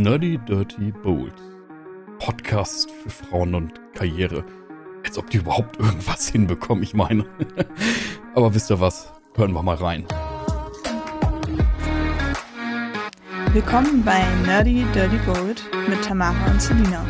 Nerdy 0.00 0.38
Dirty 0.48 0.92
Bold. 1.02 1.34
Podcast 2.20 2.90
für 2.90 3.10
Frauen 3.10 3.54
und 3.54 3.78
Karriere. 3.92 4.46
Als 5.04 5.18
ob 5.18 5.28
die 5.28 5.36
überhaupt 5.36 5.78
irgendwas 5.78 6.26
hinbekommen, 6.26 6.82
ich 6.82 6.94
meine. 6.94 7.26
Aber 8.34 8.54
wisst 8.54 8.70
ihr 8.70 8.80
was? 8.80 9.12
Hören 9.34 9.52
wir 9.52 9.62
mal 9.62 9.76
rein. 9.76 10.06
Willkommen 13.52 14.02
bei 14.02 14.24
Nerdy 14.46 14.86
Dirty 14.94 15.18
Bold 15.26 15.62
mit 15.86 16.02
Tamara 16.02 16.50
und 16.50 16.62
Selina. 16.62 17.04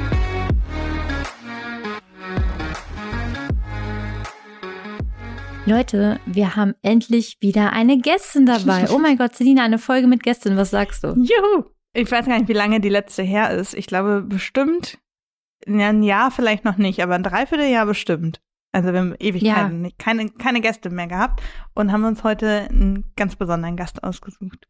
Leute, 5.65 6.19
wir 6.27 6.57
haben 6.57 6.75
endlich 6.83 7.37
wieder 7.39 7.73
eine 7.73 7.99
Gästin 7.99 8.47
dabei. 8.47 8.87
Oh 8.91 8.99
mein 8.99 9.17
Gott, 9.17 9.37
Selina, 9.37 9.63
eine 9.63 9.79
Folge 9.79 10.09
mit 10.09 10.25
Gästin, 10.25 10.57
was 10.57 10.71
sagst 10.71 11.05
du? 11.05 11.15
Juhu! 11.15 11.71
Ich 11.93 12.11
weiß 12.11 12.27
gar 12.27 12.39
nicht, 12.39 12.49
wie 12.49 12.55
lange 12.55 12.81
die 12.81 12.89
letzte 12.89 13.23
her 13.23 13.51
ist. 13.51 13.75
Ich 13.75 13.87
glaube 13.87 14.23
bestimmt 14.23 14.99
ein 15.67 16.03
Jahr 16.03 16.31
vielleicht 16.31 16.65
noch 16.65 16.77
nicht, 16.77 17.03
aber 17.03 17.15
ein 17.15 17.23
Dreivierteljahr 17.23 17.87
bestimmt. 17.87 18.41
Also 18.73 18.93
wir 18.93 19.01
haben 19.01 19.15
Ewigkeiten 19.19 19.85
ja. 19.85 19.91
keine, 19.99 20.29
keine 20.31 20.61
Gäste 20.61 20.91
mehr 20.91 21.09
gehabt 21.09 21.43
und 21.75 21.91
haben 21.91 22.05
uns 22.05 22.23
heute 22.23 22.69
einen 22.71 23.05
ganz 23.17 23.37
besonderen 23.37 23.77
Gast 23.77 24.05
ausgesucht. 24.05 24.69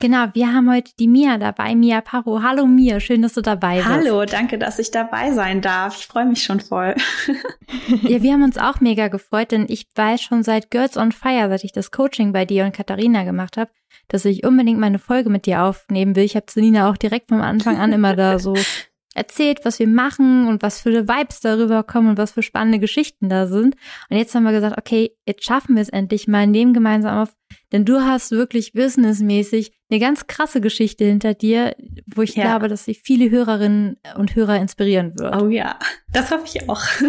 Genau, 0.00 0.26
wir 0.34 0.52
haben 0.52 0.70
heute 0.70 0.92
die 0.98 1.08
Mia 1.08 1.38
dabei, 1.38 1.74
Mia 1.74 2.00
Paro. 2.00 2.42
Hallo 2.42 2.66
Mia, 2.66 3.00
schön, 3.00 3.22
dass 3.22 3.34
du 3.34 3.40
dabei 3.40 3.76
bist. 3.76 3.88
Hallo, 3.88 4.24
danke, 4.24 4.58
dass 4.58 4.78
ich 4.78 4.90
dabei 4.90 5.32
sein 5.32 5.60
darf. 5.60 5.98
Ich 5.98 6.06
freue 6.06 6.26
mich 6.26 6.42
schon 6.42 6.60
voll. 6.60 6.94
ja, 8.02 8.20
wir 8.22 8.32
haben 8.32 8.42
uns 8.42 8.58
auch 8.58 8.80
mega 8.80 9.08
gefreut, 9.08 9.52
denn 9.52 9.66
ich 9.68 9.86
weiß 9.94 10.20
schon 10.20 10.42
seit 10.42 10.70
Girls 10.70 10.96
on 10.96 11.12
Fire, 11.12 11.48
seit 11.48 11.64
ich 11.64 11.72
das 11.72 11.90
Coaching 11.90 12.32
bei 12.32 12.44
dir 12.44 12.64
und 12.64 12.74
Katharina 12.74 13.24
gemacht 13.24 13.56
habe, 13.56 13.70
dass 14.08 14.24
ich 14.24 14.44
unbedingt 14.44 14.80
meine 14.80 14.98
Folge 14.98 15.30
mit 15.30 15.46
dir 15.46 15.62
aufnehmen 15.62 16.16
will. 16.16 16.24
Ich 16.24 16.36
habe 16.36 16.46
Selina 16.50 16.90
auch 16.90 16.96
direkt 16.96 17.28
vom 17.28 17.40
Anfang 17.40 17.78
an 17.78 17.92
immer 17.92 18.14
da 18.16 18.38
so 18.38 18.54
erzählt, 19.14 19.64
was 19.64 19.78
wir 19.78 19.88
machen 19.88 20.48
und 20.48 20.62
was 20.62 20.80
für 20.80 21.08
Vibes 21.08 21.40
darüber 21.40 21.82
kommen 21.82 22.10
und 22.10 22.18
was 22.18 22.32
für 22.32 22.42
spannende 22.42 22.78
Geschichten 22.78 23.28
da 23.28 23.46
sind. 23.46 23.76
Und 24.10 24.16
jetzt 24.16 24.34
haben 24.34 24.44
wir 24.44 24.52
gesagt, 24.52 24.78
okay, 24.78 25.12
jetzt 25.26 25.44
schaffen 25.44 25.76
wir 25.76 25.82
es 25.82 25.88
endlich 25.88 26.28
mal, 26.28 26.46
nehmen 26.46 26.74
gemeinsam 26.74 27.18
auf, 27.18 27.34
denn 27.72 27.84
du 27.84 28.00
hast 28.00 28.32
wirklich 28.32 28.72
businessmäßig 28.72 29.72
eine 29.90 30.00
ganz 30.00 30.26
krasse 30.26 30.60
Geschichte 30.60 31.04
hinter 31.04 31.34
dir, 31.34 31.76
wo 32.14 32.22
ich 32.22 32.34
ja. 32.34 32.44
glaube, 32.44 32.68
dass 32.68 32.84
sich 32.84 33.00
viele 33.02 33.30
Hörerinnen 33.30 33.96
und 34.16 34.34
Hörer 34.34 34.56
inspirieren 34.56 35.18
wird. 35.18 35.40
Oh 35.40 35.48
ja, 35.48 35.78
das 36.12 36.30
hoffe 36.30 36.44
ich 36.46 36.68
auch. 36.68 36.82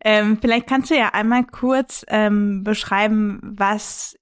ähm, 0.00 0.38
vielleicht 0.40 0.66
kannst 0.66 0.90
du 0.90 0.96
ja 0.96 1.08
einmal 1.08 1.44
kurz 1.44 2.04
ähm, 2.08 2.64
beschreiben, 2.64 3.40
was 3.42 4.16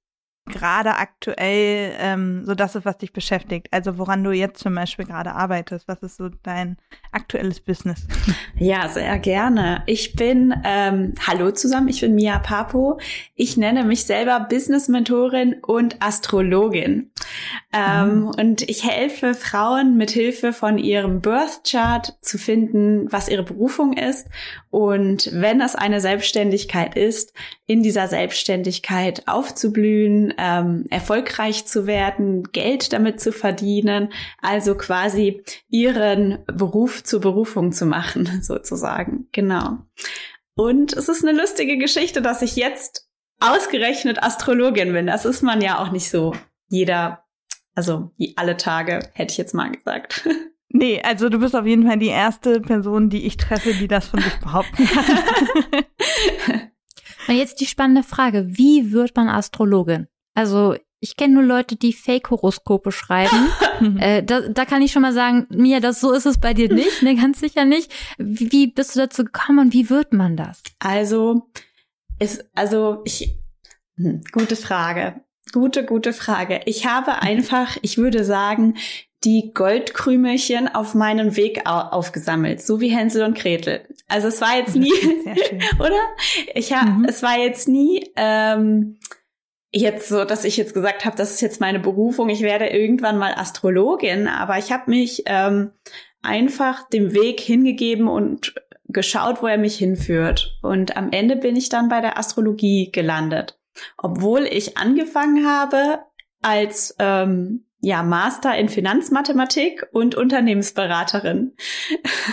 gerade 0.53 0.97
aktuell 0.97 1.95
ähm, 1.99 2.45
so 2.45 2.55
das 2.55 2.77
ist, 2.77 2.85
was 2.85 2.99
dich 2.99 3.13
beschäftigt? 3.13 3.69
Also 3.73 3.99
woran 3.99 4.23
du 4.23 4.31
jetzt 4.31 4.63
zum 4.63 4.75
Beispiel 4.75 5.07
gerade 5.07 5.33
arbeitest? 5.33 5.89
Was 5.89 6.03
ist 6.03 6.17
so 6.17 6.29
dein 6.43 6.77
aktuelles 7.11 7.61
Business? 7.61 8.07
Ja, 8.59 8.89
sehr 8.89 9.19
gerne. 9.19 9.83
Ich 9.87 10.15
bin, 10.15 10.55
ähm, 10.65 11.15
hallo 11.27 11.51
zusammen, 11.51 11.89
ich 11.89 12.01
bin 12.01 12.15
Mia 12.15 12.39
Papo. 12.39 13.01
Ich 13.35 13.57
nenne 13.57 13.83
mich 13.83 14.05
selber 14.05 14.39
Business-Mentorin 14.39 15.57
und 15.63 15.97
Astrologin. 16.01 17.11
Ähm, 17.73 18.21
mhm. 18.21 18.27
Und 18.29 18.63
ich 18.63 18.89
helfe 18.89 19.35
Frauen 19.35 19.97
mit 19.97 20.11
Hilfe 20.11 20.53
von 20.53 20.79
ihrem 20.79 21.21
Birth 21.21 21.63
Chart 21.69 22.17
zu 22.21 22.39
finden, 22.39 23.11
was 23.11 23.29
ihre 23.29 23.43
Berufung 23.43 23.95
ist. 23.95 24.29
Und 24.71 25.31
wenn 25.33 25.61
es 25.61 25.75
eine 25.75 26.01
Selbstständigkeit 26.01 26.95
ist, 26.95 27.33
in 27.73 27.83
dieser 27.83 28.07
Selbstständigkeit 28.07 29.27
aufzublühen, 29.27 30.35
ähm, 30.37 30.85
erfolgreich 30.91 31.65
zu 31.65 31.87
werden, 31.87 32.43
Geld 32.53 32.93
damit 32.93 33.19
zu 33.19 33.33
verdienen, 33.33 34.13
also 34.43 34.75
quasi 34.75 35.43
ihren 35.71 36.45
Beruf 36.47 37.03
zur 37.03 37.23
Berufung 37.23 37.73
zu 37.73 37.87
machen, 37.87 38.29
sozusagen. 38.43 39.29
Genau. 39.33 39.79
Und 40.55 40.93
es 40.93 41.09
ist 41.09 41.25
eine 41.25 41.37
lustige 41.37 41.79
Geschichte, 41.79 42.21
dass 42.21 42.43
ich 42.43 42.57
jetzt 42.57 43.09
ausgerechnet 43.41 44.23
Astrologin 44.23 44.93
bin. 44.93 45.07
Das 45.07 45.25
ist 45.25 45.43
man 45.43 45.63
ja 45.63 45.79
auch 45.79 45.93
nicht 45.93 46.11
so 46.11 46.35
jeder, 46.69 47.25
also 47.75 48.11
alle 48.37 48.59
Tage, 48.59 49.01
hätte 49.15 49.33
ich 49.33 49.39
jetzt 49.39 49.55
mal 49.55 49.71
gesagt. 49.71 50.29
Nee, 50.75 51.03
also 51.03 51.29
du 51.29 51.39
bist 51.39 51.55
auf 51.55 51.67
jeden 51.67 51.87
Fall 51.87 51.99
die 51.99 52.07
erste 52.07 52.59
Person, 52.63 53.11
die 53.11 53.27
ich 53.27 53.37
treffe, 53.37 53.75
die 53.75 53.89
das 53.89 54.07
von 54.07 54.23
sich 54.23 54.41
behaupten 54.41 54.87
kann. 54.87 55.05
Und 57.29 57.37
jetzt 57.37 57.61
die 57.61 57.67
spannende 57.67 58.03
Frage, 58.03 58.47
wie 58.49 58.93
wird 58.93 59.17
man 59.17 59.29
Astrologin? 59.29 60.09
Also 60.35 60.77
ich 61.01 61.17
kenne 61.17 61.35
nur 61.35 61.43
Leute, 61.43 61.75
die 61.75 61.93
Fake-Horoskope 61.93 62.93
schreiben. 62.93 63.49
äh, 63.99 64.23
da, 64.23 64.41
da 64.43 64.65
kann 64.65 64.83
ich 64.83 64.93
schon 64.93 65.03
mal 65.03 65.13
sagen, 65.13 65.47
Mia, 65.51 65.81
das 65.81 66.01
so 66.01 66.13
ist 66.13 66.27
es 66.27 66.39
bei 66.39 66.55
dir 66.55 66.73
nicht, 66.73 67.03
ne, 67.03 67.17
ganz 67.17 67.41
sicher 67.41 67.65
nicht. 67.65 67.93
Wie, 68.19 68.53
wie 68.53 68.67
bist 68.69 68.95
du 68.95 69.01
dazu 69.01 69.25
gekommen 69.25 69.59
und 69.59 69.73
wie 69.73 69.91
wird 69.91 70.13
man 70.13 70.37
das? 70.37 70.63
Also, 70.79 71.51
ist, 72.21 72.49
also 72.55 73.03
ich, 73.05 73.37
hm, 73.97 74.23
gute 74.31 74.55
Frage. 74.55 75.21
Gute, 75.53 75.85
gute 75.85 76.13
Frage. 76.13 76.61
Ich 76.67 76.87
habe 76.87 77.21
einfach, 77.23 77.77
ich 77.83 77.99
würde 77.99 78.25
sagen, 78.25 78.77
die 79.25 79.53
Goldkrümelchen 79.55 80.69
auf 80.69 80.95
meinem 80.95 81.37
Weg 81.37 81.67
aufgesammelt, 81.67 82.61
so 82.61 82.81
wie 82.81 82.89
Hänsel 82.89 83.25
und 83.25 83.39
Gretel. 83.39 83.87
Also 84.09 84.29
es 84.29 84.41
war 84.41 84.57
jetzt 84.57 84.77
nie, 84.77 84.93
oder? 85.79 86.01
Ich 86.55 86.73
habe, 86.73 86.91
mhm. 86.91 87.05
es 87.09 87.23
war 87.23 87.39
jetzt 87.39 87.69
nie 87.69 88.11
ähm, 88.17 88.99
jetzt 89.73 90.09
so, 90.09 90.25
dass 90.25 90.45
ich 90.45 90.57
jetzt 90.57 90.75
gesagt 90.75 91.05
habe, 91.05 91.17
das 91.17 91.33
ist 91.33 91.41
jetzt 91.41 91.61
meine 91.61 91.81
Berufung. 91.81 92.29
Ich 92.29 92.43
werde 92.43 92.67
irgendwann 92.67 93.19
mal 93.19 93.35
Astrologin, 93.35 94.29
aber 94.29 94.59
ich 94.59 94.71
habe 94.71 94.91
mich 94.91 95.23
ähm, 95.27 95.73
einfach 96.21 96.89
dem 96.91 97.15
Weg 97.15 97.41
hingegeben 97.41 98.09
und 98.09 98.55
geschaut, 98.85 99.43
wo 99.43 99.47
er 99.47 99.59
mich 99.59 99.77
hinführt. 99.77 100.59
Und 100.63 100.97
am 100.97 101.11
Ende 101.11 101.37
bin 101.37 101.57
ich 101.57 101.69
dann 101.69 101.89
bei 101.89 102.01
der 102.01 102.19
Astrologie 102.19 102.93
gelandet, 102.93 103.59
obwohl 103.97 104.43
ich 104.43 104.77
angefangen 104.77 105.47
habe 105.47 106.01
als 106.43 106.95
ähm, 106.99 107.65
ja, 107.83 108.03
Master 108.05 108.57
in 108.57 108.69
Finanzmathematik 108.69 109.87
und 109.93 110.15
Unternehmensberaterin. 110.15 111.53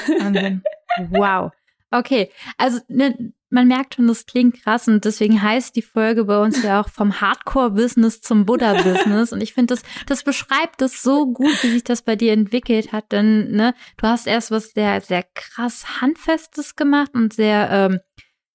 wow. 1.10 1.52
Okay, 1.92 2.30
also 2.58 2.80
ne, 2.88 3.34
man 3.50 3.68
merkt 3.68 3.96
schon, 3.96 4.08
das 4.08 4.28
klingt 4.28 4.62
krass 4.62 4.88
und 4.88 5.06
deswegen 5.06 5.42
heißt 5.42 5.76
die 5.76 5.82
Folge 5.82 6.26
bei 6.26 6.40
uns 6.40 6.62
ja 6.62 6.80
auch 6.80 6.90
vom 6.90 7.20
Hardcore-Business 7.20 8.22
zum 8.22 8.46
Buddha-Business. 8.46 9.34
Und 9.34 9.42
ich 9.42 9.56
finde, 9.56 9.74
das, 9.74 9.82
das 10.06 10.24
beschreibt 10.24 10.82
das 10.82 11.02
so 11.02 11.26
gut, 11.26 11.64
wie 11.64 11.72
sich 11.72 11.84
das 11.84 12.04
bei 12.04 12.16
dir 12.16 12.34
entwickelt 12.34 12.92
hat. 12.92 13.12
Denn 13.12 13.50
ne, 13.50 13.74
du 13.98 14.08
hast 14.08 14.28
erst 14.28 14.52
was 14.52 14.74
sehr, 14.74 15.02
sehr 15.02 15.24
krass 15.34 16.00
Handfestes 16.00 16.76
gemacht 16.76 17.16
und 17.16 17.34
sehr 17.34 17.70
ähm, 17.72 18.00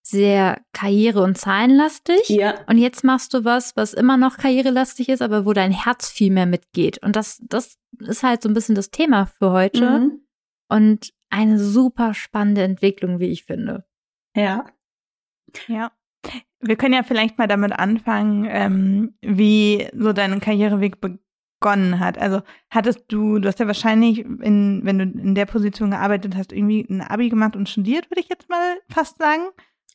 sehr 0.06 0.60
karriere- 0.72 1.22
und 1.22 1.38
zahlenlastig. 1.38 2.28
Ja. 2.28 2.54
Und 2.66 2.76
jetzt 2.76 3.04
machst 3.04 3.32
du 3.32 3.44
was, 3.44 3.75
was 3.75 3.94
immer 3.94 4.19
noch 4.19 4.37
karrierelastig 4.37 5.09
ist, 5.09 5.22
aber 5.22 5.47
wo 5.47 5.54
dein 5.54 5.72
Herz 5.72 6.10
viel 6.10 6.31
mehr 6.31 6.47
mitgeht. 6.47 6.98
Und 7.03 7.16
das, 7.16 7.42
das 7.48 7.78
ist 8.00 8.22
halt 8.22 8.42
so 8.42 8.50
ein 8.50 8.54
bisschen 8.54 8.75
das 8.75 8.91
Thema 8.91 9.26
für 9.26 9.50
heute. 9.50 9.98
Mhm. 9.98 10.20
Und 10.69 11.15
eine 11.31 11.59
super 11.59 12.12
spannende 12.12 12.62
Entwicklung, 12.62 13.19
wie 13.19 13.31
ich 13.31 13.44
finde. 13.44 13.87
Ja. 14.37 14.66
Ja. 15.69 15.92
Wir 16.60 16.76
können 16.76 16.94
ja 16.94 17.03
vielleicht 17.03 17.38
mal 17.38 17.48
damit 17.48 17.72
anfangen, 17.72 18.47
ähm, 18.48 19.15
wie 19.22 19.88
so 19.97 20.12
dein 20.12 20.38
Karriereweg 20.41 21.00
begonnen 21.00 21.98
hat. 21.98 22.19
Also 22.19 22.42
hattest 22.69 23.04
du, 23.09 23.38
du 23.38 23.48
hast 23.48 23.59
ja 23.59 23.66
wahrscheinlich, 23.66 24.19
in, 24.19 24.82
wenn 24.84 24.98
du 24.98 25.04
in 25.04 25.34
der 25.34 25.47
Position 25.47 25.92
gearbeitet 25.92 26.36
hast, 26.36 26.53
irgendwie 26.53 26.86
ein 26.91 27.00
Abi 27.00 27.31
gemacht 27.31 27.56
und 27.56 27.71
studiert, 27.71 28.10
würde 28.10 28.21
ich 28.21 28.28
jetzt 28.28 28.50
mal 28.50 28.76
fast 28.91 29.19
sagen. 29.19 29.44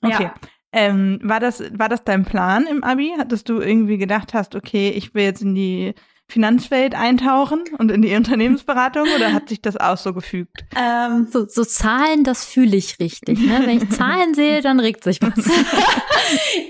Okay. 0.02 0.24
Ja. 0.24 0.34
Ähm, 0.72 1.20
war 1.24 1.40
das, 1.40 1.64
war 1.74 1.90
das 1.90 2.04
dein 2.04 2.26
Plan 2.26 2.68
im 2.68 2.84
Abi? 2.84 3.14
Hattest 3.18 3.50
du 3.50 3.60
irgendwie 3.60 3.98
gedacht 3.98 4.34
hast, 4.34 4.56
okay, 4.56 4.90
ich 4.90 5.16
will 5.16 5.24
jetzt 5.24 5.42
in 5.42 5.56
die 5.56 5.96
Finanzwelt 6.28 6.94
eintauchen 6.94 7.64
und 7.80 7.90
in 7.92 8.04
die 8.04 8.16
Unternehmensberatung 8.16 9.08
oder 9.16 9.34
hat 9.34 9.50
sich 9.50 9.62
das 9.62 9.78
auch 9.78 9.98
so 9.98 10.14
gefügt? 10.14 10.64
Ähm, 10.76 11.28
so, 11.32 11.48
so 11.48 11.66
Zahlen, 11.66 12.24
das 12.24 12.46
fühle 12.46 12.78
ich 12.78 13.00
richtig. 13.00 13.40
Ne? 13.40 13.62
Wenn 13.66 13.78
ich 13.78 13.90
Zahlen 13.98 14.36
sehe, 14.36 14.62
dann 14.62 14.80
regt 14.80 15.04
sich 15.04 15.20
was. 15.22 15.34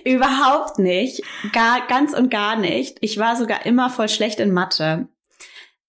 Überhaupt 0.06 0.80
nicht. 0.80 1.22
Gar, 1.52 1.86
ganz 1.88 2.14
und 2.14 2.32
gar 2.32 2.56
nicht. 2.56 2.98
Ich 3.02 3.18
war 3.18 3.36
sogar 3.36 3.66
immer 3.66 3.90
voll 3.90 4.08
schlecht 4.08 4.40
in 4.40 4.54
Mathe. 4.54 5.10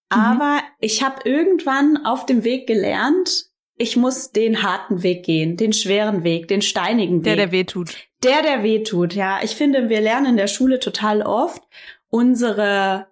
Aber 0.08 0.56
mhm. 0.56 0.62
ich 0.80 1.04
habe 1.04 1.20
irgendwann 1.24 2.04
auf 2.04 2.26
dem 2.26 2.42
Weg 2.42 2.66
gelernt, 2.66 3.49
ich 3.80 3.96
muss 3.96 4.30
den 4.30 4.62
harten 4.62 5.02
Weg 5.02 5.24
gehen, 5.24 5.56
den 5.56 5.72
schweren 5.72 6.22
Weg, 6.22 6.48
den 6.48 6.62
steinigen 6.62 7.18
Weg. 7.18 7.24
Der, 7.24 7.36
der 7.36 7.52
weh 7.52 7.64
tut. 7.64 7.96
Der, 8.22 8.42
der 8.42 8.62
weh 8.62 8.82
tut, 8.82 9.14
ja. 9.14 9.40
Ich 9.42 9.56
finde, 9.56 9.88
wir 9.88 10.00
lernen 10.00 10.26
in 10.26 10.36
der 10.36 10.48
Schule 10.48 10.78
total 10.80 11.22
oft, 11.22 11.62
unsere 12.10 13.06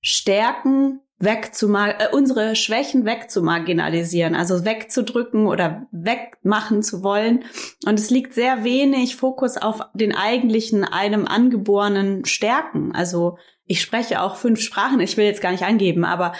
Stärken 0.00 1.00
wegzumar 1.18 2.00
äh, 2.00 2.08
unsere 2.12 2.56
Schwächen 2.56 3.04
wegzumarginalisieren, 3.04 4.34
also 4.34 4.64
wegzudrücken 4.64 5.46
oder 5.46 5.86
wegmachen 5.90 6.82
zu 6.82 7.02
wollen. 7.02 7.44
Und 7.86 7.98
es 7.98 8.10
liegt 8.10 8.34
sehr 8.34 8.64
wenig 8.64 9.16
Fokus 9.16 9.56
auf 9.56 9.80
den 9.94 10.14
eigentlichen 10.14 10.84
einem 10.84 11.26
angeborenen 11.26 12.24
Stärken. 12.24 12.94
Also 12.94 13.38
ich 13.64 13.80
spreche 13.80 14.20
auch 14.22 14.36
fünf 14.36 14.60
Sprachen, 14.60 15.00
ich 15.00 15.16
will 15.16 15.24
jetzt 15.24 15.40
gar 15.40 15.52
nicht 15.52 15.64
angeben, 15.64 16.04
aber 16.04 16.32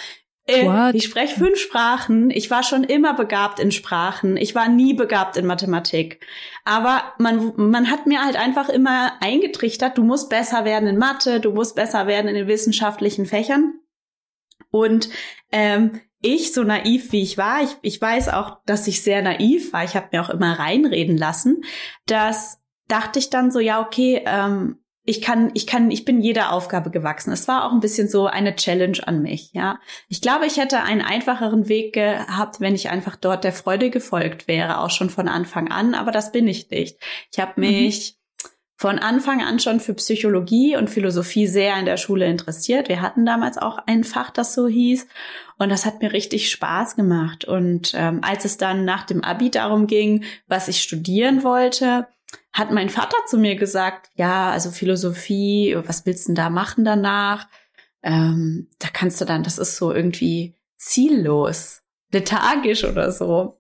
Äh, 0.47 0.97
ich 0.97 1.05
spreche 1.05 1.37
fünf 1.37 1.59
Sprachen. 1.59 2.31
Ich 2.31 2.51
war 2.51 2.63
schon 2.63 2.85
immer 2.85 3.15
begabt 3.15 3.59
in 3.59 3.73
Sprachen. 3.73 4.37
Ich 4.37 4.55
war 4.55 4.69
nie 4.69 4.95
begabt 4.95 5.37
in 5.37 5.47
Mathematik. 5.47 6.25
Aber 6.65 7.03
man, 7.19 7.53
man 7.57 7.91
hat 7.91 8.07
mir 8.07 8.25
halt 8.25 8.37
einfach 8.37 8.69
immer 8.69 9.15
eingetrichtert, 9.21 9.99
du 9.99 10.05
musst 10.05 10.31
besser 10.31 10.65
werden 10.65 10.89
in 10.89 10.99
Mathe, 10.99 11.41
du 11.41 11.51
musst 11.51 11.75
besser 11.75 12.07
werden 12.07 12.29
in 12.29 12.35
den 12.35 12.49
wissenschaftlichen 12.49 13.27
Fächern. 13.27 13.75
Und 14.71 15.09
ähm, 15.51 16.01
ich, 16.23 16.53
so 16.53 16.63
naiv 16.63 17.13
wie 17.13 17.23
ich 17.23 17.39
war, 17.39 17.63
ich, 17.63 17.77
ich 17.83 18.01
weiß 18.01 18.29
auch, 18.29 18.59
dass 18.67 18.87
ich 18.87 19.03
sehr 19.03 19.23
naiv 19.23 19.73
war, 19.73 19.85
ich 19.85 19.97
habe 19.97 20.09
mir 20.13 20.23
auch 20.23 20.31
immer 20.31 20.59
reinreden 20.59 21.17
lassen, 21.17 21.63
dass 22.07 22.61
dachte 22.89 23.19
ich 23.19 23.31
dann 23.31 23.51
so, 23.51 23.59
ja, 23.59 23.81
okay, 23.81 24.23
ähm, 24.27 24.79
ich 25.09 25.23
kann, 25.23 25.53
ich 25.55 25.69
kann, 25.69 25.93
ich 25.93 26.05
bin 26.05 26.21
jeder 26.21 26.53
Aufgabe 26.53 26.91
gewachsen. 26.91 27.33
Es 27.33 27.47
war 27.47 27.65
auch 27.65 27.73
ein 27.73 27.81
bisschen 27.81 28.09
so 28.09 28.27
eine 28.27 28.57
Challenge 28.57 28.99
an 29.07 29.23
mich, 29.23 29.53
ja. 29.53 29.79
Ich 30.09 30.21
glaube, 30.21 30.47
ich 30.47 30.57
hätte 30.57 30.83
einen 30.83 31.01
einfacheren 31.01 31.69
Weg 31.69 31.95
gehabt, 31.95 32.61
wenn 32.61 32.75
ich 32.75 32.91
einfach 32.91 33.15
dort 33.15 33.45
der 33.45 33.53
Freude 33.53 33.91
gefolgt 33.91 34.49
wäre, 34.49 34.81
auch 34.81 34.91
schon 34.91 35.09
von 35.09 35.29
Anfang 35.29 35.71
an, 35.71 35.95
aber 35.95 36.11
das 36.11 36.33
bin 36.33 36.49
ich 36.49 36.71
nicht. 36.71 36.99
Ich 37.33 37.39
habe 37.39 37.53
mhm. 37.55 37.67
mich 37.69 38.17
mhm. 38.43 38.49
von 38.77 38.99
Anfang 38.99 39.43
an 39.43 39.61
schon 39.61 39.79
für 39.79 39.95
Psychologie 39.95 40.77
und 40.77 40.91
Philosophie 40.91 41.47
sehr 41.47 41.79
in 41.79 41.87
der 41.87 41.99
Schule 41.99 42.27
interessiert. 42.27 42.89
Wir 42.89 43.01
hatten 43.01 43.25
damals 43.25 43.59
auch 43.59 43.79
ein 43.87 44.03
Fach, 44.03 44.31
das 44.31 44.55
so 44.55 44.67
hieß. 44.67 45.07
Und 45.57 45.71
das 45.71 45.87
hat 45.87 46.03
mir 46.03 46.13
richtig 46.13 46.51
Spaß 46.51 46.97
gemacht. 46.97 47.45
Und 47.45 47.95
ähm, 47.97 48.21
als 48.23 48.45
es 48.45 48.59
dann 48.59 48.85
nach 48.85 49.05
dem 49.05 49.23
Abi 49.23 49.53
darum 49.53 49.87
ging, 49.87 50.25
was 50.49 50.67
ich 50.67 50.83
studieren 50.83 51.45
wollte, 51.45 52.09
hat 52.53 52.71
mein 52.71 52.89
Vater 52.89 53.17
zu 53.27 53.39
mir 53.39 53.57
gesagt, 53.57 54.11
ja, 54.15 54.51
also 54.51 54.71
Philosophie, 54.71 55.77
was 55.87 56.07
willst 56.07 56.25
du 56.25 56.29
denn 56.29 56.37
da 56.37 56.51
machen 56.51 56.85
danach? 56.85 57.49
Ähm, 58.03 58.69
da 58.79 58.89
kannst 58.93 59.21
du 59.21 59.25
dann, 59.25 59.43
das 59.43 59.59
ist 59.59 59.77
so 59.77 59.93
irgendwie 59.93 60.55
ziellos, 60.77 61.83
lethargisch 62.13 62.85
oder 62.85 63.13
so. 63.13 63.59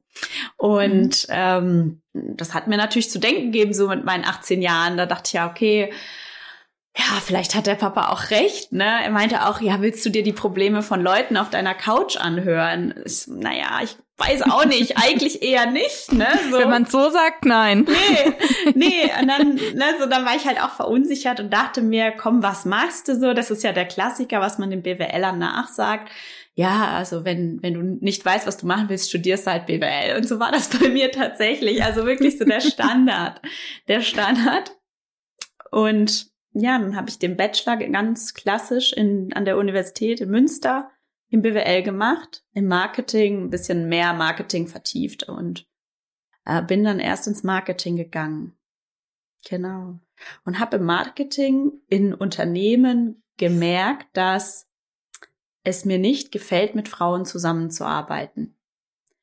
Und 0.56 1.28
mhm. 1.28 1.34
ähm, 1.34 2.02
das 2.12 2.54
hat 2.54 2.68
mir 2.68 2.76
natürlich 2.76 3.10
zu 3.10 3.18
denken 3.18 3.52
gegeben, 3.52 3.74
so 3.74 3.88
mit 3.88 4.04
meinen 4.04 4.24
18 4.24 4.62
Jahren. 4.62 4.96
Da 4.96 5.06
dachte 5.06 5.26
ich 5.26 5.32
ja, 5.34 5.50
okay, 5.50 5.92
ja, 6.98 7.20
vielleicht 7.22 7.54
hat 7.54 7.66
der 7.66 7.74
Papa 7.74 8.08
auch 8.08 8.30
recht, 8.30 8.72
ne? 8.72 9.04
Er 9.04 9.10
meinte 9.10 9.46
auch, 9.46 9.60
ja, 9.60 9.82
willst 9.82 10.04
du 10.06 10.10
dir 10.10 10.22
die 10.22 10.32
Probleme 10.32 10.82
von 10.82 11.02
Leuten 11.02 11.36
auf 11.36 11.50
deiner 11.50 11.74
Couch 11.74 12.16
anhören? 12.16 12.94
Ich, 13.04 13.26
naja, 13.26 13.80
ich 13.82 13.98
weiß 14.16 14.42
auch 14.42 14.64
nicht, 14.64 14.96
eigentlich 15.04 15.42
eher 15.42 15.66
nicht, 15.66 16.12
ne? 16.12 16.26
So. 16.50 16.56
Wenn 16.56 16.70
man 16.70 16.86
so 16.86 17.10
sagt, 17.10 17.44
nein. 17.44 17.86
Nee, 17.86 18.34
nee, 18.74 19.10
und 19.20 19.28
dann, 19.28 19.56
ne, 19.56 19.84
so, 20.00 20.06
dann 20.06 20.24
war 20.24 20.36
ich 20.36 20.46
halt 20.46 20.58
auch 20.58 20.70
verunsichert 20.70 21.38
und 21.38 21.52
dachte 21.52 21.82
mir, 21.82 22.12
komm, 22.12 22.42
was 22.42 22.64
machst 22.64 23.08
du 23.08 23.14
so? 23.14 23.34
Das 23.34 23.50
ist 23.50 23.62
ja 23.62 23.72
der 23.72 23.86
Klassiker, 23.86 24.40
was 24.40 24.56
man 24.56 24.70
den 24.70 24.82
BWLern 24.82 25.38
nachsagt. 25.38 26.10
Ja, 26.54 26.92
also 26.96 27.26
wenn, 27.26 27.62
wenn 27.62 27.74
du 27.74 27.82
nicht 28.02 28.24
weißt, 28.24 28.46
was 28.46 28.56
du 28.56 28.66
machen 28.66 28.88
willst, 28.88 29.10
studierst 29.10 29.46
du 29.46 29.50
halt 29.50 29.66
BWL. 29.66 30.16
Und 30.16 30.26
so 30.26 30.40
war 30.40 30.50
das 30.50 30.68
bei 30.70 30.88
mir 30.88 31.12
tatsächlich. 31.12 31.84
Also 31.84 32.06
wirklich 32.06 32.38
so 32.38 32.46
der 32.46 32.60
Standard. 32.62 33.42
der 33.86 34.00
Standard. 34.00 34.72
Und 35.70 36.34
ja, 36.58 36.78
dann 36.78 36.96
habe 36.96 37.10
ich 37.10 37.18
den 37.18 37.36
Bachelor 37.36 37.76
ganz 37.76 38.32
klassisch 38.32 38.92
in, 38.92 39.32
an 39.34 39.44
der 39.44 39.58
Universität 39.58 40.20
in 40.20 40.30
Münster 40.30 40.90
im 41.28 41.42
BWL 41.42 41.82
gemacht, 41.82 42.44
im 42.52 42.66
Marketing, 42.66 43.44
ein 43.44 43.50
bisschen 43.50 43.88
mehr 43.88 44.14
Marketing 44.14 44.66
vertieft 44.66 45.24
und 45.24 45.66
äh, 46.46 46.62
bin 46.62 46.82
dann 46.82 46.98
erst 46.98 47.26
ins 47.26 47.42
Marketing 47.42 47.96
gegangen. 47.96 48.56
Genau. 49.46 49.98
Und 50.44 50.58
habe 50.58 50.76
im 50.76 50.84
Marketing 50.84 51.72
in 51.88 52.14
Unternehmen 52.14 53.22
gemerkt, 53.36 54.06
dass 54.14 54.66
es 55.62 55.84
mir 55.84 55.98
nicht 55.98 56.32
gefällt, 56.32 56.74
mit 56.74 56.88
Frauen 56.88 57.26
zusammenzuarbeiten. 57.26 58.55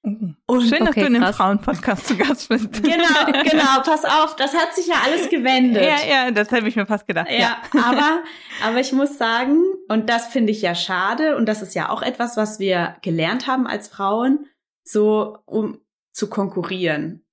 Mhm. 0.04 0.36
Und, 0.48 0.62
Schön, 0.64 0.80
dass 0.80 0.90
okay, 0.90 1.02
du 1.02 1.08
in 1.08 1.14
dem 1.14 1.34
Frauenpodcast 1.34 2.08
zu 2.08 2.18
Gast 2.18 2.50
bist. 2.50 2.70
Genau, 2.84 3.44
genau, 3.44 3.82
pass 3.84 4.04
auf, 4.04 4.36
das 4.36 4.54
hat 4.54 4.76
sich 4.76 4.88
ja 4.88 4.96
alles 5.04 5.30
gewendet. 5.30 5.82
Ja, 5.82 6.26
ja, 6.26 6.32
das 6.32 6.52
habe 6.52 6.68
ich 6.68 6.76
mir 6.76 6.86
fast 6.86 7.08
gedacht. 7.08 7.30
Ja, 7.32 7.38
ja, 7.74 7.84
aber, 7.86 8.24
aber 8.64 8.80
ich 8.80 8.92
muss 8.92 9.18
sagen, 9.18 9.64
und 9.88 10.10
das 10.10 10.28
finde 10.28 10.52
ich 10.52 10.62
ja 10.62 10.76
schade, 10.76 11.38
und 11.38 11.48
das 11.48 11.62
ist 11.62 11.74
ja 11.74 11.90
auch 11.90 12.02
etwas, 12.02 12.36
was 12.36 12.60
wir 12.60 12.98
gelernt 13.02 13.48
haben 13.48 13.66
als 13.66 13.88
Frauen, 13.88 14.46
so 14.84 15.38
um 15.46 15.80
zu 16.12 16.30
konkurrieren. 16.30 17.26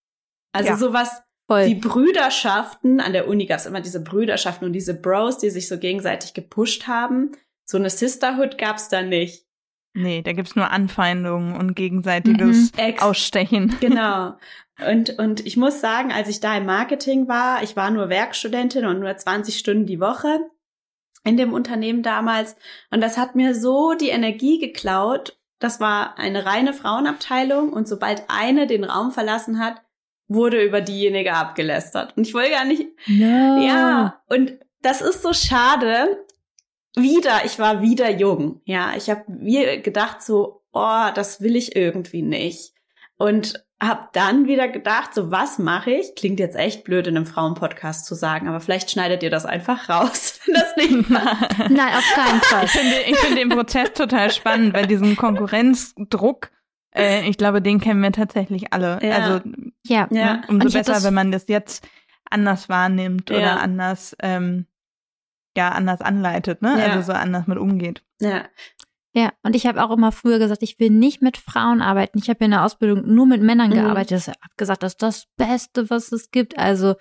Also 0.53 0.71
ja, 0.71 0.77
sowas 0.77 1.23
voll. 1.49 1.67
wie 1.67 1.75
Brüderschaften, 1.75 3.01
an 3.01 3.13
der 3.13 3.27
Uni 3.27 3.47
gab 3.47 3.59
es 3.59 3.67
immer 3.67 3.81
diese 3.81 4.03
Brüderschaften 4.03 4.65
und 4.65 4.73
diese 4.73 4.95
Bros, 4.95 5.39
die 5.39 5.51
sich 5.51 5.67
so 5.67 5.77
gegenseitig 5.77 6.35
gepusht 6.35 6.87
haben. 6.87 7.33
So 7.65 7.79
eine 7.79 7.91
Sisterhood 7.91 8.59
gab 8.59 8.77
es 8.77 8.89
da 8.89 9.03
nicht. 9.03 9.50
Nee, 9.93 10.23
da 10.23 10.33
gibt's 10.33 10.55
nur 10.55 10.71
Anfeindungen 10.71 11.57
und 11.57 11.75
gegenseitiges 11.75 12.73
mhm. 12.73 12.99
Ausstechen. 13.01 13.77
Genau. 13.81 14.37
Und, 14.87 15.19
und 15.19 15.47
ich 15.47 15.57
muss 15.57 15.81
sagen, 15.81 16.11
als 16.11 16.29
ich 16.29 16.41
da 16.41 16.57
im 16.57 16.65
Marketing 16.65 17.29
war, 17.29 17.63
ich 17.63 17.77
war 17.77 17.91
nur 17.91 18.09
Werkstudentin 18.09 18.87
und 18.87 19.01
nur 19.01 19.15
20 19.15 19.59
Stunden 19.59 19.85
die 19.85 20.01
Woche 20.01 20.41
in 21.25 21.37
dem 21.37 21.53
Unternehmen 21.53 22.03
damals. 22.03 22.57
Und 22.91 23.03
das 23.03 23.19
hat 23.19 23.35
mir 23.35 23.55
so 23.55 23.93
die 23.95 24.09
Energie 24.09 24.59
geklaut. 24.59 25.39
Das 25.59 25.81
war 25.81 26.19
eine 26.19 26.47
reine 26.47 26.73
Frauenabteilung 26.73 27.73
und 27.73 27.87
sobald 27.87 28.23
eine 28.29 28.67
den 28.67 28.85
Raum 28.85 29.11
verlassen 29.11 29.59
hat, 29.59 29.83
wurde 30.29 30.65
über 30.65 30.81
diejenige 30.81 31.35
abgelästert. 31.35 32.17
Und 32.17 32.27
ich 32.27 32.33
wollte 32.33 32.51
gar 32.51 32.65
nicht. 32.65 32.87
No. 33.07 33.63
Ja, 33.67 34.23
und 34.29 34.59
das 34.81 35.03
ist 35.03 35.23
so 35.23 35.35
schade, 35.35 36.25
wieder, 36.97 37.45
ich 37.45 37.59
war 37.59 37.83
wieder 37.83 38.11
jung. 38.11 38.61
Ja, 38.65 38.93
ich 38.97 39.11
habe 39.11 39.25
mir 39.29 39.81
gedacht 39.81 40.23
so, 40.23 40.63
oh, 40.73 41.07
das 41.15 41.41
will 41.41 41.57
ich 41.57 41.77
irgendwie 41.77 42.23
nicht. 42.23 42.73
Und 43.17 43.65
habe 43.83 44.09
dann 44.13 44.47
wieder 44.47 44.69
gedacht, 44.69 45.15
so 45.15 45.31
was 45.31 45.59
mache 45.59 45.91
ich? 45.93 46.15
Klingt 46.15 46.39
jetzt 46.39 46.57
echt 46.57 46.85
blöd 46.85 47.07
in 47.07 47.17
einem 47.17 47.27
Frauenpodcast 47.27 48.05
zu 48.05 48.15
sagen, 48.15 48.47
aber 48.47 48.61
vielleicht 48.61 48.91
schneidet 48.91 49.23
ihr 49.23 49.31
das 49.31 49.47
einfach 49.47 49.89
raus, 49.89 50.39
wenn 50.47 50.55
das 50.55 50.77
nicht 50.77 51.09
macht. 51.09 51.59
Nein, 51.71 51.95
auf 51.95 52.13
keinen 52.15 52.41
Fall. 52.43 52.65
Ich 52.65 52.71
finde, 52.71 52.97
ich 53.07 53.17
finde 53.17 53.37
den 53.37 53.49
Prozess 53.49 53.93
total 53.95 54.31
spannend, 54.31 54.75
weil 54.75 54.87
diesen 54.87 55.17
Konkurrenzdruck, 55.17 56.51
äh, 56.95 57.27
ich 57.29 57.39
glaube, 57.39 57.63
den 57.63 57.81
kennen 57.81 58.03
wir 58.03 58.13
tatsächlich 58.13 58.73
alle. 58.73 58.99
Ja. 59.03 59.17
Also 59.17 59.49
ja, 59.87 60.07
ne, 60.11 60.21
ja. 60.21 60.43
umso 60.49 60.71
besser, 60.71 61.03
wenn 61.03 61.15
man 61.15 61.33
das 61.33 61.49
jetzt 61.49 61.87
anders 62.29 62.69
wahrnimmt 62.69 63.31
oder 63.31 63.41
ja. 63.41 63.57
anders 63.57 64.15
ähm, 64.21 64.67
ja 65.57 65.71
anders 65.71 66.01
anleitet, 66.01 66.63
ne? 66.63 66.77
Ja. 66.79 66.93
Also 66.93 67.13
so 67.13 67.13
anders 67.13 67.47
mit 67.47 67.59
umgeht. 67.59 68.03
Ja. 68.21 68.45
Ja, 69.13 69.33
und 69.43 69.57
ich 69.57 69.67
habe 69.67 69.83
auch 69.83 69.91
immer 69.91 70.13
früher 70.13 70.39
gesagt, 70.39 70.63
ich 70.63 70.79
will 70.79 70.91
nicht 70.91 71.21
mit 71.21 71.37
Frauen 71.37 71.83
arbeiten. 71.83 72.19
Ich 72.19 72.31
habe 72.31 72.45
in 72.45 72.53
der 72.53 72.65
Ausbildung 72.65 73.13
nur 73.13 73.27
mit 73.27 73.43
Männern 73.43 73.71
mhm. 73.71 73.75
gearbeitet. 73.75 74.21
Ich 74.21 74.29
habe 74.29 74.39
gesagt, 74.57 74.85
das 74.85 74.93
ist 74.93 75.03
das 75.03 75.27
Beste, 75.37 75.91
was 75.91 76.13
es 76.13 76.31
gibt. 76.31 76.59
Also 76.59 76.95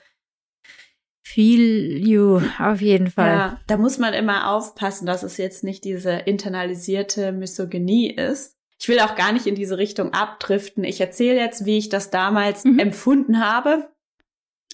viel 1.22 2.08
you, 2.08 2.42
auf 2.58 2.82
jeden 2.82 3.12
Fall. 3.12 3.28
Ja, 3.28 3.60
da 3.68 3.78
muss 3.78 4.00
man 4.00 4.16
immer 4.16 4.52
aufpassen, 4.52 5.06
dass 5.06 5.22
es 5.22 5.38
jetzt 5.38 5.64
nicht 5.64 5.84
diese 5.84 6.14
internalisierte 6.14 7.32
Misogynie 7.32 8.12
ist. 8.12 8.58
Ich 8.82 8.88
will 8.88 9.00
auch 9.02 9.16
gar 9.16 9.32
nicht 9.32 9.46
in 9.46 9.56
diese 9.56 9.78
Richtung 9.78 10.14
abdriften. 10.14 10.84
Ich 10.84 11.00
erzähle 11.00 11.38
jetzt, 11.38 11.66
wie 11.66 11.78
ich 11.78 11.90
das 11.90 12.10
damals 12.10 12.64
mhm. 12.64 12.80
empfunden 12.80 13.40
habe. 13.46 13.92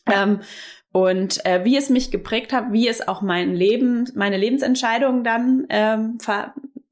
Ähm, 0.06 0.42
und 0.96 1.46
äh, 1.46 1.66
wie 1.66 1.76
es 1.76 1.90
mich 1.90 2.10
geprägt 2.10 2.54
hat, 2.54 2.72
wie 2.72 2.88
es 2.88 3.06
auch 3.06 3.22
mein 3.22 3.54
Leben, 3.54 4.10
meine 4.16 4.38
Lebensentscheidungen 4.38 5.26
dann 5.26 5.66
ähm, 5.68 6.18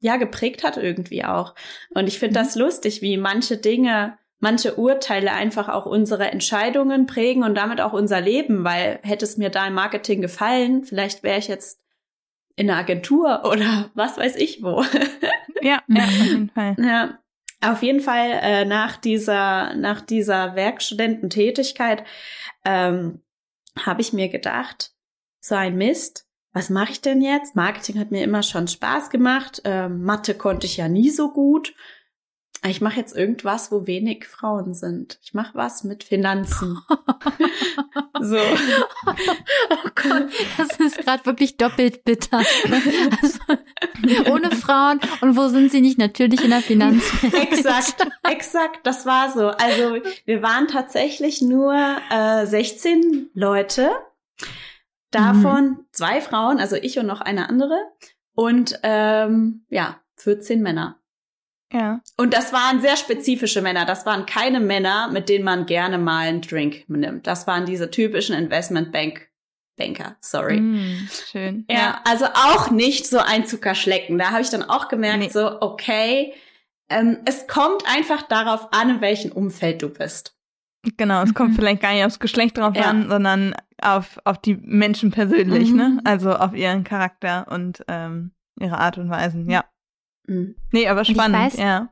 ja 0.00 0.18
geprägt 0.18 0.62
hat 0.62 0.76
irgendwie 0.76 1.24
auch. 1.24 1.54
Und 1.94 2.06
ich 2.06 2.18
finde 2.18 2.38
mhm. 2.38 2.44
das 2.44 2.54
lustig, 2.54 3.00
wie 3.00 3.16
manche 3.16 3.56
Dinge, 3.56 4.18
manche 4.40 4.74
Urteile 4.74 5.32
einfach 5.32 5.70
auch 5.70 5.86
unsere 5.86 6.30
Entscheidungen 6.30 7.06
prägen 7.06 7.44
und 7.44 7.54
damit 7.54 7.80
auch 7.80 7.94
unser 7.94 8.20
Leben. 8.20 8.62
Weil 8.62 8.98
hätte 9.02 9.24
es 9.24 9.38
mir 9.38 9.48
da 9.48 9.66
im 9.68 9.72
Marketing 9.72 10.20
gefallen, 10.20 10.84
vielleicht 10.84 11.22
wäre 11.22 11.38
ich 11.38 11.48
jetzt 11.48 11.80
in 12.56 12.68
einer 12.68 12.78
Agentur 12.78 13.44
oder 13.50 13.90
was 13.94 14.18
weiß 14.18 14.36
ich 14.36 14.62
wo. 14.62 14.84
ja, 15.62 15.80
ja, 15.88 16.04
auf 16.04 16.26
jeden 16.26 16.50
Fall. 16.50 16.76
Ja. 16.78 17.18
Auf 17.62 17.82
jeden 17.82 18.00
Fall 18.00 18.38
äh, 18.42 18.64
nach 18.66 18.98
dieser 18.98 19.74
nach 19.76 20.02
dieser 20.02 20.56
Werkstudententätigkeit 20.56 22.04
ähm, 22.66 23.22
habe 23.78 24.00
ich 24.00 24.12
mir 24.12 24.28
gedacht, 24.28 24.94
so 25.40 25.54
ein 25.54 25.76
Mist, 25.76 26.26
was 26.52 26.70
mache 26.70 26.92
ich 26.92 27.00
denn 27.00 27.20
jetzt? 27.20 27.56
Marketing 27.56 27.98
hat 27.98 28.10
mir 28.10 28.22
immer 28.22 28.42
schon 28.42 28.68
Spaß 28.68 29.10
gemacht, 29.10 29.62
ähm, 29.64 30.02
Mathe 30.04 30.34
konnte 30.34 30.66
ich 30.66 30.76
ja 30.76 30.88
nie 30.88 31.10
so 31.10 31.32
gut. 31.32 31.74
Ich 32.66 32.80
mache 32.80 32.98
jetzt 32.98 33.14
irgendwas, 33.14 33.70
wo 33.70 33.86
wenig 33.86 34.26
Frauen 34.26 34.72
sind. 34.72 35.18
Ich 35.22 35.34
mache 35.34 35.54
was 35.54 35.84
mit 35.84 36.02
Finanzen. 36.02 36.78
so. 38.20 38.38
Oh 39.06 39.88
Gott, 39.94 40.28
das 40.56 40.80
ist 40.80 40.96
gerade 40.98 41.26
wirklich 41.26 41.58
doppelt 41.58 42.04
bitter. 42.04 42.38
Also, 42.38 44.32
ohne 44.32 44.50
Frauen 44.50 45.00
und 45.20 45.36
wo 45.36 45.48
sind 45.48 45.72
sie 45.72 45.82
nicht? 45.82 45.98
Natürlich 45.98 46.42
in 46.42 46.50
der 46.50 46.62
Finanzwelt. 46.62 47.34
exakt, 47.34 48.06
exakt, 48.30 48.86
das 48.86 49.04
war 49.04 49.30
so. 49.30 49.48
Also 49.48 49.98
wir 50.24 50.42
waren 50.42 50.66
tatsächlich 50.66 51.42
nur 51.42 51.74
äh, 52.10 52.46
16 52.46 53.30
Leute. 53.34 53.90
Davon 55.10 55.64
mhm. 55.64 55.86
zwei 55.92 56.20
Frauen, 56.20 56.58
also 56.58 56.76
ich 56.76 56.98
und 56.98 57.06
noch 57.06 57.20
eine 57.20 57.48
andere. 57.48 57.78
Und 58.34 58.80
ähm, 58.82 59.64
ja, 59.68 60.00
14 60.16 60.62
Männer. 60.62 60.98
Ja. 61.74 62.00
Und 62.16 62.32
das 62.32 62.52
waren 62.52 62.80
sehr 62.80 62.96
spezifische 62.96 63.60
Männer. 63.60 63.84
Das 63.84 64.06
waren 64.06 64.24
keine 64.26 64.60
Männer, 64.60 65.08
mit 65.12 65.28
denen 65.28 65.44
man 65.44 65.66
gerne 65.66 65.98
mal 65.98 66.28
einen 66.28 66.40
Drink 66.40 66.84
nimmt. 66.88 67.26
Das 67.26 67.46
waren 67.46 67.66
diese 67.66 67.90
typischen 67.90 68.34
Investmentbank 68.36 69.28
Banker, 69.76 70.14
sorry. 70.20 70.60
Mm, 70.60 71.08
schön. 71.32 71.64
Ja, 71.68 72.00
also 72.04 72.26
auch 72.26 72.70
nicht 72.70 73.08
so 73.08 73.18
ein 73.18 73.44
Zuckerschlecken. 73.44 74.18
Da 74.18 74.30
habe 74.30 74.40
ich 74.42 74.48
dann 74.50 74.62
auch 74.62 74.86
gemerkt, 74.86 75.18
Nee. 75.18 75.28
so, 75.30 75.60
okay, 75.60 76.32
ähm, 76.88 77.18
es 77.24 77.48
kommt 77.48 77.82
einfach 77.92 78.22
darauf 78.22 78.68
an, 78.72 78.88
in 78.90 79.00
welchem 79.00 79.32
Umfeld 79.32 79.82
du 79.82 79.88
bist. 79.88 80.36
Genau, 80.96 81.22
es 81.22 81.34
kommt 81.34 81.50
Mhm. 81.50 81.54
vielleicht 81.56 81.82
gar 81.82 81.92
nicht 81.92 82.04
aufs 82.04 82.20
Geschlecht 82.20 82.56
drauf 82.56 82.76
Ja. 82.76 82.84
an, 82.84 83.08
sondern 83.08 83.54
auf, 83.82 84.20
auf 84.24 84.38
die 84.38 84.54
Menschen 84.62 85.10
persönlich, 85.10 85.70
Mhm. 85.70 85.76
ne? 85.76 86.00
Also 86.04 86.32
auf 86.36 86.54
ihren 86.54 86.84
Charakter 86.84 87.46
und 87.50 87.82
ähm, 87.88 88.30
ihre 88.60 88.78
Art 88.78 88.96
und 88.98 89.10
Weisen. 89.10 89.50
Ja. 89.50 89.64
Mhm. 90.26 90.56
Nee, 90.72 90.88
aber 90.88 91.04
spannend, 91.04 91.54
weiß- 91.54 91.60
ja. 91.60 91.90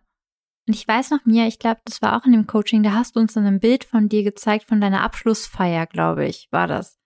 Und 0.68 0.74
ich 0.76 0.86
weiß 0.86 1.10
noch 1.10 1.24
mir, 1.24 1.46
ich 1.48 1.58
glaube, 1.58 1.80
das 1.84 2.02
war 2.02 2.16
auch 2.16 2.24
in 2.24 2.32
dem 2.32 2.46
Coaching, 2.46 2.82
da 2.84 2.92
hast 2.92 3.16
du 3.16 3.20
uns 3.20 3.32
dann 3.34 3.46
ein 3.46 3.58
Bild 3.60 3.82
von 3.84 4.08
dir 4.08 4.22
gezeigt, 4.22 4.68
von 4.68 4.80
deiner 4.80 5.02
Abschlussfeier, 5.02 5.86
glaube 5.86 6.26
ich, 6.26 6.46
war 6.52 6.66
das. 6.68 6.98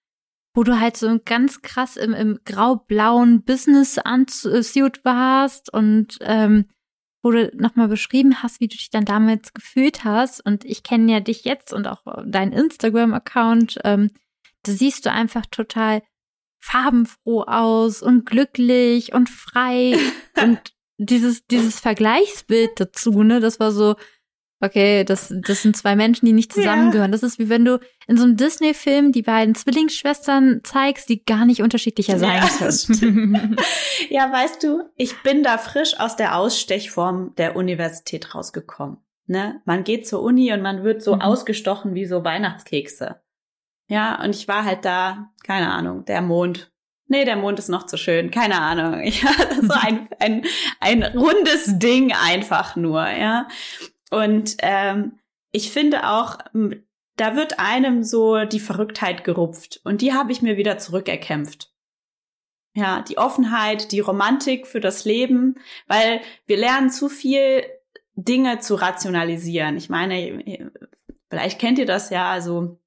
Wo 0.54 0.62
du 0.62 0.78
halt 0.78 0.97
so 0.97 1.18
ganz 1.25 1.62
krass 1.62 1.97
im, 1.97 2.12
im 2.14 2.38
grau-blauen 2.45 3.42
Business-Suit 3.45 5.04
warst 5.04 5.73
und 5.73 6.18
ähm, 6.21 6.66
wo 7.23 7.30
du 7.30 7.50
nochmal 7.56 7.88
beschrieben 7.88 8.42
hast, 8.42 8.61
wie 8.61 8.68
du 8.68 8.76
dich 8.76 8.90
dann 8.90 9.04
damals 9.04 9.52
gefühlt 9.52 10.04
hast. 10.04 10.45
Und 10.45 10.64
ich 10.64 10.83
kenne 10.83 11.11
ja 11.12 11.21
dich 11.21 11.45
jetzt 11.45 11.73
und 11.73 11.87
auch 11.88 12.02
deinen 12.25 12.52
Instagram-Account. 12.52 13.78
Ähm, 13.85 14.11
da 14.62 14.73
siehst 14.73 15.06
du 15.06 15.12
einfach 15.12 15.45
total 15.47 16.02
farbenfroh 16.61 17.42
aus 17.42 18.02
und 18.02 18.26
glücklich 18.26 19.12
und 19.12 19.28
frei 19.28 19.99
und 20.42 20.73
dieses, 20.99 21.47
dieses 21.47 21.79
Vergleichsbild 21.81 22.79
dazu, 22.81 23.23
ne, 23.23 23.41
das 23.41 23.61
war 23.61 23.73
so, 23.73 23.97
okay, 24.61 25.05
das, 25.05 25.33
das 25.43 25.62
sind 25.62 25.76
zwei 25.76 25.97
Menschen, 25.97 26.25
die 26.26 26.33
nicht 26.33 26.53
zusammengehören. 26.53 27.12
Das 27.12 27.23
ist 27.23 27.38
wie 27.38 27.49
wenn 27.50 27.65
du 27.65 27.79
in 28.07 28.17
so 28.17 28.25
einem 28.25 28.37
Disney-Film 28.37 29.12
die 29.12 29.23
beiden 29.23 29.55
Zwillingsschwestern 29.55 30.62
zeigst, 30.65 31.09
die 31.11 31.25
gar 31.25 31.45
nicht 31.45 31.61
unterschiedlicher 31.62 32.19
sein 32.19 32.37
Ja, 32.43 32.49
können. 32.49 32.73
stimmt. 32.73 33.61
ja, 34.09 34.33
weißt 34.33 34.62
du, 34.62 34.85
ich 34.97 35.15
bin 35.23 35.43
da 35.43 35.59
frisch 35.59 35.99
aus 36.00 36.17
der 36.17 36.37
Ausstechform 36.37 37.35
der 37.37 37.55
Universität 37.57 38.35
rausgekommen. 38.35 38.97
Ne? 39.26 39.61
Man 39.67 39.85
geht 39.85 40.07
zur 40.07 40.23
Uni 40.23 40.53
und 40.53 40.62
man 40.62 40.85
wird 40.85 41.03
so 41.03 41.15
Mhm. 41.17 41.21
ausgestochen 41.21 41.95
wie 41.95 42.07
so 42.07 42.25
Weihnachtskekse. 42.25 43.17
Ja, 43.88 44.23
und 44.25 44.31
ich 44.35 44.49
war 44.49 44.65
halt 44.65 44.85
da, 44.85 45.31
keine 45.45 45.71
Ahnung, 45.73 46.05
der 46.07 46.23
Mond. 46.23 46.73
Nee, 47.09 47.25
der 47.25 47.37
Mond 47.37 47.59
ist 47.59 47.69
noch 47.69 47.87
zu 47.87 47.97
schön, 47.97 48.31
keine 48.31 48.61
Ahnung. 48.61 49.03
Ja, 49.05 49.31
so 49.63 49.73
ein, 49.73 50.09
ein, 50.19 50.45
ein 50.81 51.03
rundes 51.03 51.79
Ding 51.79 52.13
einfach 52.13 52.77
nur, 52.77 53.09
ja. 53.09 53.49
Und 54.11 54.57
ähm, 54.61 55.19
ich 55.53 55.71
finde 55.71 56.09
auch, 56.09 56.39
da 57.17 57.37
wird 57.37 57.59
einem 57.59 58.03
so 58.03 58.45
die 58.45 58.61
Verrücktheit 58.61 59.25
gerupft. 59.25 59.81
Und 59.85 60.03
die 60.03 60.13
habe 60.13 60.33
ich 60.33 60.43
mir 60.43 60.57
wieder 60.57 60.79
zurückerkämpft. 60.79 61.73
Ja, 62.75 63.01
die 63.01 63.17
Offenheit, 63.17 63.91
die 63.93 64.01
Romantik 64.01 64.67
für 64.67 64.81
das 64.81 65.07
Leben, 65.07 65.57
weil 65.87 66.21
wir 66.47 66.59
lernen 66.59 66.91
zu 66.91 67.09
viel 67.09 67.65
Dinge 68.17 68.59
zu 68.59 68.75
rationalisieren. 68.75 69.77
Ich 69.77 69.89
meine, 69.89 70.69
vielleicht 71.31 71.59
kennt 71.59 71.79
ihr 71.79 71.87
das 71.87 72.11
ja, 72.11 72.31
also 72.31 72.79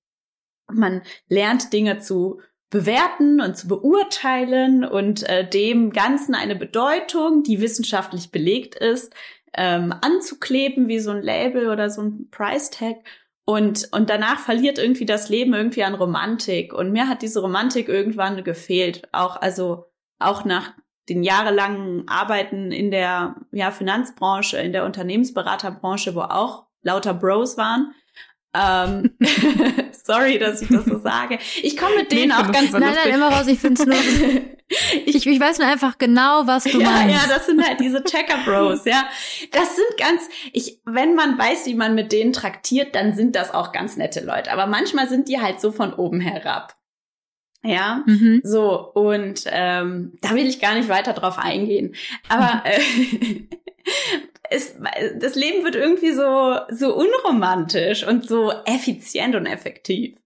man 0.67 1.01
lernt 1.27 1.73
Dinge 1.73 1.99
zu 1.99 2.39
bewerten 2.69 3.41
und 3.41 3.57
zu 3.57 3.67
beurteilen 3.67 4.85
und 4.85 5.27
äh, 5.27 5.47
dem 5.47 5.91
Ganzen 5.91 6.35
eine 6.35 6.55
Bedeutung, 6.55 7.43
die 7.43 7.61
wissenschaftlich 7.61 8.31
belegt 8.31 8.75
ist, 8.75 9.13
ähm, 9.55 9.93
anzukleben 10.01 10.87
wie 10.87 10.99
so 10.99 11.11
ein 11.11 11.23
Label 11.23 11.69
oder 11.69 11.89
so 11.89 12.01
ein 12.01 12.27
Price 12.29 12.69
Tag. 12.69 12.97
Und, 13.45 13.89
und 13.91 14.11
danach 14.11 14.37
verliert 14.39 14.77
irgendwie 14.77 15.07
das 15.07 15.29
Leben 15.29 15.55
irgendwie 15.55 15.83
an 15.83 15.95
Romantik. 15.95 16.71
Und 16.71 16.91
mir 16.91 17.09
hat 17.09 17.23
diese 17.23 17.41
Romantik 17.41 17.89
irgendwann 17.89 18.43
gefehlt. 18.43 19.09
Auch, 19.11 19.41
also, 19.41 19.85
auch 20.19 20.45
nach 20.45 20.73
den 21.09 21.23
jahrelangen 21.23 22.07
Arbeiten 22.07 22.71
in 22.71 22.91
der 22.91 23.37
ja, 23.51 23.71
Finanzbranche, 23.71 24.57
in 24.57 24.71
der 24.71 24.85
Unternehmensberaterbranche, 24.85 26.13
wo 26.13 26.21
auch 26.21 26.67
lauter 26.83 27.15
Bros 27.15 27.57
waren. 27.57 27.95
Ähm, 28.53 29.11
sorry, 30.03 30.39
dass 30.39 30.61
ich 30.61 30.69
das 30.69 30.85
so 30.85 30.97
sage. 30.99 31.37
Ich 31.61 31.77
komme 31.77 31.97
mit 31.97 32.11
denen 32.11 32.29
Nee, 32.29 32.33
auch 32.33 32.51
ganz 32.51 32.71
Nein, 32.71 32.95
nein, 32.95 33.13
immer 33.13 33.29
raus, 33.29 33.47
ich 33.47 33.59
finde 33.59 33.81
es 33.81 33.87
nur, 33.87 33.97
ich, 35.05 35.27
ich 35.27 35.39
weiß 35.39 35.59
nur 35.59 35.67
einfach 35.67 35.97
genau, 35.99 36.47
was 36.47 36.63
du 36.63 36.79
ja, 36.81 36.89
meinst. 36.89 37.15
ja, 37.15 37.35
das 37.35 37.45
sind 37.45 37.63
halt 37.63 37.79
diese 37.79 38.03
Checker 38.03 38.37
Bros, 38.45 38.85
ja. 38.85 39.03
Das 39.51 39.75
sind 39.75 39.97
ganz, 39.97 40.27
ich, 40.51 40.81
wenn 40.85 41.13
man 41.13 41.37
weiß, 41.37 41.67
wie 41.67 41.75
man 41.75 41.93
mit 41.93 42.11
denen 42.11 42.33
traktiert, 42.33 42.95
dann 42.95 43.13
sind 43.13 43.35
das 43.35 43.53
auch 43.53 43.71
ganz 43.71 43.97
nette 43.97 44.21
Leute. 44.25 44.51
Aber 44.51 44.65
manchmal 44.65 45.07
sind 45.07 45.27
die 45.27 45.39
halt 45.39 45.61
so 45.61 45.71
von 45.71 45.93
oben 45.93 46.19
herab. 46.19 46.75
Ja. 47.61 48.03
Mhm. 48.07 48.41
So, 48.43 48.91
und 48.93 49.43
ähm, 49.47 50.17
da 50.21 50.31
will 50.31 50.47
ich 50.47 50.59
gar 50.61 50.75
nicht 50.75 50.89
weiter 50.89 51.13
drauf 51.13 51.37
eingehen. 51.37 51.93
Aber 52.29 52.63
äh, 52.65 52.79
es, 54.49 54.75
das 55.15 55.35
Leben 55.35 55.63
wird 55.63 55.75
irgendwie 55.75 56.11
so, 56.11 56.59
so 56.69 56.95
unromantisch 56.95 58.05
und 58.05 58.27
so 58.27 58.51
effizient 58.65 59.35
und 59.35 59.45
effektiv. 59.45 60.17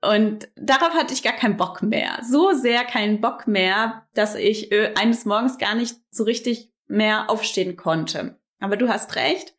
Und 0.00 0.48
darauf 0.56 0.90
hatte 0.90 1.14
ich 1.14 1.22
gar 1.22 1.34
keinen 1.34 1.56
Bock 1.56 1.82
mehr. 1.82 2.18
So 2.22 2.52
sehr 2.52 2.84
keinen 2.84 3.20
Bock 3.20 3.46
mehr, 3.46 4.06
dass 4.14 4.34
ich 4.34 4.70
äh, 4.72 4.94
eines 4.94 5.24
Morgens 5.24 5.58
gar 5.58 5.74
nicht 5.74 5.96
so 6.10 6.24
richtig 6.24 6.70
mehr 6.86 7.30
aufstehen 7.30 7.76
konnte. 7.76 8.38
Aber 8.60 8.76
du 8.76 8.88
hast 8.88 9.16
recht. 9.16 9.56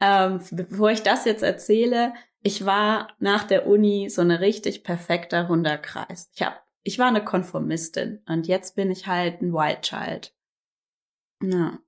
Ähm, 0.00 0.40
bevor 0.50 0.90
ich 0.90 1.02
das 1.02 1.24
jetzt 1.24 1.42
erzähle, 1.42 2.14
ich 2.42 2.66
war 2.66 3.08
nach 3.20 3.44
der 3.44 3.66
Uni 3.66 4.10
so 4.10 4.20
eine 4.20 4.40
richtig 4.40 4.84
perfekter 4.84 5.46
runder 5.46 5.78
Kreis. 5.78 6.30
Ich 6.34 6.42
hab, 6.42 6.62
ich 6.82 6.98
war 6.98 7.06
eine 7.06 7.24
Konformistin 7.24 8.22
und 8.26 8.46
jetzt 8.46 8.74
bin 8.74 8.90
ich 8.90 9.06
halt 9.06 9.40
ein 9.40 9.52
Wild 9.52 9.82
Child. 9.82 10.34
Ja. 11.42 11.78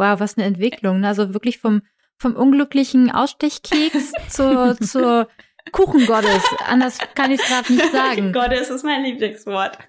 Wow, 0.00 0.18
was 0.18 0.38
eine 0.38 0.46
Entwicklung. 0.46 1.00
ne? 1.00 1.08
Also 1.08 1.34
wirklich 1.34 1.58
vom, 1.58 1.82
vom 2.16 2.34
unglücklichen 2.34 3.10
Ausstechkeks 3.10 4.12
zur, 4.28 4.78
zur 4.80 5.28
Kuchengottes. 5.72 6.42
Anders 6.66 6.96
kann 7.14 7.30
ich 7.30 7.40
es 7.40 7.46
gerade 7.46 7.70
nicht 7.72 7.92
sagen. 7.92 8.32
Gott, 8.32 8.50
das 8.50 8.70
ist 8.70 8.82
mein 8.82 9.04
Lieblingswort. 9.04 9.78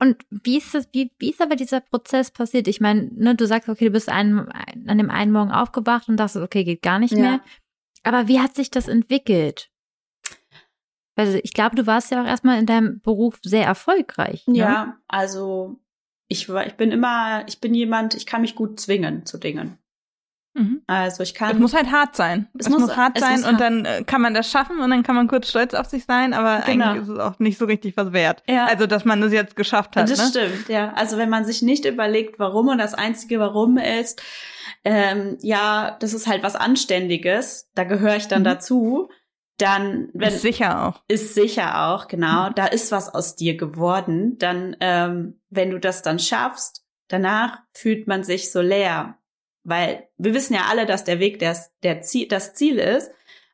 Und 0.00 0.16
wie 0.30 0.58
ist 0.58 0.74
das, 0.74 0.88
wie, 0.92 1.10
wie 1.18 1.30
ist 1.30 1.42
aber 1.42 1.56
dieser 1.56 1.80
Prozess 1.80 2.30
passiert? 2.30 2.68
Ich 2.68 2.80
meine, 2.80 3.10
ne, 3.16 3.34
du 3.34 3.46
sagst, 3.48 3.68
okay, 3.68 3.86
du 3.86 3.90
bist 3.90 4.08
ein, 4.08 4.48
an 4.86 4.96
dem 4.98 5.10
einen 5.10 5.32
Morgen 5.32 5.50
aufgewacht 5.50 6.08
und 6.08 6.18
dachtest, 6.18 6.36
okay, 6.36 6.62
geht 6.62 6.82
gar 6.82 7.00
nicht 7.00 7.10
Ja. 7.14 7.18
mehr. 7.18 7.40
Aber 8.04 8.28
wie 8.28 8.38
hat 8.38 8.54
sich 8.54 8.70
das 8.70 8.86
entwickelt? 8.86 9.70
Also 11.16 11.40
ich 11.42 11.52
glaube, 11.52 11.74
du 11.74 11.88
warst 11.88 12.12
ja 12.12 12.22
auch 12.22 12.26
erstmal 12.28 12.60
in 12.60 12.66
deinem 12.66 13.00
Beruf 13.00 13.40
sehr 13.42 13.64
erfolgreich. 13.64 14.46
Ne? 14.46 14.58
Ja, 14.58 14.98
also 15.08 15.80
ich 16.28 16.48
war, 16.48 16.66
ich 16.66 16.74
bin 16.74 16.92
immer, 16.92 17.42
ich 17.48 17.60
bin 17.60 17.74
jemand, 17.74 18.14
ich 18.14 18.26
kann 18.26 18.42
mich 18.42 18.54
gut 18.54 18.78
zwingen 18.80 19.24
zu 19.26 19.38
Dingen. 19.38 19.78
Mhm. 20.54 20.82
Also 20.86 21.22
ich 21.22 21.30
Es 21.30 21.34
kann. 21.34 21.58
muss 21.60 21.74
halt 21.74 21.90
hart 21.92 22.16
sein. 22.16 22.48
Es 22.58 22.66
Es, 22.66 22.72
muss- 22.72 22.80
muss, 22.80 22.96
hart 22.96 23.16
es 23.16 23.22
sein 23.22 23.38
und 23.44 23.52
hart- 23.52 23.60
dann 23.60 23.84
äh, 23.84 24.02
kann 24.04 24.20
man 24.20 24.34
das 24.34 24.50
schaffen 24.50 24.80
und 24.80 24.90
dann 24.90 25.02
kann 25.02 25.14
man 25.14 25.28
kurz 25.28 25.48
stolz 25.50 25.74
auf 25.74 25.86
sich 25.86 26.04
sein, 26.04 26.32
aber 26.34 26.62
Genau. 26.66 26.86
eigentlich 26.86 27.02
ist 27.04 27.08
es 27.10 27.18
auch 27.18 27.38
nicht 27.38 27.58
so 27.58 27.66
richtig 27.66 27.96
was 27.96 28.12
wert. 28.12 28.42
Ja. 28.48 28.66
Also, 28.66 28.86
dass 28.86 29.04
man 29.04 29.20
das 29.20 29.32
jetzt 29.32 29.56
geschafft 29.56 29.94
hat. 29.96 30.10
das 30.10 30.18
ne? 30.18 30.26
stimmt, 30.48 30.68
ja. 30.68 30.92
Also 30.94 31.16
wenn 31.16 31.28
man 31.30 31.44
sich 31.44 31.62
nicht 31.62 31.84
überlegt, 31.84 32.38
warum 32.38 32.68
und 32.68 32.78
das 32.78 32.94
einzige 32.94 33.38
Warum 33.40 33.76
ist, 33.78 34.20
ähm, 34.84 35.38
ja, 35.42 35.96
das 36.00 36.12
ist 36.14 36.26
halt 36.26 36.42
was 36.42 36.56
Anständiges, 36.56 37.70
da 37.74 37.84
gehöre 37.84 38.16
ich 38.16 38.26
dann 38.28 38.40
Mhm. 38.40 38.46
dazu, 38.46 39.10
dann, 39.58 40.08
wenn, 40.14 40.32
Ist 40.32 40.42
sicher 40.42 40.86
auch. 40.88 41.02
ist 41.08 41.34
sicher 41.34 41.88
auch, 41.88 42.08
genau, 42.08 42.50
da 42.50 42.66
ist 42.66 42.92
was 42.92 43.12
aus 43.12 43.36
dir 43.36 43.56
geworden, 43.56 44.38
dann, 44.38 44.76
ähm, 44.80 45.40
wenn 45.50 45.70
du 45.70 45.78
das 45.80 46.02
dann 46.02 46.18
schaffst, 46.18 46.84
danach 47.08 47.58
fühlt 47.72 48.06
man 48.06 48.24
sich 48.24 48.50
so 48.52 48.60
leer. 48.60 49.18
Weil 49.64 50.08
wir 50.16 50.32
wissen 50.32 50.54
ja 50.54 50.66
alle, 50.70 50.86
dass 50.86 51.04
der 51.04 51.18
Weg 51.18 51.40
der, 51.40 51.56
der 51.82 52.00
Ziel, 52.02 52.28
das 52.28 52.54
Ziel 52.54 52.78
ist, 52.78 53.10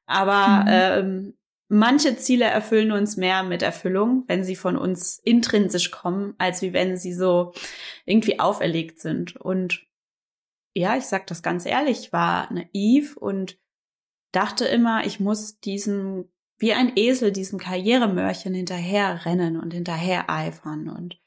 aber 0.06 0.64
Mhm. 0.64 0.68
ähm, 0.68 1.34
manche 1.68 2.16
Ziele 2.16 2.44
erfüllen 2.44 2.92
uns 2.92 3.16
mehr 3.16 3.42
mit 3.42 3.62
Erfüllung, 3.62 4.25
wenn 4.26 4.44
sie 4.44 4.54
von 4.56 4.76
uns 4.76 5.18
intrinsisch 5.25 5.90
kommen, 5.90 6.34
als 6.38 6.61
wie 6.62 6.73
wenn 6.75 6.96
sie 6.99 7.14
so 7.14 7.52
irgendwie 8.04 8.38
auferlegt 8.38 9.00
sind. 9.00 9.37
Und 9.37 9.87
ja, 10.75 10.96
ich 10.96 11.04
sag 11.06 11.26
das 11.26 11.42
ganz 11.42 11.64
ehrlich, 11.66 12.00
ich 12.00 12.12
war 12.12 12.52
naiv 12.52 13.16
und 13.16 13.56
dachte 14.34 14.64
immer, 14.64 15.04
ich 15.06 15.20
muss 15.20 15.60
diesem, 15.60 16.28
wie 16.58 16.72
ein 16.72 16.92
Esel, 16.96 17.32
diesem 17.32 17.58
Karrieremörchen 17.58 18.54
hinterher 18.54 19.24
rennen 19.24 19.58
und 19.58 19.72
hinterher 19.72 20.30
eifern. 20.30 20.88
Und 20.88 21.20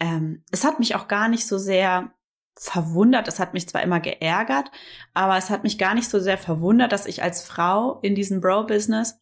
ähm, 0.00 0.44
es 0.50 0.64
hat 0.64 0.78
mich 0.78 0.94
auch 0.94 1.08
gar 1.08 1.28
nicht 1.28 1.46
so 1.46 1.58
sehr 1.58 2.12
verwundert. 2.56 3.28
Es 3.28 3.38
hat 3.38 3.54
mich 3.54 3.68
zwar 3.68 3.82
immer 3.82 4.00
geärgert, 4.00 4.70
aber 5.14 5.36
es 5.36 5.50
hat 5.50 5.62
mich 5.62 5.78
gar 5.78 5.94
nicht 5.94 6.08
so 6.08 6.18
sehr 6.18 6.38
verwundert, 6.38 6.92
dass 6.92 7.06
ich 7.06 7.22
als 7.22 7.42
Frau 7.44 8.00
in 8.00 8.14
diesem 8.14 8.40
Bro-Business 8.40 9.20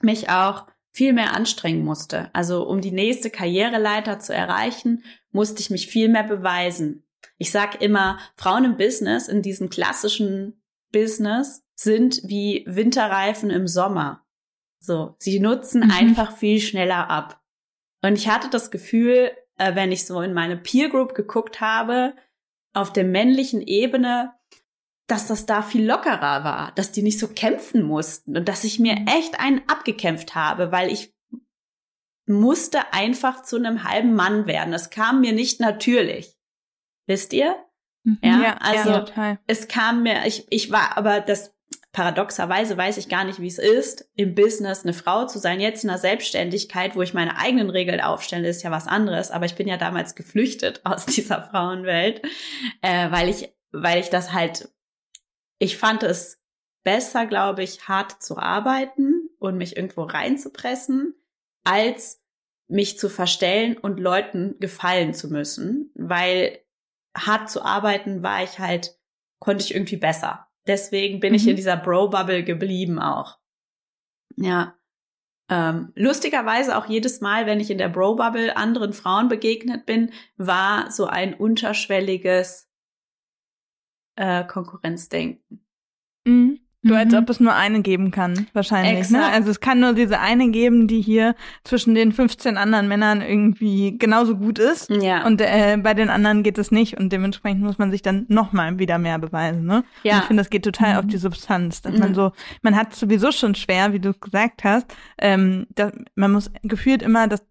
mich 0.00 0.30
auch 0.30 0.66
viel 0.90 1.12
mehr 1.12 1.34
anstrengen 1.34 1.84
musste. 1.84 2.30
Also 2.32 2.66
um 2.66 2.80
die 2.80 2.92
nächste 2.92 3.28
Karriereleiter 3.28 4.20
zu 4.20 4.32
erreichen, 4.32 5.04
musste 5.32 5.60
ich 5.60 5.70
mich 5.70 5.88
viel 5.88 6.08
mehr 6.08 6.22
beweisen. 6.22 7.04
ich 7.36 7.50
sag 7.50 7.82
immer, 7.82 8.20
Frauen 8.36 8.64
im 8.64 8.76
Business, 8.76 9.26
in 9.26 9.42
diesem 9.42 9.68
klassischen 9.68 10.62
Business, 10.92 11.63
sind 11.74 12.20
wie 12.24 12.64
Winterreifen 12.66 13.50
im 13.50 13.66
Sommer. 13.66 14.24
So, 14.80 15.16
sie 15.18 15.40
nutzen 15.40 15.84
mhm. 15.84 15.90
einfach 15.90 16.36
viel 16.36 16.60
schneller 16.60 17.08
ab. 17.10 17.42
Und 18.02 18.16
ich 18.16 18.28
hatte 18.28 18.50
das 18.50 18.70
Gefühl, 18.70 19.32
äh, 19.56 19.74
wenn 19.74 19.92
ich 19.92 20.04
so 20.04 20.20
in 20.20 20.34
meine 20.34 20.56
Peer 20.56 20.90
Group 20.90 21.14
geguckt 21.14 21.60
habe, 21.60 22.14
auf 22.74 22.92
der 22.92 23.04
männlichen 23.04 23.62
Ebene, 23.62 24.34
dass 25.06 25.26
das 25.26 25.46
da 25.46 25.62
viel 25.62 25.86
lockerer 25.86 26.44
war, 26.44 26.72
dass 26.72 26.92
die 26.92 27.02
nicht 27.02 27.18
so 27.18 27.28
kämpfen 27.28 27.82
mussten 27.82 28.36
und 28.36 28.48
dass 28.48 28.64
ich 28.64 28.78
mir 28.78 28.98
mhm. 28.98 29.06
echt 29.06 29.38
einen 29.38 29.62
abgekämpft 29.68 30.34
habe, 30.34 30.72
weil 30.72 30.90
ich 30.90 31.14
musste 32.26 32.92
einfach 32.92 33.42
zu 33.42 33.56
einem 33.56 33.84
halben 33.84 34.14
Mann 34.14 34.46
werden. 34.46 34.72
Es 34.72 34.90
kam 34.90 35.20
mir 35.20 35.32
nicht 35.32 35.60
natürlich. 35.60 36.38
Wisst 37.06 37.32
ihr? 37.32 37.56
Mhm. 38.04 38.18
Ja, 38.22 38.56
also 38.60 38.90
ja, 38.90 39.38
es 39.46 39.68
kam 39.68 40.02
mir, 40.02 40.26
ich, 40.26 40.46
ich 40.50 40.70
war, 40.70 40.96
aber 40.96 41.20
das 41.20 41.53
paradoxerweise 41.94 42.76
weiß 42.76 42.98
ich 42.98 43.08
gar 43.08 43.24
nicht, 43.24 43.40
wie 43.40 43.46
es 43.46 43.58
ist, 43.58 44.10
im 44.16 44.34
Business 44.34 44.82
eine 44.82 44.92
Frau 44.92 45.26
zu 45.26 45.38
sein. 45.38 45.60
Jetzt 45.60 45.84
in 45.84 45.88
der 45.88 45.98
Selbstständigkeit, 45.98 46.96
wo 46.96 47.02
ich 47.02 47.14
meine 47.14 47.38
eigenen 47.38 47.70
Regeln 47.70 48.00
aufstelle, 48.00 48.48
ist 48.48 48.64
ja 48.64 48.72
was 48.72 48.88
anderes. 48.88 49.30
Aber 49.30 49.46
ich 49.46 49.54
bin 49.54 49.68
ja 49.68 49.76
damals 49.76 50.16
geflüchtet 50.16 50.80
aus 50.84 51.06
dieser 51.06 51.44
Frauenwelt, 51.44 52.20
äh, 52.82 53.10
weil 53.12 53.28
ich, 53.28 53.54
weil 53.70 54.00
ich 54.00 54.10
das 54.10 54.32
halt, 54.32 54.68
ich 55.58 55.78
fand 55.78 56.02
es 56.02 56.42
besser, 56.82 57.26
glaube 57.26 57.62
ich, 57.62 57.88
hart 57.88 58.20
zu 58.20 58.38
arbeiten 58.38 59.30
und 59.38 59.56
mich 59.56 59.76
irgendwo 59.76 60.02
reinzupressen, 60.02 61.14
als 61.62 62.20
mich 62.66 62.98
zu 62.98 63.08
verstellen 63.08 63.78
und 63.78 64.00
Leuten 64.00 64.56
gefallen 64.58 65.14
zu 65.14 65.28
müssen, 65.28 65.92
weil 65.94 66.58
hart 67.16 67.48
zu 67.48 67.62
arbeiten 67.62 68.24
war 68.24 68.42
ich 68.42 68.58
halt, 68.58 68.98
konnte 69.38 69.62
ich 69.62 69.74
irgendwie 69.74 69.96
besser. 69.96 70.48
Deswegen 70.66 71.20
bin 71.20 71.30
mhm. 71.30 71.36
ich 71.36 71.46
in 71.46 71.52
mhm. 71.52 71.56
dieser 71.56 71.76
Bro-Bubble 71.76 72.44
geblieben 72.44 72.98
auch. 72.98 73.38
Ja. 74.36 74.76
Ähm, 75.50 75.92
lustigerweise 75.94 76.76
auch 76.76 76.86
jedes 76.86 77.20
Mal, 77.20 77.46
wenn 77.46 77.60
ich 77.60 77.70
in 77.70 77.78
der 77.78 77.90
Bro-Bubble 77.90 78.56
anderen 78.56 78.94
Frauen 78.94 79.28
begegnet 79.28 79.84
bin, 79.84 80.12
war 80.36 80.90
so 80.90 81.06
ein 81.06 81.34
unterschwelliges 81.34 82.70
äh, 84.16 84.44
Konkurrenzdenken. 84.44 85.66
Mhm. 86.24 86.63
Du, 86.84 86.94
als 86.94 87.12
mhm. 87.12 87.18
ob 87.18 87.30
es 87.30 87.40
nur 87.40 87.54
eine 87.54 87.80
geben 87.80 88.10
kann, 88.10 88.46
wahrscheinlich. 88.52 89.08
Ne? 89.08 89.24
Also 89.24 89.50
es 89.50 89.60
kann 89.60 89.80
nur 89.80 89.94
diese 89.94 90.20
eine 90.20 90.50
geben, 90.50 90.86
die 90.86 91.00
hier 91.00 91.34
zwischen 91.64 91.94
den 91.94 92.12
15 92.12 92.58
anderen 92.58 92.88
Männern 92.88 93.22
irgendwie 93.22 93.96
genauso 93.96 94.36
gut 94.36 94.58
ist. 94.58 94.90
Ja. 94.90 95.26
Und 95.26 95.40
äh, 95.40 95.78
bei 95.82 95.94
den 95.94 96.10
anderen 96.10 96.42
geht 96.42 96.58
es 96.58 96.70
nicht. 96.70 96.98
Und 96.98 97.10
dementsprechend 97.10 97.62
muss 97.62 97.78
man 97.78 97.90
sich 97.90 98.02
dann 98.02 98.26
nochmal 98.28 98.78
wieder 98.78 98.98
mehr 98.98 99.18
beweisen. 99.18 99.64
Ne? 99.64 99.82
Ja. 100.02 100.12
Und 100.12 100.18
ich 100.20 100.24
finde, 100.26 100.42
das 100.42 100.50
geht 100.50 100.64
total 100.64 100.92
mhm. 100.92 100.98
auf 100.98 101.06
die 101.06 101.16
Substanz. 101.16 101.80
Dass 101.80 101.94
mhm. 101.94 102.00
man 102.00 102.14
so, 102.14 102.32
man 102.60 102.76
hat 102.76 102.94
sowieso 102.94 103.32
schon 103.32 103.54
schwer, 103.54 103.94
wie 103.94 104.00
du 104.00 104.12
gesagt 104.12 104.62
hast. 104.62 104.86
Ähm, 105.16 105.66
dass, 105.74 105.92
man 106.16 106.32
muss 106.32 106.50
gefühlt 106.62 107.00
immer 107.00 107.28
das 107.28 107.42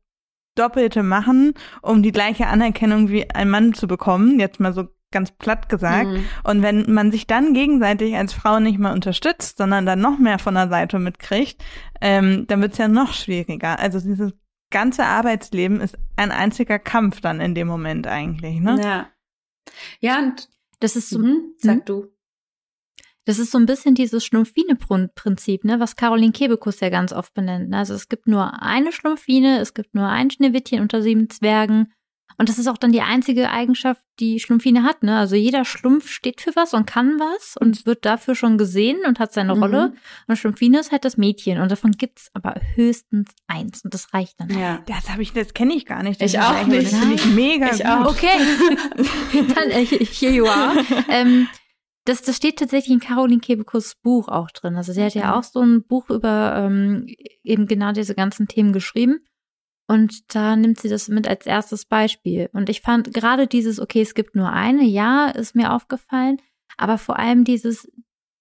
Doppelte 0.54 1.02
machen, 1.02 1.54
um 1.82 2.04
die 2.04 2.12
gleiche 2.12 2.46
Anerkennung 2.46 3.10
wie 3.10 3.28
ein 3.32 3.50
Mann 3.50 3.74
zu 3.74 3.88
bekommen. 3.88 4.40
Jetzt 4.40 4.60
mal 4.60 4.74
so 4.74 4.90
ganz 5.14 5.32
platt 5.32 5.70
gesagt. 5.70 6.10
Mhm. 6.10 6.26
Und 6.44 6.62
wenn 6.62 6.92
man 6.92 7.12
sich 7.12 7.26
dann 7.26 7.54
gegenseitig 7.54 8.18
als 8.18 8.34
Frau 8.34 8.60
nicht 8.60 8.80
mehr 8.80 8.92
unterstützt, 8.92 9.58
sondern 9.58 9.86
dann 9.86 10.02
noch 10.02 10.20
mehr 10.20 10.40
von 10.40 10.56
der 10.56 10.68
Seite 10.68 11.00
mitkriegt, 11.00 11.64
ähm, 12.02 12.46
dann 12.48 12.62
wird 12.62 12.74
es 12.74 12.80
ja 12.80 12.90
noch 12.90 13.14
schwieriger. 13.14 13.80
Also 13.80 14.02
dieses 14.02 14.34
ganze 14.70 15.06
Arbeitsleben 15.06 15.80
ist 15.80 15.98
ein 16.18 16.32
einziger 16.32 16.80
Kampf 16.80 17.22
dann 17.22 17.40
in 17.40 17.56
dem 17.56 17.68
Moment 17.68 18.08
eigentlich, 18.08 18.60
ne? 18.60 18.82
Ja. 18.84 19.10
Ja, 20.02 20.20
und 20.20 20.50
das 20.82 20.98
ist 20.98 21.10
so, 21.10 21.20
mhm, 21.20 21.54
sag 21.58 21.78
mhm. 21.78 21.86
du. 21.86 22.08
Das 23.26 23.40
ist 23.40 23.52
so 23.52 23.58
ein 23.58 23.66
bisschen 23.66 23.96
dieses 23.96 24.26
Schlumpfine-Prinzip, 24.26 25.64
ne, 25.64 25.80
was 25.80 25.96
Caroline 25.96 26.34
Kebekus 26.34 26.82
ja 26.82 26.90
ganz 26.90 27.14
oft 27.14 27.34
benennt. 27.34 27.70
Ne? 27.70 27.78
Also 27.78 27.94
es 27.94 28.10
gibt 28.10 28.28
nur 28.28 28.62
eine 28.62 28.92
Schlumpfine, 28.92 29.60
es 29.60 29.74
gibt 29.74 29.96
nur 29.96 30.10
ein 30.10 30.30
Schneewittchen 30.30 30.82
unter 30.82 31.02
sieben 31.02 31.30
Zwergen 31.30 31.94
und 32.38 32.50
das 32.50 32.58
ist 32.58 32.68
auch 32.68 32.78
dann 32.78 32.92
die 32.92 33.02
einzige 33.02 33.50
Eigenschaft, 33.50 34.02
die 34.20 34.40
Schlumpfine 34.40 34.84
hat. 34.84 35.04
Ne? 35.04 35.18
Also 35.18 35.36
jeder 35.36 35.66
Schlumpf 35.66 36.10
steht 36.10 36.42
für 36.42 36.56
was 36.56 36.74
und 36.74 36.86
kann 36.86 37.20
was 37.20 37.56
und 37.60 37.86
wird 37.86 38.06
dafür 38.06 38.36
schon 38.36 38.58
gesehen 38.58 39.00
und 39.08 39.20
hat 39.20 39.34
seine 39.34 39.56
mhm. 39.56 39.64
Rolle. 39.64 39.94
Und 40.28 40.36
Schlumpfine 40.38 40.80
ist 40.80 40.92
halt 40.92 41.06
das 41.06 41.18
Mädchen. 41.18 41.60
Und 41.60 41.72
davon 41.72 41.92
gibt's 41.92 42.30
aber 42.34 42.56
höchstens 42.76 43.32
eins. 43.48 43.84
Und 43.84 43.94
das 43.94 44.14
reicht 44.14 44.40
dann. 44.40 44.50
Ja. 44.50 44.82
Das 44.88 45.10
habe 45.10 45.22
ich, 45.22 45.34
das 45.34 45.54
kenne 45.54 45.74
ich 45.74 45.86
gar 45.86 46.04
nicht. 46.04 46.22
Das 46.22 46.34
ich 46.34 46.40
auch 46.40 46.66
nicht. 46.66 46.92
Das 46.92 47.00
finde 47.00 47.16
ich 47.16 47.26
mega 47.26 47.68
ich 47.68 47.84
gut. 47.84 47.86
Auch. 47.86 48.12
Okay. 48.12 48.38
dann, 49.56 49.70
äh, 49.72 49.86
here 49.86 50.34
you 50.34 50.46
are. 50.46 50.76
Ähm, 51.10 51.48
das, 52.06 52.22
das 52.22 52.36
steht 52.36 52.60
tatsächlich 52.60 52.94
in 52.94 53.00
Caroline 53.00 53.40
Kebekus 53.40 53.96
Buch 53.96 54.28
auch 54.28 54.52
drin. 54.52 54.76
Also 54.76 54.92
sie 54.92 55.04
hat 55.04 55.14
ja 55.14 55.38
auch 55.38 55.44
so 55.44 55.62
ein 55.62 55.84
Buch 55.84 56.10
über 56.10 56.54
ähm, 56.58 57.08
eben 57.44 57.66
genau 57.66 57.94
diese 57.94 58.14
ganzen 58.14 58.48
Themen 58.48 58.74
geschrieben. 58.74 59.20
Und 59.94 60.34
da 60.34 60.56
nimmt 60.56 60.80
sie 60.80 60.90
das 60.90 61.08
mit 61.08 61.28
als 61.28 61.46
erstes 61.46 61.86
Beispiel. 61.86 62.50
Und 62.52 62.68
ich 62.68 62.82
fand 62.82 63.14
gerade 63.14 63.46
dieses, 63.46 63.80
okay, 63.80 64.02
es 64.02 64.16
gibt 64.16 64.36
nur 64.36 64.52
eine, 64.52 64.84
ja, 64.84 65.28
ist 65.28 65.56
mir 65.56 65.72
aufgefallen, 65.72 66.38
aber 66.78 66.98
vor 66.98 67.20
allem 67.20 67.44
dieses, 67.44 67.88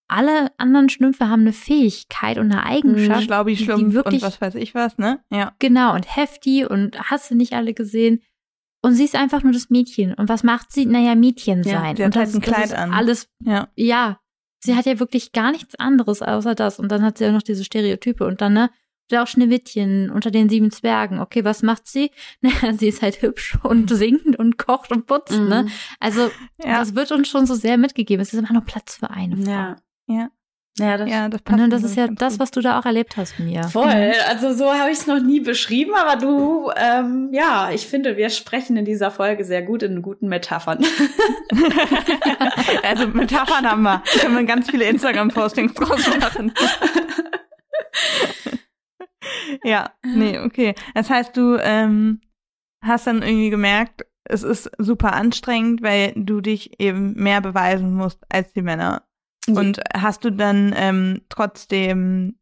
alle 0.09 0.51
anderen 0.57 0.89
Schlümpfe 0.89 1.29
haben 1.29 1.43
eine 1.43 1.53
Fähigkeit 1.53 2.39
und 2.39 2.51
eine 2.51 2.65
Eigenschaft. 2.65 3.25
Schlaubi, 3.25 3.55
Schlumpf 3.59 3.93
wirklich, 3.93 4.23
und 4.23 4.29
was 4.29 4.41
weiß 4.41 4.55
ich 4.55 4.75
was, 4.75 4.97
ne? 4.97 5.21
Ja. 5.31 5.53
Genau, 5.59 5.95
und 5.95 6.17
heftig 6.17 6.71
und 6.71 6.99
hast 6.99 7.31
du 7.31 7.35
nicht 7.35 7.53
alle 7.53 7.75
gesehen. 7.75 8.23
Und 8.81 8.95
sie 8.95 9.05
ist 9.05 9.15
einfach 9.15 9.43
nur 9.43 9.53
das 9.53 9.69
Mädchen. 9.69 10.15
Und 10.15 10.31
was 10.31 10.45
macht 10.45 10.73
sie? 10.73 10.87
Naja, 10.87 11.15
Mädchen 11.15 11.65
sein. 11.65 11.73
Ja, 11.73 11.97
sie 11.97 12.03
hat 12.05 12.15
und 12.15 12.17
halt 12.17 12.29
das, 12.29 12.35
ein 12.35 12.41
Kleid 12.41 12.73
an. 12.73 12.95
Alles, 12.95 13.29
ja. 13.45 13.69
ja. 13.77 14.21
Sie 14.61 14.75
hat 14.75 14.87
ja 14.87 14.99
wirklich 14.99 15.33
gar 15.33 15.53
nichts 15.53 15.75
anderes 15.75 16.23
außer 16.23 16.55
das. 16.55 16.79
Und 16.79 16.91
dann 16.91 17.03
hat 17.03 17.19
sie 17.19 17.25
ja 17.25 17.33
noch 17.33 17.43
diese 17.43 17.63
Stereotype. 17.63 18.25
Und 18.25 18.41
dann, 18.41 18.55
ne, 18.55 18.71
auch 19.15 19.27
Schneewittchen 19.27 20.11
unter 20.11 20.31
den 20.31 20.49
sieben 20.49 20.71
Zwergen. 20.71 21.21
Okay, 21.21 21.45
was 21.45 21.63
macht 21.63 21.87
sie? 21.87 22.11
Naja, 22.41 22.73
sie 22.73 22.89
ist 22.89 23.03
halt 23.03 23.23
hübsch 23.23 23.59
und 23.63 23.91
singt 23.91 24.39
und 24.39 24.59
kocht 24.59 24.91
und 24.91 25.07
putzt, 25.07 25.33
ne? 25.33 25.41
mhm. 25.41 25.49
ne? 25.49 25.67
Also, 26.01 26.31
ja. 26.63 26.79
das 26.79 26.95
wird 26.95 27.13
uns 27.13 27.29
schon 27.29 27.47
so 27.47 27.55
sehr 27.55 27.77
mitgegeben. 27.77 28.23
Es 28.23 28.33
ist 28.33 28.39
immer 28.39 28.53
nur 28.53 28.65
Platz 28.65 28.97
für 28.97 29.11
eine 29.11 29.37
Frau. 29.37 29.51
Ja, 29.51 29.77
ja. 30.07 30.31
Ja, 30.79 30.97
das, 30.97 31.11
ja, 31.11 31.29
das, 31.29 31.43
passt 31.43 31.61
und 31.61 31.71
das 31.71 31.83
ist 31.83 31.97
ja 31.97 32.09
das, 32.09 32.39
was 32.39 32.51
du 32.51 32.63
da 32.63 32.79
auch 32.79 32.87
erlebt 32.87 33.19
hast, 33.19 33.39
mir. 33.39 33.63
Voll. 33.65 34.15
Also 34.27 34.55
so 34.55 34.73
habe 34.73 34.91
ich 34.91 34.99
es 34.99 35.07
noch 35.07 35.21
nie 35.21 35.41
beschrieben, 35.41 35.93
aber 35.95 36.19
du, 36.19 36.71
ähm, 36.77 37.29
ja, 37.31 37.71
ich 37.73 37.87
finde, 37.87 38.17
wir 38.17 38.31
sprechen 38.31 38.79
in 38.79 38.87
dieser 38.87 39.11
Folge 39.11 39.45
sehr 39.45 39.61
gut 39.61 39.83
in 39.83 40.01
guten 40.01 40.29
Metaphern. 40.29 40.83
also 42.83 43.07
Metaphern 43.09 43.71
haben 43.71 43.83
wir. 43.83 44.03
Da 44.15 44.21
können 44.21 44.35
wir 44.35 44.45
ganz 44.45 44.71
viele 44.71 44.85
Instagram-Postings 44.85 45.75
draus 45.75 46.09
machen. 46.19 46.55
ja, 49.65 49.91
nee, 50.05 50.39
okay. 50.39 50.75
Das 50.95 51.11
heißt, 51.11 51.37
du 51.37 51.57
ähm, 51.61 52.21
hast 52.85 53.07
dann 53.07 53.23
irgendwie 53.23 53.51
gemerkt, 53.51 54.07
es 54.25 54.43
ist 54.43 54.71
super 54.79 55.13
anstrengend, 55.15 55.83
weil 55.83 56.13
du 56.17 56.41
dich 56.41 56.81
eben 56.81 57.15
mehr 57.15 57.41
beweisen 57.41 57.95
musst 57.95 58.25
als 58.29 58.53
die 58.53 58.63
Männer. 58.63 59.03
Ja. 59.47 59.59
Und 59.59 59.81
hast 59.95 60.25
du 60.25 60.31
dann 60.31 60.73
ähm, 60.77 61.23
trotzdem 61.29 62.37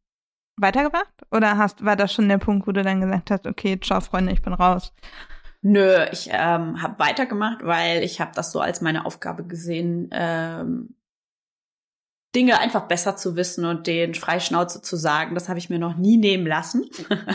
weitergemacht? 0.56 1.14
Oder 1.30 1.56
hast, 1.56 1.84
war 1.84 1.96
das 1.96 2.12
schon 2.12 2.28
der 2.28 2.38
Punkt, 2.38 2.66
wo 2.66 2.72
du 2.72 2.82
dann 2.82 3.00
gesagt 3.00 3.30
hast, 3.30 3.46
okay, 3.46 3.78
ciao 3.80 4.00
Freunde, 4.00 4.32
ich 4.32 4.42
bin 4.42 4.52
raus? 4.52 4.92
Nö, 5.62 6.04
ich 6.10 6.28
ähm, 6.32 6.82
habe 6.82 6.98
weitergemacht, 6.98 7.64
weil 7.64 8.02
ich 8.02 8.20
habe 8.20 8.32
das 8.34 8.52
so 8.52 8.60
als 8.60 8.80
meine 8.80 9.04
Aufgabe 9.04 9.44
gesehen, 9.44 10.08
ähm, 10.12 10.94
Dinge 12.34 12.60
einfach 12.60 12.86
besser 12.86 13.16
zu 13.16 13.34
wissen 13.34 13.64
und 13.64 13.88
den 13.88 14.14
Freischnauze 14.14 14.82
zu 14.82 14.96
sagen. 14.96 15.34
Das 15.34 15.48
habe 15.48 15.58
ich 15.58 15.68
mir 15.68 15.80
noch 15.80 15.96
nie 15.96 16.16
nehmen 16.16 16.46
lassen. 16.46 16.88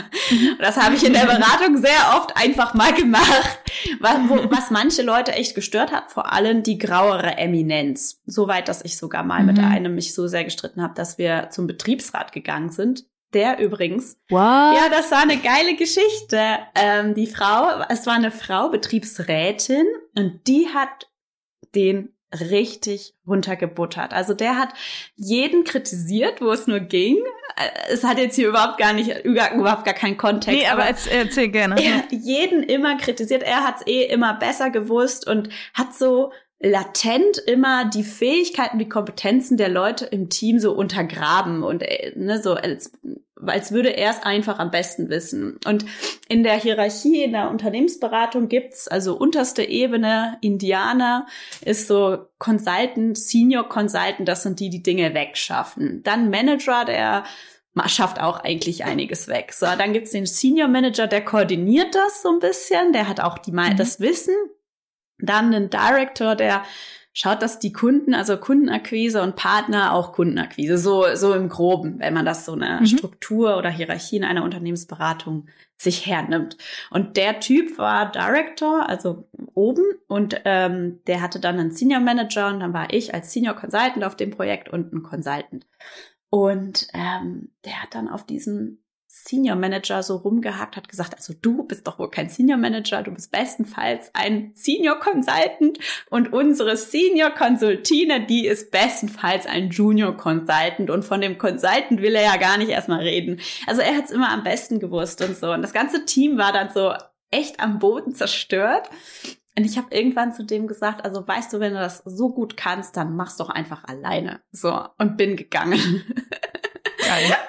das 0.58 0.78
habe 0.78 0.94
ich 0.94 1.04
in 1.04 1.12
der 1.12 1.26
Beratung 1.26 1.76
sehr 1.76 2.16
oft 2.16 2.34
einfach 2.36 2.72
mal 2.72 2.94
gemacht. 2.94 3.60
Was, 4.00 4.16
wo, 4.28 4.50
was 4.50 4.70
manche 4.70 5.02
Leute 5.02 5.32
echt 5.32 5.54
gestört 5.54 5.92
hat, 5.92 6.10
vor 6.10 6.32
allem 6.32 6.62
die 6.62 6.78
grauere 6.78 7.36
Eminenz. 7.36 8.22
Soweit, 8.24 8.68
dass 8.68 8.84
ich 8.84 8.96
sogar 8.96 9.22
mal 9.22 9.40
mhm. 9.40 9.46
mit 9.46 9.58
einem 9.58 9.94
mich 9.94 10.14
so 10.14 10.28
sehr 10.28 10.44
gestritten 10.44 10.82
habe, 10.82 10.94
dass 10.94 11.18
wir 11.18 11.50
zum 11.50 11.66
Betriebsrat 11.66 12.32
gegangen 12.32 12.70
sind. 12.70 13.04
Der 13.34 13.58
übrigens. 13.58 14.16
What? 14.30 14.40
Ja, 14.40 14.88
das 14.90 15.10
war 15.10 15.20
eine 15.20 15.36
geile 15.36 15.76
Geschichte. 15.76 16.40
Ähm, 16.74 17.14
die 17.14 17.26
Frau, 17.26 17.82
es 17.90 18.06
war 18.06 18.14
eine 18.14 18.30
Frau, 18.30 18.70
Betriebsrätin, 18.70 19.84
und 20.16 20.46
die 20.46 20.68
hat 20.72 21.10
den 21.74 22.15
richtig 22.32 23.14
runtergebuttert. 23.26 24.12
Also 24.12 24.34
der 24.34 24.58
hat 24.58 24.70
jeden 25.14 25.64
kritisiert, 25.64 26.40
wo 26.40 26.50
es 26.50 26.66
nur 26.66 26.80
ging. 26.80 27.18
Es 27.88 28.04
hat 28.04 28.18
jetzt 28.18 28.36
hier 28.36 28.48
überhaupt 28.48 28.78
gar 28.78 28.92
nicht, 28.92 29.24
überhaupt 29.24 29.84
gar 29.84 29.94
keinen 29.94 30.16
Kontext. 30.16 30.60
Nee, 30.60 30.66
aber, 30.66 30.84
aber 30.84 30.96
erzähl 31.10 31.48
gerne. 31.48 31.82
Er 31.82 31.98
hat 31.98 32.12
jeden 32.12 32.62
immer 32.62 32.96
kritisiert. 32.96 33.42
Er 33.42 33.64
hat 33.64 33.76
es 33.80 33.86
eh 33.86 34.04
immer 34.04 34.34
besser 34.34 34.70
gewusst 34.70 35.26
und 35.26 35.48
hat 35.72 35.94
so 35.94 36.32
latent 36.58 37.38
immer 37.38 37.88
die 37.88 38.02
Fähigkeiten, 38.02 38.78
die 38.78 38.88
Kompetenzen 38.88 39.56
der 39.56 39.68
Leute 39.68 40.06
im 40.06 40.28
Team 40.30 40.58
so 40.58 40.72
untergraben 40.72 41.62
und 41.62 41.82
äh, 41.82 42.12
ne, 42.16 42.42
so 42.42 42.54
als 42.54 42.92
als 43.44 43.72
würde 43.72 43.90
er 43.90 44.10
es 44.10 44.22
einfach 44.22 44.58
am 44.58 44.70
besten 44.70 45.08
wissen. 45.10 45.58
Und 45.66 45.84
in 46.28 46.42
der 46.42 46.54
Hierarchie, 46.54 47.22
in 47.22 47.32
der 47.32 47.50
Unternehmensberatung 47.50 48.48
gibt's 48.48 48.88
also 48.88 49.16
unterste 49.16 49.62
Ebene, 49.62 50.38
Indianer 50.40 51.26
ist 51.64 51.86
so 51.86 52.26
Consultant, 52.38 53.18
Senior 53.18 53.68
Consultant, 53.68 54.26
das 54.26 54.42
sind 54.42 54.60
die, 54.60 54.70
die 54.70 54.82
Dinge 54.82 55.14
wegschaffen. 55.14 56.02
Dann 56.02 56.30
Manager, 56.30 56.84
der 56.84 57.24
schafft 57.86 58.20
auch 58.20 58.40
eigentlich 58.40 58.84
einiges 58.84 59.28
weg. 59.28 59.52
So, 59.52 59.66
dann 59.66 59.92
gibt's 59.92 60.12
den 60.12 60.24
Senior 60.24 60.68
Manager, 60.68 61.06
der 61.06 61.24
koordiniert 61.24 61.94
das 61.94 62.22
so 62.22 62.30
ein 62.30 62.38
bisschen, 62.38 62.92
der 62.92 63.06
hat 63.06 63.20
auch 63.20 63.38
die, 63.38 63.52
mhm. 63.52 63.76
das 63.76 64.00
Wissen. 64.00 64.34
Dann 65.18 65.54
einen 65.54 65.70
Director, 65.70 66.36
der 66.36 66.62
schaut, 67.16 67.40
dass 67.40 67.58
die 67.58 67.72
Kunden, 67.72 68.12
also 68.12 68.36
Kundenakquise 68.36 69.22
und 69.22 69.36
Partner 69.36 69.94
auch 69.94 70.12
Kundenakquise, 70.12 70.76
so, 70.76 71.06
so 71.14 71.32
im 71.32 71.48
Groben, 71.48 71.98
wenn 71.98 72.12
man 72.12 72.26
das 72.26 72.44
so 72.44 72.52
eine 72.52 72.80
mhm. 72.80 72.86
Struktur 72.86 73.56
oder 73.56 73.70
Hierarchie 73.70 74.18
in 74.18 74.24
einer 74.24 74.44
Unternehmensberatung 74.44 75.46
sich 75.78 76.04
hernimmt. 76.04 76.58
Und 76.90 77.16
der 77.16 77.40
Typ 77.40 77.78
war 77.78 78.12
Director, 78.12 78.86
also 78.86 79.26
oben, 79.54 79.82
und 80.08 80.42
ähm, 80.44 81.00
der 81.06 81.22
hatte 81.22 81.40
dann 81.40 81.58
einen 81.58 81.70
Senior 81.70 82.00
Manager 82.00 82.48
und 82.48 82.60
dann 82.60 82.74
war 82.74 82.92
ich 82.92 83.14
als 83.14 83.32
Senior 83.32 83.54
Consultant 83.54 84.04
auf 84.04 84.16
dem 84.16 84.30
Projekt 84.30 84.68
und 84.68 84.92
ein 84.92 85.02
Consultant. 85.02 85.66
Und 86.28 86.86
ähm, 86.92 87.48
der 87.64 87.82
hat 87.82 87.94
dann 87.94 88.10
auf 88.10 88.26
diesem 88.26 88.82
Senior 89.24 89.56
Manager 89.56 90.02
so 90.02 90.16
rumgehakt, 90.16 90.76
hat 90.76 90.88
gesagt, 90.88 91.14
also 91.14 91.32
du 91.40 91.64
bist 91.64 91.86
doch 91.86 91.98
wohl 91.98 92.10
kein 92.10 92.28
Senior 92.28 92.58
Manager, 92.58 93.02
du 93.02 93.10
bist 93.10 93.32
bestenfalls 93.32 94.10
ein 94.14 94.52
Senior 94.54 94.98
Consultant 95.00 95.78
und 96.10 96.32
unsere 96.32 96.76
Senior 96.76 97.30
Consultine, 97.30 98.26
die 98.26 98.46
ist 98.46 98.70
bestenfalls 98.70 99.46
ein 99.46 99.70
Junior 99.70 100.16
Consultant 100.16 100.90
und 100.90 101.04
von 101.04 101.20
dem 101.20 101.38
Consultant 101.38 102.02
will 102.02 102.14
er 102.14 102.24
ja 102.24 102.36
gar 102.36 102.58
nicht 102.58 102.70
erstmal 102.70 103.00
reden. 103.00 103.40
Also 103.66 103.80
er 103.80 103.96
hat 103.96 104.04
es 104.04 104.10
immer 104.10 104.30
am 104.30 104.44
besten 104.44 104.80
gewusst 104.80 105.22
und 105.22 105.36
so. 105.36 105.50
Und 105.52 105.62
das 105.62 105.72
ganze 105.72 106.04
Team 106.04 106.38
war 106.38 106.52
dann 106.52 106.70
so 106.70 106.92
echt 107.30 107.60
am 107.60 107.78
Boden 107.78 108.14
zerstört. 108.14 108.90
Und 109.58 109.64
ich 109.64 109.78
habe 109.78 109.94
irgendwann 109.94 110.34
zu 110.34 110.44
dem 110.44 110.66
gesagt, 110.66 111.04
also 111.04 111.26
weißt 111.26 111.52
du, 111.52 111.60
wenn 111.60 111.72
du 111.72 111.80
das 111.80 112.02
so 112.04 112.28
gut 112.28 112.56
kannst, 112.56 112.96
dann 112.96 113.16
mach's 113.16 113.38
doch 113.38 113.48
einfach 113.48 113.84
alleine. 113.84 114.42
So, 114.52 114.86
und 114.98 115.16
bin 115.16 115.36
gegangen. 115.36 116.04
Geil. 116.98 117.36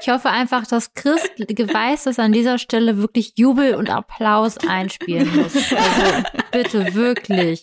Ich 0.00 0.08
hoffe 0.08 0.30
einfach, 0.30 0.66
dass 0.66 0.94
Chris 0.94 1.20
weiß, 1.38 2.04
dass 2.04 2.18
an 2.18 2.32
dieser 2.32 2.58
Stelle 2.58 2.98
wirklich 2.98 3.34
Jubel 3.36 3.74
und 3.74 3.90
Applaus 3.90 4.56
einspielen 4.58 5.34
muss. 5.36 5.54
Also 5.54 6.24
bitte, 6.52 6.94
wirklich. 6.94 7.62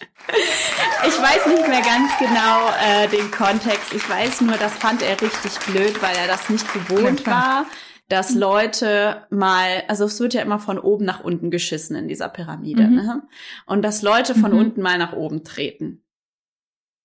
Ich 1.07 1.21
weiß 1.21 1.47
nicht 1.47 1.67
mehr 1.67 1.81
ganz 1.81 2.11
genau 2.19 2.69
äh, 2.85 3.07
den 3.07 3.31
Kontext. 3.31 3.93
Ich 3.93 4.07
weiß 4.09 4.41
nur, 4.41 4.57
das 4.57 4.73
fand 4.73 5.01
er 5.01 5.19
richtig 5.21 5.57
blöd, 5.65 6.01
weil 6.01 6.15
er 6.15 6.27
das 6.27 6.49
nicht 6.49 6.71
gewohnt 6.73 7.25
war, 7.25 7.65
dass 8.07 8.33
Leute 8.33 9.25
mal, 9.29 9.83
also 9.87 10.05
es 10.05 10.19
wird 10.19 10.33
ja 10.33 10.41
immer 10.41 10.59
von 10.59 10.79
oben 10.79 11.05
nach 11.05 11.23
unten 11.23 11.51
geschissen 11.51 11.95
in 11.95 12.07
dieser 12.07 12.29
Pyramide, 12.29 12.83
mhm. 12.83 12.95
ne? 12.95 13.27
Und 13.65 13.81
dass 13.81 14.01
Leute 14.01 14.35
von 14.35 14.51
mhm. 14.51 14.59
unten 14.59 14.81
mal 14.81 14.97
nach 14.97 15.13
oben 15.13 15.43
treten. 15.43 16.03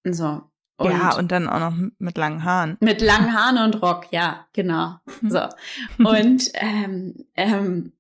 So. 0.05 0.43
Und 0.83 0.91
ja, 0.91 1.17
und 1.17 1.33
dann 1.33 1.49
auch 1.49 1.61
noch 1.61 1.75
mit 1.99 2.17
langen 2.17 2.45
Haaren. 2.45 2.77
Mit 2.81 3.01
langen 3.01 3.33
Haaren 3.35 3.59
und 3.59 3.83
Rock, 3.83 4.07
ja, 4.11 4.47
genau. 4.53 4.97
Mhm. 5.21 5.31
So. 5.31 5.41
Und 5.99 6.51
ähm, 6.55 7.25
ähm, 7.35 7.93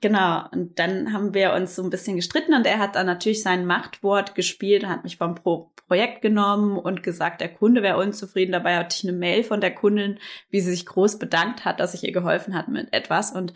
genau, 0.00 0.44
und 0.52 0.78
dann 0.78 1.12
haben 1.12 1.34
wir 1.34 1.52
uns 1.52 1.74
so 1.74 1.82
ein 1.82 1.90
bisschen 1.90 2.16
gestritten 2.16 2.54
und 2.54 2.66
er 2.66 2.78
hat 2.78 2.96
dann 2.96 3.06
natürlich 3.06 3.42
sein 3.42 3.66
Machtwort 3.66 4.34
gespielt, 4.34 4.86
hat 4.86 5.04
mich 5.04 5.16
vom 5.16 5.34
Pro 5.34 5.72
Projekt 5.88 6.20
genommen 6.20 6.78
und 6.78 7.02
gesagt, 7.02 7.40
der 7.40 7.48
Kunde 7.48 7.82
wäre 7.82 7.96
unzufrieden. 7.96 8.52
Dabei 8.52 8.76
hatte 8.76 8.94
ich 8.96 9.08
eine 9.08 9.16
Mail 9.16 9.42
von 9.42 9.62
der 9.62 9.74
Kundin, 9.74 10.18
wie 10.50 10.60
sie 10.60 10.70
sich 10.70 10.84
groß 10.86 11.18
bedankt 11.18 11.64
hat, 11.64 11.80
dass 11.80 11.94
ich 11.94 12.04
ihr 12.04 12.12
geholfen 12.12 12.54
hat 12.54 12.68
mit 12.68 12.92
etwas. 12.92 13.32
Und 13.32 13.54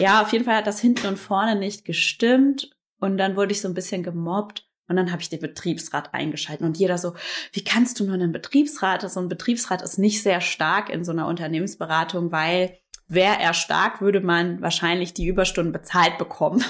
ja, 0.00 0.20
auf 0.20 0.32
jeden 0.32 0.44
Fall 0.44 0.56
hat 0.56 0.66
das 0.66 0.80
hinten 0.80 1.06
und 1.06 1.18
vorne 1.18 1.54
nicht 1.54 1.84
gestimmt. 1.84 2.70
Und 2.98 3.16
dann 3.16 3.36
wurde 3.36 3.52
ich 3.52 3.60
so 3.60 3.68
ein 3.68 3.74
bisschen 3.74 4.02
gemobbt. 4.02 4.65
Und 4.88 4.96
dann 4.96 5.10
habe 5.10 5.20
ich 5.20 5.28
den 5.28 5.40
Betriebsrat 5.40 6.14
eingeschalten 6.14 6.64
und 6.64 6.78
jeder 6.78 6.98
so, 6.98 7.14
wie 7.52 7.64
kannst 7.64 7.98
du 7.98 8.04
nur 8.04 8.14
einen 8.14 8.32
Betriebsrat? 8.32 9.08
So 9.10 9.20
ein 9.20 9.28
Betriebsrat 9.28 9.82
ist 9.82 9.98
nicht 9.98 10.22
sehr 10.22 10.40
stark 10.40 10.90
in 10.90 11.04
so 11.04 11.12
einer 11.12 11.26
Unternehmensberatung, 11.26 12.30
weil 12.30 12.78
wäre 13.08 13.38
er 13.40 13.54
stark, 13.54 14.00
würde 14.00 14.20
man 14.20 14.60
wahrscheinlich 14.60 15.14
die 15.14 15.26
Überstunden 15.26 15.72
bezahlt 15.72 16.18
bekommen. 16.18 16.64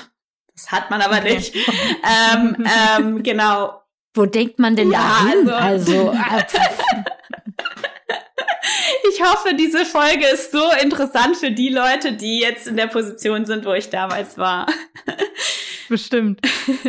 Das 0.54 0.72
hat 0.72 0.90
man 0.90 1.02
aber 1.02 1.20
nicht. 1.20 1.54
ähm, 1.54 2.66
ähm, 2.98 3.22
genau. 3.22 3.82
Wo 4.14 4.24
denkt 4.24 4.58
man 4.58 4.74
denn 4.74 4.90
ja, 4.90 4.98
da 4.98 5.28
hin? 5.28 5.50
Also, 5.50 6.10
also 6.10 6.14
ich 9.10 9.22
hoffe, 9.22 9.54
diese 9.54 9.84
Folge 9.84 10.26
ist 10.26 10.52
so 10.52 10.62
interessant 10.82 11.36
für 11.36 11.50
die 11.50 11.70
Leute, 11.70 12.12
die 12.12 12.40
jetzt 12.40 12.66
in 12.66 12.76
der 12.76 12.86
Position 12.86 13.46
sind, 13.46 13.64
wo 13.64 13.72
ich 13.72 13.90
damals 13.90 14.38
war. 14.38 14.66
Bestimmt. 15.88 16.40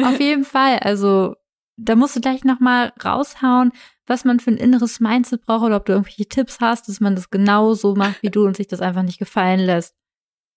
Auf 0.04 0.20
jeden 0.20 0.46
Fall. 0.46 0.80
Also, 0.80 1.36
da 1.78 1.96
musst 1.96 2.16
du 2.16 2.22
gleich 2.22 2.44
nochmal 2.44 2.94
raushauen, 3.04 3.72
was 4.08 4.26
man 4.26 4.40
für 4.40 4.52
ein 4.52 4.58
inneres 4.58 5.00
Mindset 5.00 5.46
braucht 5.46 5.66
oder 5.66 5.78
ob 5.78 5.86
du 5.86 5.94
irgendwelche 5.94 6.28
Tipps 6.28 6.60
hast, 6.60 6.88
dass 6.88 7.00
man 7.00 7.16
das 7.16 7.30
genau 7.30 7.74
so 7.74 7.96
macht 7.96 8.24
wie 8.24 8.30
du 8.30 8.46
und 8.46 8.58
sich 8.58 8.68
das 8.68 8.82
einfach 8.82 9.04
nicht 9.04 9.20
gefallen 9.20 9.60
lässt. 9.60 9.94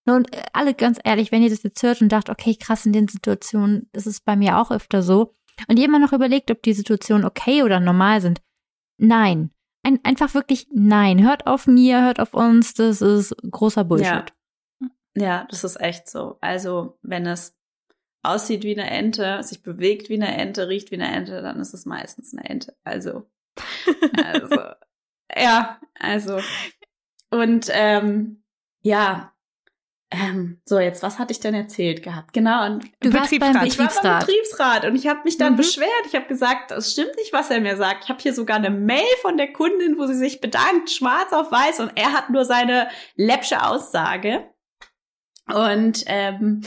Und 0.07 0.31
alle 0.53 0.75
ganz 0.75 0.99
ehrlich, 1.05 1.31
wenn 1.31 1.43
ihr 1.43 1.51
das 1.51 1.63
jetzt 1.63 1.83
hört 1.83 2.01
und 2.01 2.11
dacht, 2.11 2.31
okay, 2.31 2.57
krass, 2.59 2.87
in 2.87 2.93
den 2.93 3.09
Situationen, 3.09 3.89
ist 3.93 4.25
bei 4.25 4.37
mir 4.37 4.59
auch 4.59 4.71
öfter 4.71 5.03
so, 5.03 5.35
und 5.69 5.79
immer 5.79 5.99
noch 5.99 6.13
überlegt, 6.13 6.51
ob 6.51 6.63
die 6.63 6.73
Situationen 6.73 7.27
okay 7.27 7.63
oder 7.63 7.81
normal 7.81 8.21
sind, 8.21 8.41
nein. 8.97 9.51
Ein, 9.91 10.01
einfach 10.05 10.35
wirklich 10.35 10.69
nein. 10.73 11.23
Hört 11.23 11.47
auf 11.47 11.67
mir, 11.67 12.03
hört 12.03 12.21
auf 12.21 12.35
uns, 12.35 12.75
das 12.75 13.03
ist 13.03 13.35
großer 13.51 13.85
Bullshit. 13.85 14.33
Ja. 14.81 14.89
ja, 15.17 15.47
das 15.51 15.65
ist 15.65 15.81
echt 15.81 16.09
so. 16.09 16.39
Also, 16.41 16.99
wenn 17.03 17.27
es 17.27 17.57
aussieht 18.23 18.65
wie 18.65 18.79
eine 18.79 18.89
Ente, 18.89 19.43
sich 19.43 19.63
bewegt 19.63 20.09
wie 20.09 20.15
eine 20.15 20.37
Ente, 20.37 20.69
riecht 20.69 20.91
wie 20.91 21.01
eine 21.01 21.13
Ente, 21.13 21.43
dann 21.43 21.59
ist 21.59 21.75
es 21.75 21.87
meistens 21.87 22.35
eine 22.35 22.49
Ente. 22.49 22.77
Also, 22.85 23.29
also 24.25 24.57
ja, 25.37 25.81
also 25.99 26.41
und 27.31 27.69
ähm, 27.73 28.43
ja, 28.83 29.33
ähm, 30.13 30.61
so 30.65 30.81
jetzt, 30.81 31.05
was 31.05 31.21
hatte 31.21 31.33
ich 31.33 31.39
denn 31.39 31.55
erzählt 31.55 32.03
gehabt? 32.03 32.33
Genau, 32.33 32.67
und 32.67 32.85
du 33.01 33.13
warst 33.13 33.31
beim 33.39 33.53
Betriebsrat. 33.53 33.69
Ich 33.69 33.79
war 33.79 34.03
beim 34.03 34.19
Betriebsrat 34.19 34.85
und 34.87 34.97
ich 34.97 35.07
habe 35.07 35.21
mich 35.25 35.39
dann 35.39 35.53
mhm. 35.53 35.59
beschwert. 35.59 35.89
Ich 36.07 36.17
habe 36.17 36.27
gesagt, 36.27 36.73
das 36.73 36.93
stimmt 36.93 37.15
nicht, 37.17 37.33
was 37.33 37.51
er 37.51 37.61
mir 37.61 37.77
sagt. 37.77 38.05
Ich 38.05 38.11
habe 38.11 38.21
hier 38.21 38.35
sogar 38.35 38.57
eine 38.57 38.71
Mail 38.71 39.07
von 39.23 39.37
der 39.37 39.53
Kundin, 39.53 39.99
wo 39.99 40.07
sie 40.07 40.17
sich 40.17 40.41
bedankt, 40.41 40.91
schwarz 40.91 41.33
auf 41.33 41.53
weiß, 41.53 41.79
und 41.81 41.93
er 41.95 42.13
hat 42.13 42.31
nur 42.31 42.45
seine 42.45 42.89
läppsche 43.15 43.65
Aussage. 43.65 44.51
Und 45.47 46.03
ähm, 46.07 46.63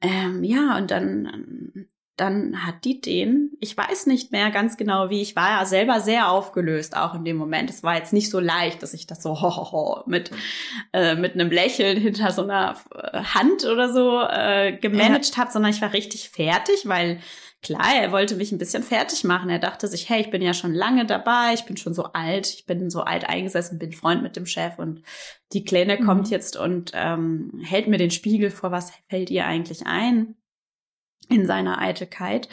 ähm, 0.00 0.42
ja, 0.42 0.78
und 0.78 0.90
dann, 0.90 1.86
dann 2.20 2.66
hat 2.66 2.84
die 2.84 3.00
den, 3.00 3.52
ich 3.60 3.74
weiß 3.76 4.06
nicht 4.06 4.30
mehr 4.30 4.50
ganz 4.50 4.76
genau 4.76 5.08
wie, 5.08 5.22
ich 5.22 5.36
war 5.36 5.60
ja 5.60 5.64
selber 5.64 6.00
sehr 6.00 6.30
aufgelöst, 6.30 6.96
auch 6.96 7.14
in 7.14 7.24
dem 7.24 7.36
Moment. 7.36 7.70
Es 7.70 7.82
war 7.82 7.96
jetzt 7.96 8.12
nicht 8.12 8.30
so 8.30 8.38
leicht, 8.38 8.82
dass 8.82 8.92
ich 8.92 9.06
das 9.06 9.22
so 9.22 9.30
ho, 9.40 9.56
ho, 9.56 9.72
ho, 9.72 10.02
mit, 10.06 10.30
äh, 10.92 11.14
mit 11.14 11.34
einem 11.34 11.50
Lächeln 11.50 11.98
hinter 11.98 12.30
so 12.30 12.42
einer 12.42 12.76
äh, 12.94 13.22
Hand 13.22 13.64
oder 13.64 13.90
so 13.92 14.20
äh, 14.20 14.76
gemanagt 14.76 15.30
ja. 15.30 15.38
habe, 15.38 15.50
sondern 15.50 15.72
ich 15.72 15.80
war 15.80 15.94
richtig 15.94 16.28
fertig, 16.28 16.86
weil 16.86 17.20
klar, 17.62 17.94
er 17.94 18.12
wollte 18.12 18.36
mich 18.36 18.52
ein 18.52 18.58
bisschen 18.58 18.82
fertig 18.82 19.24
machen. 19.24 19.48
Er 19.48 19.58
dachte 19.58 19.88
sich, 19.88 20.08
hey, 20.08 20.20
ich 20.20 20.30
bin 20.30 20.42
ja 20.42 20.52
schon 20.52 20.74
lange 20.74 21.06
dabei, 21.06 21.52
ich 21.54 21.64
bin 21.64 21.78
schon 21.78 21.94
so 21.94 22.04
alt, 22.04 22.48
ich 22.48 22.66
bin 22.66 22.90
so 22.90 23.00
alt 23.00 23.28
eingesessen, 23.28 23.78
bin 23.78 23.92
Freund 23.92 24.22
mit 24.22 24.36
dem 24.36 24.46
Chef 24.46 24.78
und 24.78 25.02
die 25.52 25.64
Kleine 25.64 25.98
mhm. 25.98 26.04
kommt 26.04 26.30
jetzt 26.30 26.58
und 26.58 26.92
ähm, 26.94 27.60
hält 27.64 27.88
mir 27.88 27.98
den 27.98 28.10
Spiegel 28.10 28.50
vor, 28.50 28.70
was 28.70 28.92
fällt 29.08 29.30
ihr 29.30 29.46
eigentlich 29.46 29.86
ein 29.86 30.36
in 31.30 31.46
seiner 31.46 31.78
Eitelkeit. 31.78 32.48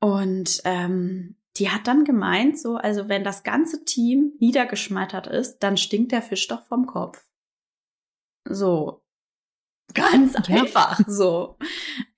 Und 0.00 0.62
ähm, 0.64 1.36
die 1.56 1.70
hat 1.70 1.86
dann 1.86 2.04
gemeint, 2.04 2.58
so, 2.58 2.76
also 2.76 3.08
wenn 3.08 3.24
das 3.24 3.42
ganze 3.42 3.84
Team 3.84 4.32
niedergeschmettert 4.38 5.26
ist, 5.26 5.58
dann 5.58 5.76
stinkt 5.76 6.12
der 6.12 6.22
Fisch 6.22 6.48
doch 6.48 6.64
vom 6.64 6.86
Kopf. 6.86 7.26
So. 8.48 9.02
Ganz 9.92 10.34
ja. 10.48 10.62
einfach, 10.62 11.00
so. 11.06 11.58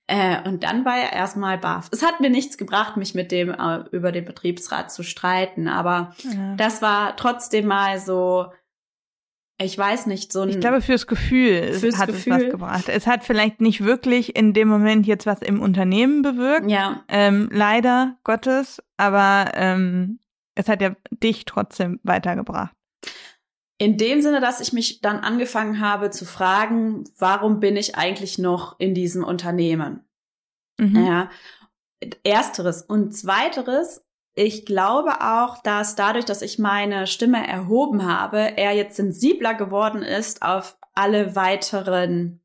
Äh, 0.05 0.47
und 0.47 0.63
dann 0.63 0.85
war 0.85 0.97
er 0.97 1.13
erstmal 1.13 1.57
baff. 1.57 1.89
Es 1.91 2.03
hat 2.03 2.19
mir 2.19 2.29
nichts 2.29 2.57
gebracht, 2.57 2.97
mich 2.97 3.15
mit 3.15 3.31
dem 3.31 3.49
äh, 3.49 3.83
über 3.91 4.11
den 4.11 4.25
Betriebsrat 4.25 4.91
zu 4.91 5.01
streiten, 5.01 5.67
aber 5.67 6.13
ja. 6.19 6.55
das 6.55 6.81
war 6.81 7.15
trotzdem 7.15 7.67
mal 7.67 7.99
so, 7.99 8.51
ich 9.63 9.77
weiß 9.77 10.05
nicht, 10.07 10.31
so 10.31 10.41
ein. 10.41 10.49
Ich 10.49 10.59
glaube, 10.59 10.81
fürs 10.81 11.07
Gefühl 11.07 11.73
fürs 11.73 11.97
hat 11.97 12.07
Gefühl. 12.07 12.33
es 12.33 12.43
was 12.43 12.51
gebracht. 12.51 12.89
Es 12.89 13.07
hat 13.07 13.23
vielleicht 13.23 13.61
nicht 13.61 13.83
wirklich 13.83 14.35
in 14.35 14.53
dem 14.53 14.67
Moment 14.67 15.05
jetzt 15.05 15.25
was 15.25 15.41
im 15.41 15.61
Unternehmen 15.61 16.21
bewirkt. 16.21 16.69
Ja. 16.69 17.03
Ähm, 17.07 17.49
leider 17.51 18.17
Gottes, 18.23 18.81
aber 18.97 19.51
ähm, 19.55 20.19
es 20.55 20.67
hat 20.67 20.81
ja 20.81 20.95
dich 21.11 21.45
trotzdem 21.45 21.99
weitergebracht. 22.03 22.73
In 23.79 23.97
dem 23.97 24.21
Sinne, 24.21 24.39
dass 24.39 24.61
ich 24.61 24.71
mich 24.71 25.01
dann 25.01 25.19
angefangen 25.19 25.79
habe 25.79 26.09
zu 26.09 26.25
fragen, 26.25 27.03
warum 27.17 27.59
bin 27.59 27.75
ich 27.75 27.95
eigentlich 27.95 28.37
noch 28.37 28.79
in 28.79 28.93
diesem 28.93 29.23
Unternehmen? 29.23 30.05
Mhm. 30.79 31.05
Ja. 31.05 31.29
Ersteres. 32.23 32.81
Und 32.83 33.15
zweiteres, 33.15 34.05
ich 34.35 34.65
glaube 34.65 35.21
auch, 35.21 35.61
dass 35.61 35.95
dadurch, 35.95 36.25
dass 36.25 36.41
ich 36.41 36.57
meine 36.57 37.07
Stimme 37.07 37.45
erhoben 37.45 38.05
habe, 38.05 38.57
er 38.57 38.71
jetzt 38.71 38.95
sensibler 38.95 39.53
geworden 39.53 40.01
ist 40.01 40.41
auf 40.41 40.77
alle 40.93 41.35
weiteren 41.35 42.41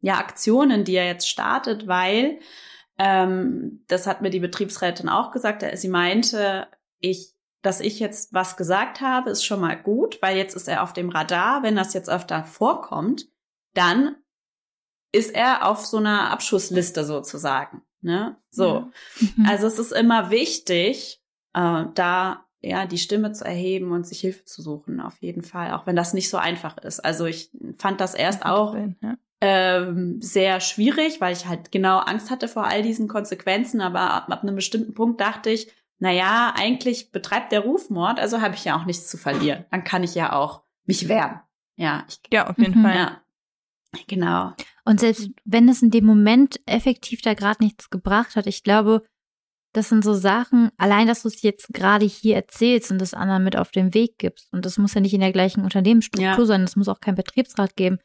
ja, 0.00 0.18
Aktionen, 0.18 0.84
die 0.84 0.94
er 0.94 1.06
jetzt 1.06 1.28
startet, 1.28 1.86
weil 1.86 2.40
ähm, 2.98 3.84
das 3.88 4.06
hat 4.06 4.20
mir 4.20 4.30
die 4.30 4.40
Betriebsrätin 4.40 5.08
auch 5.08 5.30
gesagt. 5.30 5.64
Sie 5.74 5.88
meinte, 5.88 6.68
ich, 6.98 7.34
dass 7.62 7.80
ich 7.80 7.98
jetzt 8.00 8.32
was 8.34 8.56
gesagt 8.56 9.00
habe, 9.00 9.30
ist 9.30 9.44
schon 9.44 9.60
mal 9.60 9.80
gut, 9.80 10.20
weil 10.20 10.36
jetzt 10.36 10.54
ist 10.54 10.68
er 10.68 10.82
auf 10.82 10.92
dem 10.92 11.08
Radar. 11.08 11.62
Wenn 11.62 11.76
das 11.76 11.94
jetzt 11.94 12.10
öfter 12.10 12.44
vorkommt, 12.44 13.28
dann 13.74 14.16
ist 15.12 15.34
er 15.34 15.66
auf 15.66 15.84
so 15.84 15.96
einer 15.96 16.30
Abschussliste 16.30 17.04
sozusagen. 17.04 17.82
Ne? 18.00 18.36
So. 18.50 18.90
Mhm. 19.20 19.46
Also 19.46 19.66
es 19.66 19.78
ist 19.78 19.92
immer 19.92 20.30
wichtig, 20.30 21.19
äh, 21.54 21.84
da 21.94 22.44
ja 22.62 22.86
die 22.86 22.98
Stimme 22.98 23.32
zu 23.32 23.44
erheben 23.44 23.92
und 23.92 24.06
sich 24.06 24.20
Hilfe 24.20 24.44
zu 24.44 24.62
suchen, 24.62 25.00
auf 25.00 25.20
jeden 25.20 25.42
Fall, 25.42 25.72
auch 25.72 25.86
wenn 25.86 25.96
das 25.96 26.12
nicht 26.12 26.28
so 26.28 26.36
einfach 26.36 26.76
ist. 26.78 27.00
Also 27.00 27.24
ich 27.26 27.50
fand 27.78 28.00
das 28.00 28.14
erst 28.14 28.44
auch 28.44 28.74
ja. 28.74 29.16
ähm, 29.40 30.20
sehr 30.20 30.60
schwierig, 30.60 31.20
weil 31.20 31.32
ich 31.32 31.46
halt 31.46 31.72
genau 31.72 31.98
Angst 31.98 32.30
hatte 32.30 32.48
vor 32.48 32.64
all 32.64 32.82
diesen 32.82 33.08
Konsequenzen, 33.08 33.80
aber 33.80 34.12
ab, 34.12 34.30
ab 34.30 34.42
einem 34.42 34.56
bestimmten 34.56 34.94
Punkt 34.94 35.20
dachte 35.20 35.50
ich, 35.50 35.72
na 35.98 36.10
ja, 36.10 36.54
eigentlich 36.56 37.12
betreibt 37.12 37.52
der 37.52 37.60
Rufmord, 37.60 38.18
also 38.20 38.40
habe 38.40 38.54
ich 38.54 38.64
ja 38.64 38.78
auch 38.78 38.86
nichts 38.86 39.08
zu 39.08 39.18
verlieren. 39.18 39.66
Dann 39.70 39.84
kann 39.84 40.02
ich 40.02 40.14
ja 40.14 40.32
auch 40.32 40.62
mich 40.86 41.08
wehren. 41.08 41.40
Ja, 41.76 42.04
ich, 42.08 42.20
ja, 42.32 42.48
auf 42.48 42.58
jeden 42.58 42.78
mhm. 42.78 42.82
Fall. 42.82 42.96
Ja. 42.96 43.20
Genau. 44.06 44.52
Und 44.84 45.00
selbst 45.00 45.30
wenn 45.44 45.68
es 45.68 45.82
in 45.82 45.90
dem 45.90 46.04
Moment 46.06 46.60
effektiv 46.66 47.22
da 47.22 47.34
gerade 47.34 47.62
nichts 47.62 47.90
gebracht 47.90 48.36
hat, 48.36 48.46
ich 48.46 48.62
glaube, 48.62 49.02
das 49.72 49.88
sind 49.88 50.02
so 50.02 50.14
Sachen, 50.14 50.70
allein, 50.76 51.06
dass 51.06 51.22
du 51.22 51.28
es 51.28 51.42
jetzt 51.42 51.72
gerade 51.72 52.04
hier 52.04 52.34
erzählst 52.34 52.90
und 52.90 53.00
das 53.00 53.14
anderen 53.14 53.44
mit 53.44 53.56
auf 53.56 53.70
den 53.70 53.94
Weg 53.94 54.18
gibst. 54.18 54.52
Und 54.52 54.66
das 54.66 54.78
muss 54.78 54.94
ja 54.94 55.00
nicht 55.00 55.14
in 55.14 55.20
der 55.20 55.32
gleichen 55.32 55.62
Unternehmensstruktur 55.62 56.44
ja. 56.44 56.46
sein, 56.46 56.62
das 56.62 56.76
muss 56.76 56.88
auch 56.88 57.00
kein 57.00 57.14
Betriebsrat 57.14 57.76
geben. 57.76 57.98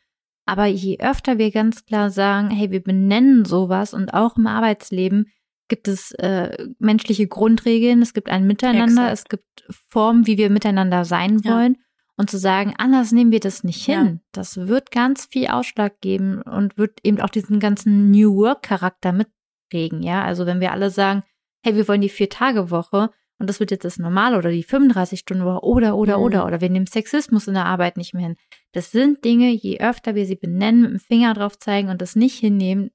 Aber 0.45 0.65
je 0.65 0.99
öfter 0.99 1.39
wir 1.39 1.49
ganz 1.51 1.85
klar 1.85 2.11
sagen, 2.11 2.51
hey, 2.51 2.69
wir 2.69 2.83
benennen 2.83 3.45
sowas 3.45 3.93
und 3.95 4.13
auch 4.13 4.37
im 4.37 4.45
Arbeitsleben 4.45 5.31
gibt 5.67 5.87
es 5.87 6.11
äh, 6.11 6.55
menschliche 6.77 7.27
Grundregeln, 7.27 8.03
es 8.03 8.13
gibt 8.13 8.29
ein 8.29 8.45
Miteinander, 8.45 9.11
Exakt. 9.11 9.13
es 9.13 9.23
gibt 9.25 9.65
Formen, 9.89 10.27
wie 10.27 10.37
wir 10.37 10.51
miteinander 10.51 11.03
sein 11.05 11.43
wollen. 11.43 11.73
Ja. 11.73 11.79
Und 12.17 12.29
zu 12.29 12.37
sagen, 12.37 12.73
anders 12.77 13.11
nehmen 13.11 13.31
wir 13.31 13.41
das 13.41 13.63
nicht 13.63 13.83
hin, 13.83 14.05
ja. 14.05 14.17
das 14.31 14.55
wird 14.55 14.89
ganz 14.91 15.25
viel 15.25 15.47
Ausschlag 15.47 15.99
geben 15.99 16.41
und 16.43 16.77
wird 16.77 16.99
eben 17.03 17.19
auch 17.19 17.29
diesen 17.29 17.59
ganzen 17.59 18.11
New 18.11 18.35
Work-Charakter 18.37 19.11
mitprägen. 19.11 20.01
Ja, 20.01 20.23
also 20.23 20.45
wenn 20.45 20.61
wir 20.61 20.71
alle 20.71 20.91
sagen, 20.91 21.23
hey, 21.65 21.75
wir 21.75 21.87
wollen 21.87 22.01
die 22.01 22.09
Vier-Tage-Woche 22.09 23.09
und 23.39 23.49
das 23.49 23.59
wird 23.59 23.71
jetzt 23.71 23.85
das 23.85 23.97
Normale 23.97 24.37
oder 24.37 24.51
die 24.51 24.63
35-Stunden-Woche 24.63 25.65
oder, 25.65 25.97
oder, 25.97 26.19
mhm. 26.19 26.23
oder, 26.23 26.45
oder 26.45 26.61
wir 26.61 26.69
nehmen 26.69 26.85
Sexismus 26.85 27.47
in 27.47 27.55
der 27.55 27.65
Arbeit 27.65 27.97
nicht 27.97 28.13
mehr 28.13 28.23
hin. 28.27 28.35
Das 28.71 28.91
sind 28.91 29.25
Dinge, 29.25 29.49
je 29.49 29.79
öfter 29.79 30.13
wir 30.13 30.27
sie 30.27 30.35
benennen, 30.35 30.83
mit 30.83 30.91
dem 30.91 30.99
Finger 30.99 31.33
drauf 31.33 31.57
zeigen 31.57 31.89
und 31.89 32.03
das 32.03 32.15
nicht 32.15 32.37
hinnehmen, 32.37 32.91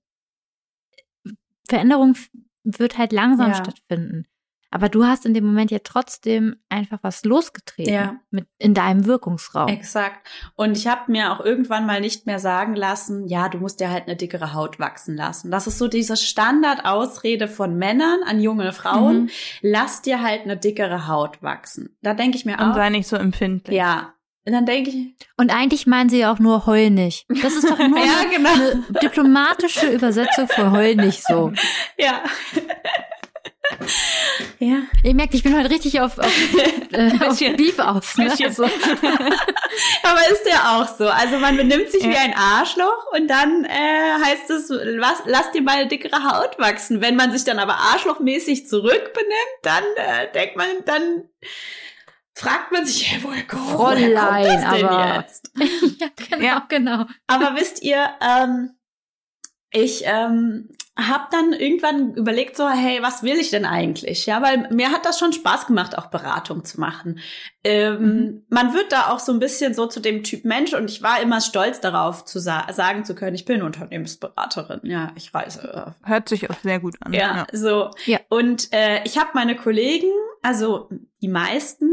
Veränderung 1.69 2.15
wird 2.63 2.97
halt 2.97 3.13
langsam 3.13 3.51
ja. 3.51 3.57
stattfinden. 3.57 4.27
Aber 4.71 4.89
du 4.89 5.05
hast 5.05 5.27
in 5.27 5.35
dem 5.35 5.45
Moment 5.45 5.71
ja 5.71 5.79
trotzdem 5.83 6.57
einfach 6.69 6.99
was 7.03 7.25
losgetreten 7.25 7.93
ja. 7.93 8.17
mit 8.31 8.47
in 8.59 8.73
deinem 8.73 9.07
Wirkungsraum. 9.07 9.69
Exakt. 9.69 10.29
Und 10.55 10.77
ich 10.77 10.87
habe 10.87 11.11
mir 11.11 11.33
auch 11.33 11.41
irgendwann 11.41 11.87
mal 11.87 12.01
nicht 12.01 12.27
mehr 12.27 12.39
sagen 12.39 12.75
lassen, 12.75 13.27
ja, 13.27 13.49
du 13.49 13.59
musst 13.59 13.81
dir 13.81 13.91
halt 13.91 14.05
eine 14.07 14.17
dickere 14.17 14.55
Haut 14.55 14.79
wachsen 14.79 15.17
lassen. 15.17 15.51
Das 15.51 15.67
ist 15.67 15.79
so 15.79 15.89
diese 15.89 16.17
Standardausrede 16.17 17.49
von 17.49 17.77
Männern 17.77 18.21
an 18.25 18.41
junge 18.41 18.73
Frauen. 18.73 19.23
Mhm. 19.23 19.31
Lass 19.63 20.03
dir 20.03 20.23
halt 20.23 20.43
eine 20.43 20.57
dickere 20.57 21.09
Haut 21.09 21.43
wachsen. 21.43 21.97
Da 22.03 22.15
denke 22.15 22.37
ich 22.37 22.45
mir 22.45 22.61
auch. 22.61 22.67
Und 22.67 22.75
sei 22.75 22.91
nicht 22.91 23.09
so 23.09 23.17
empfindlich. 23.17 23.77
Ja, 23.77 24.15
und 24.47 24.53
dann 24.53 24.67
denke 24.67 24.91
ich. 24.91 25.15
Und 25.37 25.55
eigentlich 25.55 25.87
meinen 25.87 26.09
sie 26.09 26.21
ja 26.21 26.33
auch 26.33 26.39
nur 26.39 26.67
heul 26.67 26.91
nicht. 26.91 27.27
Das 27.43 27.55
ist 27.55 27.69
doch 27.69 27.79
nur 27.89 27.99
ja, 27.99 28.25
genau. 28.31 28.53
eine 28.53 28.85
diplomatische 29.03 29.89
Übersetzung 29.89 30.49
für 30.49 30.71
heul 30.73 30.97
nicht 30.97 31.23
so. 31.27 31.53
Ja. 31.99 32.23
Ja. 34.59 34.83
Ihr 35.05 35.15
merkt, 35.15 35.35
ich 35.35 35.43
bin 35.43 35.57
heute 35.57 35.71
richtig 35.71 36.01
auf, 36.01 36.19
auf, 36.19 36.27
äh, 36.93 37.13
auf 37.25 37.39
Beef 37.39 37.79
aus. 37.79 38.17
Ne? 38.17 38.31
Also. 38.45 38.65
Aber 40.03 40.21
ist 40.31 40.47
ja 40.47 40.77
auch 40.77 40.89
so. 40.99 41.09
Also 41.09 41.39
man 41.39 41.57
benimmt 41.57 41.91
sich 41.91 42.03
ja. 42.03 42.11
wie 42.11 42.17
ein 42.17 42.35
Arschloch 42.35 43.07
und 43.13 43.29
dann 43.29 43.65
äh, 43.65 44.25
heißt 44.25 44.51
es, 44.51 44.67
lass, 44.71 45.23
lass 45.27 45.53
dir 45.53 45.63
mal 45.63 45.89
dickere 45.89 46.25
Haut 46.25 46.59
wachsen. 46.59 47.01
Wenn 47.01 47.17
man 47.17 47.33
sich 47.33 47.45
dann 47.45 47.59
aber 47.59 47.77
arschlochmäßig 47.77 48.67
zurückbenimmt, 48.67 49.61
dann 49.63 49.85
äh, 49.97 50.33
denkt 50.33 50.57
man, 50.57 50.69
dann 50.85 51.25
fragt 52.35 52.73
man 52.73 52.87
sich, 52.87 53.11
hey, 53.11 53.23
woher, 53.23 53.47
kommt, 53.47 53.71
Fräulein, 53.71 54.15
woher 54.15 54.49
kommt 54.49 54.65
das 54.65 54.79
denn 54.79 54.87
aber, 54.87 55.15
jetzt? 55.17 55.53
ja, 56.01 56.09
genau, 56.17 56.45
ja. 56.45 56.67
genau. 56.69 57.05
Aber 57.27 57.57
wisst 57.57 57.83
ihr, 57.83 58.09
ähm, 58.21 58.71
ich 59.71 60.03
ähm, 60.05 60.69
habe 61.09 61.25
dann 61.31 61.53
irgendwann 61.53 62.15
überlegt 62.15 62.57
so, 62.57 62.69
hey, 62.69 63.03
was 63.03 63.23
will 63.23 63.37
ich 63.37 63.51
denn 63.51 63.65
eigentlich? 63.65 64.27
Ja, 64.27 64.43
weil 64.43 64.69
mir 64.71 64.91
hat 64.91 65.07
das 65.07 65.19
schon 65.19 65.33
Spaß 65.33 65.67
gemacht, 65.67 65.97
auch 65.97 66.07
Beratung 66.07 66.65
zu 66.65 66.81
machen. 66.81 67.21
Ähm, 67.63 68.03
mhm. 68.03 68.47
Man 68.49 68.75
wird 68.75 68.93
da 68.93 69.11
auch 69.11 69.19
so 69.19 69.33
ein 69.33 69.39
bisschen 69.39 69.75
so 69.75 69.87
zu 69.87 70.01
dem 70.01 70.23
Typ 70.23 70.45
Mensch 70.45 70.73
und 70.75 70.91
ich 70.91 71.03
war 71.03 71.21
immer 71.21 71.41
stolz 71.41 71.81
darauf, 71.81 72.25
zu 72.25 72.39
sa 72.39 72.67
sagen 72.73 73.05
zu 73.05 73.15
können, 73.15 73.35
ich 73.35 73.45
bin 73.45 73.63
Unternehmensberaterin. 73.63 74.81
Ja, 74.85 75.13
ich 75.15 75.35
reise. 75.35 75.95
Hört 76.05 76.29
sich 76.29 76.49
auch 76.51 76.59
sehr 76.63 76.81
gut 76.81 76.97
an. 77.01 77.13
Ja, 77.13 77.37
ja. 77.37 77.47
so. 77.53 77.91
Ja. 78.07 78.19
Und 78.29 78.73
äh, 78.73 79.03
ich 79.05 79.19
habe 79.19 79.31
meine 79.35 79.57
Kollegen, 79.57 80.11
also 80.43 80.89
die 81.21 81.29
meisten, 81.29 81.91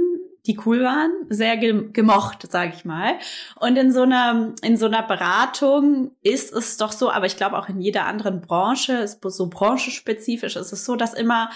die 0.47 0.59
cool 0.65 0.83
waren, 0.83 1.11
sehr 1.29 1.57
gemocht, 1.57 2.49
sage 2.51 2.73
ich 2.75 2.85
mal. 2.85 3.15
Und 3.59 3.77
in 3.77 3.91
so 3.91 4.01
einer 4.01 4.53
in 4.61 4.77
so 4.77 4.85
einer 4.87 5.03
Beratung 5.03 6.11
ist 6.21 6.53
es 6.53 6.77
doch 6.77 6.91
so, 6.91 7.11
aber 7.11 7.25
ich 7.25 7.37
glaube 7.37 7.57
auch 7.57 7.69
in 7.69 7.79
jeder 7.79 8.05
anderen 8.05 8.41
Branche, 8.41 8.93
ist 8.93 9.19
so 9.23 9.47
branchenspezifisch, 9.47 10.55
ist 10.55 10.71
es 10.71 10.85
so, 10.85 10.95
dass 10.95 11.13
immer 11.13 11.49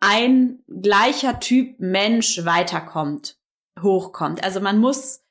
ein 0.00 0.60
gleicher 0.68 1.40
Typ 1.40 1.80
Mensch 1.80 2.44
weiterkommt, 2.44 3.36
hochkommt. 3.82 4.44
Also 4.44 4.60
man 4.60 4.78
muss 4.78 5.24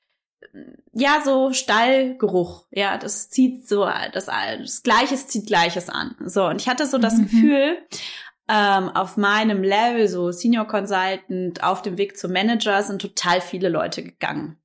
ja 0.94 1.22
so 1.24 1.54
Stallgeruch, 1.54 2.66
ja, 2.72 2.98
das 2.98 3.30
zieht 3.30 3.68
so 3.68 3.86
das, 4.14 4.26
das 4.26 4.84
Gleiches 4.84 5.28
zieht 5.28 5.48
Gleiches 5.48 5.90
an. 5.90 6.16
So 6.26 6.46
und 6.46 6.62
ich 6.62 6.68
hatte 6.68 6.86
so 6.86 6.98
das 6.98 7.16
mhm. 7.16 7.24
Gefühl, 7.24 7.78
ähm, 8.50 8.90
auf 8.90 9.18
meinem 9.18 9.64
Level, 9.64 10.08
so 10.08 10.32
Senior 10.32 10.66
Consultant, 10.66 11.64
auf 11.64 11.82
dem 11.82 11.98
Weg 11.98 12.18
zum 12.18 12.32
Manager, 12.32 12.82
sind 12.84 13.02
total 13.02 13.42
viele 13.42 13.70
Leute 13.70 14.04
gegangen. 14.04 14.58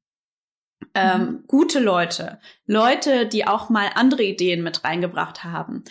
Ähm, 0.94 1.20
mhm. 1.20 1.44
Gute 1.46 1.80
Leute, 1.80 2.38
Leute, 2.66 3.26
die 3.26 3.46
auch 3.46 3.68
mal 3.68 3.90
andere 3.94 4.22
Ideen 4.22 4.62
mit 4.62 4.84
reingebracht 4.84 5.44
haben, 5.44 5.84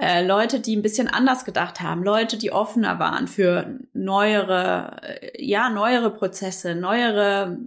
äh, 0.00 0.24
Leute, 0.24 0.60
die 0.60 0.76
ein 0.76 0.82
bisschen 0.82 1.08
anders 1.08 1.44
gedacht 1.44 1.80
haben, 1.80 2.02
Leute, 2.02 2.38
die 2.38 2.52
offener 2.52 2.98
waren 2.98 3.28
für 3.28 3.78
neuere, 3.92 4.96
äh, 5.02 5.44
ja, 5.44 5.70
neuere 5.70 6.10
Prozesse, 6.10 6.74
neuere 6.74 7.58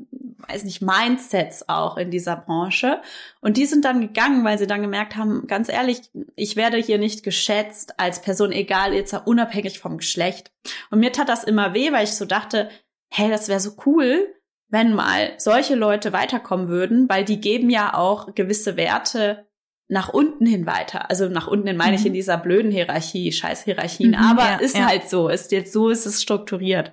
weiß 0.48 0.64
nicht, 0.64 0.82
Mindsets 0.82 1.68
auch 1.70 1.98
in 1.98 2.12
dieser 2.12 2.36
Branche. 2.36 3.02
Und 3.42 3.58
die 3.58 3.66
sind 3.66 3.86
dann 3.86 4.02
gegangen, 4.02 4.44
weil 4.44 4.58
sie 4.58 4.68
dann 4.68 4.82
gemerkt 4.82 5.16
haben, 5.16 5.48
ganz 5.48 5.70
ehrlich, 5.70 6.10
ich 6.36 6.56
werde 6.56 6.78
hier 6.78 6.98
nicht 6.98 7.24
geschätzt 7.24 8.00
als 8.00 8.22
Person, 8.22 8.52
egal, 8.52 8.94
jetzt 8.94 9.14
unabhängig 9.26 9.80
vom 9.80 9.98
Geschlecht. 9.98 10.52
Und 10.92 11.00
mir 11.00 11.12
tat 11.12 11.30
das 11.30 11.44
immer 11.44 11.74
weh, 11.74 11.92
weil 11.92 12.04
ich 12.04 12.16
so 12.16 12.26
dachte, 12.26 12.70
hey, 13.10 13.30
das 13.30 13.48
wäre 13.48 13.60
so 13.60 13.72
cool, 13.86 14.35
wenn 14.76 14.94
mal 14.94 15.32
solche 15.38 15.74
Leute 15.74 16.12
weiterkommen 16.12 16.68
würden, 16.68 17.08
weil 17.08 17.24
die 17.24 17.40
geben 17.40 17.70
ja 17.70 17.94
auch 17.94 18.36
gewisse 18.36 18.76
Werte 18.76 19.46
nach 19.88 20.10
unten 20.10 20.46
hin 20.46 20.66
weiter. 20.66 21.10
Also 21.10 21.30
nach 21.30 21.48
unten 21.48 21.68
hin 21.68 21.78
meine 21.78 21.94
mhm. 21.94 22.00
ich 22.00 22.06
in 22.06 22.14
dieser 22.14 22.38
blöden 22.38 22.72
Hierarchie, 22.72 23.32
scheiß 23.32 23.64
Hierarchien, 23.64 24.10
mhm, 24.10 24.16
aber 24.16 24.44
ja, 24.44 24.56
ist 24.58 24.76
ja. 24.78 24.86
halt 24.88 25.10
so, 25.10 25.30
ist 25.30 25.54
jetzt 25.54 25.72
so 25.72 25.88
ist 25.90 26.06
es 26.06 26.22
strukturiert. 26.22 26.92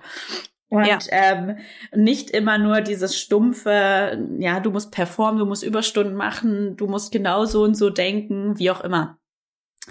Und 0.69 0.85
ja. 0.85 0.97
ähm, 1.11 1.57
nicht 1.93 2.29
immer 2.29 2.57
nur 2.57 2.79
dieses 2.79 3.19
stumpfe, 3.19 4.17
ja, 4.39 4.61
du 4.61 4.71
musst 4.71 4.91
performen, 4.91 5.39
du 5.39 5.45
musst 5.45 5.63
Überstunden 5.63 6.15
machen, 6.15 6.77
du 6.77 6.87
musst 6.87 7.11
genau 7.11 7.43
so 7.43 7.63
und 7.63 7.75
so 7.75 7.89
denken, 7.89 8.57
wie 8.59 8.71
auch 8.71 8.81
immer. 8.81 9.19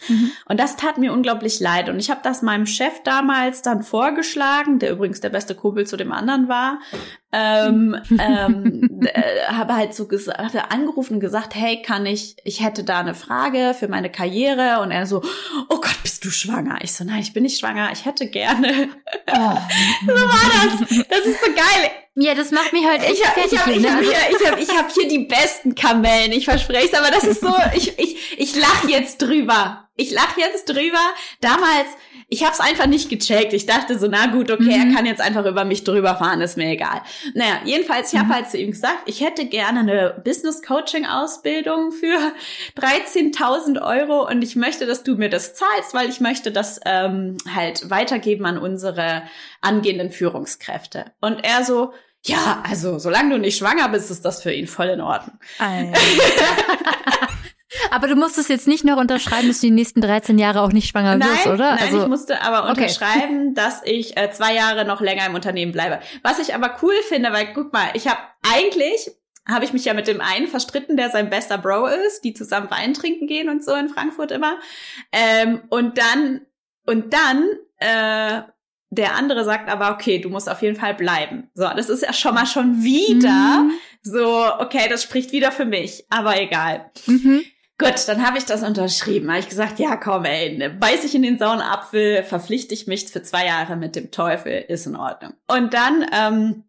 Mhm. 0.09 0.33
Und 0.47 0.59
das 0.59 0.77
tat 0.77 0.99
mir 0.99 1.13
unglaublich 1.13 1.61
leid. 1.61 1.89
Und 1.89 1.99
ich 1.99 2.11
habe 2.11 2.21
das 2.23 2.41
meinem 2.41 2.67
Chef 2.67 3.03
damals 3.05 3.63
dann 3.63 3.83
vorgeschlagen, 3.83 4.79
der 4.79 4.93
übrigens 4.93 5.21
der 5.21 5.29
beste 5.29 5.55
Kumpel 5.55 5.87
zu 5.87 5.97
dem 5.97 6.13
anderen 6.13 6.49
war. 6.49 6.81
Ähm, 7.35 7.97
ähm, 8.19 9.01
äh, 9.05 9.47
habe 9.49 9.75
halt 9.75 9.95
so 9.95 10.07
gesagt, 10.07 10.55
angerufen 10.71 11.15
und 11.15 11.21
gesagt, 11.21 11.55
hey, 11.55 11.81
kann 11.81 12.05
ich, 12.05 12.37
ich 12.45 12.63
hätte 12.63 12.85
da 12.85 13.01
eine 13.01 13.15
Frage 13.15 13.75
für 13.79 13.89
meine 13.89 14.11
Karriere. 14.11 14.81
Und 14.83 14.91
er 14.91 15.07
so, 15.07 15.23
oh 15.69 15.77
Gott, 15.77 16.03
bist 16.03 16.25
du 16.25 16.31
schwanger? 16.31 16.79
Ich 16.83 16.93
so, 16.93 17.05
nein, 17.05 17.21
ich 17.21 17.33
bin 17.33 17.43
nicht 17.43 17.59
schwanger, 17.59 17.91
ich 17.93 18.05
hätte 18.05 18.27
gerne. 18.27 18.91
Oh. 19.31 19.35
so 20.07 20.13
war 20.13 20.79
das. 20.79 21.07
Das 21.09 21.27
ist 21.27 21.41
so 21.41 21.51
geil. 21.53 21.91
Ja, 22.15 22.35
das 22.35 22.51
macht 22.51 22.75
mich 22.75 22.87
halt 22.87 23.03
echt 23.03 23.15
ich 23.15 23.27
hab, 23.27 23.33
fertig. 23.33 23.53
Ich 23.55 23.59
habe 23.59 23.81
ne? 23.81 23.91
hab, 23.91 24.03
ich 24.03 24.47
hab, 24.47 24.59
ich 24.59 24.69
hab 24.69 24.93
hier 24.93 25.09
die 25.09 25.21
besten 25.21 25.75
Kamellen, 25.75 26.33
ich 26.33 26.45
verspreche 26.45 26.89
es, 26.89 26.95
aber 26.95 27.11
das 27.11 27.25
ist 27.25 27.41
so, 27.41 27.55
ich, 27.75 27.99
ich, 27.99 28.39
ich 28.39 28.57
lach 28.57 28.87
jetzt 28.87 29.23
drüber. 29.23 29.89
Ich 29.97 30.11
lach 30.11 30.37
jetzt 30.37 30.69
drüber. 30.69 31.01
Damals, 31.41 31.89
ich 32.33 32.43
habe 32.45 32.55
es 32.55 32.61
einfach 32.61 32.87
nicht 32.87 33.11
gecheckt. 33.11 33.53
Ich 33.53 33.67
dachte 33.67 33.99
so, 33.99 34.09
na 34.09 34.25
gut, 34.29 34.51
okay, 34.51 34.79
mhm. 34.79 34.91
er 34.91 34.97
kann 34.97 35.05
jetzt 35.05 35.21
einfach 35.21 35.45
über 35.45 35.67
mich 35.67 35.85
drüber 35.85 36.17
fahren, 36.17 36.41
ist 36.41 36.57
mir 36.57 36.71
egal. 36.71 37.03
Naja, 37.35 37.61
jedenfalls, 37.65 38.11
ich 38.11 38.19
mhm. 38.19 38.23
habe 38.25 38.35
halt 38.37 38.51
zu 38.51 38.57
ihm 38.57 38.71
gesagt, 38.71 39.01
ich 39.05 39.21
hätte 39.21 39.45
gerne 39.45 39.81
eine 39.81 40.23
Business 40.25 40.63
Coaching 40.63 41.05
Ausbildung 41.05 41.93
für 41.93 42.33
13.000 42.81 43.83
Euro 43.83 44.27
und 44.27 44.43
ich 44.43 44.57
möchte, 44.57 44.87
dass 44.87 45.03
du 45.03 45.17
mir 45.17 45.29
das 45.29 45.55
zahlst, 45.55 45.93
weil 45.93 46.09
ich 46.09 46.21
möchte 46.21 46.51
das 46.51 46.81
ähm, 46.87 47.37
halt 47.55 47.91
weitergeben 47.91 48.47
an 48.47 48.57
unsere 48.57 49.25
angehenden 49.61 50.11
Führungskräfte. 50.11 51.13
Und 51.21 51.45
er 51.45 51.65
so, 51.65 51.93
ja, 52.25 52.63
also 52.67 52.99
solange 52.99 53.35
du 53.35 53.41
nicht 53.41 53.59
schwanger 53.59 53.91
bist, 53.91 54.11
ist 54.11 54.25
das 54.25 54.43
für 54.43 54.55
ihn 54.55 54.69
voll 54.69 54.89
in 54.89 55.03
Ordnung. 55.03 55.39
aber 57.91 58.09
du 58.09 58.17
musstest 58.17 58.49
jetzt 58.49 58.69
nicht 58.69 58.85
noch 58.85 58.97
unterschreiben, 58.97 59.49
dass 59.49 59.61
du 59.61 59.67
die 59.67 59.73
nächsten 59.73 60.01
13 60.01 60.39
Jahre 60.39 60.61
auch 60.61 60.73
nicht 60.73 60.89
schwanger 60.89 61.17
nein, 61.17 61.29
wirst, 61.29 61.47
oder? 61.47 61.75
Nein, 61.75 61.79
also, 61.81 62.03
ich 62.03 62.09
musste 62.09 62.43
aber 62.43 62.69
unterschreiben, 62.69 63.49
okay. 63.49 63.55
dass 63.55 63.83
ich 63.85 64.17
äh, 64.17 64.31
zwei 64.31 64.55
Jahre 64.55 64.85
noch 64.85 65.01
länger 65.01 65.27
im 65.27 65.35
Unternehmen 65.35 65.73
bleibe. 65.73 66.01
Was 66.23 66.39
ich 66.39 66.55
aber 66.55 66.77
cool 66.83 66.95
finde, 67.09 67.33
weil 67.33 67.53
guck 67.53 67.73
mal, 67.73 67.89
ich 67.95 68.09
habe 68.09 68.21
eigentlich 68.55 69.11
habe 69.49 69.65
ich 69.65 69.73
mich 69.73 69.85
ja 69.85 69.95
mit 69.95 70.07
dem 70.07 70.21
einen 70.21 70.47
verstritten, 70.47 70.97
der 70.97 71.11
sein 71.11 71.29
bester 71.29 71.59
Bro 71.59 71.87
ist, 71.87 72.23
die 72.23 72.33
zusammen 72.33 72.71
Wein 72.71 72.95
trinken 72.95 73.27
gehen 73.27 73.49
und 73.49 73.65
so 73.65 73.75
in 73.75 73.89
Frankfurt 73.89 74.31
immer. 74.31 74.59
Ähm, 75.11 75.63
und 75.69 75.99
dann 75.99 76.43
und 76.87 77.13
dann 77.13 77.49
äh, 77.79 78.43
der 78.91 79.15
andere 79.15 79.45
sagt 79.45 79.71
aber, 79.71 79.91
okay, 79.93 80.19
du 80.19 80.29
musst 80.29 80.51
auf 80.51 80.61
jeden 80.61 80.77
Fall 80.77 80.95
bleiben. 80.95 81.51
So, 81.55 81.67
das 81.75 81.89
ist 81.89 82.03
ja 82.03 82.13
schon 82.13 82.35
mal 82.35 82.47
schon 82.47 82.83
wieder 82.83 83.63
mhm. 83.63 83.73
so, 84.03 84.47
okay, 84.59 84.87
das 84.91 85.03
spricht 85.03 85.33
wieder 85.33 85.51
für 85.51 85.65
mich, 85.65 86.05
aber 86.11 86.39
egal. 86.39 86.91
Mhm. 87.07 87.43
Gut, 87.79 88.07
dann 88.07 88.27
habe 88.27 88.39
ich 88.39 88.45
das 88.45 88.63
unterschrieben. 88.63 89.29
Habe 89.29 89.41
ich 89.41 89.49
gesagt, 89.49 89.79
ja, 89.79 89.97
komm, 89.97 90.25
ey, 90.25 90.57
ne, 90.57 90.71
beiß 90.71 91.05
ich 91.05 91.15
in 91.15 91.23
den 91.23 91.39
sauren 91.39 91.61
Apfel, 91.61 92.23
verpflichte 92.23 92.75
ich 92.75 92.87
mich 92.87 93.07
für 93.07 93.23
zwei 93.23 93.47
Jahre 93.47 93.77
mit 93.77 93.97
dem 93.97 94.11
Teufel, 94.11 94.65
ist 94.69 94.87
in 94.87 94.95
Ordnung. 94.95 95.33
Und 95.49 95.75
dann 95.75 96.07
ähm, 96.13 96.65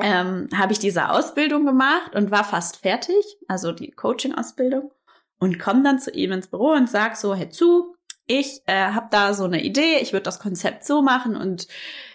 ähm, 0.00 0.48
habe 0.56 0.72
ich 0.72 0.78
diese 0.78 1.10
Ausbildung 1.10 1.66
gemacht 1.66 2.14
und 2.14 2.30
war 2.30 2.44
fast 2.44 2.78
fertig, 2.78 3.38
also 3.48 3.72
die 3.72 3.90
Coaching-Ausbildung, 3.90 4.90
und 5.38 5.58
komme 5.58 5.82
dann 5.82 5.98
zu 5.98 6.10
ihm 6.10 6.32
ins 6.32 6.48
Büro 6.48 6.72
und 6.72 6.88
sag 6.88 7.16
so, 7.16 7.34
hey 7.34 7.48
zu, 7.48 7.94
ich 8.26 8.62
äh, 8.66 8.92
habe 8.92 9.08
da 9.10 9.34
so 9.34 9.44
eine 9.44 9.62
Idee, 9.62 9.98
ich 10.00 10.12
würde 10.12 10.24
das 10.24 10.38
Konzept 10.38 10.84
so 10.84 11.02
machen 11.02 11.34
und 11.34 11.66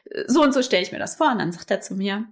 äh, 0.06 0.24
so 0.28 0.42
und 0.42 0.54
so 0.54 0.62
stelle 0.62 0.84
ich 0.84 0.92
mir 0.92 1.00
das 1.00 1.16
vor. 1.16 1.32
Und 1.32 1.40
dann 1.40 1.52
sagt 1.52 1.72
er 1.72 1.82
zu 1.82 1.96
mir, 1.96 2.26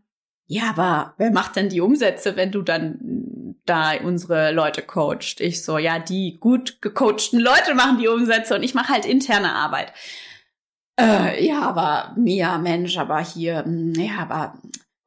ja, 0.45 0.69
aber 0.69 1.13
wer 1.17 1.32
macht 1.32 1.56
denn 1.56 1.69
die 1.69 1.82
Umsätze, 1.82 2.36
wenn 2.36 2.51
du 2.51 2.62
dann 2.62 3.56
da 3.65 3.93
unsere 4.03 4.51
Leute 4.51 4.82
coacht? 4.82 5.39
Ich 5.39 5.63
so, 5.63 5.77
ja, 5.77 5.99
die 5.99 6.38
gut 6.39 6.82
gecoachten 6.82 7.39
Leute 7.39 7.75
machen 7.75 7.97
die 7.97 8.08
Umsätze 8.08 8.56
und 8.56 8.63
ich 8.63 8.73
mache 8.73 8.93
halt 8.93 9.06
interne 9.06 9.53
Arbeit. 9.53 9.93
Äh, 10.99 11.45
ja, 11.45 11.62
aber 11.62 12.13
Mia, 12.17 12.58
Mensch, 12.58 12.97
aber 12.97 13.19
hier, 13.19 13.63
hm, 13.63 13.93
ja, 13.95 14.19
aber 14.19 14.53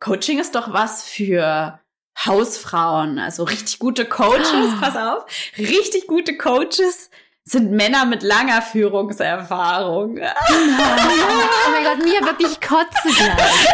Coaching 0.00 0.38
ist 0.38 0.54
doch 0.54 0.72
was 0.72 1.04
für 1.04 1.78
Hausfrauen, 2.24 3.18
also 3.18 3.44
richtig 3.44 3.78
gute 3.78 4.06
Coaches, 4.06 4.72
ah. 4.72 4.78
pass 4.80 4.96
auf, 4.96 5.26
richtig 5.58 6.06
gute 6.06 6.36
Coaches 6.36 7.10
sind 7.48 7.70
Männer 7.70 8.04
mit 8.06 8.24
langer 8.24 8.60
Führungserfahrung. 8.60 10.18
oh 10.18 11.70
mein 11.70 11.84
Gott, 11.84 12.04
mir 12.04 12.20
wirklich 12.26 12.60
kotze 12.60 13.08
gleich. 13.08 13.68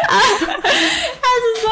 Also 1.35 1.63
so, 1.63 1.71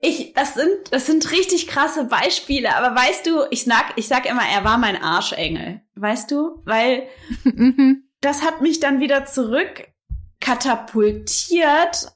ich, 0.00 0.32
das 0.32 0.54
sind, 0.54 0.70
das 0.90 1.04
sind 1.04 1.30
richtig 1.30 1.68
krasse 1.68 2.04
Beispiele, 2.04 2.74
aber 2.74 2.96
weißt 2.96 3.26
du, 3.26 3.44
ich 3.50 3.64
sag, 3.64 3.92
ich 3.96 4.08
sag 4.08 4.24
immer, 4.24 4.42
er 4.50 4.64
war 4.64 4.78
mein 4.78 5.00
Arschengel. 5.00 5.82
Weißt 5.96 6.30
du? 6.30 6.62
Weil 6.64 7.08
das 8.22 8.42
hat 8.42 8.62
mich 8.62 8.80
dann 8.80 9.00
wieder 9.00 9.26
zurück 9.26 9.88
katapultiert 10.40 12.08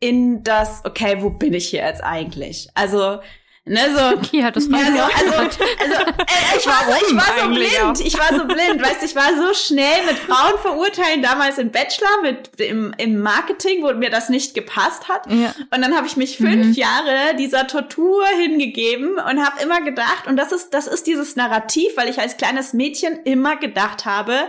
in 0.00 0.42
das, 0.42 0.84
okay, 0.86 1.18
wo 1.20 1.28
bin 1.30 1.52
ich 1.52 1.68
hier 1.68 1.84
jetzt 1.84 2.02
eigentlich? 2.02 2.68
Also, 2.74 3.20
Ne, 3.64 3.78
so, 3.94 4.36
ja, 4.36 4.50
das 4.50 4.68
war 4.72 4.80
ja, 4.80 4.86
so, 4.86 5.02
also, 5.02 5.34
also 5.38 5.94
äh, 5.94 6.58
ich, 6.58 6.66
war 6.66 6.84
so, 6.84 7.06
ich 7.06 7.16
war 7.16 7.40
so 7.40 7.48
blind, 7.48 8.00
ich 8.00 8.18
war 8.18 8.36
so 8.36 8.44
blind, 8.44 8.82
weißt 8.82 9.02
du, 9.02 9.06
ich 9.06 9.14
war 9.14 9.36
so 9.36 9.54
schnell 9.54 10.04
mit 10.04 10.18
Frauen 10.18 10.58
verurteilen, 10.60 11.22
damals 11.22 11.58
im 11.58 11.70
Bachelor, 11.70 12.22
mit 12.22 12.60
im, 12.60 12.92
im 12.98 13.20
Marketing, 13.20 13.84
wo 13.84 13.92
mir 13.92 14.10
das 14.10 14.30
nicht 14.30 14.54
gepasst 14.54 15.08
hat. 15.08 15.30
Ja. 15.30 15.54
Und 15.70 15.80
dann 15.80 15.96
habe 15.96 16.08
ich 16.08 16.16
mich 16.16 16.38
fünf 16.38 16.66
mhm. 16.66 16.72
Jahre 16.72 17.36
dieser 17.38 17.68
Tortur 17.68 18.26
hingegeben 18.36 19.12
und 19.14 19.44
habe 19.44 19.62
immer 19.62 19.80
gedacht, 19.80 20.26
und 20.26 20.36
das 20.36 20.50
ist, 20.50 20.74
das 20.74 20.88
ist 20.88 21.06
dieses 21.06 21.36
Narrativ, 21.36 21.96
weil 21.96 22.08
ich 22.08 22.18
als 22.18 22.36
kleines 22.36 22.72
Mädchen 22.72 23.20
immer 23.22 23.54
gedacht 23.54 24.06
habe, 24.06 24.48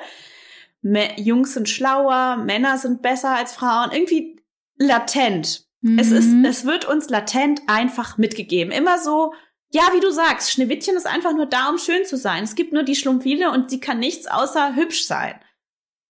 Jungs 1.17 1.53
sind 1.53 1.69
schlauer, 1.69 2.37
Männer 2.37 2.79
sind 2.79 3.03
besser 3.03 3.35
als 3.35 3.53
Frauen, 3.53 3.91
irgendwie 3.91 4.41
latent. 4.77 5.62
Mhm. 5.83 5.99
Es 5.99 6.11
ist, 6.11 6.31
mhm. 6.31 6.45
es 6.45 6.65
wird 6.65 6.85
uns 6.85 7.09
latent 7.09 7.61
einfach 7.67 8.17
mitgegeben. 8.17 8.71
Immer 8.71 8.97
so, 8.97 9.33
ja, 9.71 9.83
wie 9.93 9.99
du 9.99 10.11
sagst, 10.11 10.51
Schneewittchen 10.51 10.95
ist 10.95 11.05
einfach 11.05 11.33
nur 11.33 11.45
da, 11.45 11.69
um 11.69 11.77
schön 11.77 12.05
zu 12.05 12.17
sein. 12.17 12.43
Es 12.43 12.55
gibt 12.55 12.73
nur 12.73 12.83
die 12.83 12.95
Schlumpfile 12.95 13.51
und 13.51 13.69
sie 13.69 13.81
kann 13.81 13.99
nichts 13.99 14.25
außer 14.25 14.75
hübsch 14.75 15.05
sein. 15.05 15.35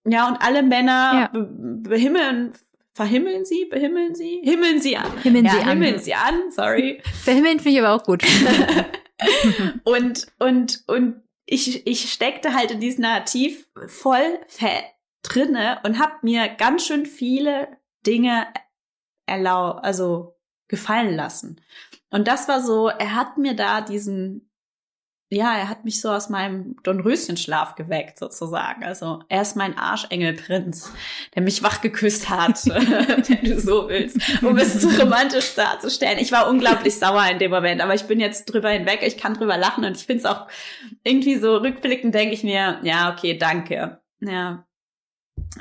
Ja, 0.08 0.28
und 0.28 0.38
alle 0.38 0.62
Männer 0.64 1.14
ja. 1.14 1.28
be 1.34 1.50
behimmeln, 1.90 2.54
verhimmeln 2.94 3.46
sie, 3.46 3.66
behimmeln 3.66 4.14
sie, 4.14 4.42
himmeln 4.44 4.80
sie 4.80 4.96
an. 4.96 5.18
Himmeln 5.24 5.46
ja, 5.46 5.54
sie 5.54 5.64
himmeln 5.64 5.96
an. 5.96 6.02
sie 6.02 6.14
an, 6.14 6.52
sorry. 6.52 7.02
Verhimmeln 7.24 7.60
finde 7.60 7.80
ich 7.80 7.84
aber 7.84 7.96
auch 7.96 8.06
gut. 8.06 8.24
und, 9.86 10.28
und, 10.38 10.84
und 10.86 11.24
ich, 11.46 11.88
ich 11.88 12.12
steckte 12.12 12.54
halt 12.54 12.70
in 12.70 12.80
diesem 12.80 13.02
Narrativ 13.02 13.68
voll 13.88 14.40
fett 14.48 14.84
drinne 15.24 15.80
und 15.84 16.00
hab 16.00 16.24
mir 16.24 16.48
ganz 16.48 16.86
schön 16.86 17.06
viele 17.06 17.70
Dinge 18.06 18.46
erlau, 19.26 19.72
also 19.72 20.38
gefallen 20.68 21.16
lassen. 21.16 21.62
Und 22.10 22.28
das 22.28 22.48
war 22.48 22.62
so, 22.62 22.88
er 22.88 23.16
hat 23.16 23.38
mir 23.38 23.56
da 23.56 23.82
diesen, 23.82 24.50
ja, 25.30 25.56
er 25.56 25.68
hat 25.68 25.84
mich 25.84 26.00
so 26.00 26.12
aus 26.12 26.30
meinem 26.30 26.76
Dornröschenschlaf 26.84 27.76
geweckt, 27.76 28.20
sozusagen. 28.20 28.84
Also 28.84 29.24
er 29.30 29.42
ist 29.42 29.56
mein 29.56 29.78
Arschengelprinz, 29.78 30.94
der 31.36 31.42
mich 31.42 31.64
wach 31.64 31.82
geküsst 31.82 32.30
hat, 32.30 32.66
wenn 32.66 33.44
du 33.44 33.60
so 33.60 33.90
willst, 33.90 34.18
um 34.44 34.58
es 34.58 34.80
zu 34.80 34.90
romantisch 35.00 35.56
darzustellen. 35.56 36.20
Ich 36.20 36.32
war 36.32 36.48
unglaublich 36.48 36.98
sauer 36.98 37.26
in 37.32 37.40
dem 37.40 37.52
Moment, 37.52 37.82
aber 37.82 37.96
ich 37.96 38.04
bin 38.04 38.20
jetzt 38.20 38.46
drüber 38.46 38.70
hinweg, 38.70 39.02
ich 39.02 39.18
kann 39.18 39.34
drüber 39.34 39.58
lachen 39.58 39.86
und 39.86 39.98
ich 39.98 40.06
finde 40.06 40.24
es 40.24 40.26
auch 40.26 40.48
irgendwie 41.04 41.38
so 41.38 41.58
rückblickend, 41.58 42.14
denke 42.14 42.34
ich 42.34 42.44
mir, 42.44 42.80
ja, 42.84 43.12
okay, 43.12 43.38
danke. 43.38 44.02
Ja. 44.22 44.66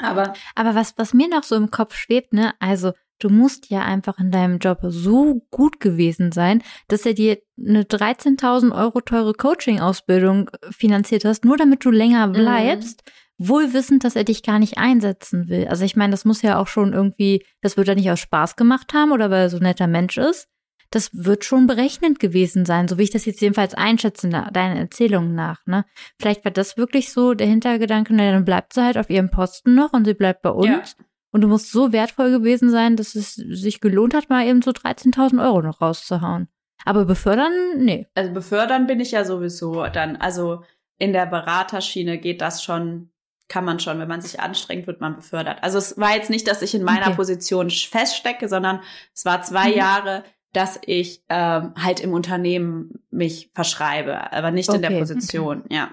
Aber, 0.01 0.35
aber 0.55 0.75
was, 0.75 0.95
was 0.99 1.15
mir 1.15 1.29
noch 1.29 1.43
so 1.43 1.57
im 1.57 1.71
Kopf 1.71 1.95
schwebt, 1.95 2.33
ne, 2.33 2.55
also 2.61 2.93
Du 3.19 3.29
musst 3.29 3.71
ja 3.71 3.83
einfach 3.83 4.19
in 4.19 4.31
deinem 4.31 4.59
Job 4.59 4.79
so 4.83 5.47
gut 5.51 5.79
gewesen 5.81 6.33
sein, 6.33 6.63
dass 6.89 7.07
er 7.07 7.15
dir 7.15 7.39
eine 7.59 7.85
13.000 7.85 8.77
Euro 8.77 9.01
teure 9.01 9.33
Coaching-Ausbildung 9.33 10.51
finanziert 10.71 11.25
hast, 11.25 11.45
nur 11.45 11.57
damit 11.57 11.85
du 11.85 11.91
länger 11.91 12.27
mhm. 12.27 12.33
bleibst, 12.33 13.03
mhm. 13.39 13.49
wohl 13.49 13.73
wissend, 13.73 14.05
dass 14.05 14.17
er 14.17 14.25
dich 14.25 14.43
gar 14.43 14.59
nicht 14.59 14.79
einsetzen 14.79 15.49
will. 15.49 15.69
Also 15.69 15.85
ich 15.85 15.95
meine, 15.95 16.11
das 16.11 16.25
muss 16.25 16.43
ja 16.43 16.59
auch 16.59 16.67
schon 16.67 16.93
irgendwie, 16.93 17.45
das 17.61 17.77
wird 17.77 17.89
er 17.89 17.95
nicht 17.95 18.11
aus 18.11 18.21
Spaß 18.21 18.57
gemacht 18.57 18.93
haben 18.93 19.13
oder 19.13 19.31
weil 19.31 19.43
er 19.43 19.51
so 19.51 19.59
ein 19.59 19.63
netter 19.63 19.87
Mensch 19.87 20.19
ist. 20.19 20.49
Das 20.91 21.09
wird 21.15 21.45
schon 21.45 21.67
berechnend 21.67 22.21
gewesen 22.21 22.67
sein, 22.67 22.87
so 22.87 22.99
wie 22.99 23.05
ich 23.05 23.11
das 23.11 23.25
jetzt 23.25 23.41
jedenfalls 23.41 23.73
einschätze, 23.73 24.29
deinen 24.29 24.77
Erzählungen 24.77 25.35
nach. 25.35 25.65
Ne? 25.65 25.87
Vielleicht 26.21 26.45
war 26.45 26.53
das 26.53 26.77
wirklich 26.77 27.13
so 27.13 27.33
der 27.33 27.47
Hintergedanke, 27.47 28.13
na, 28.15 28.31
dann 28.31 28.45
bleibt 28.45 28.75
sie 28.75 28.83
halt 28.83 28.99
auf 28.99 29.09
ihrem 29.09 29.31
Posten 29.31 29.75
noch 29.75 29.95
und 29.95 30.05
sie 30.05 30.13
bleibt 30.13 30.43
bei 30.43 30.51
uns. 30.51 30.97
Ja. 30.99 31.05
Und 31.33 31.41
du 31.41 31.49
musst 31.49 31.73
so 31.73 31.93
wertvoll 31.93 32.31
gewesen 32.31 32.71
sein, 32.71 32.97
dass 32.97 33.15
es 33.15 33.35
sich 33.35 33.81
gelohnt 33.81 34.15
hat, 34.15 34.29
mal 34.29 34.47
eben 34.47 34.63
so 34.63 34.71
13.000 34.71 35.43
Euro 35.43 35.63
noch 35.63 35.81
rauszuhauen. 35.81 36.49
Aber 36.85 37.05
befördern, 37.05 37.53
nee. 37.77 38.07
Also 38.15 38.33
befördern 38.33 38.87
bin 38.87 39.01
ich 39.01 39.13
ja 39.13 39.25
sowieso 39.25 39.87
dann. 39.87 40.17
Also 40.17 40.63
in 40.99 41.13
der 41.13 41.27
Beraterschiene 41.27 42.19
geht 42.19 42.41
das 42.41 42.63
schon, 42.63 43.11
kann 43.49 43.65
man 43.65 43.81
schon, 43.81 43.99
wenn 43.99 44.09
man 44.09 44.21
sich 44.21 44.41
anstrengt, 44.41 44.87
wird 44.87 45.01
man 45.01 45.17
befördert. 45.17 45.63
Also 45.63 45.79
es 45.79 45.97
war 45.99 46.15
jetzt 46.15 46.31
nicht, 46.31 46.47
dass 46.49 46.63
ich 46.63 46.75
in 46.75 46.85
meiner 46.85 47.07
okay. 47.07 47.17
Position 47.17 47.71
feststecke, 47.71 48.49
sondern 48.49 48.81
es 49.15 49.25
war 49.25 49.43
zwei 49.43 49.71
mhm. 49.71 49.77
Jahre, 49.77 50.25
dass 50.53 50.79
ich 50.85 51.25
ähm, 51.31 51.73
halt 51.83 52.01
im 52.01 52.13
Unternehmen 52.13 53.03
mich 53.11 53.51
verschreibe, 53.55 54.33
aber 54.33 54.51
nicht 54.51 54.69
okay. 54.69 54.77
in 54.77 54.83
der 54.83 54.99
Position, 54.99 55.63
okay. 55.65 55.75
ja. 55.75 55.91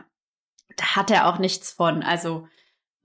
Da 0.76 0.96
hat 0.96 1.12
er 1.12 1.28
auch 1.28 1.40
nichts 1.40 1.72
von. 1.72 2.04
Also 2.04 2.48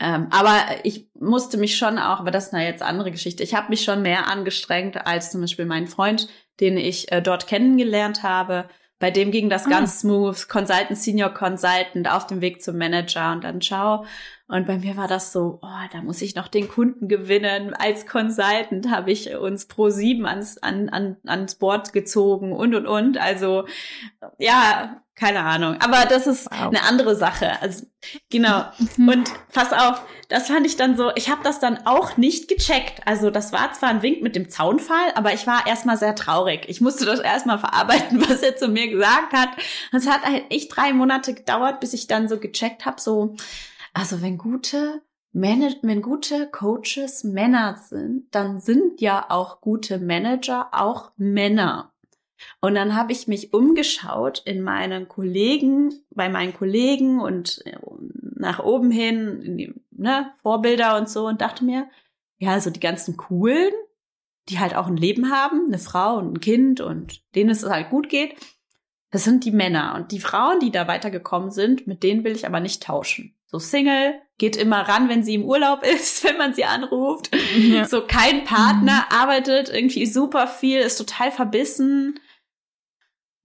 ähm, 0.00 0.28
aber 0.30 0.60
ich 0.82 1.08
musste 1.18 1.56
mich 1.56 1.76
schon 1.76 1.98
auch, 1.98 2.20
aber 2.20 2.30
das 2.30 2.46
ist 2.46 2.54
eine 2.54 2.66
jetzt 2.66 2.82
andere 2.82 3.10
Geschichte, 3.10 3.42
ich 3.42 3.54
habe 3.54 3.68
mich 3.68 3.84
schon 3.84 4.02
mehr 4.02 4.28
angestrengt 4.28 5.06
als 5.06 5.30
zum 5.30 5.40
Beispiel 5.40 5.66
mein 5.66 5.86
Freund, 5.86 6.28
den 6.60 6.76
ich 6.76 7.10
äh, 7.12 7.22
dort 7.22 7.46
kennengelernt 7.46 8.22
habe. 8.22 8.68
Bei 8.98 9.10
dem 9.10 9.30
ging 9.30 9.50
das 9.50 9.66
ah. 9.66 9.70
ganz 9.70 10.00
smooth, 10.00 10.48
Consultant, 10.48 10.96
Senior 10.96 11.30
Consultant, 11.30 12.10
auf 12.10 12.26
dem 12.26 12.40
Weg 12.40 12.62
zum 12.62 12.78
Manager 12.78 13.32
und 13.32 13.44
dann 13.44 13.60
ciao. 13.60 14.04
Und 14.46 14.66
bei 14.66 14.76
mir 14.76 14.96
war 14.96 15.08
das 15.08 15.32
so, 15.32 15.58
oh, 15.62 15.88
da 15.92 16.02
muss 16.02 16.20
ich 16.20 16.34
noch 16.34 16.48
den 16.48 16.68
Kunden 16.68 17.08
gewinnen. 17.08 17.72
Als 17.74 18.06
Consultant 18.06 18.90
habe 18.90 19.10
ich 19.10 19.34
uns 19.34 19.66
pro 19.66 19.88
sieben 19.88 20.26
ans, 20.26 20.58
an, 20.58 20.90
an, 20.90 21.16
ans 21.24 21.54
Board 21.54 21.94
gezogen 21.94 22.52
und 22.52 22.74
und 22.74 22.86
und. 22.86 23.16
Also 23.16 23.66
ja, 24.38 25.00
keine 25.14 25.40
Ahnung. 25.40 25.76
Aber 25.80 26.04
das 26.06 26.26
ist 26.26 26.46
wow. 26.50 26.68
eine 26.68 26.82
andere 26.82 27.16
Sache. 27.16 27.60
Also 27.62 27.86
genau. 28.30 28.64
Mhm. 28.96 29.08
und 29.08 29.30
pass 29.52 29.72
auf, 29.72 30.02
das 30.28 30.48
fand 30.48 30.66
ich 30.66 30.76
dann 30.76 30.96
so, 30.96 31.10
ich 31.14 31.30
habe 31.30 31.42
das 31.42 31.58
dann 31.58 31.86
auch 31.86 32.18
nicht 32.18 32.48
gecheckt. 32.48 33.00
Also 33.06 33.30
das 33.30 33.50
war 33.52 33.72
zwar 33.72 33.90
ein 33.90 34.02
Wink 34.02 34.22
mit 34.22 34.36
dem 34.36 34.50
Zaunfall, 34.50 35.12
aber 35.14 35.32
ich 35.32 35.46
war 35.46 35.66
erstmal 35.66 35.96
sehr 35.96 36.14
traurig. 36.14 36.66
Ich 36.68 36.82
musste 36.82 37.06
das 37.06 37.20
erstmal 37.20 37.58
verarbeiten, 37.58 38.20
was 38.28 38.42
er 38.42 38.56
zu 38.56 38.68
mir 38.68 38.90
gesagt 38.90 39.32
hat. 39.32 39.50
Und 39.90 40.00
es 40.00 40.06
hat 40.06 40.22
halt 40.22 40.44
echt 40.50 40.76
drei 40.76 40.92
Monate 40.92 41.32
gedauert, 41.32 41.80
bis 41.80 41.94
ich 41.94 42.08
dann 42.08 42.28
so 42.28 42.38
gecheckt 42.38 42.84
habe, 42.84 43.00
so 43.00 43.36
also 43.94 44.20
wenn 44.20 44.36
gute 44.36 45.02
Manage 45.32 45.78
wenn 45.82 46.02
gute 46.02 46.48
Coaches 46.48 47.24
Männer 47.24 47.76
sind, 47.76 48.32
dann 48.32 48.60
sind 48.60 49.00
ja 49.00 49.26
auch 49.30 49.60
gute 49.60 49.98
Manager 49.98 50.68
auch 50.72 51.10
Männer. 51.16 51.92
Und 52.60 52.74
dann 52.74 52.94
habe 52.94 53.12
ich 53.12 53.26
mich 53.26 53.52
umgeschaut 53.52 54.42
in 54.44 54.60
meinen 54.60 55.08
Kollegen, 55.08 55.92
bei 56.10 56.28
meinen 56.28 56.54
Kollegen 56.54 57.20
und 57.20 57.64
äh, 57.66 57.76
nach 58.36 58.60
oben 58.60 58.90
hin, 58.90 59.56
die, 59.56 59.74
ne, 59.90 60.32
Vorbilder 60.42 60.96
und 60.98 61.08
so 61.08 61.26
und 61.26 61.40
dachte 61.40 61.64
mir, 61.64 61.88
ja, 62.38 62.50
also 62.50 62.70
die 62.70 62.80
ganzen 62.80 63.16
coolen, 63.16 63.72
die 64.48 64.58
halt 64.58 64.76
auch 64.76 64.86
ein 64.88 64.96
Leben 64.96 65.30
haben, 65.30 65.66
eine 65.66 65.78
Frau 65.78 66.18
und 66.18 66.34
ein 66.34 66.40
Kind 66.40 66.80
und 66.80 67.22
denen 67.34 67.50
es 67.50 67.64
halt 67.64 67.90
gut 67.90 68.08
geht, 68.08 68.36
das 69.10 69.24
sind 69.24 69.44
die 69.44 69.52
Männer. 69.52 69.94
Und 69.96 70.12
die 70.12 70.20
Frauen, 70.20 70.60
die 70.60 70.70
da 70.70 70.86
weitergekommen 70.86 71.50
sind, 71.50 71.86
mit 71.86 72.02
denen 72.02 72.24
will 72.24 72.32
ich 72.32 72.46
aber 72.46 72.60
nicht 72.60 72.82
tauschen 72.82 73.34
so 73.54 73.60
Single, 73.60 74.20
geht 74.38 74.56
immer 74.56 74.80
ran, 74.80 75.08
wenn 75.08 75.22
sie 75.22 75.34
im 75.34 75.44
Urlaub 75.44 75.84
ist, 75.86 76.24
wenn 76.24 76.36
man 76.36 76.54
sie 76.54 76.64
anruft. 76.64 77.30
Ja. 77.56 77.86
So 77.86 78.04
kein 78.06 78.44
Partner, 78.44 79.06
mhm. 79.08 79.16
arbeitet 79.16 79.68
irgendwie 79.68 80.06
super 80.06 80.48
viel, 80.48 80.80
ist 80.80 80.98
total 80.98 81.30
verbissen. 81.30 82.18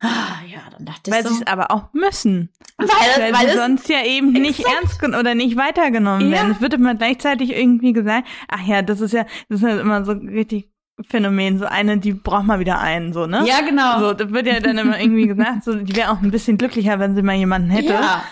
Ah, 0.01 0.39
ja, 0.47 0.61
dann 0.71 0.85
dachte 0.85 1.11
weil 1.11 1.19
ich 1.19 1.25
so. 1.25 1.29
Weil 1.29 1.37
sie 1.37 1.43
es 1.43 1.47
aber 1.47 1.71
auch 1.71 1.93
müssen. 1.93 2.49
Weil, 2.77 2.87
weil, 2.87 3.33
weil 3.33 3.49
sie 3.49 3.57
sonst 3.57 3.89
ja 3.89 4.03
eben 4.03 4.35
exakt. 4.35 4.47
nicht 4.47 4.65
ernst 4.65 5.03
oder 5.03 5.35
nicht 5.35 5.57
weitergenommen 5.57 6.31
ja. 6.31 6.37
werden. 6.37 6.51
Es 6.53 6.61
wird 6.61 6.73
immer 6.73 6.95
gleichzeitig 6.95 7.51
irgendwie 7.51 7.93
gesagt, 7.93 8.27
ach 8.47 8.65
ja, 8.65 8.81
das 8.81 9.01
ist 9.01 9.11
ja, 9.11 9.25
das 9.49 9.61
ist 9.61 9.67
ja 9.67 9.79
immer 9.79 10.05
so 10.05 10.13
richtig 10.13 10.71
Phänomen, 11.07 11.59
so 11.59 11.65
eine, 11.65 11.97
die 11.97 12.13
braucht 12.13 12.45
mal 12.45 12.59
wieder 12.59 12.79
einen, 12.79 13.13
so, 13.13 13.25
ne? 13.25 13.43
Ja, 13.47 13.61
genau. 13.61 13.99
So, 13.99 14.13
das 14.13 14.31
wird 14.31 14.47
ja 14.47 14.59
dann 14.59 14.77
immer 14.77 14.99
irgendwie 14.99 15.27
gesagt, 15.27 15.63
so, 15.63 15.75
die 15.75 15.95
wäre 15.95 16.11
auch 16.11 16.21
ein 16.21 16.31
bisschen 16.31 16.57
glücklicher, 16.57 16.99
wenn 16.99 17.15
sie 17.15 17.21
mal 17.21 17.35
jemanden 17.35 17.69
hätte. 17.69 17.93
Ja. 17.93 18.23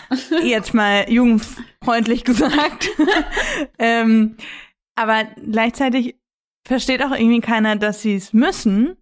Jetzt 0.44 0.74
mal 0.74 1.10
jugendfreundlich 1.10 2.24
gesagt. 2.24 2.90
ähm, 3.80 4.36
aber 4.96 5.26
gleichzeitig 5.50 6.16
versteht 6.68 7.04
auch 7.04 7.12
irgendwie 7.12 7.42
keiner, 7.42 7.76
dass 7.76 8.02
sie 8.02 8.16
es 8.16 8.34
müssen, 8.34 8.98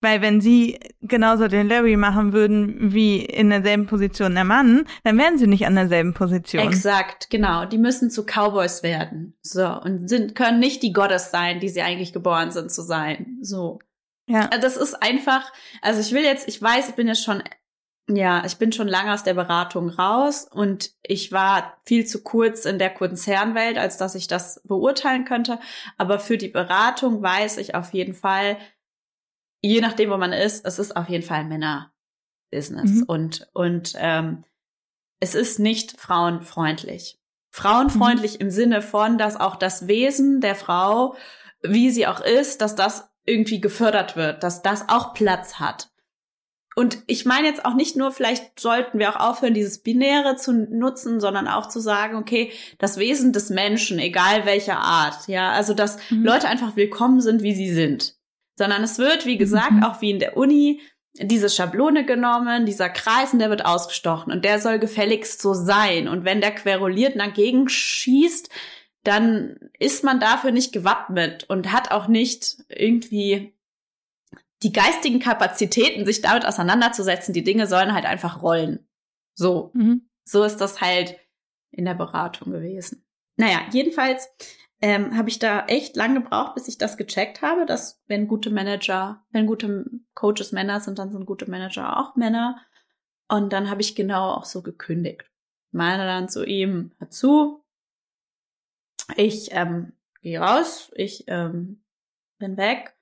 weil 0.00 0.22
wenn 0.22 0.40
sie 0.40 0.80
genauso 1.02 1.48
den 1.48 1.68
Larry 1.68 1.96
machen 1.96 2.32
würden 2.32 2.92
wie 2.92 3.24
in 3.24 3.50
derselben 3.50 3.86
Position 3.86 4.34
der 4.34 4.44
Mann, 4.44 4.86
dann 5.04 5.18
wären 5.18 5.38
sie 5.38 5.46
nicht 5.46 5.66
an 5.66 5.74
derselben 5.74 6.14
Position. 6.14 6.66
Exakt, 6.66 7.28
genau. 7.30 7.66
Die 7.66 7.78
müssen 7.78 8.10
zu 8.10 8.24
Cowboys 8.24 8.82
werden. 8.82 9.34
So. 9.42 9.66
Und 9.66 10.08
sind, 10.08 10.34
können 10.34 10.58
nicht 10.58 10.82
die 10.82 10.92
Gottes 10.92 11.30
sein, 11.30 11.60
die 11.60 11.68
sie 11.68 11.82
eigentlich 11.82 12.12
geboren 12.12 12.50
sind 12.50 12.72
zu 12.72 12.82
sein. 12.82 13.38
So. 13.42 13.78
Ja. 14.26 14.48
Also 14.48 14.60
das 14.60 14.76
ist 14.76 15.02
einfach, 15.02 15.52
also 15.82 16.00
ich 16.00 16.12
will 16.12 16.22
jetzt, 16.22 16.48
ich 16.48 16.62
weiß, 16.62 16.88
ich 16.88 16.94
bin 16.94 17.08
jetzt 17.08 17.24
schon, 17.24 17.42
ja, 18.08 18.44
ich 18.46 18.56
bin 18.56 18.72
schon 18.72 18.88
lange 18.88 19.12
aus 19.12 19.22
der 19.22 19.34
Beratung 19.34 19.90
raus 19.90 20.48
und 20.50 20.92
ich 21.02 21.30
war 21.32 21.76
viel 21.84 22.06
zu 22.06 22.22
kurz 22.22 22.64
in 22.64 22.78
der 22.78 22.90
Konzernwelt, 22.90 23.76
als 23.76 23.98
dass 23.98 24.14
ich 24.14 24.28
das 24.28 24.62
beurteilen 24.64 25.24
könnte. 25.24 25.58
Aber 25.98 26.18
für 26.18 26.38
die 26.38 26.48
Beratung 26.48 27.22
weiß 27.22 27.58
ich 27.58 27.74
auf 27.74 27.92
jeden 27.92 28.14
Fall, 28.14 28.56
je 29.60 29.80
nachdem, 29.80 30.10
wo 30.10 30.16
man 30.16 30.32
ist, 30.32 30.64
es 30.66 30.78
ist 30.78 30.96
auf 30.96 31.08
jeden 31.08 31.24
Fall 31.24 31.44
Männer-Business. 31.44 32.90
Mhm. 32.90 33.02
Und, 33.06 33.48
und 33.52 33.94
ähm, 33.96 34.44
es 35.20 35.34
ist 35.34 35.58
nicht 35.58 36.00
frauenfreundlich. 36.00 37.18
Frauenfreundlich 37.50 38.34
mhm. 38.34 38.40
im 38.40 38.50
Sinne 38.50 38.82
von, 38.82 39.18
dass 39.18 39.38
auch 39.38 39.56
das 39.56 39.86
Wesen 39.86 40.40
der 40.40 40.54
Frau, 40.54 41.16
wie 41.62 41.90
sie 41.90 42.06
auch 42.06 42.20
ist, 42.20 42.62
dass 42.62 42.74
das 42.74 43.10
irgendwie 43.26 43.60
gefördert 43.60 44.16
wird, 44.16 44.42
dass 44.42 44.62
das 44.62 44.88
auch 44.88 45.12
Platz 45.14 45.56
hat. 45.56 45.90
Und 46.76 47.02
ich 47.06 47.26
meine 47.26 47.48
jetzt 47.48 47.64
auch 47.64 47.74
nicht 47.74 47.96
nur, 47.96 48.12
vielleicht 48.12 48.58
sollten 48.58 48.98
wir 48.98 49.10
auch 49.10 49.20
aufhören, 49.20 49.54
dieses 49.54 49.82
Binäre 49.82 50.36
zu 50.36 50.52
nutzen, 50.52 51.20
sondern 51.20 51.48
auch 51.48 51.66
zu 51.66 51.80
sagen, 51.80 52.16
okay, 52.16 52.52
das 52.78 52.96
Wesen 52.96 53.32
des 53.32 53.50
Menschen, 53.50 53.98
egal 53.98 54.46
welcher 54.46 54.78
Art, 54.78 55.26
ja, 55.26 55.50
also 55.50 55.74
dass 55.74 55.98
mhm. 56.10 56.24
Leute 56.24 56.48
einfach 56.48 56.76
willkommen 56.76 57.20
sind, 57.20 57.42
wie 57.42 57.54
sie 57.54 57.72
sind 57.74 58.19
sondern 58.60 58.84
es 58.84 58.98
wird, 58.98 59.24
wie 59.24 59.38
gesagt, 59.38 59.72
mhm. 59.72 59.84
auch 59.84 60.02
wie 60.02 60.10
in 60.10 60.18
der 60.18 60.36
Uni, 60.36 60.82
diese 61.14 61.48
Schablone 61.48 62.04
genommen, 62.04 62.66
dieser 62.66 62.90
Kreis 62.90 63.32
und 63.32 63.38
der 63.38 63.48
wird 63.48 63.64
ausgestochen 63.64 64.30
und 64.30 64.44
der 64.44 64.58
soll 64.58 64.78
gefälligst 64.78 65.40
so 65.40 65.54
sein. 65.54 66.08
Und 66.08 66.26
wenn 66.26 66.42
der 66.42 66.54
queruliert 66.54 67.18
dagegen 67.18 67.70
schießt, 67.70 68.50
dann 69.02 69.56
ist 69.78 70.04
man 70.04 70.20
dafür 70.20 70.50
nicht 70.50 70.74
gewappnet 70.74 71.44
und 71.48 71.72
hat 71.72 71.90
auch 71.90 72.06
nicht 72.06 72.58
irgendwie 72.68 73.54
die 74.62 74.72
geistigen 74.72 75.20
Kapazitäten, 75.20 76.04
sich 76.04 76.20
damit 76.20 76.44
auseinanderzusetzen. 76.44 77.32
Die 77.32 77.42
Dinge 77.44 77.66
sollen 77.66 77.94
halt 77.94 78.04
einfach 78.04 78.42
rollen. 78.42 78.86
So. 79.34 79.70
Mhm. 79.72 80.06
So 80.24 80.44
ist 80.44 80.58
das 80.58 80.82
halt 80.82 81.16
in 81.70 81.86
der 81.86 81.94
Beratung 81.94 82.52
gewesen. 82.52 83.06
Naja, 83.38 83.62
jedenfalls 83.72 84.28
ähm, 84.82 85.16
habe 85.16 85.28
ich 85.28 85.38
da 85.38 85.66
echt 85.66 85.96
lang 85.96 86.14
gebraucht, 86.14 86.54
bis 86.54 86.68
ich 86.68 86.78
das 86.78 86.96
gecheckt 86.96 87.42
habe, 87.42 87.66
dass 87.66 88.02
wenn 88.06 88.28
gute 88.28 88.50
Manager, 88.50 89.24
wenn 89.30 89.46
gute 89.46 89.84
Coaches 90.14 90.52
Männer 90.52 90.80
sind, 90.80 90.98
dann 90.98 91.12
sind 91.12 91.26
gute 91.26 91.50
Manager 91.50 91.98
auch 91.98 92.16
Männer. 92.16 92.60
Und 93.28 93.52
dann 93.52 93.70
habe 93.70 93.82
ich 93.82 93.94
genau 93.94 94.32
auch 94.32 94.44
so 94.44 94.62
gekündigt. 94.62 95.24
Meine 95.70 96.04
dann 96.04 96.28
zu 96.28 96.44
ihm, 96.44 96.92
hör 96.98 97.10
zu, 97.10 97.64
ich 99.16 99.50
ähm, 99.52 99.92
gehe 100.22 100.40
raus, 100.40 100.90
ich 100.94 101.24
ähm, 101.28 101.82
bin 102.38 102.56
weg, 102.56 102.96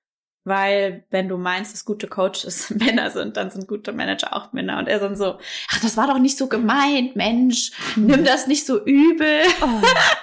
weil 0.45 1.05
wenn 1.11 1.29
du 1.29 1.37
meinst, 1.37 1.73
dass 1.73 1.85
gute 1.85 2.09
Coaches 2.09 2.71
Männer 2.75 3.11
sind, 3.11 3.37
dann 3.37 3.51
sind 3.51 3.69
gute 3.69 3.93
Manager 3.93 4.35
auch 4.35 4.53
Männer. 4.53 4.79
Und 4.79 4.89
er 4.89 4.99
dann 4.99 5.17
so, 5.17 5.39
ach, 5.71 5.81
das 5.81 5.97
war 5.97 6.07
doch 6.09 6.19
nicht 6.19 6.37
so 6.37 6.49
gemeint, 6.49 7.17
Mensch, 7.17 7.73
nimm 7.97 8.25
das 8.25 8.47
nicht 8.47 8.67
so 8.67 8.83
übel. 8.85 9.43
Oh. 9.63 10.18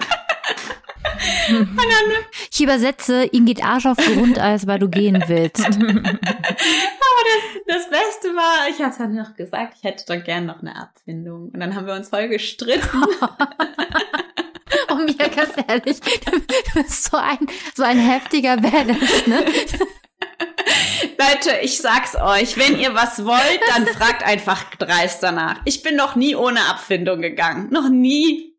Ich 2.51 2.61
übersetze, 2.61 3.25
ihm 3.25 3.45
geht 3.45 3.63
Arsch 3.63 3.85
auf 3.85 3.97
Grundeis, 3.97 4.67
weil 4.67 4.79
du 4.79 4.89
gehen 4.89 5.23
willst. 5.27 5.65
Aber 5.65 5.75
das, 5.75 7.43
das 7.67 7.89
Beste 7.89 8.29
war, 8.35 8.69
ich 8.69 8.81
habe 8.81 8.95
dann 8.97 9.15
noch 9.15 9.35
gesagt, 9.35 9.75
ich 9.77 9.83
hätte 9.83 10.05
doch 10.07 10.23
gern 10.23 10.45
noch 10.45 10.61
eine 10.61 10.75
Abfindung. 10.75 11.49
Und 11.49 11.59
dann 11.59 11.75
haben 11.75 11.87
wir 11.87 11.93
uns 11.93 12.09
voll 12.09 12.27
gestritten. 12.27 13.03
oh, 14.89 14.95
mir 14.95 15.13
ganz 15.13 15.53
ehrlich, 15.67 15.99
du 15.99 16.41
bist 16.73 17.11
so 17.11 17.17
ein, 17.17 17.39
so 17.75 17.83
ein 17.83 17.99
heftiger 17.99 18.57
Balance, 18.57 19.29
ne? 19.29 19.45
Leute, 21.17 21.59
ich 21.61 21.77
sag's 21.77 22.15
euch, 22.15 22.57
wenn 22.57 22.79
ihr 22.79 22.93
was 22.93 23.23
wollt, 23.25 23.59
dann 23.73 23.85
fragt 23.87 24.23
einfach 24.23 24.63
dreist 24.75 25.23
danach. 25.23 25.61
Ich 25.65 25.83
bin 25.83 25.95
noch 25.95 26.15
nie 26.15 26.35
ohne 26.35 26.61
Abfindung 26.69 27.21
gegangen. 27.21 27.69
Noch 27.71 27.89
nie. 27.89 28.54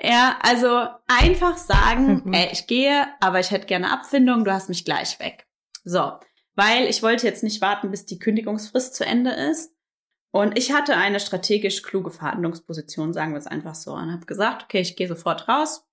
Ja, 0.00 0.38
also 0.42 0.88
einfach 1.06 1.56
sagen, 1.56 2.22
mhm. 2.24 2.32
ey, 2.32 2.50
ich 2.52 2.66
gehe, 2.66 3.06
aber 3.20 3.40
ich 3.40 3.50
hätte 3.50 3.66
gerne 3.66 3.92
Abfindung, 3.92 4.44
du 4.44 4.52
hast 4.52 4.68
mich 4.68 4.84
gleich 4.84 5.18
weg. 5.20 5.46
So, 5.84 6.12
weil 6.54 6.86
ich 6.86 7.02
wollte 7.02 7.26
jetzt 7.26 7.42
nicht 7.42 7.60
warten, 7.60 7.90
bis 7.90 8.04
die 8.04 8.18
Kündigungsfrist 8.18 8.94
zu 8.94 9.06
Ende 9.06 9.30
ist. 9.30 9.74
Und 10.32 10.58
ich 10.58 10.72
hatte 10.72 10.96
eine 10.96 11.18
strategisch 11.18 11.82
kluge 11.82 12.10
Verhandlungsposition, 12.10 13.14
sagen 13.14 13.32
wir 13.32 13.38
es 13.38 13.46
einfach 13.46 13.74
so, 13.74 13.94
und 13.94 14.12
habe 14.12 14.26
gesagt, 14.26 14.64
okay, 14.64 14.80
ich 14.80 14.96
gehe 14.96 15.08
sofort 15.08 15.48
raus. 15.48 15.86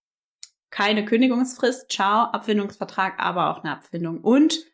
Keine 0.69 1.05
Kündigungsfrist, 1.05 1.89
ciao, 1.91 2.25
Abfindungsvertrag, 2.31 3.19
aber 3.19 3.51
auch 3.51 3.63
eine 3.63 3.73
Abfindung. 3.73 4.19
Und 4.19 4.65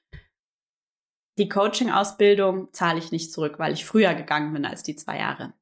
die 1.37 1.49
Coaching-Ausbildung 1.49 2.73
zahle 2.73 2.99
ich 2.99 3.11
nicht 3.11 3.31
zurück, 3.31 3.59
weil 3.59 3.73
ich 3.73 3.85
früher 3.85 4.13
gegangen 4.15 4.53
bin 4.53 4.65
als 4.65 4.81
die 4.81 4.95
zwei 4.95 5.19
Jahre. 5.19 5.53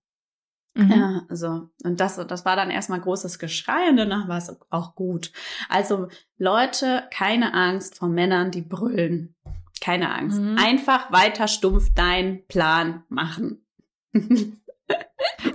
Mhm. 0.77 0.91
Ja, 0.91 1.21
so. 1.29 1.69
Und 1.83 1.99
das, 1.99 2.15
das 2.15 2.45
war 2.45 2.55
dann 2.55 2.69
erstmal 2.69 3.01
großes 3.01 3.39
Geschrei 3.39 3.89
und 3.89 3.97
danach 3.97 4.27
war 4.27 4.37
es 4.37 4.55
auch 4.69 4.95
gut. 4.95 5.31
Also 5.69 6.07
Leute, 6.37 7.03
keine 7.11 7.53
Angst 7.53 7.97
vor 7.97 8.09
Männern, 8.09 8.51
die 8.51 8.61
brüllen. 8.61 9.35
Keine 9.81 10.13
Angst. 10.13 10.39
Mhm. 10.39 10.57
Einfach 10.57 11.11
weiter 11.11 11.47
stumpf 11.47 11.93
deinen 11.93 12.45
Plan 12.47 13.03
machen. 13.09 13.65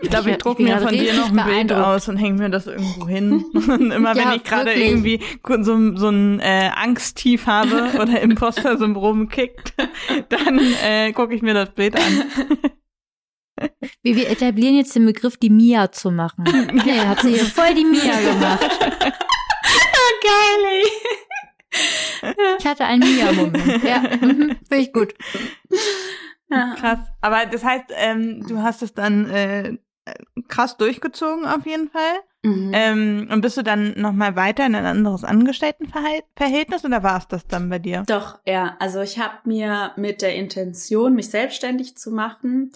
Ich 0.01 0.11
glaube, 0.11 0.31
ich, 0.31 0.37
ich 0.37 0.43
drucke 0.43 0.63
mir 0.63 0.79
von 0.79 0.93
dir 0.93 1.15
noch 1.15 1.31
ein 1.31 1.45
Bild 1.45 1.73
aus 1.73 2.09
und 2.09 2.17
hänge 2.17 2.43
mir 2.43 2.51
das 2.51 2.67
irgendwo 2.67 3.09
hin. 3.09 3.45
Und 3.55 3.91
immer 3.91 4.15
ja, 4.15 4.27
wenn 4.27 4.37
ich 4.37 4.45
gerade 4.45 4.75
irgendwie 4.75 5.21
so, 5.47 5.97
so 5.97 6.09
ein 6.09 6.41
äh, 6.41 6.71
Angsttief 6.75 7.47
habe 7.47 7.93
oder 8.01 8.21
Imposter-Syndrom 8.23 9.29
kickt, 9.29 9.75
dann 10.29 10.61
äh, 10.85 11.13
gucke 11.13 11.35
ich 11.35 11.43
mir 11.43 11.55
das 11.55 11.71
Bild 11.71 11.97
an. 11.97 12.25
Wir, 14.03 14.17
wir 14.17 14.31
etablieren 14.31 14.75
jetzt 14.75 14.95
den 14.97 15.07
Begriff, 15.07 15.37
die 15.37 15.51
Mia 15.51 15.93
zu 15.93 16.11
machen. 16.11 16.45
Nee, 16.73 17.01
hat 17.01 17.21
sie 17.21 17.35
hier 17.35 17.45
voll 17.45 17.75
die 17.75 17.85
Mia 17.85 18.21
gemacht. 18.21 18.79
Geil, 20.23 20.65
ey. 20.71 20.85
Ich 22.59 22.67
hatte 22.67 22.85
einen 22.85 23.03
Mia-Moment. 23.03 23.83
Ja, 23.83 24.01
mhm, 24.01 24.57
finde 24.69 24.77
ich 24.77 24.93
gut. 24.93 25.15
Ja. 26.51 26.75
Krass. 26.79 26.99
Aber 27.21 27.47
das 27.47 27.65
heißt, 27.65 27.87
ähm, 27.97 28.47
du 28.47 28.59
hast 28.63 28.83
es 28.83 28.95
dann 28.95 29.31
äh, 29.31 29.79
krass 30.49 30.77
durchgezogen 30.77 31.47
auf 31.47 31.67
jeden 31.67 31.89
Fall. 31.89 32.21
Mhm. 32.43 32.71
Ähm, 32.75 33.29
und 33.31 33.41
bist 33.41 33.57
du 33.57 33.63
dann 33.63 33.95
nochmal 33.99 34.37
weiter 34.37 34.67
in 34.67 34.75
ein 34.75 34.85
anderes 34.85 35.25
Angestelltenverhältnis 35.25 36.85
oder 36.85 37.03
war 37.03 37.19
es 37.19 37.29
das 37.29 37.47
dann 37.47 37.69
bei 37.71 37.79
dir? 37.79 38.03
Doch, 38.07 38.41
ja. 38.45 38.77
Also 38.81 39.01
ich 39.01 39.19
habe 39.19 39.37
mir 39.45 39.93
mit 39.97 40.23
der 40.23 40.35
Intention, 40.35 41.15
mich 41.15 41.31
selbstständig 41.31 41.97
zu 41.97 42.11
machen, 42.11 42.73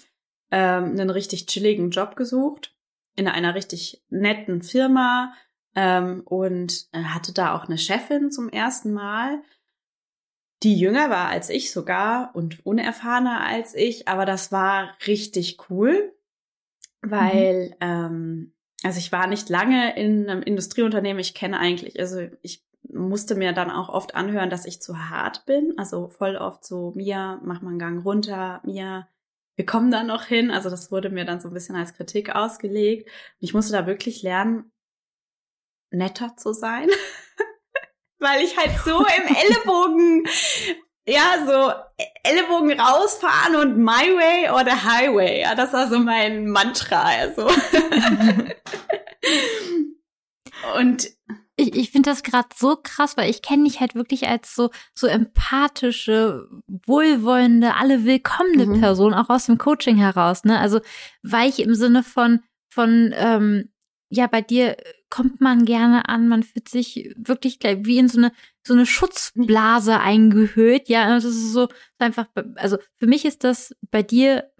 ähm, 0.51 0.91
einen 0.91 1.11
richtig 1.11 1.47
chilligen 1.47 1.91
Job 1.91 2.17
gesucht 2.17 2.75
in 3.17 3.29
einer 3.29 3.55
richtig 3.55 4.05
netten 4.09 4.63
Firma 4.63 5.33
ähm, 5.75 6.23
und 6.25 6.89
äh, 6.93 7.03
hatte 7.03 7.33
da 7.33 7.55
auch 7.55 7.65
eine 7.65 7.79
Chefin 7.79 8.31
zum 8.31 8.49
ersten 8.49 8.93
Mal, 8.93 9.43
die 10.63 10.79
jünger 10.79 11.11
war 11.11 11.29
als 11.29 11.51
ich 11.51 11.71
sogar 11.71 12.35
und 12.35 12.65
unerfahrener 12.65 13.41
als 13.43 13.75
ich, 13.75 14.09
aber 14.09 14.25
das 14.25 14.53
war 14.53 14.97
richtig 15.07 15.59
cool, 15.69 16.15
weil 17.03 17.77
ähm, 17.81 18.55
also 18.83 18.99
ich 18.99 19.13
war 19.13 19.27
nicht 19.27 19.49
lange 19.49 19.97
in 19.97 20.29
einem 20.29 20.43
Industrieunternehmen. 20.43 21.21
Ich 21.21 21.35
kenne 21.35 21.59
eigentlich, 21.59 21.99
also 21.99 22.29
ich 22.43 22.65
musste 22.89 23.35
mir 23.35 23.53
dann 23.53 23.71
auch 23.71 23.89
oft 23.89 24.15
anhören, 24.15 24.51
dass 24.51 24.67
ich 24.67 24.81
zu 24.81 25.11
hart 25.11 25.45
bin. 25.47 25.75
Also 25.77 26.09
voll 26.09 26.37
oft 26.37 26.65
so, 26.65 26.93
Mia, 26.95 27.41
mach 27.43 27.63
mal 27.63 27.71
einen 27.71 27.79
Gang 27.79 28.05
runter, 28.05 28.61
Mia, 28.65 29.09
wir 29.57 29.67
kommen 29.67 29.91
da 29.91 30.05
noch 30.05 30.25
hin. 30.25 30.51
Also 30.51 30.71
das 30.71 30.93
wurde 30.93 31.11
mir 31.11 31.25
dann 31.25 31.41
so 31.41 31.49
ein 31.49 31.55
bisschen 31.55 31.77
als 31.77 31.95
Kritik 31.95 32.35
ausgelegt. 32.35 33.07
Und 33.09 33.13
ich 33.41 33.55
musste 33.55 33.73
da 33.73 33.87
wirklich 33.87 34.23
lernen, 34.23 34.71
netter 35.91 36.37
zu 36.37 36.53
sein. 36.53 36.89
Weil 38.19 38.43
ich 38.45 38.57
halt 38.57 38.73
so 38.85 38.99
im 38.99 39.05
Ellenbogen, 39.37 40.27
ja, 41.07 41.45
so 41.47 41.73
Ellenbogen 42.23 42.79
rausfahren 42.79 43.57
und 43.57 43.79
my 43.79 43.85
way 43.93 44.51
or 44.51 44.65
the 44.65 44.71
highway. 44.71 45.41
Ja, 45.41 45.55
das 45.55 45.73
war 45.73 45.89
so 45.89 45.99
mein 45.99 46.51
Mantra. 46.51 47.03
Also. 47.03 47.47
und 50.79 51.09
Ich, 51.67 51.75
ich 51.75 51.91
finde 51.91 52.11
das 52.11 52.23
gerade 52.23 52.49
so 52.55 52.77
krass, 52.83 53.17
weil 53.17 53.31
ich 53.31 53.43
kenne 53.43 53.65
dich 53.65 53.81
halt 53.81 53.95
wirklich 53.95 54.29
als 54.29 54.55
so, 54.55 54.71
so 54.95 55.07
empathische, 55.07 56.49
wohlwollende, 56.87 57.75
alle 57.75 58.05
willkommene 58.05 58.67
Mhm. 58.67 58.81
Person, 58.81 59.15
auch 59.15 59.29
aus 59.29 59.47
dem 59.47 59.59
Coaching 59.59 59.97
heraus, 59.97 60.45
ne? 60.45 60.59
Also 60.59 60.81
weich 61.23 61.59
im 61.59 61.75
Sinne 61.75 62.03
von, 62.03 62.41
von, 62.69 63.13
ähm, 63.17 63.71
ja, 64.09 64.27
bei 64.27 64.41
dir 64.43 64.77
kommt 65.11 65.41
man 65.41 65.65
gerne 65.65 66.09
an, 66.09 66.29
man 66.29 66.43
fühlt 66.43 66.69
sich 66.69 67.15
wirklich 67.17 67.59
gleich 67.59 67.79
wie 67.83 67.99
in 67.99 68.09
so 68.09 68.19
eine, 68.19 68.33
so 68.67 68.75
eine 68.75 68.87
Schutzblase 68.87 69.99
eingehüllt, 70.01 70.89
ja, 70.89 71.07
und 71.07 71.15
das 71.15 71.25
ist 71.25 71.53
so, 71.53 71.69
einfach, 71.99 72.27
also 72.57 72.79
für 72.97 73.07
mich 73.07 73.25
ist 73.25 73.45
das 73.45 73.75
bei 73.91 74.03
dir, 74.03 74.51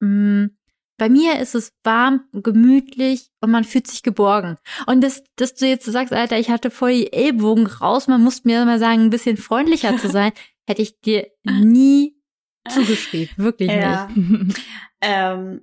mh, 0.00 0.48
bei 0.96 1.08
mir 1.08 1.40
ist 1.40 1.54
es 1.54 1.72
warm, 1.82 2.24
gemütlich 2.32 3.30
und 3.40 3.50
man 3.50 3.64
fühlt 3.64 3.86
sich 3.86 4.02
geborgen. 4.02 4.58
Und 4.86 5.02
das, 5.02 5.24
dass 5.36 5.54
du 5.54 5.66
jetzt 5.66 5.86
sagst, 5.86 6.12
Alter, 6.12 6.38
ich 6.38 6.50
hatte 6.50 6.70
voll 6.70 6.92
die 6.92 7.12
Ellbogen 7.12 7.66
raus, 7.66 8.06
man 8.06 8.22
muss 8.22 8.44
mir 8.44 8.64
mal 8.64 8.78
sagen, 8.78 9.02
ein 9.02 9.10
bisschen 9.10 9.36
freundlicher 9.36 9.96
zu 9.96 10.08
sein, 10.08 10.32
hätte 10.68 10.82
ich 10.82 11.00
dir 11.00 11.26
nie 11.44 12.16
zugeschrieben. 12.68 13.34
Wirklich 13.36 13.70
ja, 13.70 14.08
nicht. 14.14 14.62
ähm, 15.00 15.62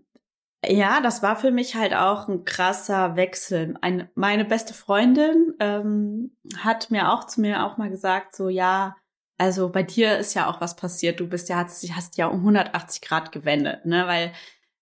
ja, 0.64 1.02
das 1.02 1.24
war 1.24 1.38
für 1.38 1.50
mich 1.50 1.76
halt 1.76 1.94
auch 1.96 2.28
ein 2.28 2.46
krasser 2.46 3.16
Wechsel. 3.16 3.76
Ein, 3.82 4.10
meine 4.14 4.46
beste 4.46 4.74
Freundin 4.74 5.56
ähm, 5.60 6.38
hat 6.58 6.92
mir 6.92 7.12
auch 7.12 7.26
zu 7.26 7.42
mir 7.42 7.66
auch 7.66 7.78
mal 7.78 7.90
gesagt, 7.90 8.36
so 8.36 8.48
ja, 8.48 8.96
also 9.40 9.70
bei 9.70 9.82
dir 9.82 10.20
ist 10.20 10.36
ja 10.36 10.48
auch 10.48 10.62
was 10.62 10.76
passiert. 10.76 11.20
Du 11.20 11.28
bist 11.28 11.50
ja 11.50 11.58
hast, 11.58 11.84
hast 11.96 12.18
ja 12.18 12.28
um 12.28 12.42
180 12.42 13.02
Grad 13.02 13.32
gewendet, 13.32 13.88
ne, 13.88 14.06
weil 14.06 14.34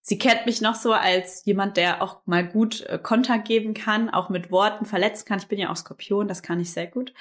sie 0.10 0.18
kennt 0.18 0.46
mich 0.48 0.60
noch 0.60 0.76
so 0.76 0.92
als 0.92 1.46
jemand, 1.46 1.78
der 1.78 2.02
auch 2.02 2.22
mal 2.26 2.46
gut 2.46 2.82
äh, 2.82 2.98
Konter 2.98 3.38
geben 3.38 3.74
kann, 3.74 4.10
auch 4.10 4.30
mit 4.30 4.50
Worten 4.52 4.86
verletzen 4.86 5.26
kann. 5.26 5.38
Ich 5.40 5.48
bin 5.48 5.60
ja 5.60 5.70
auch 5.70 5.76
Skorpion, 5.78 6.28
das 6.28 6.42
kann 6.42 6.60
ich 6.60 6.74
sehr 6.74 6.88
gut. 6.88 7.14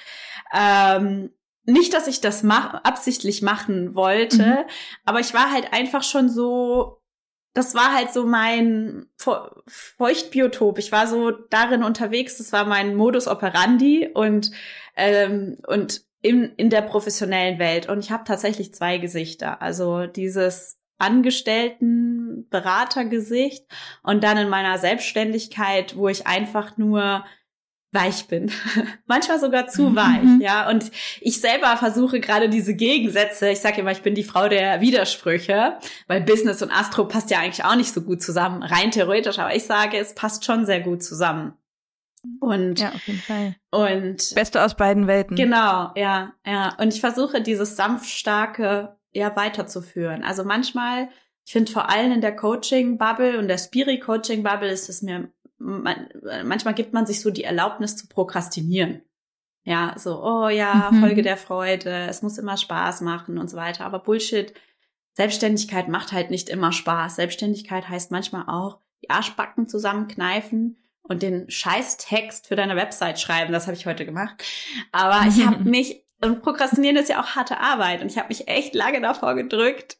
Ähm, 0.53 1.31
nicht, 1.65 1.93
dass 1.93 2.07
ich 2.07 2.19
das 2.19 2.41
mach, 2.41 2.73
absichtlich 2.83 3.41
machen 3.43 3.93
wollte, 3.93 4.43
Mhm. 4.43 4.57
aber 5.05 5.19
ich 5.19 5.33
war 5.35 5.51
halt 5.51 5.71
einfach 5.71 6.03
schon 6.03 6.27
so 6.29 6.95
das 7.55 7.73
war 7.73 7.93
halt 7.95 8.13
so 8.13 8.25
mein 8.27 9.07
Fe- 9.17 9.51
Feuchtbiotop. 9.67 10.77
Ich 10.77 10.91
war 10.91 11.07
so 11.07 11.31
darin 11.31 11.83
unterwegs. 11.83 12.37
Das 12.37 12.53
war 12.53 12.63
mein 12.63 12.95
Modus 12.95 13.27
operandi 13.27 14.07
und 14.13 14.51
ähm, 14.95 15.57
und 15.67 16.03
in 16.21 16.43
in 16.57 16.69
der 16.69 16.83
professionellen 16.83 17.57
Welt. 17.57 17.89
Und 17.89 17.99
ich 17.99 18.11
habe 18.11 18.23
tatsächlich 18.23 18.73
zwei 18.75 18.99
Gesichter. 18.99 19.61
Also 19.63 20.05
dieses 20.05 20.78
Angestellten 20.99 22.47
Beratergesicht 22.49 23.65
und 24.03 24.23
dann 24.23 24.37
in 24.37 24.49
meiner 24.49 24.77
Selbstständigkeit, 24.77 25.95
wo 25.97 26.07
ich 26.07 26.27
einfach 26.27 26.77
nur 26.77 27.25
weich 27.91 28.27
bin. 28.27 28.51
Manchmal 29.07 29.39
sogar 29.39 29.67
zu 29.67 29.95
weich, 29.95 30.21
Mhm. 30.21 30.41
ja. 30.41 30.69
Und 30.69 30.91
ich 31.21 31.41
selber 31.41 31.75
versuche 31.77 32.19
gerade 32.19 32.47
diese 32.47 32.75
Gegensätze, 32.75 33.49
ich 33.49 33.59
sage 33.61 33.81
immer, 33.81 33.91
ich 33.91 34.03
bin 34.03 34.13
die 34.13 34.23
Frau 34.23 34.47
der 34.47 34.79
Widersprüche, 34.79 35.79
weil 36.07 36.21
Business 36.21 36.61
und 36.61 36.71
Astro 36.71 37.05
passt 37.05 37.31
ja 37.31 37.39
eigentlich 37.39 37.65
auch 37.65 37.75
nicht 37.75 37.91
so 37.91 38.01
gut 38.01 38.21
zusammen, 38.21 38.61
rein 38.61 38.91
theoretisch, 38.91 39.39
aber 39.39 39.55
ich 39.55 39.63
sage, 39.65 39.97
es 39.97 40.13
passt 40.13 40.45
schon 40.45 40.65
sehr 40.67 40.81
gut 40.81 41.01
zusammen. 41.03 41.53
Und, 42.41 42.79
Ja, 42.79 42.89
auf 42.89 43.07
jeden 43.07 43.19
Fall. 43.21 43.55
und 43.71 44.35
Beste 44.35 44.63
aus 44.63 44.75
beiden 44.75 45.07
Welten. 45.07 45.35
Genau, 45.37 45.91
ja, 45.95 46.33
ja. 46.45 46.75
Und 46.77 46.93
ich 46.93 46.99
versuche 46.99 47.41
dieses 47.41 47.75
sanft 47.75 48.09
starke 48.09 48.98
ja 49.11 49.35
weiterzuführen. 49.35 50.23
Also 50.23 50.43
manchmal, 50.43 51.09
ich 51.45 51.53
finde 51.53 51.71
vor 51.71 51.89
allem 51.89 52.11
in 52.11 52.21
der 52.21 52.35
Coaching-Bubble 52.35 53.39
und 53.39 53.47
der 53.47 53.57
Spirit-Coaching-Bubble 53.57 54.69
ist 54.69 54.89
es 54.89 55.01
mir, 55.01 55.31
man, 55.57 56.07
manchmal 56.45 56.73
gibt 56.73 56.93
man 56.93 57.05
sich 57.05 57.21
so 57.21 57.31
die 57.31 57.43
Erlaubnis 57.43 57.95
zu 57.97 58.07
prokrastinieren. 58.07 59.01
Ja, 59.63 59.93
so, 59.97 60.23
oh 60.23 60.49
ja, 60.49 60.89
Mhm. 60.91 61.01
Folge 61.01 61.21
der 61.21 61.37
Freude, 61.37 62.07
es 62.07 62.21
muss 62.21 62.37
immer 62.37 62.57
Spaß 62.57 63.01
machen 63.01 63.37
und 63.37 63.49
so 63.49 63.57
weiter. 63.57 63.85
Aber 63.85 63.99
Bullshit, 63.99 64.53
Selbstständigkeit 65.13 65.89
macht 65.89 66.11
halt 66.11 66.31
nicht 66.31 66.49
immer 66.49 66.71
Spaß. 66.71 67.17
Selbstständigkeit 67.17 67.89
heißt 67.89 68.09
manchmal 68.11 68.45
auch, 68.47 68.79
die 69.01 69.09
Arschbacken 69.09 69.67
zusammenkneifen 69.67 70.77
und 71.01 71.23
den 71.23 71.49
Scheißtext 71.49 72.47
für 72.47 72.55
deine 72.55 72.75
Website 72.75 73.19
schreiben. 73.19 73.51
Das 73.51 73.67
habe 73.67 73.75
ich 73.75 73.85
heute 73.85 74.05
gemacht. 74.05 74.43
Aber 74.91 75.27
ich 75.27 75.45
habe 75.45 75.63
mich, 75.69 76.05
und 76.21 76.41
Prokrastinieren 76.41 76.97
ist 76.97 77.09
ja 77.09 77.21
auch 77.21 77.35
harte 77.35 77.59
Arbeit. 77.59 78.01
Und 78.01 78.11
ich 78.11 78.17
habe 78.17 78.27
mich 78.29 78.47
echt 78.47 78.73
lange 78.75 79.01
davor 79.01 79.35
gedrückt. 79.35 79.97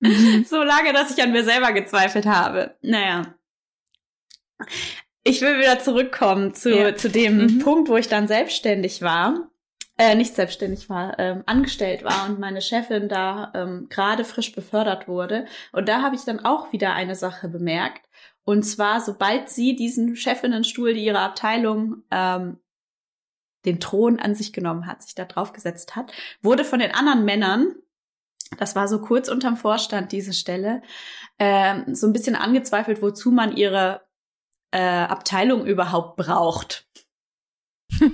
Mhm. 0.00 0.44
so 0.48 0.62
lange, 0.62 0.92
dass 0.92 1.10
ich 1.16 1.22
an 1.22 1.32
mir 1.32 1.44
selber 1.44 1.72
gezweifelt 1.72 2.26
habe. 2.26 2.76
Naja. 2.82 3.34
Ich 5.24 5.40
will 5.42 5.58
wieder 5.58 5.78
zurückkommen 5.78 6.54
zu, 6.54 6.70
Ja. 6.76 6.94
zu 6.96 7.10
dem 7.10 7.38
Mhm. 7.38 7.58
Punkt, 7.60 7.88
wo 7.88 7.96
ich 7.96 8.08
dann 8.08 8.28
selbstständig 8.28 9.02
war. 9.02 9.50
Äh, 10.00 10.14
nicht 10.14 10.34
selbstständig 10.36 10.88
war, 10.88 11.18
ähm, 11.18 11.42
angestellt 11.46 12.04
war 12.04 12.26
und 12.28 12.38
meine 12.38 12.60
Chefin 12.62 13.08
da 13.08 13.50
ähm, 13.56 13.88
gerade 13.90 14.24
frisch 14.24 14.52
befördert 14.52 15.08
wurde. 15.08 15.46
Und 15.72 15.88
da 15.88 16.02
habe 16.02 16.14
ich 16.14 16.22
dann 16.22 16.44
auch 16.44 16.72
wieder 16.72 16.92
eine 16.94 17.16
Sache 17.16 17.48
bemerkt. 17.48 18.06
Und 18.44 18.62
zwar, 18.62 19.00
sobald 19.00 19.50
sie 19.50 19.74
diesen 19.74 20.14
Chefinnenstuhl, 20.14 20.94
die 20.94 21.04
ihre 21.04 21.18
Abteilung 21.18 22.04
ähm, 22.12 22.58
den 23.64 23.80
Thron 23.80 24.18
an 24.20 24.34
sich 24.34 24.52
genommen 24.52 24.86
hat, 24.86 25.02
sich 25.02 25.14
da 25.14 25.24
draufgesetzt 25.24 25.96
hat, 25.96 26.12
wurde 26.42 26.64
von 26.64 26.78
den 26.78 26.92
anderen 26.92 27.24
Männern, 27.24 27.74
das 28.58 28.74
war 28.76 28.88
so 28.88 29.00
kurz 29.00 29.28
unterm 29.28 29.56
Vorstand 29.56 30.12
diese 30.12 30.32
Stelle, 30.32 30.82
ähm, 31.38 31.94
so 31.94 32.06
ein 32.06 32.12
bisschen 32.12 32.34
angezweifelt, 32.36 33.02
wozu 33.02 33.30
man 33.30 33.56
ihre 33.56 34.00
äh, 34.70 34.80
Abteilung 34.80 35.66
überhaupt 35.66 36.16
braucht. 36.16 36.86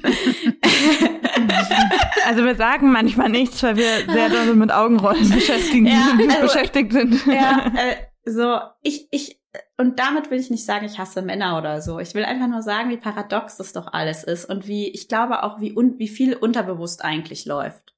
Also 2.26 2.45
wir 2.45 2.55
sagen 2.55 2.90
manchmal 2.90 3.28
nichts, 3.28 3.62
weil 3.62 3.76
wir 3.76 4.11
sehr 4.11 4.28
doll 4.30 4.55
mit 4.55 4.72
Augenrollen 4.72 5.28
beschäftigen, 5.34 5.86
Ja, 5.86 6.09
also- 6.30 6.42
beschäftigt 6.42 6.92
sind. 6.92 7.26
ja, 7.26 7.70
äh, 7.76 7.97
so, 8.24 8.59
ich, 8.82 9.09
ich, 9.11 9.38
und 9.76 9.98
damit 9.98 10.30
will 10.30 10.38
ich 10.38 10.50
nicht 10.50 10.64
sagen, 10.64 10.86
ich 10.86 10.98
hasse 10.98 11.22
Männer 11.22 11.59
oder 11.59 11.80
so. 11.80 11.98
Ich 11.98 12.14
will 12.14 12.24
einfach 12.24 12.48
nur 12.48 12.62
sagen, 12.62 12.90
wie 12.90 12.96
paradox 12.96 13.57
das 13.57 13.72
doch 13.72 13.92
alles 13.92 14.24
ist 14.24 14.44
und 14.44 14.66
wie, 14.66 14.88
ich 14.88 15.09
glaube 15.09 15.42
auch, 15.42 15.61
wie, 15.61 15.76
un, 15.76 15.98
wie 15.98 16.09
viel 16.09 16.34
unterbewusst 16.34 17.05
eigentlich 17.05 17.44
läuft. 17.44 17.94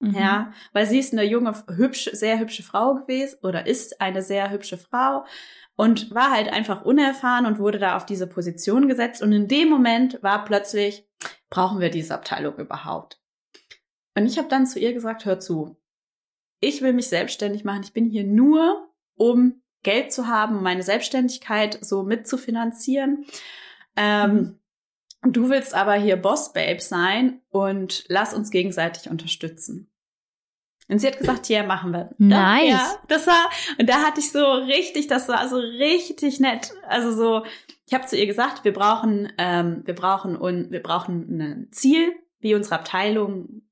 Mhm. 0.00 0.14
Ja, 0.14 0.52
weil 0.72 0.86
sie 0.86 0.98
ist 0.98 1.12
eine 1.12 1.24
junge, 1.24 1.54
hübsch, 1.68 2.10
sehr 2.12 2.38
hübsche 2.38 2.62
Frau 2.62 2.94
gewesen 2.94 3.38
oder 3.42 3.66
ist 3.66 4.00
eine 4.00 4.22
sehr 4.22 4.50
hübsche 4.50 4.78
Frau 4.78 5.24
und 5.76 6.14
war 6.14 6.30
halt 6.30 6.52
einfach 6.52 6.84
unerfahren 6.84 7.46
und 7.46 7.58
wurde 7.58 7.78
da 7.78 7.96
auf 7.96 8.06
diese 8.06 8.26
Position 8.26 8.88
gesetzt. 8.88 9.22
Und 9.22 9.32
in 9.32 9.48
dem 9.48 9.68
Moment 9.68 10.22
war 10.22 10.44
plötzlich, 10.44 11.08
brauchen 11.50 11.80
wir 11.80 11.90
diese 11.90 12.14
Abteilung 12.14 12.56
überhaupt? 12.58 13.20
Und 14.16 14.26
ich 14.26 14.38
habe 14.38 14.48
dann 14.48 14.66
zu 14.66 14.78
ihr 14.78 14.92
gesagt, 14.92 15.24
hör 15.24 15.40
zu, 15.40 15.76
ich 16.60 16.82
will 16.82 16.92
mich 16.92 17.08
selbstständig 17.08 17.64
machen. 17.64 17.82
Ich 17.82 17.92
bin 17.92 18.06
hier 18.06 18.24
nur, 18.24 18.88
um 19.16 19.62
Geld 19.84 20.12
zu 20.12 20.26
haben, 20.26 20.62
meine 20.62 20.82
Selbstständigkeit 20.82 21.78
so 21.80 22.02
mitzufinanzieren. 22.02 23.24
Ähm, 23.96 24.58
Du 25.26 25.48
willst 25.48 25.74
aber 25.74 25.94
hier 25.94 26.16
Boss 26.16 26.52
Babe 26.52 26.80
sein 26.80 27.40
und 27.48 28.04
lass 28.08 28.34
uns 28.34 28.50
gegenseitig 28.50 29.08
unterstützen. 29.08 29.90
Und 30.88 30.98
sie 30.98 31.06
hat 31.06 31.18
gesagt, 31.18 31.48
ja, 31.48 31.62
machen 31.62 31.92
wir. 31.92 32.10
Nice. 32.18 32.68
Ja, 32.68 32.94
das 33.08 33.26
war, 33.26 33.48
und 33.78 33.88
da 33.88 34.02
hatte 34.02 34.20
ich 34.20 34.30
so 34.30 34.44
richtig, 34.44 35.06
das 35.06 35.28
war 35.28 35.48
so 35.48 35.56
richtig 35.56 36.40
nett. 36.40 36.72
Also 36.86 37.10
so, 37.12 37.46
ich 37.86 37.94
habe 37.94 38.06
zu 38.06 38.18
ihr 38.18 38.26
gesagt, 38.26 38.64
wir 38.64 38.74
brauchen, 38.74 39.32
ähm, 39.38 39.80
wir 39.86 39.94
brauchen 39.94 40.36
und 40.36 40.70
wir 40.70 40.82
brauchen 40.82 41.40
ein 41.40 41.68
Ziel, 41.72 42.12
wie 42.40 42.54
unsere 42.54 42.74
Abteilung 42.74 43.62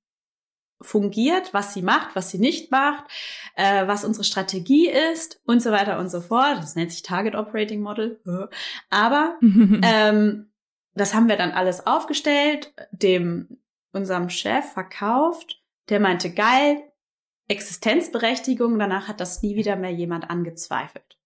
fungiert, 0.82 1.54
was 1.54 1.74
sie 1.74 1.82
macht, 1.82 2.14
was 2.14 2.30
sie 2.30 2.38
nicht 2.38 2.70
macht, 2.70 3.04
äh, 3.56 3.86
was 3.86 4.04
unsere 4.04 4.24
Strategie 4.24 4.88
ist 4.88 5.40
und 5.44 5.62
so 5.62 5.70
weiter 5.70 5.98
und 5.98 6.10
so 6.10 6.20
fort. 6.20 6.58
Das 6.58 6.74
nennt 6.74 6.92
sich 6.92 7.02
Target 7.02 7.34
Operating 7.34 7.80
Model. 7.80 8.20
Aber 8.90 9.38
ähm, 9.42 10.52
das 10.94 11.14
haben 11.14 11.28
wir 11.28 11.36
dann 11.36 11.52
alles 11.52 11.86
aufgestellt, 11.86 12.74
dem 12.90 13.58
unserem 13.92 14.28
Chef 14.28 14.72
verkauft. 14.72 15.62
Der 15.88 16.00
meinte, 16.00 16.32
geil, 16.32 16.82
Existenzberechtigung. 17.48 18.78
Danach 18.78 19.08
hat 19.08 19.20
das 19.20 19.42
nie 19.42 19.56
wieder 19.56 19.76
mehr 19.76 19.92
jemand 19.92 20.30
angezweifelt. 20.30 21.18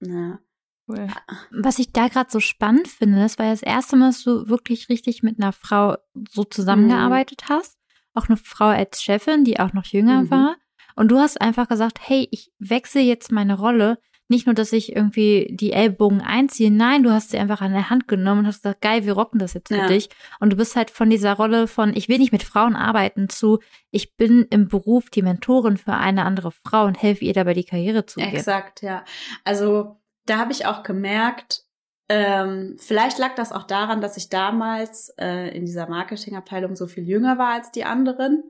Ja. 0.00 0.38
Cool. 0.86 1.06
Was 1.50 1.78
ich 1.78 1.92
da 1.92 2.08
gerade 2.08 2.30
so 2.30 2.40
spannend 2.40 2.88
finde, 2.88 3.20
das 3.20 3.38
war 3.38 3.46
ja 3.46 3.52
das 3.52 3.62
erste 3.62 3.96
Mal, 3.96 4.08
dass 4.08 4.24
du 4.24 4.48
wirklich 4.48 4.88
richtig 4.88 5.22
mit 5.22 5.38
einer 5.38 5.52
Frau 5.52 5.96
so 6.28 6.44
zusammengearbeitet 6.44 7.44
hast. 7.48 7.79
Auch 8.20 8.28
eine 8.28 8.36
Frau 8.36 8.66
als 8.66 9.02
Chefin, 9.02 9.44
die 9.44 9.58
auch 9.60 9.72
noch 9.72 9.86
jünger 9.86 10.22
Mhm. 10.22 10.30
war. 10.30 10.56
Und 10.96 11.08
du 11.10 11.18
hast 11.18 11.40
einfach 11.40 11.68
gesagt, 11.68 11.98
hey, 12.02 12.28
ich 12.30 12.52
wechsle 12.58 13.00
jetzt 13.00 13.32
meine 13.32 13.58
Rolle. 13.58 13.98
Nicht 14.28 14.46
nur, 14.46 14.54
dass 14.54 14.72
ich 14.72 14.94
irgendwie 14.94 15.48
die 15.50 15.72
Ellbogen 15.72 16.20
einziehe, 16.20 16.70
nein, 16.70 17.02
du 17.02 17.10
hast 17.10 17.30
sie 17.30 17.38
einfach 17.38 17.60
an 17.62 17.72
der 17.72 17.90
Hand 17.90 18.06
genommen 18.06 18.40
und 18.40 18.46
hast 18.46 18.62
gesagt, 18.62 18.80
geil, 18.80 19.04
wir 19.04 19.14
rocken 19.14 19.40
das 19.40 19.54
jetzt 19.54 19.68
für 19.68 19.76
Ja. 19.78 19.86
dich. 19.88 20.08
Und 20.38 20.52
du 20.52 20.56
bist 20.56 20.76
halt 20.76 20.90
von 20.90 21.10
dieser 21.10 21.32
Rolle 21.32 21.66
von, 21.66 21.96
ich 21.96 22.08
will 22.08 22.18
nicht 22.18 22.30
mit 22.30 22.44
Frauen 22.44 22.76
arbeiten, 22.76 23.28
zu, 23.28 23.58
ich 23.90 24.14
bin 24.16 24.46
im 24.50 24.68
Beruf 24.68 25.10
die 25.10 25.22
Mentorin 25.22 25.78
für 25.78 25.94
eine 25.94 26.24
andere 26.24 26.52
Frau 26.52 26.84
und 26.84 27.00
helfe 27.02 27.24
ihr 27.24 27.32
dabei, 27.32 27.54
die 27.54 27.64
Karriere 27.64 28.06
zu 28.06 28.20
gehen. 28.20 28.32
Exakt, 28.34 28.82
ja. 28.82 29.04
Also 29.42 29.96
da 30.26 30.38
habe 30.38 30.52
ich 30.52 30.64
auch 30.66 30.84
gemerkt, 30.84 31.64
ähm, 32.10 32.76
vielleicht 32.80 33.18
lag 33.18 33.36
das 33.36 33.52
auch 33.52 33.62
daran, 33.62 34.00
dass 34.00 34.16
ich 34.16 34.28
damals 34.28 35.10
äh, 35.10 35.56
in 35.56 35.64
dieser 35.64 35.88
Marketingabteilung 35.88 36.74
so 36.74 36.88
viel 36.88 37.08
jünger 37.08 37.38
war 37.38 37.54
als 37.54 37.70
die 37.70 37.84
anderen. 37.84 38.42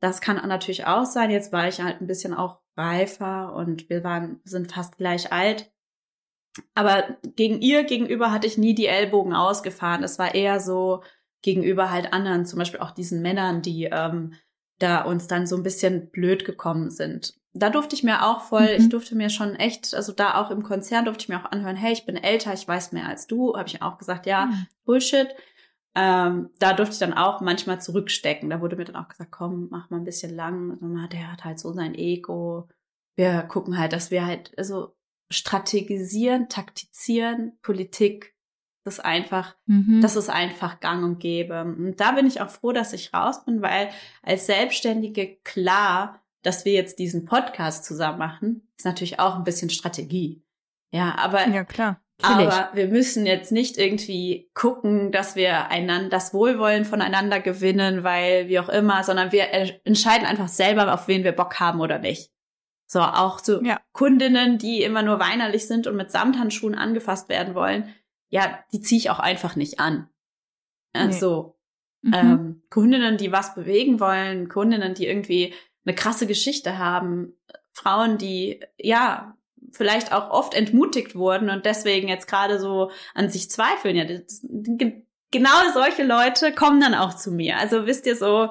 Das 0.00 0.20
kann 0.20 0.36
natürlich 0.46 0.84
auch 0.84 1.06
sein. 1.06 1.30
Jetzt 1.30 1.50
war 1.50 1.66
ich 1.66 1.80
halt 1.80 2.02
ein 2.02 2.06
bisschen 2.06 2.34
auch 2.34 2.60
reifer 2.76 3.54
und 3.54 3.88
wir 3.88 4.04
waren, 4.04 4.42
sind 4.44 4.70
fast 4.70 4.98
gleich 4.98 5.32
alt. 5.32 5.72
Aber 6.74 7.16
gegen 7.22 7.62
ihr 7.62 7.84
gegenüber 7.84 8.30
hatte 8.30 8.46
ich 8.46 8.58
nie 8.58 8.74
die 8.74 8.86
Ellbogen 8.86 9.32
ausgefahren. 9.32 10.04
Es 10.04 10.18
war 10.18 10.34
eher 10.34 10.60
so 10.60 11.02
gegenüber 11.40 11.90
halt 11.90 12.12
anderen, 12.12 12.44
zum 12.44 12.58
Beispiel 12.58 12.80
auch 12.80 12.90
diesen 12.90 13.22
Männern, 13.22 13.62
die 13.62 13.84
ähm, 13.84 14.34
da 14.78 15.04
uns 15.04 15.26
dann 15.26 15.46
so 15.46 15.56
ein 15.56 15.62
bisschen 15.62 16.10
blöd 16.10 16.44
gekommen 16.44 16.90
sind. 16.90 17.32
Da 17.56 17.70
durfte 17.70 17.94
ich 17.94 18.02
mir 18.02 18.24
auch 18.26 18.40
voll, 18.40 18.62
Mhm. 18.64 18.76
ich 18.82 18.88
durfte 18.88 19.14
mir 19.14 19.30
schon 19.30 19.54
echt, 19.54 19.94
also 19.94 20.12
da 20.12 20.34
auch 20.42 20.50
im 20.50 20.62
Konzern 20.64 21.04
durfte 21.04 21.22
ich 21.22 21.28
mir 21.28 21.40
auch 21.40 21.50
anhören, 21.52 21.76
hey, 21.76 21.92
ich 21.92 22.04
bin 22.04 22.16
älter, 22.16 22.52
ich 22.52 22.66
weiß 22.66 22.90
mehr 22.92 23.06
als 23.08 23.26
du. 23.28 23.56
Habe 23.56 23.68
ich 23.68 23.80
auch 23.80 23.96
gesagt, 23.98 24.26
ja, 24.26 24.46
Mhm. 24.46 24.66
Bullshit. 24.84 25.28
Ähm, 25.94 26.50
da 26.58 26.72
durfte 26.72 26.94
ich 26.94 26.98
dann 26.98 27.14
auch 27.14 27.40
manchmal 27.40 27.80
zurückstecken. 27.80 28.50
Da 28.50 28.60
wurde 28.60 28.74
mir 28.74 28.84
dann 28.84 28.96
auch 28.96 29.06
gesagt, 29.08 29.30
komm, 29.30 29.68
mach 29.70 29.88
mal 29.90 29.98
ein 29.98 30.04
bisschen 30.04 30.34
lang. 30.34 30.78
Hat 31.00 31.12
der 31.12 31.30
hat 31.30 31.44
halt 31.44 31.60
so 31.60 31.72
sein 31.72 31.94
Ego. 31.94 32.68
Wir 33.16 33.42
gucken 33.42 33.78
halt, 33.78 33.92
dass 33.92 34.10
wir 34.10 34.26
halt 34.26 34.52
also 34.58 34.96
strategisieren, 35.30 36.48
taktizieren, 36.48 37.52
Politik. 37.62 38.34
Das 38.84 38.94
ist 38.98 39.04
einfach, 39.04 39.54
Mhm. 39.66 40.00
das 40.02 40.16
ist 40.16 40.28
einfach 40.28 40.80
gang 40.80 41.04
und 41.04 41.20
gäbe. 41.20 41.62
Und 41.62 41.96
da 42.00 42.12
bin 42.12 42.26
ich 42.26 42.40
auch 42.40 42.50
froh, 42.50 42.72
dass 42.72 42.92
ich 42.92 43.14
raus 43.14 43.44
bin, 43.44 43.62
weil 43.62 43.88
als 44.22 44.46
Selbstständige 44.46 45.36
klar, 45.44 46.20
dass 46.44 46.64
wir 46.64 46.72
jetzt 46.72 46.98
diesen 46.98 47.24
Podcast 47.24 47.84
zusammen 47.84 48.18
machen, 48.18 48.68
ist 48.78 48.84
natürlich 48.84 49.18
auch 49.18 49.34
ein 49.36 49.44
bisschen 49.44 49.70
Strategie. 49.70 50.42
Ja, 50.92 51.16
aber 51.18 51.48
Ja, 51.48 51.64
klar. 51.64 52.00
Natürlich. 52.22 52.52
aber 52.52 52.70
wir 52.76 52.86
müssen 52.86 53.26
jetzt 53.26 53.50
nicht 53.50 53.76
irgendwie 53.76 54.48
gucken, 54.54 55.10
dass 55.10 55.34
wir 55.34 55.66
einander 55.68 56.10
das 56.10 56.32
Wohlwollen 56.32 56.84
voneinander 56.84 57.40
gewinnen, 57.40 58.04
weil 58.04 58.46
wie 58.46 58.60
auch 58.60 58.68
immer, 58.68 59.02
sondern 59.02 59.32
wir 59.32 59.48
entscheiden 59.84 60.24
einfach 60.24 60.46
selber, 60.46 60.94
auf 60.94 61.08
wen 61.08 61.24
wir 61.24 61.32
Bock 61.32 61.58
haben 61.58 61.80
oder 61.80 61.98
nicht. 61.98 62.30
So, 62.86 63.00
auch 63.00 63.40
so 63.40 63.60
Ja. 63.64 63.80
Kundinnen, 63.92 64.58
die 64.58 64.82
immer 64.84 65.02
nur 65.02 65.18
weinerlich 65.18 65.66
sind 65.66 65.88
und 65.88 65.96
mit 65.96 66.12
Samthandschuhen 66.12 66.76
angefasst 66.76 67.28
werden 67.28 67.56
wollen, 67.56 67.92
ja, 68.30 68.60
die 68.72 68.80
ziehe 68.80 68.98
ich 68.98 69.10
auch 69.10 69.18
einfach 69.18 69.56
nicht 69.56 69.80
an. 69.80 70.08
Nee. 70.94 71.00
Also, 71.02 71.58
Mhm. 72.02 72.12
ähm, 72.14 72.62
Kundinnen, 72.70 73.16
die 73.16 73.32
was 73.32 73.54
bewegen 73.56 73.98
wollen, 73.98 74.48
Kundinnen, 74.48 74.94
die 74.94 75.06
irgendwie 75.08 75.52
eine 75.86 75.94
krasse 75.94 76.26
Geschichte 76.26 76.78
haben, 76.78 77.34
Frauen, 77.72 78.18
die 78.18 78.60
ja 78.78 79.36
vielleicht 79.72 80.12
auch 80.12 80.30
oft 80.30 80.54
entmutigt 80.54 81.14
wurden 81.16 81.50
und 81.50 81.64
deswegen 81.66 82.08
jetzt 82.08 82.28
gerade 82.28 82.60
so 82.60 82.90
an 83.14 83.28
sich 83.30 83.50
zweifeln. 83.50 83.96
Ja, 83.96 84.04
das, 84.04 84.44
ge- 84.48 85.02
genau 85.30 85.50
solche 85.72 86.04
Leute 86.04 86.52
kommen 86.52 86.80
dann 86.80 86.94
auch 86.94 87.14
zu 87.14 87.32
mir. 87.32 87.58
Also 87.58 87.86
wisst 87.86 88.06
ihr 88.06 88.16
so, 88.16 88.50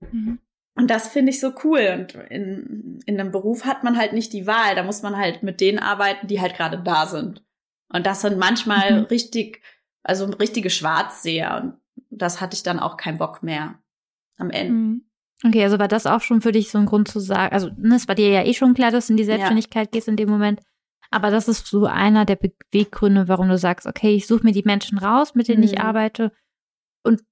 Mhm. 0.00 0.38
und 0.76 0.88
das 0.90 1.08
finde 1.08 1.30
ich 1.30 1.40
so 1.40 1.52
cool. 1.62 1.94
Und 1.98 2.14
in, 2.30 3.00
in 3.04 3.20
einem 3.20 3.30
Beruf 3.32 3.66
hat 3.66 3.84
man 3.84 3.98
halt 3.98 4.14
nicht 4.14 4.32
die 4.32 4.46
Wahl. 4.46 4.74
Da 4.74 4.82
muss 4.82 5.02
man 5.02 5.16
halt 5.16 5.42
mit 5.42 5.60
denen 5.60 5.78
arbeiten, 5.78 6.26
die 6.26 6.40
halt 6.40 6.54
gerade 6.56 6.78
da 6.82 7.06
sind. 7.06 7.44
Und 7.92 8.06
das 8.06 8.22
sind 8.22 8.38
manchmal 8.38 9.00
Mhm. 9.00 9.04
richtig, 9.06 9.62
also 10.02 10.24
richtige 10.24 10.70
Schwarzseher. 10.70 11.60
Und 11.62 11.74
das 12.08 12.40
hatte 12.40 12.54
ich 12.54 12.62
dann 12.62 12.78
auch 12.80 12.96
keinen 12.96 13.18
Bock 13.18 13.42
mehr 13.42 13.78
am 14.38 14.48
Ende. 14.50 14.72
Mhm. 14.72 15.09
Okay, 15.44 15.62
also 15.64 15.78
war 15.78 15.88
das 15.88 16.06
auch 16.06 16.20
schon 16.20 16.40
für 16.42 16.52
dich 16.52 16.70
so 16.70 16.78
ein 16.78 16.86
Grund 16.86 17.08
zu 17.08 17.18
sagen, 17.18 17.52
also 17.54 17.70
ne, 17.78 17.96
es 17.96 18.06
war 18.08 18.14
dir 18.14 18.28
ja 18.28 18.44
eh 18.44 18.52
schon 18.54 18.74
klar, 18.74 18.90
dass 18.90 19.06
du 19.06 19.14
in 19.14 19.16
die 19.16 19.24
Selbstständigkeit 19.24 19.90
gehst 19.92 20.06
in 20.08 20.16
dem 20.16 20.28
Moment, 20.28 20.60
aber 21.10 21.30
das 21.30 21.48
ist 21.48 21.66
so 21.66 21.86
einer 21.86 22.24
der 22.26 22.36
Beweggründe, 22.36 23.26
warum 23.28 23.48
du 23.48 23.56
sagst, 23.56 23.86
okay, 23.86 24.14
ich 24.14 24.26
suche 24.26 24.44
mir 24.44 24.52
die 24.52 24.64
Menschen 24.64 24.98
raus, 24.98 25.34
mit 25.34 25.48
denen 25.48 25.62
ich 25.62 25.72
Mhm. 25.76 25.80
arbeite 25.84 26.32
und 27.04 27.22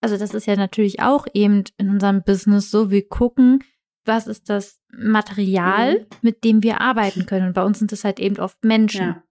also 0.00 0.16
das 0.18 0.32
ist 0.34 0.46
ja 0.46 0.56
natürlich 0.56 1.00
auch 1.00 1.26
eben 1.34 1.64
in 1.78 1.90
unserem 1.90 2.22
Business 2.22 2.70
so, 2.70 2.90
wir 2.90 3.06
gucken, 3.08 3.62
was 4.06 4.26
ist 4.26 4.48
das 4.50 4.80
Material, 4.92 5.94
Mhm. 6.00 6.06
mit 6.22 6.44
dem 6.44 6.62
wir 6.62 6.80
arbeiten 6.80 7.26
können 7.26 7.48
und 7.48 7.52
bei 7.54 7.64
uns 7.64 7.78
sind 7.78 7.92
es 7.92 8.04
halt 8.04 8.20
eben 8.20 8.38
oft 8.38 8.62
Menschen. 8.64 9.06
Ja. 9.06 9.22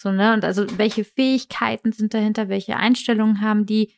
So, 0.00 0.12
ne? 0.12 0.34
Und 0.34 0.44
also 0.44 0.66
welche 0.78 1.04
Fähigkeiten 1.04 1.92
sind 1.92 2.12
dahinter, 2.14 2.48
welche 2.48 2.76
Einstellungen 2.76 3.40
haben 3.40 3.64
die? 3.64 3.92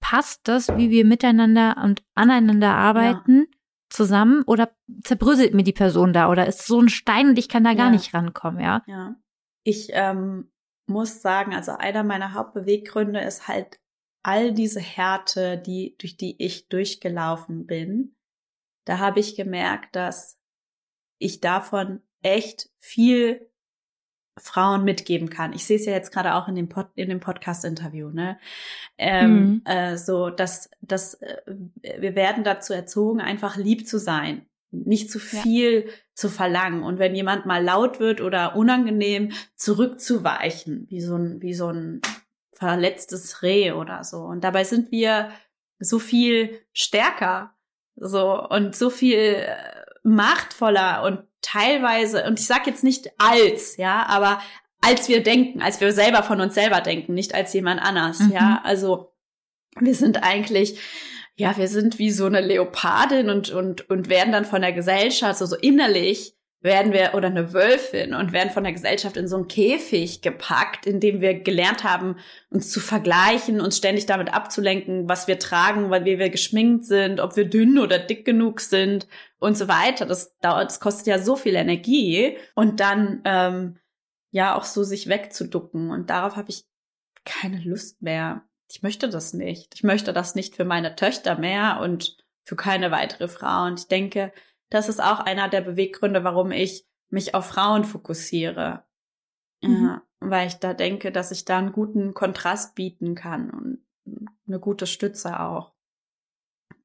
Passt 0.00 0.40
das, 0.44 0.68
wie 0.76 0.90
wir 0.90 1.04
miteinander 1.04 1.76
und 1.82 2.02
aneinander 2.14 2.74
arbeiten, 2.74 3.46
zusammen 3.90 4.42
oder 4.46 4.70
zerbröselt 5.02 5.54
mir 5.54 5.62
die 5.62 5.72
Person 5.72 6.12
da 6.12 6.30
oder 6.30 6.46
ist 6.46 6.66
so 6.66 6.80
ein 6.80 6.88
Stein 6.88 7.30
und 7.30 7.38
ich 7.38 7.48
kann 7.48 7.64
da 7.64 7.74
gar 7.74 7.86
Ja. 7.86 7.92
nicht 7.92 8.12
rankommen, 8.12 8.60
ja? 8.60 8.82
Ja. 8.86 9.16
Ich 9.64 9.88
ähm, 9.92 10.50
muss 10.86 11.22
sagen, 11.22 11.54
also 11.54 11.72
einer 11.72 12.04
meiner 12.04 12.34
Hauptbeweggründe 12.34 13.20
ist 13.20 13.48
halt 13.48 13.80
all 14.22 14.52
diese 14.52 14.80
Härte, 14.80 15.58
die, 15.58 15.96
durch 15.98 16.16
die 16.16 16.42
ich 16.42 16.68
durchgelaufen 16.68 17.66
bin. 17.66 18.16
Da 18.84 18.98
habe 18.98 19.20
ich 19.20 19.36
gemerkt, 19.36 19.96
dass 19.96 20.38
ich 21.18 21.40
davon 21.40 22.02
echt 22.22 22.70
viel 22.78 23.47
Frauen 24.40 24.84
mitgeben 24.84 25.30
kann. 25.30 25.52
Ich 25.52 25.64
sehe 25.66 25.76
es 25.76 25.86
ja 25.86 25.92
jetzt 25.92 26.12
gerade 26.12 26.34
auch 26.34 26.48
in 26.48 26.54
dem, 26.54 26.68
Pod, 26.68 26.86
in 26.94 27.08
dem 27.08 27.20
Podcast-Interview, 27.20 28.10
ne? 28.10 28.38
Ähm, 28.96 29.34
Mhm. 29.38 29.62
äh, 29.64 29.96
so, 29.96 30.30
dass, 30.30 30.70
dass 30.80 31.14
äh, 31.14 31.36
wir 31.98 32.14
werden 32.14 32.44
dazu 32.44 32.72
erzogen, 32.72 33.20
einfach 33.20 33.56
lieb 33.56 33.86
zu 33.86 33.98
sein, 33.98 34.46
nicht 34.70 35.10
zu 35.10 35.18
Ja. 35.18 35.42
viel 35.42 35.88
zu 36.14 36.28
verlangen. 36.28 36.82
Und 36.82 36.98
wenn 36.98 37.14
jemand 37.14 37.46
mal 37.46 37.62
laut 37.62 38.00
wird 38.00 38.20
oder 38.20 38.56
unangenehm, 38.56 39.32
zurückzuweichen, 39.56 40.86
wie 40.90 41.00
so 41.00 41.16
ein, 41.16 41.40
wie 41.42 41.54
so 41.54 41.68
ein 41.68 42.00
verletztes 42.52 43.42
Reh 43.42 43.72
oder 43.72 44.02
so. 44.04 44.18
Und 44.22 44.42
dabei 44.42 44.64
sind 44.64 44.90
wir 44.90 45.30
so 45.78 45.98
viel 45.98 46.60
stärker, 46.72 47.54
so 47.94 48.46
und 48.48 48.74
so 48.74 48.90
viel 48.90 49.18
äh, 49.18 49.56
machtvoller 50.02 51.02
und 51.04 51.24
teilweise, 51.42 52.24
und 52.24 52.38
ich 52.40 52.46
sag 52.46 52.66
jetzt 52.66 52.84
nicht 52.84 53.10
als, 53.18 53.76
ja, 53.76 54.04
aber 54.06 54.40
als 54.80 55.08
wir 55.08 55.22
denken, 55.22 55.60
als 55.62 55.80
wir 55.80 55.92
selber 55.92 56.22
von 56.22 56.40
uns 56.40 56.54
selber 56.54 56.80
denken, 56.80 57.14
nicht 57.14 57.34
als 57.34 57.52
jemand 57.52 57.80
anders, 57.82 58.20
Mhm. 58.20 58.32
ja. 58.32 58.60
Also 58.64 59.12
wir 59.78 59.94
sind 59.94 60.22
eigentlich, 60.22 60.78
ja, 61.36 61.56
wir 61.56 61.68
sind 61.68 61.98
wie 61.98 62.10
so 62.10 62.26
eine 62.26 62.40
Leopardin 62.40 63.30
und, 63.30 63.50
und, 63.50 63.88
und 63.90 64.08
werden 64.08 64.32
dann 64.32 64.44
von 64.44 64.62
der 64.62 64.72
Gesellschaft 64.72 65.38
so, 65.38 65.46
so 65.46 65.56
innerlich 65.56 66.34
werden 66.60 66.92
wir 66.92 67.14
oder 67.14 67.28
eine 67.28 67.52
Wölfin 67.52 68.14
und 68.14 68.32
werden 68.32 68.50
von 68.50 68.64
der 68.64 68.72
Gesellschaft 68.72 69.16
in 69.16 69.28
so 69.28 69.36
einen 69.36 69.46
Käfig 69.46 70.22
gepackt, 70.22 70.86
in 70.86 70.98
dem 70.98 71.20
wir 71.20 71.34
gelernt 71.34 71.84
haben, 71.84 72.16
uns 72.50 72.70
zu 72.70 72.80
vergleichen, 72.80 73.60
uns 73.60 73.76
ständig 73.76 74.06
damit 74.06 74.34
abzulenken, 74.34 75.08
was 75.08 75.28
wir 75.28 75.38
tragen, 75.38 75.90
weil 75.90 76.04
wir, 76.04 76.18
wir 76.18 76.30
geschminkt 76.30 76.84
sind, 76.84 77.20
ob 77.20 77.36
wir 77.36 77.44
dünn 77.44 77.78
oder 77.78 78.00
dick 78.00 78.24
genug 78.24 78.60
sind 78.60 79.06
und 79.38 79.56
so 79.56 79.68
weiter. 79.68 80.06
Das 80.06 80.36
dauert, 80.38 80.66
das 80.66 80.80
kostet 80.80 81.06
ja 81.06 81.18
so 81.18 81.36
viel 81.36 81.54
Energie 81.54 82.36
und 82.54 82.80
dann 82.80 83.22
ähm, 83.24 83.78
ja 84.30 84.56
auch 84.56 84.64
so 84.64 84.84
sich 84.84 85.08
wegzuducken 85.08 85.90
und 85.90 86.10
darauf 86.10 86.36
habe 86.36 86.50
ich 86.50 86.66
keine 87.24 87.60
Lust 87.60 88.02
mehr. 88.02 88.42
Ich 88.70 88.82
möchte 88.82 89.08
das 89.08 89.32
nicht. 89.32 89.74
Ich 89.74 89.82
möchte 89.82 90.12
das 90.12 90.34
nicht 90.34 90.56
für 90.56 90.64
meine 90.64 90.94
Töchter 90.96 91.38
mehr 91.38 91.80
und 91.82 92.16
für 92.44 92.56
keine 92.56 92.90
weitere 92.90 93.28
Frau. 93.28 93.64
Und 93.66 93.80
ich 93.80 93.88
denke, 93.88 94.32
das 94.70 94.88
ist 94.88 95.02
auch 95.02 95.20
einer 95.20 95.48
der 95.48 95.62
Beweggründe, 95.62 96.24
warum 96.24 96.50
ich 96.50 96.86
mich 97.08 97.34
auf 97.34 97.46
Frauen 97.46 97.84
fokussiere. 97.84 98.84
Mhm. 99.62 99.84
Ja, 99.84 100.02
weil 100.20 100.48
ich 100.48 100.54
da 100.54 100.74
denke, 100.74 101.12
dass 101.12 101.30
ich 101.30 101.44
da 101.44 101.58
einen 101.58 101.72
guten 101.72 102.14
Kontrast 102.14 102.74
bieten 102.74 103.14
kann 103.14 103.50
und 103.50 103.86
eine 104.46 104.60
gute 104.60 104.86
Stütze 104.86 105.40
auch. 105.40 105.74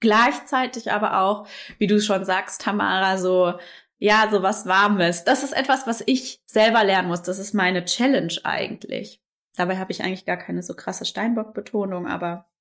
Gleichzeitig 0.04 0.92
aber 0.92 1.22
auch, 1.22 1.48
wie 1.78 1.88
du 1.88 2.02
schon 2.02 2.26
sagst, 2.26 2.60
Tamara, 2.60 3.18
so, 3.18 3.54
ja, 4.00 4.28
so 4.30 4.44
was 4.44 4.66
Warmes. 4.66 5.24
Das 5.24 5.44
ist 5.44 5.54
etwas, 5.54 5.88
was 5.88 6.04
ich 6.06 6.42
selber 6.46 6.84
lernen 6.84 7.08
muss. 7.08 7.22
Das 7.22 7.40
ist 7.40 7.54
meine 7.54 7.86
Challenge 7.86 8.34
eigentlich. 8.44 9.24
Dabei 9.56 9.78
habe 9.78 9.94
ich 9.94 10.04
eigentlich 10.04 10.26
gar 10.26 10.36
keine 10.36 10.62
so 10.62 10.74
krasse 10.74 11.06
Steinbock-Betonung, 11.06 12.06
aber 12.06 12.52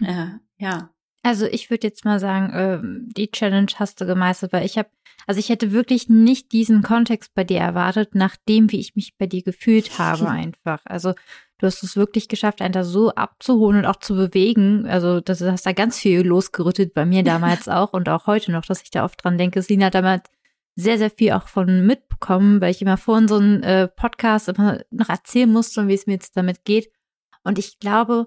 äh, 0.00 0.26
ja. 0.58 0.93
Also 1.24 1.46
ich 1.46 1.70
würde 1.70 1.86
jetzt 1.86 2.04
mal 2.04 2.20
sagen, 2.20 2.52
äh, 2.52 2.78
die 3.16 3.30
Challenge 3.30 3.72
hast 3.76 3.98
du 3.98 4.06
gemeistert, 4.06 4.52
weil 4.52 4.66
ich 4.66 4.76
habe, 4.76 4.90
also 5.26 5.40
ich 5.40 5.48
hätte 5.48 5.72
wirklich 5.72 6.10
nicht 6.10 6.52
diesen 6.52 6.82
Kontext 6.82 7.34
bei 7.34 7.44
dir 7.44 7.60
erwartet, 7.60 8.14
nachdem 8.14 8.70
wie 8.70 8.78
ich 8.78 8.94
mich 8.94 9.16
bei 9.16 9.26
dir 9.26 9.42
gefühlt 9.42 9.98
habe 9.98 10.28
einfach. 10.28 10.82
Also 10.84 11.14
du 11.56 11.66
hast 11.66 11.82
es 11.82 11.96
wirklich 11.96 12.28
geschafft, 12.28 12.60
einen 12.60 12.74
da 12.74 12.84
so 12.84 13.14
abzuholen 13.14 13.78
und 13.78 13.86
auch 13.86 13.96
zu 13.96 14.14
bewegen. 14.14 14.86
Also 14.86 15.22
das 15.22 15.40
hast 15.40 15.64
da 15.64 15.72
ganz 15.72 15.98
viel 15.98 16.20
losgerüttet 16.20 16.92
bei 16.92 17.06
mir 17.06 17.22
damals 17.24 17.68
auch 17.70 17.94
und 17.94 18.06
auch 18.10 18.26
heute 18.26 18.52
noch, 18.52 18.66
dass 18.66 18.82
ich 18.82 18.90
da 18.90 19.02
oft 19.02 19.24
dran 19.24 19.38
denke. 19.38 19.62
Sina 19.62 19.86
hat 19.86 19.94
damals 19.94 20.28
sehr, 20.76 20.98
sehr 20.98 21.10
viel 21.10 21.32
auch 21.32 21.48
von 21.48 21.86
mitbekommen, 21.86 22.60
weil 22.60 22.70
ich 22.70 22.82
immer 22.82 22.98
vorhin 22.98 23.28
so 23.28 23.36
einen 23.36 23.62
äh, 23.62 23.88
Podcast 23.88 24.50
immer 24.50 24.82
noch 24.90 25.08
erzählen 25.08 25.50
musste 25.50 25.80
und 25.80 25.88
wie 25.88 25.94
es 25.94 26.06
mir 26.06 26.14
jetzt 26.14 26.36
damit 26.36 26.66
geht. 26.66 26.90
Und 27.44 27.58
ich 27.58 27.78
glaube, 27.78 28.26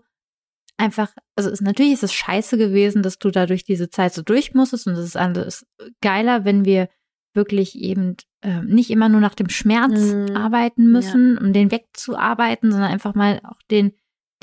einfach, 0.78 1.12
also 1.36 1.50
ist, 1.50 1.62
natürlich 1.62 1.94
ist 1.94 2.04
es 2.04 2.14
scheiße 2.14 2.58
gewesen, 2.58 3.04
dass 3.04 3.18
du 3.20 3.32
da 3.32 3.46
durch 3.46 3.64
diese 3.64 3.90
Zeit 3.90 4.14
so 4.14 4.22
durch 4.22 4.54
musstest 4.54 4.88
und 4.88 4.94
es 4.94 5.06
ist 5.06 5.18
alles 5.18 5.66
geiler, 6.02 6.46
wenn 6.46 6.66
wir 6.66 6.90
wirklich 7.34 7.76
eben 7.76 8.16
äh, 8.42 8.62
nicht 8.64 8.90
immer 8.90 9.10
nur 9.10 9.22
nach 9.22 9.36
dem 9.36 9.50
Schmerz 9.50 10.14
mm, 10.14 10.36
arbeiten 10.36 10.92
müssen, 10.92 11.36
ja. 11.36 11.42
um 11.42 11.54
den 11.54 11.72
wegzuarbeiten, 11.72 12.72
sondern 12.72 12.92
einfach 12.92 13.16
mal 13.16 13.42
auch 13.44 13.62
den, 13.70 13.94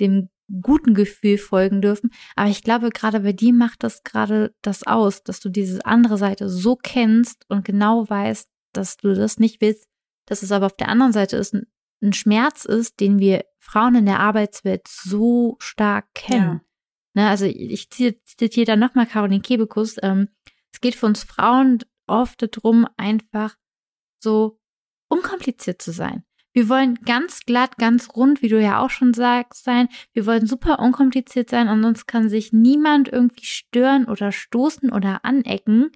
dem 0.01 0.29
guten 0.63 0.95
Gefühl 0.95 1.39
folgen 1.39 1.81
dürfen. 1.81 2.11
Aber 2.37 2.51
ich 2.51 2.63
glaube, 2.63 2.91
gerade 2.91 3.21
bei 3.21 3.33
dir 3.33 3.53
macht 3.53 3.83
das 3.83 4.03
gerade 4.03 4.55
das 4.63 4.87
aus, 4.87 5.23
dass 5.23 5.41
du 5.41 5.49
diese 5.49 5.85
andere 5.87 6.19
Seite 6.19 6.49
so 6.49 6.77
kennst 6.77 7.45
und 7.49 7.65
genau 7.65 8.09
weißt, 8.09 8.49
dass 8.73 8.97
du 8.97 9.15
das 9.15 9.39
nicht 9.39 9.61
willst, 9.61 9.87
dass 10.27 10.43
es 10.43 10.53
aber 10.53 10.67
auf 10.67 10.77
der 10.77 10.89
anderen 10.89 11.13
Seite 11.13 11.37
ist, 11.37 11.57
ein, 12.05 12.13
Schmerz 12.13 12.65
ist, 12.65 13.01
den 13.01 13.19
wir 13.19 13.45
Frauen 13.59 13.95
in 13.97 14.07
der 14.07 14.21
Arbeitswelt 14.21 14.87
so 14.89 15.57
stark 15.59 16.13
kennen. 16.15 16.61
Ja. 17.15 17.23
Ne, 17.23 17.29
also 17.29 17.45
ich 17.47 17.91
zitiere 17.91 18.67
dann 18.67 18.81
nochmal 18.81 19.07
Caroline 19.07 19.41
Kebekus. 19.41 19.97
Ähm, 20.03 20.29
es 20.73 20.81
geht 20.81 20.97
für 20.97 21.07
uns 21.07 21.23
Frauen 21.23 21.79
oft 22.07 22.43
darum, 22.43 22.87
einfach 22.97 23.57
so 24.21 24.61
unkompliziert 25.09 25.81
zu 25.81 25.93
sein. 25.93 26.25
Wir 26.53 26.69
wollen 26.69 26.95
ganz 27.05 27.41
glatt, 27.41 27.79
ganz 27.79 28.11
rund, 28.15 28.41
wie 28.41 28.49
du 28.49 28.61
ja 28.61 28.81
auch 28.81 28.91
schon 28.91 29.13
sagst, 29.13 29.65
sein. 29.65 29.89
Wir 30.13 30.25
wollen 30.25 30.47
super 30.47 30.79
unkompliziert 30.79 31.51
sein, 31.51 31.67
ansonsten 31.67 32.07
kann 32.07 32.29
sich 32.29 32.53
niemand 32.53 33.09
irgendwie 33.09 33.45
stören 33.45 34.07
oder 34.07 34.31
stoßen 34.31 34.93
oder 34.93 35.25
anecken. 35.25 35.91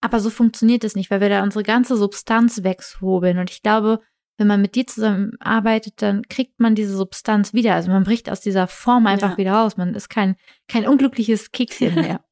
Aber 0.00 0.20
so 0.20 0.30
funktioniert 0.30 0.82
es 0.84 0.94
nicht, 0.94 1.10
weil 1.10 1.20
wir 1.20 1.28
da 1.28 1.42
unsere 1.42 1.62
ganze 1.62 1.96
Substanz 1.96 2.62
wegshobeln. 2.62 3.38
Und 3.38 3.50
ich 3.50 3.62
glaube, 3.62 4.00
wenn 4.36 4.46
man 4.46 4.60
mit 4.60 4.74
dir 4.74 4.86
zusammenarbeitet, 4.86 6.02
dann 6.02 6.22
kriegt 6.28 6.60
man 6.60 6.74
diese 6.74 6.96
Substanz 6.96 7.54
wieder. 7.54 7.74
Also 7.74 7.90
man 7.90 8.04
bricht 8.04 8.30
aus 8.30 8.40
dieser 8.40 8.66
Form 8.66 9.06
einfach 9.06 9.32
ja. 9.32 9.36
wieder 9.38 9.52
raus. 9.52 9.76
Man 9.76 9.94
ist 9.94 10.08
kein, 10.08 10.36
kein 10.68 10.86
unglückliches 10.86 11.52
Kekschen 11.52 11.94
mehr. 11.96 12.24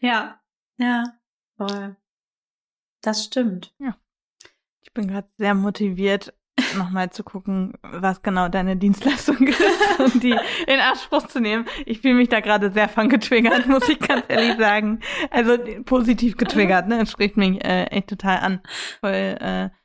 ja, 0.00 0.40
ja, 0.78 1.04
voll. 1.56 1.96
Das 3.02 3.24
stimmt. 3.24 3.72
Ja. 3.78 3.96
Ich 4.82 4.92
bin 4.92 5.06
gerade 5.08 5.28
sehr 5.38 5.54
motiviert, 5.54 6.34
nochmal 6.76 7.10
zu 7.10 7.22
gucken, 7.22 7.74
was 7.82 8.22
genau 8.22 8.48
deine 8.48 8.76
Dienstleistung 8.76 9.46
ist 9.46 10.00
und 10.00 10.22
die 10.22 10.36
in 10.66 10.80
Anspruch 10.80 11.26
zu 11.28 11.40
nehmen. 11.40 11.66
Ich 11.86 12.00
fühle 12.00 12.14
mich 12.14 12.28
da 12.28 12.40
gerade 12.40 12.72
sehr 12.72 12.88
von 12.88 13.08
getriggert, 13.08 13.66
muss 13.66 13.88
ich 13.88 13.98
ganz 14.00 14.24
ehrlich 14.28 14.56
sagen. 14.58 15.00
Also 15.30 15.56
positiv 15.84 16.36
getriggert, 16.36 16.88
ne? 16.88 17.02
Es 17.02 17.10
spricht 17.12 17.36
mich 17.36 17.64
äh, 17.64 17.84
echt 17.84 18.08
total 18.08 18.38
an. 18.38 18.60
Weil, 19.00 19.38
äh, 19.40 19.79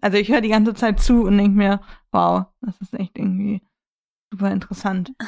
also 0.00 0.18
ich 0.18 0.28
höre 0.28 0.40
die 0.40 0.48
ganze 0.48 0.74
Zeit 0.74 1.00
zu 1.00 1.24
und 1.24 1.38
denke 1.38 1.56
mir, 1.56 1.80
wow, 2.10 2.46
das 2.60 2.80
ist 2.80 2.94
echt 2.94 3.18
irgendwie 3.18 3.62
super 4.30 4.50
interessant. 4.50 5.12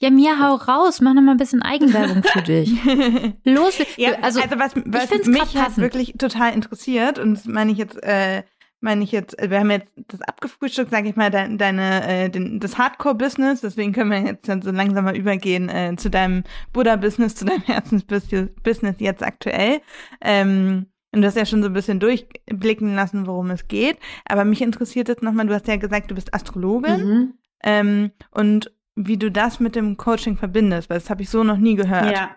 Ja, 0.00 0.10
mir 0.10 0.38
hau 0.38 0.56
raus, 0.56 1.00
mach 1.00 1.14
noch 1.14 1.22
mal 1.22 1.30
ein 1.30 1.38
bisschen 1.38 1.62
Eigenwerbung 1.62 2.22
für 2.22 2.42
dich. 2.42 2.70
Los, 3.44 3.78
ja, 3.96 4.10
also, 4.20 4.38
also 4.42 4.58
was, 4.58 4.76
was 4.84 5.26
mich 5.26 5.56
halt 5.56 5.78
wirklich 5.78 6.12
total 6.18 6.52
interessiert 6.52 7.18
und 7.18 7.34
das 7.34 7.46
meine 7.46 7.72
ich 7.72 7.78
jetzt 7.78 7.96
äh, 8.02 8.42
meine 8.80 9.02
ich 9.02 9.12
jetzt, 9.12 9.36
wir 9.40 9.58
haben 9.58 9.70
jetzt 9.70 9.88
das 10.08 10.22
abgefrühstückt, 10.22 10.90
sage 10.90 11.08
ich 11.08 11.16
mal, 11.16 11.30
deine, 11.30 11.56
deine 11.56 12.06
äh, 12.06 12.28
den, 12.28 12.60
das 12.60 12.78
Hardcore-Business, 12.78 13.60
deswegen 13.60 13.92
können 13.92 14.10
wir 14.10 14.20
jetzt 14.20 14.48
dann 14.48 14.62
so 14.62 14.70
langsam 14.70 15.04
mal 15.04 15.16
übergehen 15.16 15.68
äh, 15.68 15.96
zu 15.96 16.10
deinem 16.10 16.44
Buddha-Business, 16.72 17.34
zu 17.34 17.44
deinem 17.44 17.62
Herzensbusiness 17.66 18.96
jetzt 18.98 19.22
aktuell. 19.22 19.80
Ähm, 20.20 20.86
und 21.12 21.22
du 21.22 21.26
hast 21.26 21.36
ja 21.36 21.46
schon 21.46 21.62
so 21.62 21.68
ein 21.68 21.74
bisschen 21.74 22.00
durchblicken 22.00 22.94
lassen, 22.94 23.26
worum 23.26 23.50
es 23.50 23.66
geht. 23.68 23.98
Aber 24.26 24.44
mich 24.44 24.60
interessiert 24.60 25.08
jetzt 25.08 25.22
nochmal, 25.22 25.46
du 25.46 25.54
hast 25.54 25.66
ja 25.66 25.76
gesagt, 25.76 26.10
du 26.10 26.14
bist 26.14 26.34
Astrologin. 26.34 27.06
Mhm. 27.06 27.34
Ähm, 27.62 28.10
und 28.30 28.72
wie 28.94 29.16
du 29.16 29.30
das 29.30 29.60
mit 29.60 29.76
dem 29.76 29.96
Coaching 29.96 30.36
verbindest, 30.36 30.90
weil 30.90 30.98
das 30.98 31.08
habe 31.08 31.22
ich 31.22 31.30
so 31.30 31.44
noch 31.44 31.56
nie 31.56 31.76
gehört. 31.76 32.14
Ja. 32.14 32.36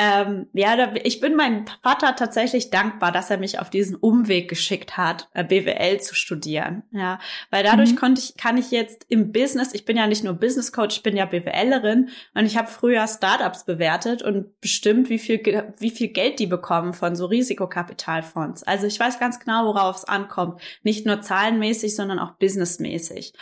Ähm, 0.00 0.46
ja, 0.52 0.76
da, 0.76 0.92
ich 1.02 1.18
bin 1.18 1.34
meinem 1.34 1.64
Vater 1.82 2.14
tatsächlich 2.14 2.70
dankbar, 2.70 3.10
dass 3.10 3.30
er 3.30 3.38
mich 3.38 3.58
auf 3.58 3.68
diesen 3.68 3.96
Umweg 3.96 4.48
geschickt 4.48 4.96
hat, 4.96 5.28
äh, 5.34 5.42
BWL 5.42 6.00
zu 6.00 6.14
studieren. 6.14 6.84
Ja, 6.92 7.18
weil 7.50 7.64
dadurch 7.64 7.90
mhm. 7.90 7.96
konnte 7.96 8.20
ich, 8.20 8.36
kann 8.36 8.56
ich 8.56 8.70
jetzt 8.70 9.06
im 9.08 9.32
Business, 9.32 9.74
ich 9.74 9.84
bin 9.84 9.96
ja 9.96 10.06
nicht 10.06 10.22
nur 10.22 10.34
Business 10.34 10.70
Coach, 10.70 10.98
ich 10.98 11.02
bin 11.02 11.16
ja 11.16 11.24
BWLerin 11.24 12.10
und 12.34 12.46
ich 12.46 12.56
habe 12.56 12.68
früher 12.68 13.08
Startups 13.08 13.64
bewertet 13.64 14.22
und 14.22 14.60
bestimmt, 14.60 15.10
wie 15.10 15.18
viel, 15.18 15.42
wie 15.78 15.90
viel 15.90 16.08
Geld 16.08 16.38
die 16.38 16.46
bekommen 16.46 16.94
von 16.94 17.16
so 17.16 17.26
Risikokapitalfonds. 17.26 18.62
Also 18.62 18.86
ich 18.86 19.00
weiß 19.00 19.18
ganz 19.18 19.40
genau, 19.40 19.66
worauf 19.66 19.96
es 19.96 20.04
ankommt. 20.04 20.60
Nicht 20.84 21.06
nur 21.06 21.22
zahlenmäßig, 21.22 21.96
sondern 21.96 22.20
auch 22.20 22.34
businessmäßig. 22.34 23.32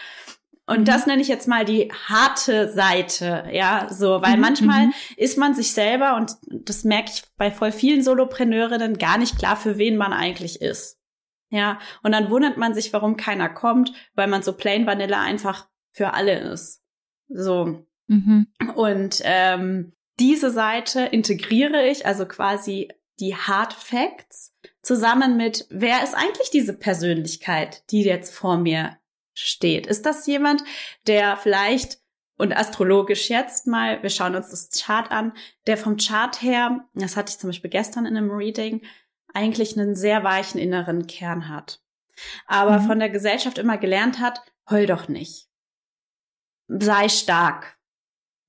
Und 0.66 0.80
mhm. 0.80 0.84
das 0.84 1.06
nenne 1.06 1.22
ich 1.22 1.28
jetzt 1.28 1.46
mal 1.46 1.64
die 1.64 1.90
harte 1.92 2.70
Seite, 2.72 3.44
ja, 3.52 3.86
so, 3.90 4.20
weil 4.22 4.34
mhm. 4.34 4.40
manchmal 4.40 4.86
mhm. 4.86 4.92
ist 5.16 5.38
man 5.38 5.54
sich 5.54 5.72
selber 5.72 6.16
und 6.16 6.32
das 6.46 6.84
merke 6.84 7.10
ich 7.14 7.22
bei 7.36 7.50
voll 7.50 7.72
vielen 7.72 8.02
Solopreneurinnen 8.02 8.98
gar 8.98 9.18
nicht 9.18 9.38
klar, 9.38 9.56
für 9.56 9.78
wen 9.78 9.96
man 9.96 10.12
eigentlich 10.12 10.60
ist. 10.60 10.98
Ja, 11.48 11.78
und 12.02 12.10
dann 12.10 12.30
wundert 12.30 12.56
man 12.56 12.74
sich, 12.74 12.92
warum 12.92 13.16
keiner 13.16 13.48
kommt, 13.48 13.92
weil 14.14 14.26
man 14.26 14.42
so 14.42 14.52
plain 14.52 14.84
Vanilla 14.84 15.22
einfach 15.22 15.68
für 15.92 16.12
alle 16.12 16.40
ist. 16.40 16.82
So. 17.28 17.86
Mhm. 18.08 18.48
Und 18.74 19.20
ähm, 19.24 19.92
diese 20.18 20.50
Seite 20.50 21.02
integriere 21.02 21.86
ich, 21.86 22.04
also 22.04 22.26
quasi 22.26 22.88
die 23.20 23.36
Hard 23.36 23.72
Facts, 23.72 24.54
zusammen 24.82 25.36
mit, 25.36 25.66
wer 25.70 26.02
ist 26.02 26.14
eigentlich 26.14 26.50
diese 26.50 26.76
Persönlichkeit, 26.76 27.90
die 27.90 28.02
jetzt 28.02 28.34
vor 28.34 28.58
mir 28.58 28.98
steht? 29.38 29.86
Ist 29.86 30.06
das 30.06 30.26
jemand, 30.26 30.64
der 31.06 31.36
vielleicht 31.36 31.98
und 32.38 32.54
astrologisch 32.54 33.30
jetzt 33.30 33.66
mal, 33.66 34.02
wir 34.02 34.10
schauen 34.10 34.36
uns 34.36 34.50
das 34.50 34.70
Chart 34.70 35.10
an, 35.10 35.32
der 35.66 35.76
vom 35.76 35.96
Chart 35.96 36.42
her, 36.42 36.86
das 36.94 37.16
hatte 37.16 37.30
ich 37.30 37.38
zum 37.38 37.48
Beispiel 37.48 37.70
gestern 37.70 38.04
in 38.06 38.16
einem 38.16 38.30
Reading, 38.30 38.82
eigentlich 39.32 39.78
einen 39.78 39.94
sehr 39.94 40.22
weichen 40.24 40.60
inneren 40.60 41.06
Kern 41.06 41.48
hat. 41.48 41.80
Aber 42.46 42.80
mhm. 42.80 42.86
von 42.86 42.98
der 42.98 43.10
Gesellschaft 43.10 43.58
immer 43.58 43.78
gelernt 43.78 44.20
hat, 44.20 44.40
heul 44.70 44.86
doch 44.86 45.08
nicht. 45.08 45.48
Sei 46.68 47.08
stark. 47.08 47.76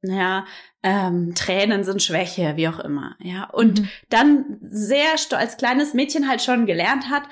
Ja, 0.01 0.45
ähm, 0.83 1.33
Tränen 1.35 1.83
sind 1.83 2.03
Schwäche, 2.03 2.55
wie 2.55 2.67
auch 2.67 2.79
immer. 2.79 3.15
Ja, 3.19 3.45
und 3.49 3.81
mhm. 3.81 3.89
dann 4.09 4.57
sehr 4.61 5.15
als 5.31 5.57
kleines 5.57 5.93
Mädchen 5.93 6.29
halt 6.29 6.41
schon 6.41 6.65
gelernt 6.65 7.09
hat, 7.09 7.23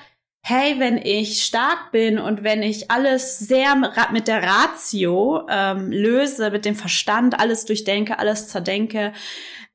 hey, 0.48 0.78
wenn 0.78 0.96
ich 0.96 1.42
stark 1.42 1.90
bin 1.90 2.20
und 2.20 2.44
wenn 2.44 2.62
ich 2.62 2.88
alles 2.88 3.40
sehr 3.40 3.74
mit 4.12 4.28
der 4.28 4.44
Ratio 4.44 5.44
ähm, 5.50 5.90
löse, 5.90 6.52
mit 6.52 6.64
dem 6.64 6.76
Verstand 6.76 7.40
alles 7.40 7.64
durchdenke, 7.64 8.20
alles 8.20 8.46
zerdenke, 8.46 9.12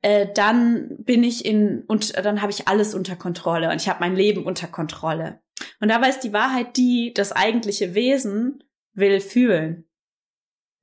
äh, 0.00 0.28
dann 0.34 0.96
bin 1.00 1.24
ich 1.24 1.44
in 1.44 1.82
und 1.88 2.16
dann 2.16 2.40
habe 2.40 2.52
ich 2.52 2.68
alles 2.68 2.94
unter 2.94 3.16
Kontrolle 3.16 3.70
und 3.70 3.82
ich 3.82 3.88
habe 3.90 4.00
mein 4.00 4.16
Leben 4.16 4.44
unter 4.44 4.66
Kontrolle. 4.66 5.42
Und 5.80 5.88
dabei 5.88 6.08
ist 6.08 6.20
die 6.20 6.32
Wahrheit 6.32 6.78
die, 6.78 7.12
das 7.12 7.32
eigentliche 7.32 7.94
Wesen 7.94 8.64
will 8.94 9.20
fühlen. 9.20 9.84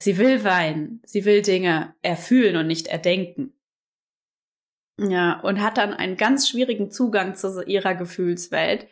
Sie 0.03 0.19
will 0.19 0.43
weinen, 0.43 1.01
sie 1.03 1.25
will 1.25 1.41
Dinge 1.41 1.95
erfühlen 2.03 2.57
und 2.57 2.67
nicht 2.67 2.89
erdenken. 2.89 3.53
Ja, 4.99 5.39
und 5.39 5.63
hat 5.63 5.77
dann 5.77 5.93
einen 5.95 6.15
ganz 6.15 6.47
schwierigen 6.47 6.91
Zugang 6.91 7.33
zu 7.33 7.63
ihrer 7.63 7.95
Gefühlswelt. 7.95 8.87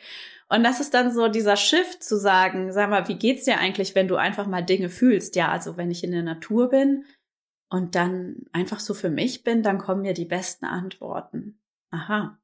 Und 0.49 0.63
das 0.63 0.79
ist 0.79 0.93
dann 0.93 1.11
so 1.11 1.27
dieser 1.27 1.57
Shift 1.57 2.03
zu 2.03 2.17
sagen, 2.17 2.71
sag 2.71 2.89
mal, 2.89 3.07
wie 3.07 3.17
geht's 3.17 3.43
dir 3.43 3.57
eigentlich, 3.57 3.95
wenn 3.95 4.07
du 4.07 4.15
einfach 4.15 4.47
mal 4.47 4.63
Dinge 4.63 4.89
fühlst? 4.89 5.35
Ja, 5.35 5.49
also 5.49 5.75
wenn 5.75 5.91
ich 5.91 6.03
in 6.03 6.11
der 6.11 6.23
Natur 6.23 6.69
bin 6.69 7.05
und 7.69 7.95
dann 7.95 8.45
einfach 8.53 8.79
so 8.79 8.93
für 8.93 9.09
mich 9.09 9.43
bin, 9.43 9.61
dann 9.61 9.77
kommen 9.77 10.01
mir 10.03 10.13
die 10.13 10.25
besten 10.25 10.65
Antworten. 10.65 11.59
Aha. 11.91 12.39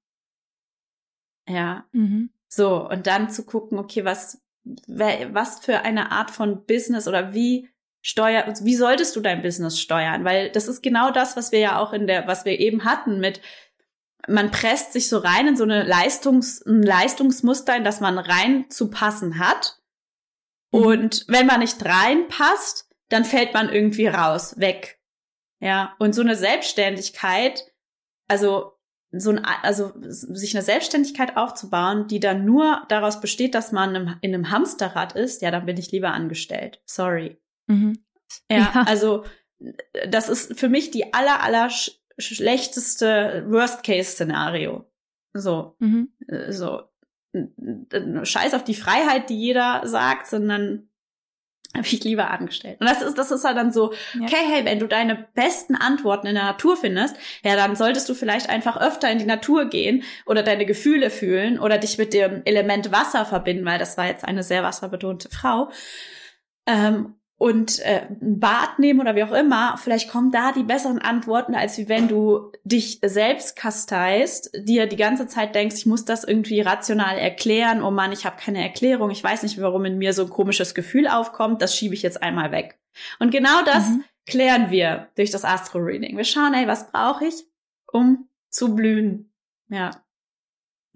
Ja. 1.48 1.86
Mhm. 1.94 2.30
So, 2.50 2.90
und 2.90 3.08
dann 3.08 3.30
zu 3.30 3.46
gucken, 3.46 3.80
okay, 3.80 4.04
was, 4.04 4.42
was 4.64 5.60
für 5.60 5.82
eine 5.82 6.12
Art 6.12 6.30
von 6.30 6.66
Business 6.66 7.08
oder 7.08 7.34
wie 7.34 7.70
steuer, 8.02 8.54
wie 8.62 8.76
solltest 8.76 9.16
du 9.16 9.22
dein 9.22 9.42
Business 9.42 9.80
steuern? 9.80 10.26
Weil 10.26 10.52
das 10.52 10.68
ist 10.68 10.82
genau 10.84 11.10
das, 11.12 11.38
was 11.38 11.54
wir 11.54 11.60
ja 11.60 11.80
auch 11.80 11.94
in 11.94 12.06
der, 12.06 12.28
was 12.28 12.44
wir 12.44 12.60
eben 12.60 12.84
hatten 12.84 13.20
mit, 13.20 13.42
man 14.28 14.52
presst 14.52 14.94
sich 14.94 15.10
so 15.10 15.18
rein 15.18 15.48
in 15.48 15.56
so 15.58 15.64
eine 15.64 15.84
Leistungs, 15.84 16.66
ein 16.66 16.82
Leistungsmuster, 16.82 17.76
in 17.76 17.84
das 17.84 18.00
man 18.00 18.18
rein 18.18 18.70
zu 18.70 18.90
passen 18.90 19.40
hat. 19.40 19.80
Mhm. 20.72 20.80
Und 20.80 21.26
wenn 21.28 21.46
man 21.46 21.60
nicht 21.60 21.84
reinpasst, 21.84 22.90
dann 23.10 23.26
fällt 23.26 23.54
man 23.54 23.70
irgendwie 23.70 24.08
raus, 24.08 24.60
weg. 24.60 25.00
Ja. 25.60 25.96
Und 26.00 26.14
so 26.14 26.22
eine 26.22 26.36
Selbstständigkeit, 26.36 27.64
also 28.28 28.74
so 29.12 29.30
ein, 29.30 29.46
also 29.46 29.94
sich 29.96 30.56
eine 30.56 30.64
Selbstständigkeit 30.64 31.38
aufzubauen, 31.38 32.08
die 32.08 32.20
dann 32.20 32.46
nur 32.46 32.84
daraus 32.90 33.22
besteht, 33.22 33.54
dass 33.54 33.72
man 33.72 34.18
in 34.22 34.34
einem 34.34 34.50
Hamsterrad 34.50 35.14
ist, 35.14 35.42
ja, 35.42 35.52
dann 35.52 35.66
bin 35.66 35.78
ich 35.78 35.92
lieber 35.92 36.12
angestellt. 36.12 36.82
Sorry. 36.86 37.40
Mhm. 37.68 38.04
Ja, 38.50 38.58
ja, 38.58 38.84
also 38.88 39.24
das 40.10 40.30
ist 40.30 40.60
für 40.60 40.70
mich 40.70 40.92
die 40.92 41.14
aller, 41.14 41.44
aller 41.44 41.70
schlechteste 42.18 43.46
Worst-Case-Szenario. 43.48 44.86
So, 45.34 45.76
mhm. 45.80 46.14
Äh, 46.28 46.52
so. 46.52 46.84
Scheiß 48.24 48.54
auf 48.54 48.64
die 48.64 48.76
Freiheit, 48.76 49.30
die 49.30 49.40
jeder 49.40 49.82
sagt, 49.86 50.28
sondern 50.28 50.90
habe 51.76 51.88
ich 51.88 52.04
lieber 52.04 52.30
angestellt. 52.30 52.80
Und 52.80 52.88
das 52.88 53.02
ist, 53.02 53.18
das 53.18 53.32
ist 53.32 53.44
halt 53.44 53.58
dann 53.58 53.72
so, 53.72 53.94
ja. 54.14 54.22
okay, 54.22 54.46
hey, 54.48 54.64
wenn 54.66 54.80
du 54.80 54.88
deine 54.88 55.28
besten 55.34 55.76
Antworten 55.76 56.28
in 56.28 56.36
der 56.36 56.44
Natur 56.44 56.78
findest, 56.78 57.16
ja, 57.44 57.56
dann 57.56 57.76
solltest 57.76 58.08
du 58.08 58.14
vielleicht 58.14 58.50
einfach 58.50 58.80
öfter 58.80 59.10
in 59.10 59.18
die 59.18 59.26
Natur 59.26 59.66
gehen 59.66 60.04
oder 60.28 60.44
deine 60.44 60.66
Gefühle 60.66 61.10
fühlen 61.10 61.60
oder 61.60 61.80
dich 61.80 61.98
mit 61.98 62.14
dem 62.14 62.44
Element 62.46 62.92
Wasser 62.92 63.26
verbinden, 63.26 63.66
weil 63.66 63.80
das 63.80 63.98
war 63.98 64.06
jetzt 64.06 64.24
eine 64.24 64.44
sehr 64.44 64.62
wasserbetonte 64.62 65.30
Frau. 65.30 65.72
Ähm, 66.68 67.16
und 67.44 67.80
äh, 67.80 68.08
ein 68.22 68.40
Bad 68.40 68.80
nehmen 68.80 69.02
oder 69.02 69.18
wie 69.18 69.24
auch 69.26 69.34
immer, 69.34 69.76
vielleicht 69.76 70.10
kommen 70.10 70.32
da 70.32 70.54
die 70.54 70.64
besseren 70.64 71.00
Antworten, 71.00 71.56
als 71.56 71.78
wie 71.78 71.90
wenn 71.90 72.08
du 72.08 72.54
dich 72.64 73.00
selbst 73.04 73.58
kasteist, 73.58 74.50
dir 74.56 74.88
die 74.88 74.96
ganze 74.96 75.28
Zeit 75.28 75.54
denkst, 75.54 75.76
ich 75.76 75.86
muss 75.86 76.06
das 76.06 76.24
irgendwie 76.24 76.62
rational 76.62 77.18
erklären, 77.18 77.84
oh 77.84 77.92
Mann, 77.92 78.14
ich 78.14 78.26
habe 78.26 78.38
keine 78.40 78.64
Erklärung, 78.64 79.12
ich 79.12 79.22
weiß 79.22 79.44
nicht, 79.44 79.60
warum 79.60 79.84
in 79.84 79.98
mir 79.98 80.14
so 80.14 80.22
ein 80.22 80.30
komisches 80.30 80.74
Gefühl 80.74 81.06
aufkommt, 81.06 81.62
das 81.62 81.76
schiebe 81.76 81.94
ich 81.94 82.02
jetzt 82.02 82.24
einmal 82.24 82.54
weg. 82.54 82.80
Und 83.20 83.32
genau 83.32 83.62
das 83.66 83.90
mhm. 83.90 84.06
klären 84.26 84.72
wir 84.72 85.10
durch 85.18 85.30
das 85.30 85.44
Astro-Reading. 85.44 86.16
Wir 86.16 86.24
schauen, 86.24 86.54
ey, 86.54 86.66
was 86.66 86.94
brauche 86.94 87.26
ich, 87.26 87.44
um 87.92 88.30
zu 88.52 88.74
blühen? 88.74 89.34
Ja. 89.68 89.92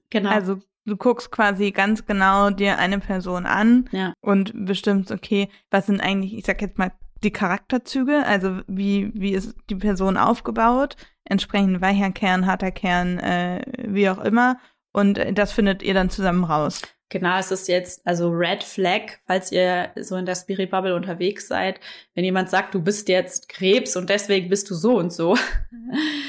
Genau. 0.09 0.29
Also 0.29 0.61
du 0.87 0.95
guckst 0.95 1.31
quasi 1.31 1.71
ganz 1.71 2.05
genau 2.05 2.49
dir 2.49 2.79
eine 2.79 2.99
Person 2.99 3.45
an 3.45 3.89
ja. 3.91 4.13
und 4.21 4.53
bestimmst, 4.65 5.11
okay, 5.11 5.49
was 5.69 5.85
sind 5.85 6.01
eigentlich, 6.01 6.35
ich 6.35 6.45
sag 6.45 6.61
jetzt 6.61 6.77
mal, 6.77 6.91
die 7.23 7.31
Charakterzüge, 7.31 8.25
also 8.25 8.61
wie, 8.67 9.11
wie 9.13 9.33
ist 9.33 9.55
die 9.69 9.75
Person 9.75 10.17
aufgebaut, 10.17 10.95
entsprechend 11.25 11.81
weicher 11.81 12.11
Kern, 12.11 12.45
harter 12.45 12.71
Kern, 12.71 13.17
äh, 13.19 13.61
wie 13.87 14.09
auch 14.09 14.19
immer. 14.19 14.57
Und 14.93 15.19
das 15.33 15.51
findet 15.51 15.83
ihr 15.83 15.93
dann 15.93 16.09
zusammen 16.09 16.43
raus. 16.43 16.81
Genau, 17.09 17.37
es 17.39 17.51
ist 17.51 17.69
jetzt 17.69 18.05
also 18.05 18.29
Red 18.29 18.63
Flag, 18.63 19.19
falls 19.25 19.51
ihr 19.53 19.91
so 19.95 20.17
in 20.17 20.25
der 20.25 20.35
Spirit 20.35 20.71
Bubble 20.71 20.93
unterwegs 20.93 21.47
seid. 21.47 21.79
Wenn 22.15 22.25
jemand 22.25 22.49
sagt, 22.49 22.75
du 22.75 22.81
bist 22.81 23.07
jetzt 23.07 23.47
Krebs 23.47 23.95
und 23.95 24.09
deswegen 24.09 24.49
bist 24.49 24.69
du 24.69 24.75
so 24.75 24.97
und 24.97 25.13
so. 25.13 25.37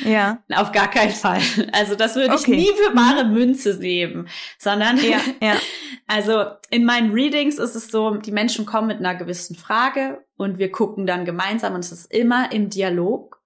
Ja. 0.04 0.40
Auf 0.54 0.70
gar 0.70 0.88
keinen 0.88 1.10
Fall. 1.10 1.40
Also 1.72 1.96
das 1.96 2.14
würde 2.14 2.32
okay. 2.32 2.52
ich 2.52 2.58
nie 2.58 2.72
für 2.76 2.94
wahre 2.94 3.24
Münze 3.24 3.76
nehmen, 3.76 4.28
sondern 4.56 4.98
ja, 4.98 5.18
ja. 5.42 5.56
also 6.06 6.44
in 6.70 6.84
meinen 6.84 7.12
Readings 7.12 7.58
ist 7.58 7.74
es 7.74 7.88
so, 7.88 8.14
die 8.14 8.32
Menschen 8.32 8.64
kommen 8.64 8.86
mit 8.86 8.98
einer 8.98 9.16
gewissen 9.16 9.56
Frage 9.56 10.24
und 10.36 10.58
wir 10.58 10.70
gucken 10.70 11.06
dann 11.06 11.24
gemeinsam 11.24 11.74
und 11.74 11.80
es 11.80 11.90
ist 11.90 12.12
immer 12.12 12.52
im 12.52 12.70
Dialog. 12.70 13.42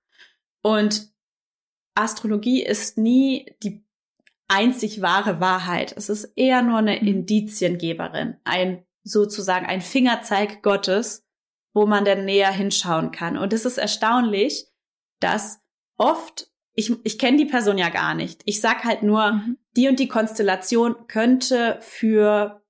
Und 0.61 1.11
Astrologie 1.95 2.63
ist 2.63 2.99
nie 2.99 3.55
die 3.63 3.82
einzig 4.53 5.01
wahre 5.03 5.41
Wahrheit. 5.41 5.95
Es 5.97 6.09
ist 6.09 6.33
eher 6.37 6.63
nur 6.63 6.79
eine 6.79 7.01
mhm. 7.01 7.07
Indiziengeberin, 7.07 8.37
ein 8.45 8.85
sozusagen 9.03 9.67
ein 9.67 9.81
Fingerzeig 9.81 10.63
Gottes, 10.63 11.27
wo 11.73 11.87
man 11.87 12.05
dann 12.05 12.25
näher 12.25 12.53
hinschauen 12.53 13.11
kann. 13.11 13.37
Und 13.37 13.53
es 13.53 13.65
ist 13.65 13.79
erstaunlich, 13.79 14.67
dass 15.21 15.61
oft, 15.97 16.49
ich, 16.75 16.93
ich 17.05 17.19
kenne 17.19 17.39
die 17.39 17.47
Person 17.47 17.79
ja 17.79 17.89
gar 17.89 18.15
nicht. 18.15 18.43
Ich 18.45 18.61
sag 18.61 18.85
halt 18.85 19.03
nur, 19.03 19.33
mhm. 19.33 19.59
die 19.77 19.89
und 19.89 19.99
die 19.99 20.09
Konstellation 20.09 21.07
könnte 21.09 21.79
für 21.81 22.63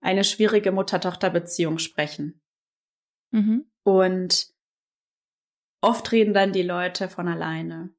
eine 0.00 0.24
schwierige 0.24 0.72
Mutter-Tochter-Beziehung 0.72 1.78
sprechen. 1.78 2.42
Mhm. 3.30 3.64
Und 3.84 4.48
oft 5.80 6.10
reden 6.12 6.34
dann 6.34 6.52
die 6.52 6.62
Leute 6.62 7.08
von 7.08 7.28
alleine. 7.28 7.94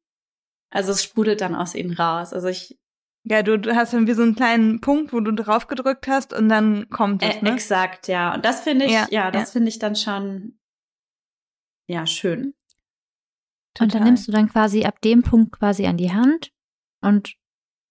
Also 0.70 0.91
es 0.91 1.03
sprudelt 1.03 1.41
dann 1.41 1.55
aus 1.55 1.74
ihnen 1.74 1.93
raus. 1.93 2.34
Also 2.34 2.47
ich 2.47 2.80
ja, 3.28 3.41
du, 3.41 3.57
du 3.57 3.76
hast 3.76 3.93
irgendwie 3.93 4.13
so 4.13 4.21
einen 4.21 4.36
kleinen 4.36 4.82
Punkt, 4.82 5.11
wo 5.11 5.19
du 5.19 5.34
drauf 5.34 5.65
gedrückt 5.67 6.07
hast 6.07 6.32
und 6.32 6.47
dann 6.47 6.89
kommt 6.89 7.23
es. 7.23 7.41
Ne? 7.41 7.53
exakt, 7.53 8.07
ja. 8.07 8.36
Und 8.36 8.45
das 8.45 8.61
finde 8.61 8.86
ich, 8.86 8.91
ja, 8.91 9.07
ja 9.09 9.32
das 9.32 9.49
ja. 9.49 9.53
finde 9.53 9.69
ich 9.69 9.80
dann 9.80 9.95
schon, 9.95 10.59
ja, 11.88 12.05
schön. 12.05 12.53
Total. 13.73 13.86
Und 13.86 13.95
dann 13.95 14.03
nimmst 14.03 14.28
du 14.28 14.32
dann 14.32 14.47
quasi 14.47 14.86
ab 14.86 15.01
dem 15.01 15.23
Punkt 15.23 15.57
quasi 15.57 15.88
an 15.88 15.97
die 15.97 16.13
Hand 16.13 16.51
und 17.01 17.34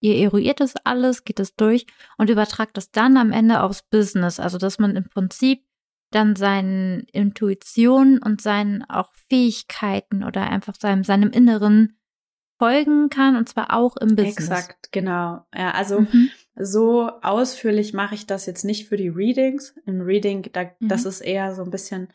ihr 0.01 0.17
eruiert 0.17 0.61
das 0.61 0.77
alles, 0.85 1.25
geht 1.25 1.41
es 1.41 1.57
durch 1.57 1.87
und 2.17 2.31
übertragt 2.31 2.77
das 2.77 2.93
dann 2.93 3.17
am 3.17 3.33
Ende 3.33 3.63
aufs 3.63 3.83
Business. 3.83 4.39
Also, 4.39 4.59
dass 4.59 4.79
man 4.79 4.95
im 4.95 5.09
Prinzip 5.09 5.67
dann 6.13 6.37
seinen 6.37 7.01
Intuitionen 7.13 8.23
und 8.23 8.41
seinen 8.41 8.85
auch 8.85 9.13
Fähigkeiten 9.29 10.23
oder 10.23 10.43
einfach 10.49 10.75
seinem, 10.79 11.03
seinem 11.03 11.31
Inneren 11.31 11.99
folgen 12.59 13.11
kann 13.11 13.37
und 13.37 13.49
zwar 13.49 13.73
auch 13.73 13.97
im 13.97 14.17
Business. 14.17 14.49
Exakt, 14.49 14.93
genau. 14.93 15.45
Ja, 15.55 15.73
also 15.73 16.01
mhm. 16.01 16.31
so 16.55 17.11
ausführlich 17.23 17.93
mache 17.95 18.15
ich 18.15 18.27
das 18.27 18.47
jetzt 18.47 18.65
nicht 18.65 18.89
für 18.89 18.97
die 18.97 19.09
Readings. 19.09 19.75
Im 19.87 20.01
Reading, 20.01 20.51
da, 20.53 20.65
mhm. 20.79 20.89
das 20.89 21.05
ist 21.05 21.21
eher 21.21 21.55
so 21.55 21.63
ein 21.63 21.71
bisschen, 21.71 22.13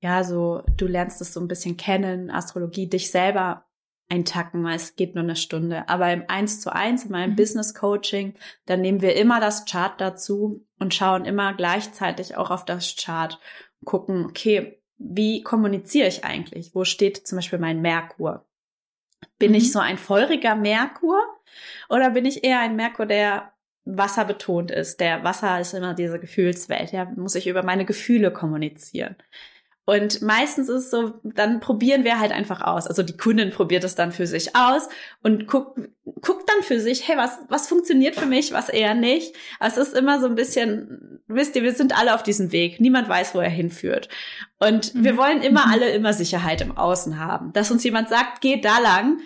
ja, 0.00 0.24
so, 0.24 0.62
du 0.76 0.86
lernst 0.86 1.20
es 1.20 1.32
so 1.32 1.40
ein 1.40 1.48
bisschen 1.48 1.76
kennen, 1.76 2.30
Astrologie, 2.30 2.88
dich 2.88 3.10
selber 3.10 3.66
eintacken, 4.08 4.62
weil 4.62 4.76
es 4.76 4.94
geht 4.94 5.14
nur 5.14 5.24
eine 5.24 5.36
Stunde. 5.36 5.88
Aber 5.88 6.12
im 6.12 6.24
Eins 6.28 6.60
zu 6.60 6.72
eins, 6.72 7.04
in 7.04 7.12
meinem 7.12 7.32
mhm. 7.32 7.36
Business 7.36 7.74
Coaching, 7.74 8.34
dann 8.66 8.82
nehmen 8.82 9.00
wir 9.00 9.16
immer 9.16 9.40
das 9.40 9.64
Chart 9.64 10.00
dazu 10.00 10.66
und 10.78 10.94
schauen 10.94 11.24
immer 11.24 11.54
gleichzeitig 11.54 12.36
auch 12.36 12.50
auf 12.50 12.64
das 12.64 12.94
Chart 12.96 13.40
gucken, 13.84 14.26
okay, 14.26 14.80
wie 14.98 15.42
kommuniziere 15.42 16.08
ich 16.08 16.24
eigentlich? 16.24 16.74
Wo 16.74 16.84
steht 16.84 17.26
zum 17.26 17.36
Beispiel 17.36 17.58
mein 17.58 17.80
Merkur? 17.80 18.46
Bin 19.38 19.50
mhm. 19.50 19.56
ich 19.56 19.72
so 19.72 19.78
ein 19.78 19.98
feuriger 19.98 20.54
Merkur 20.54 21.20
oder 21.88 22.10
bin 22.10 22.24
ich 22.24 22.44
eher 22.44 22.60
ein 22.60 22.76
Merkur, 22.76 23.06
der 23.06 23.52
wasserbetont 23.84 24.70
ist? 24.70 25.00
Der 25.00 25.24
Wasser 25.24 25.60
ist 25.60 25.74
immer 25.74 25.94
diese 25.94 26.18
Gefühlswelt. 26.18 26.92
Ja, 26.92 27.06
muss 27.16 27.34
ich 27.34 27.46
über 27.46 27.62
meine 27.62 27.84
Gefühle 27.84 28.32
kommunizieren. 28.32 29.16
Und 29.84 30.22
meistens 30.22 30.68
ist 30.68 30.84
es 30.84 30.90
so, 30.90 31.14
dann 31.24 31.58
probieren 31.58 32.04
wir 32.04 32.20
halt 32.20 32.30
einfach 32.30 32.60
aus. 32.60 32.86
Also 32.86 33.02
die 33.02 33.16
Kundin 33.16 33.50
probiert 33.50 33.82
es 33.82 33.96
dann 33.96 34.12
für 34.12 34.28
sich 34.28 34.54
aus 34.54 34.88
und 35.24 35.48
guckt, 35.48 35.76
guckt 36.20 36.48
dann 36.48 36.62
für 36.62 36.78
sich, 36.78 37.08
hey, 37.08 37.16
was, 37.16 37.40
was 37.48 37.68
funktioniert 37.68 38.14
für 38.14 38.26
mich, 38.26 38.52
was 38.52 38.68
eher 38.68 38.94
nicht. 38.94 39.34
Es 39.58 39.76
ist 39.76 39.94
immer 39.94 40.20
so 40.20 40.26
ein 40.26 40.36
bisschen, 40.36 41.20
wisst 41.26 41.56
ihr, 41.56 41.64
wir 41.64 41.72
sind 41.72 41.98
alle 41.98 42.14
auf 42.14 42.22
diesem 42.22 42.52
Weg. 42.52 42.80
Niemand 42.80 43.08
weiß, 43.08 43.34
wo 43.34 43.40
er 43.40 43.50
hinführt. 43.50 44.08
Und 44.60 44.94
mhm. 44.94 45.04
wir 45.04 45.16
wollen 45.16 45.42
immer 45.42 45.66
mhm. 45.66 45.72
alle 45.72 45.90
immer 45.90 46.12
Sicherheit 46.12 46.60
im 46.60 46.76
Außen 46.76 47.18
haben. 47.18 47.52
Dass 47.52 47.72
uns 47.72 47.82
jemand 47.82 48.08
sagt, 48.08 48.40
geh 48.40 48.60
da 48.60 48.78
lang, 48.78 49.18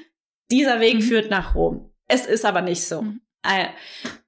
dieser 0.51 0.81
Weg 0.81 0.97
mhm. 0.97 1.03
führt 1.03 1.31
nach 1.31 1.55
Rom. 1.55 1.93
Es 2.09 2.25
ist 2.25 2.47
aber 2.47 2.63
nicht 2.63 2.87
so. 2.87 3.03
Mhm. 3.03 3.21
Äh, 3.43 3.67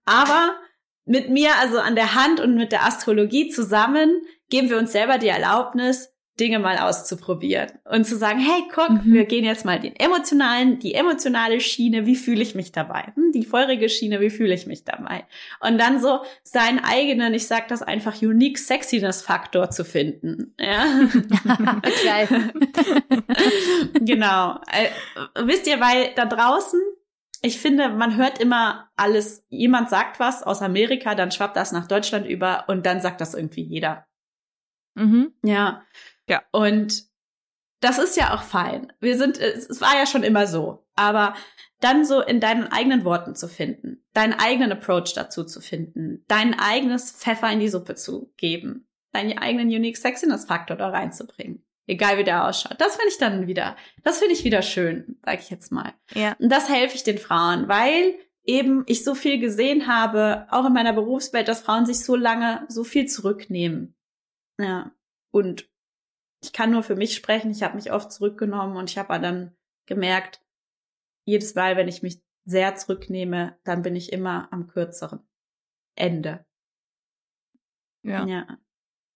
aber 0.05 0.59
mit 1.07 1.31
mir, 1.31 1.53
also 1.59 1.79
an 1.79 1.95
der 1.95 2.15
Hand 2.15 2.39
und 2.39 2.55
mit 2.55 2.71
der 2.71 2.85
Astrologie 2.85 3.49
zusammen, 3.49 4.11
geben 4.51 4.69
wir 4.69 4.79
uns 4.79 4.93
selber 4.93 5.17
die 5.17 5.29
Erlaubnis, 5.29 6.13
Dinge 6.39 6.59
mal 6.59 6.79
auszuprobieren 6.79 7.69
und 7.85 8.05
zu 8.05 8.17
sagen, 8.17 8.39
hey, 8.39 8.63
guck, 8.75 8.91
mhm. 8.91 9.13
wir 9.13 9.25
gehen 9.25 9.45
jetzt 9.45 9.65
mal 9.65 9.81
den 9.81 9.97
emotionalen, 9.97 10.79
die 10.79 10.95
emotionale 10.95 11.61
Schiene, 11.61 12.07
wie 12.07 12.17
fühle 12.17 12.43
ich 12.43 12.55
mich 12.55 12.73
dabei? 12.73 13.13
Hm, 13.15 13.33
die 13.33 13.45
feurige 13.45 13.89
Schiene, 13.89 14.21
wie 14.21 14.31
fühle 14.31 14.55
ich 14.55 14.67
mich 14.67 14.85
dabei? 14.85 15.27
Und 15.61 15.79
dann 15.79 16.01
so 16.01 16.21
seinen 16.43 16.81
eigenen, 16.81 17.35
ich 17.35 17.47
sag 17.47 17.69
das 17.69 17.83
einfach, 17.83 18.21
unique 18.23 18.59
Sexiness 18.59 19.23
Faktor 19.23 19.71
zu 19.71 19.85
finden. 19.85 20.55
Ja. 20.59 20.85
genau. 24.01 24.61
Äh, 24.73 24.89
wisst 25.45 25.67
ihr, 25.67 25.81
weil 25.81 26.13
da 26.15 26.25
draußen 26.25 26.81
ich 27.41 27.61
finde, 27.61 27.91
man 27.91 28.17
hört 28.17 28.41
immer 28.41 28.91
alles, 28.97 29.45
jemand 29.49 29.91
sagt 29.91 30.19
was 30.19 30.43
aus 30.43 30.61
Amerika, 30.61 31.15
dann 31.15 31.31
schwappt 31.31 31.57
das 31.57 31.73
nach 31.73 31.87
Deutschland 31.87 32.27
über 32.27 32.65
und 32.67 32.85
dann 32.85 33.01
sagt 33.01 33.21
das 33.21 33.35
irgendwie 33.35 33.63
jeder. 33.63 34.07
Mhm. 34.95 35.33
Ja. 35.45 35.85
Ja. 36.29 36.43
Und 36.53 37.05
das 37.81 37.99
ist 37.99 38.17
ja 38.17 38.35
auch 38.35 38.43
fein. 38.43 38.93
Wir 39.01 39.17
sind, 39.17 39.39
es 39.39 39.81
war 39.81 39.97
ja 39.97 40.07
schon 40.07 40.23
immer 40.23 40.47
so. 40.47 40.87
Aber 40.95 41.35
dann 41.81 42.05
so 42.05 42.21
in 42.21 42.41
deinen 42.41 42.65
eigenen 42.65 43.05
Worten 43.05 43.35
zu 43.35 43.49
finden, 43.49 44.05
deinen 44.13 44.35
eigenen 44.35 44.73
Approach 44.73 45.15
dazu 45.15 45.45
zu 45.45 45.61
finden, 45.61 46.25
dein 46.27 46.59
eigenes 46.59 47.13
Pfeffer 47.13 47.51
in 47.53 47.61
die 47.61 47.69
Suppe 47.69 47.95
zu 47.95 48.33
geben, 48.37 48.89
deinen 49.13 49.39
eigenen 49.39 49.69
Unique 49.69 49.97
Sexiness 49.97 50.45
Faktor 50.45 50.77
da 50.77 50.89
reinzubringen. 50.89 51.65
Egal 51.87 52.19
wie 52.19 52.25
der 52.25 52.47
ausschaut. 52.47 52.79
Das 52.79 52.97
finde 52.97 53.09
ich 53.09 53.19
dann 53.19 53.47
wieder, 53.47 53.75
das 54.03 54.19
finde 54.19 54.35
ich 54.35 54.45
wieder 54.45 54.61
schön, 54.61 55.19
sag 55.25 55.41
ich 55.41 55.49
jetzt 55.49 55.73
mal. 55.73 55.95
Ja. 56.13 56.37
Und 56.39 56.51
das 56.51 56.69
helfe 56.69 56.97
ich 56.97 57.03
den 57.03 57.17
Frauen, 57.17 57.67
weil 57.69 58.15
eben 58.45 58.83
ich 58.87 59.05
so 59.05 59.15
viel 59.15 59.39
gesehen 59.39 59.87
habe, 59.87 60.47
auch 60.51 60.67
in 60.67 60.73
meiner 60.75 60.93
Berufswelt, 60.93 61.49
dass 61.49 61.63
Frauen 61.63 61.87
sich 61.87 62.05
so 62.05 62.15
lange 62.15 62.67
so 62.69 62.85
viel 62.85 63.07
zurücknehmen. 63.07 63.95
Ja. 64.59 64.91
Und 65.31 65.71
ich 66.43 66.53
kann 66.53 66.71
nur 66.71 66.83
für 66.83 66.97
mich 66.97 67.15
sprechen. 67.15 67.51
Ich 67.51 67.63
habe 67.63 67.77
mich 67.77 67.93
oft 67.93 68.13
zurückgenommen 68.13 68.77
und 68.77 68.91
ich 68.91 68.99
habe 68.99 69.21
dann 69.21 69.57
gemerkt, 69.87 70.43
jedes 71.25 71.55
Mal, 71.55 71.77
wenn 71.77 71.89
ich 71.89 72.03
mich 72.03 72.23
sehr 72.45 72.77
zurücknehme, 72.77 73.59
dann 73.65 73.83
bin 73.83 73.97
ich 73.97 74.13
immer 74.13 74.49
am 74.53 74.67
kürzeren 74.67 75.21
Ende. 75.95 76.45
Ja. 78.03 78.25
ja. 78.25 78.47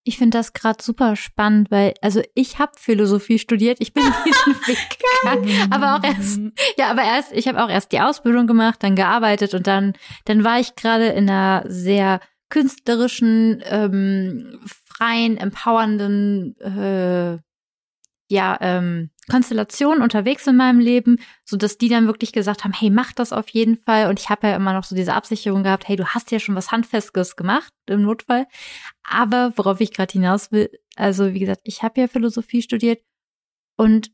Ich 0.05 0.17
finde 0.17 0.37
das 0.37 0.51
gerade 0.51 0.83
super 0.83 1.15
spannend, 1.15 1.71
weil 1.71 1.93
also 2.01 2.21
ich 2.35 2.59
habe 2.59 2.73
Philosophie 2.77 3.39
studiert, 3.39 3.77
ich 3.79 3.93
bin 3.93 4.03
diesen 4.25 4.53
Weg 4.67 4.99
gegangen, 5.23 5.71
aber 5.71 5.95
auch 5.95 6.03
erst 6.03 6.41
ja, 6.77 6.91
aber 6.91 7.03
erst 7.03 7.31
ich 7.31 7.47
habe 7.47 7.63
auch 7.63 7.69
erst 7.69 7.93
die 7.93 8.01
Ausbildung 8.01 8.45
gemacht, 8.45 8.83
dann 8.83 8.95
gearbeitet 8.95 9.53
und 9.53 9.65
dann 9.65 9.93
dann 10.25 10.43
war 10.43 10.59
ich 10.59 10.75
gerade 10.75 11.07
in 11.07 11.29
einer 11.29 11.63
sehr 11.67 12.19
künstlerischen 12.49 13.63
ähm, 13.65 14.59
freien, 14.97 15.37
empowernden 15.37 16.55
äh, 16.59 17.39
ja, 18.29 18.57
ähm, 18.61 19.11
Konstellation 19.29 20.01
unterwegs 20.01 20.47
in 20.47 20.57
meinem 20.57 20.79
Leben, 20.79 21.19
so 21.45 21.55
dass 21.55 21.77
die 21.77 21.87
dann 21.87 22.07
wirklich 22.07 22.33
gesagt 22.33 22.63
haben, 22.63 22.73
hey, 22.73 22.89
mach 22.89 23.13
das 23.13 23.31
auf 23.31 23.47
jeden 23.49 23.77
Fall. 23.77 24.09
Und 24.09 24.19
ich 24.19 24.29
habe 24.29 24.47
ja 24.47 24.55
immer 24.55 24.73
noch 24.73 24.83
so 24.83 24.95
diese 24.95 25.13
Absicherung 25.13 25.63
gehabt, 25.63 25.87
hey, 25.87 25.95
du 25.95 26.05
hast 26.05 26.31
ja 26.31 26.39
schon 26.39 26.55
was 26.55 26.71
Handfestes 26.71 27.35
gemacht 27.35 27.71
im 27.85 28.01
Notfall. 28.01 28.47
Aber 29.03 29.53
worauf 29.55 29.79
ich 29.81 29.93
gerade 29.93 30.11
hinaus 30.11 30.51
will, 30.51 30.69
also 30.95 31.33
wie 31.33 31.39
gesagt, 31.39 31.61
ich 31.63 31.83
habe 31.83 32.01
ja 32.01 32.07
Philosophie 32.07 32.61
studiert 32.61 33.01
und 33.77 34.11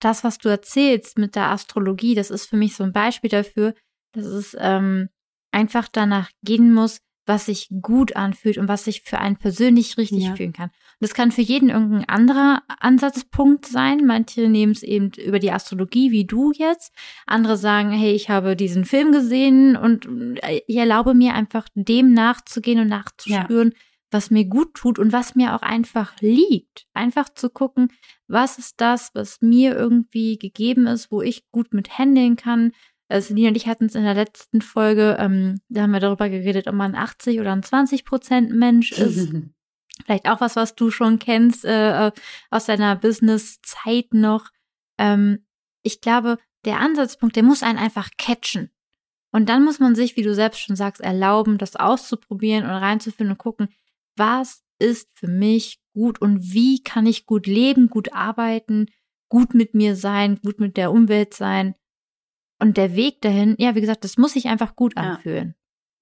das, 0.00 0.24
was 0.24 0.38
du 0.38 0.48
erzählst 0.48 1.18
mit 1.18 1.36
der 1.36 1.50
Astrologie, 1.50 2.14
das 2.14 2.30
ist 2.30 2.46
für 2.46 2.56
mich 2.56 2.74
so 2.74 2.84
ein 2.84 2.92
Beispiel 2.92 3.30
dafür, 3.30 3.74
dass 4.12 4.24
es 4.24 4.56
ähm, 4.58 5.08
einfach 5.52 5.88
danach 5.88 6.30
gehen 6.42 6.72
muss, 6.72 7.00
was 7.26 7.46
sich 7.46 7.68
gut 7.80 8.16
anfühlt 8.16 8.58
und 8.58 8.68
was 8.68 8.84
sich 8.84 9.02
für 9.02 9.18
einen 9.18 9.36
persönlich 9.36 9.96
richtig 9.98 10.24
ja. 10.24 10.34
fühlen 10.34 10.52
kann. 10.52 10.70
Und 10.70 11.00
das 11.00 11.14
kann 11.14 11.32
für 11.32 11.42
jeden 11.42 11.70
irgendein 11.70 12.08
anderer 12.08 12.62
Ansatzpunkt 12.80 13.66
sein. 13.66 14.06
Manche 14.06 14.48
nehmen 14.48 14.72
es 14.72 14.82
eben 14.82 15.10
über 15.12 15.38
die 15.38 15.52
Astrologie, 15.52 16.10
wie 16.10 16.24
du 16.24 16.52
jetzt. 16.52 16.92
Andere 17.26 17.56
sagen, 17.56 17.90
hey, 17.90 18.12
ich 18.12 18.30
habe 18.30 18.56
diesen 18.56 18.84
Film 18.84 19.12
gesehen 19.12 19.76
und 19.76 20.06
äh, 20.42 20.62
ich 20.66 20.76
erlaube 20.76 21.14
mir 21.14 21.34
einfach 21.34 21.68
dem 21.74 22.12
nachzugehen 22.12 22.80
und 22.80 22.88
nachzuspüren, 22.88 23.70
ja. 23.70 23.78
was 24.10 24.30
mir 24.30 24.44
gut 24.44 24.74
tut 24.74 24.98
und 24.98 25.12
was 25.12 25.34
mir 25.34 25.54
auch 25.54 25.62
einfach 25.62 26.14
liegt. 26.20 26.86
Einfach 26.94 27.28
zu 27.28 27.50
gucken, 27.50 27.92
was 28.26 28.58
ist 28.58 28.80
das, 28.80 29.10
was 29.14 29.40
mir 29.40 29.76
irgendwie 29.76 30.38
gegeben 30.38 30.86
ist, 30.86 31.10
wo 31.10 31.22
ich 31.22 31.50
gut 31.50 31.74
mit 31.74 31.98
handeln 31.98 32.36
kann, 32.36 32.72
also 33.10 33.34
Nina 33.34 33.48
und 33.48 33.56
ich 33.56 33.66
hatten 33.66 33.86
es 33.86 33.94
in 33.94 34.04
der 34.04 34.14
letzten 34.14 34.60
Folge, 34.60 35.16
ähm, 35.18 35.60
da 35.68 35.82
haben 35.82 35.90
wir 35.90 36.00
darüber 36.00 36.28
geredet, 36.28 36.68
ob 36.68 36.74
man 36.74 36.94
80 36.94 37.40
oder 37.40 37.52
ein 37.52 37.62
20 37.62 38.04
Prozent 38.04 38.52
Mensch 38.52 38.92
ist. 38.92 39.32
Vielleicht 40.04 40.28
auch 40.28 40.40
was, 40.40 40.56
was 40.56 40.74
du 40.74 40.90
schon 40.90 41.18
kennst 41.18 41.64
äh, 41.64 42.06
äh, 42.06 42.12
aus 42.50 42.66
deiner 42.66 42.96
Business-Zeit 42.96 44.14
noch. 44.14 44.48
Ähm, 44.98 45.44
ich 45.82 46.00
glaube, 46.00 46.38
der 46.64 46.78
Ansatzpunkt, 46.78 47.36
der 47.36 47.42
muss 47.42 47.62
einen 47.62 47.78
einfach 47.78 48.10
catchen. 48.16 48.70
Und 49.32 49.48
dann 49.48 49.64
muss 49.64 49.78
man 49.78 49.94
sich, 49.94 50.16
wie 50.16 50.22
du 50.22 50.34
selbst 50.34 50.60
schon 50.60 50.76
sagst, 50.76 51.00
erlauben, 51.00 51.58
das 51.58 51.76
auszuprobieren 51.76 52.64
und 52.64 52.70
reinzufinden 52.70 53.32
und 53.32 53.38
gucken, 53.38 53.68
was 54.16 54.62
ist 54.78 55.08
für 55.14 55.28
mich 55.28 55.80
gut 55.94 56.20
und 56.20 56.52
wie 56.52 56.82
kann 56.82 57.06
ich 57.06 57.26
gut 57.26 57.46
leben, 57.46 57.88
gut 57.88 58.12
arbeiten, 58.12 58.86
gut 59.28 59.54
mit 59.54 59.74
mir 59.74 59.96
sein, 59.96 60.40
gut 60.42 60.58
mit 60.60 60.76
der 60.76 60.90
Umwelt 60.90 61.34
sein. 61.34 61.74
Und 62.60 62.76
der 62.76 62.94
Weg 62.94 63.20
dahin, 63.22 63.56
ja, 63.58 63.74
wie 63.74 63.80
gesagt, 63.80 64.04
das 64.04 64.18
muss 64.18 64.34
sich 64.34 64.46
einfach 64.48 64.76
gut 64.76 64.96
anfühlen. 64.96 65.54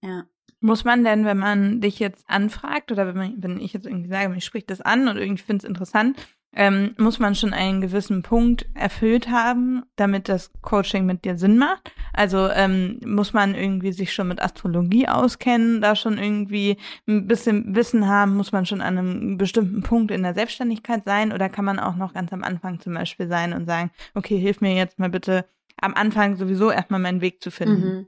Ja. 0.03 0.09
ja. 0.09 0.25
Muss 0.61 0.85
man 0.85 1.05
denn, 1.05 1.25
wenn 1.25 1.39
man 1.39 1.81
dich 1.81 2.01
jetzt 2.01 2.25
anfragt 2.29 2.91
oder 2.91 3.07
wenn, 3.07 3.17
man, 3.17 3.35
wenn 3.39 3.61
ich 3.61 3.73
jetzt 3.73 3.87
irgendwie 3.87 4.09
sage, 4.09 4.29
mich 4.29 4.45
spricht 4.45 4.71
das 4.71 4.81
an 4.81 5.07
und 5.07 5.17
irgendwie 5.17 5.43
finde 5.43 5.65
es 5.65 5.69
interessant, 5.69 6.17
ähm, 6.55 6.95
muss 6.99 7.19
man 7.19 7.35
schon 7.35 7.53
einen 7.53 7.81
gewissen 7.81 8.23
Punkt 8.23 8.67
erfüllt 8.75 9.29
haben, 9.29 9.85
damit 9.97 10.29
das 10.29 10.51
Coaching 10.63 11.07
mit 11.07 11.25
dir 11.25 11.39
Sinn 11.39 11.59
macht? 11.59 11.93
Also 12.13 12.49
ähm, 12.49 12.99
muss 13.05 13.33
man 13.33 13.55
irgendwie 13.55 13.93
sich 13.93 14.13
schon 14.13 14.29
mit 14.29 14.43
Astrologie 14.43 15.07
auskennen, 15.07 15.81
da 15.81 15.95
schon 15.95 16.19
irgendwie 16.19 16.79
ein 17.07 17.29
bisschen 17.29 17.77
Wissen 17.77 18.09
haben, 18.09 18.37
muss 18.37 18.51
man 18.51 18.67
schon 18.67 18.81
an 18.81 18.99
einem 18.99 19.39
bestimmten 19.39 19.83
Punkt 19.83 20.11
in 20.11 20.23
der 20.23 20.35
Selbstständigkeit 20.35 21.05
sein 21.05 21.33
oder 21.33 21.49
kann 21.49 21.65
man 21.65 21.79
auch 21.79 21.97
noch 21.97 22.15
ganz 22.15 22.33
am 22.33 22.43
Anfang 22.43 22.81
zum 22.81 22.95
Beispiel 22.95 23.29
sein 23.29 23.53
und 23.53 23.67
sagen, 23.67 23.91
okay, 24.15 24.39
hilf 24.39 24.61
mir 24.61 24.75
jetzt 24.75 24.99
mal 24.99 25.11
bitte 25.11 25.45
am 25.81 25.95
Anfang 25.95 26.37
sowieso 26.37 26.71
erstmal 26.71 27.01
meinen 27.01 27.21
Weg 27.21 27.43
zu 27.43 27.51
finden. 27.51 27.89
Mhm. 27.89 28.07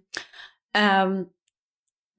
Ähm, 0.75 1.27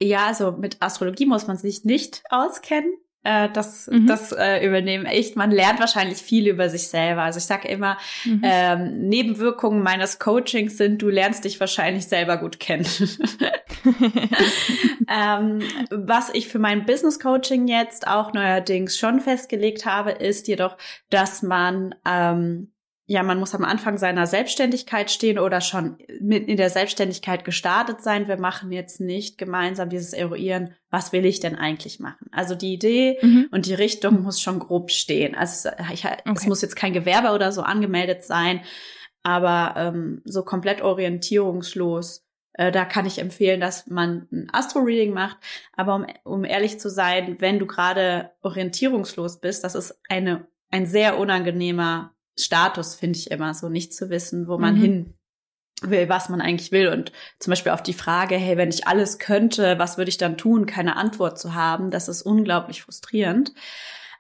ja, 0.02 0.26
also 0.28 0.54
mit 0.54 0.82
Astrologie 0.82 1.26
muss 1.26 1.48
man 1.48 1.58
sich 1.58 1.86
nicht 1.86 2.24
auskennen. 2.30 2.94
Äh, 3.24 3.50
das 3.54 3.88
mhm. 3.88 4.08
das 4.08 4.32
äh, 4.32 4.66
übernehmen 4.66 5.06
echt. 5.06 5.36
Man 5.36 5.52
lernt 5.52 5.80
wahrscheinlich 5.80 6.18
viel 6.18 6.48
über 6.48 6.70
sich 6.70 6.88
selber. 6.88 7.22
Also 7.22 7.38
ich 7.38 7.46
sage 7.46 7.68
immer, 7.68 7.98
mhm. 8.26 8.42
ähm, 8.44 9.08
Nebenwirkungen 9.10 9.84
meines 9.84 10.18
Coachings 10.18 10.78
sind, 10.78 11.04
du 11.04 11.10
lernst 11.10 11.46
dich 11.46 11.60
wahrscheinlich 11.60 12.08
selber 12.08 12.38
gut 12.38 12.60
kennen. 12.60 12.88
ähm, 15.08 15.62
was 15.92 16.32
ich 16.34 16.48
für 16.48 16.58
mein 16.58 16.86
Business 16.88 17.20
Coaching 17.20 17.68
jetzt 17.68 18.08
auch 18.08 18.34
neuerdings 18.34 18.98
schon 18.98 19.20
festgelegt 19.20 19.86
habe, 19.86 20.12
ist 20.12 20.48
jedoch, 20.48 20.78
dass 21.12 21.44
man 21.44 21.94
ähm, 22.08 22.71
ja, 23.12 23.24
man 23.24 23.40
muss 23.40 23.54
am 23.54 23.66
Anfang 23.66 23.98
seiner 23.98 24.26
Selbstständigkeit 24.26 25.12
stehen 25.12 25.38
oder 25.38 25.60
schon 25.60 25.98
mit 26.22 26.48
in 26.48 26.56
der 26.56 26.70
Selbstständigkeit 26.70 27.44
gestartet 27.44 28.02
sein. 28.02 28.30
Wir 28.30 28.38
machen 28.38 28.72
jetzt 28.72 29.02
nicht 29.02 29.38
gemeinsam 29.38 29.90
dieses 29.90 30.14
Eruieren, 30.14 30.76
was 30.90 31.12
will 31.12 31.26
ich 31.26 31.42
denn 31.42 31.58
eigentlich 31.58 32.00
machen? 32.00 32.28
Also 32.32 32.56
die 32.56 32.72
Idee 32.72 33.18
mhm. 33.22 33.50
und 33.52 33.66
die 33.66 33.74
Richtung 33.74 34.22
muss 34.24 34.40
schon 34.40 34.60
grob 34.60 34.92
stehen. 34.92 35.36
Also 35.36 35.68
es, 35.68 35.92
ich, 35.92 36.06
okay. 36.06 36.22
es 36.34 36.48
muss 36.48 36.62
jetzt 36.62 36.78
kein 36.78 36.94
Gewerbe 36.94 37.32
oder 37.32 37.52
so 37.52 37.64
angemeldet 37.64 38.24
sein, 38.24 38.62
aber 39.24 39.74
ähm, 39.76 40.22
so 40.24 40.46
komplett 40.46 40.82
orientierungslos. 40.82 42.26
Äh, 42.54 42.72
da 42.72 42.86
kann 42.86 43.06
ich 43.06 43.20
empfehlen, 43.20 43.60
dass 43.60 43.88
man 43.88 44.30
ein 44.32 44.48
Astro-Reading 44.54 45.12
macht. 45.14 45.36
Aber 45.74 45.96
um, 45.96 46.06
um 46.24 46.46
ehrlich 46.46 46.80
zu 46.80 46.90
sein, 46.90 47.36
wenn 47.40 47.60
du 47.60 47.66
gerade 47.68 48.32
orientierungslos 48.42 49.42
bist, 49.42 49.66
das 49.66 49.76
ist 49.76 50.00
eine, 50.08 50.48
ein 50.70 50.86
sehr 50.86 51.20
unangenehmer 51.20 52.14
Status, 52.42 52.96
finde 52.96 53.18
ich 53.18 53.32
immer 53.32 53.54
so, 53.54 53.70
nicht 53.70 53.94
zu 53.94 54.10
wissen, 54.10 54.48
wo 54.48 54.58
man 54.58 54.76
mhm. 54.76 54.82
hin 54.82 55.14
will, 55.82 56.10
was 56.10 56.30
man 56.30 56.42
eigentlich 56.42 56.72
will. 56.72 56.88
Und 56.90 57.12
zum 57.40 57.52
Beispiel 57.52 57.72
auf 57.72 57.84
die 57.84 57.94
Frage, 57.94 58.36
hey, 58.36 58.58
wenn 58.58 58.70
ich 58.70 58.88
alles 58.88 59.20
könnte, 59.20 59.80
was 59.80 59.98
würde 59.98 60.10
ich 60.10 60.18
dann 60.18 60.38
tun, 60.38 60.66
keine 60.66 60.96
Antwort 60.96 61.40
zu 61.40 61.54
haben, 61.54 61.92
das 61.92 62.08
ist 62.08 62.22
unglaublich 62.22 62.84
frustrierend. 62.84 63.54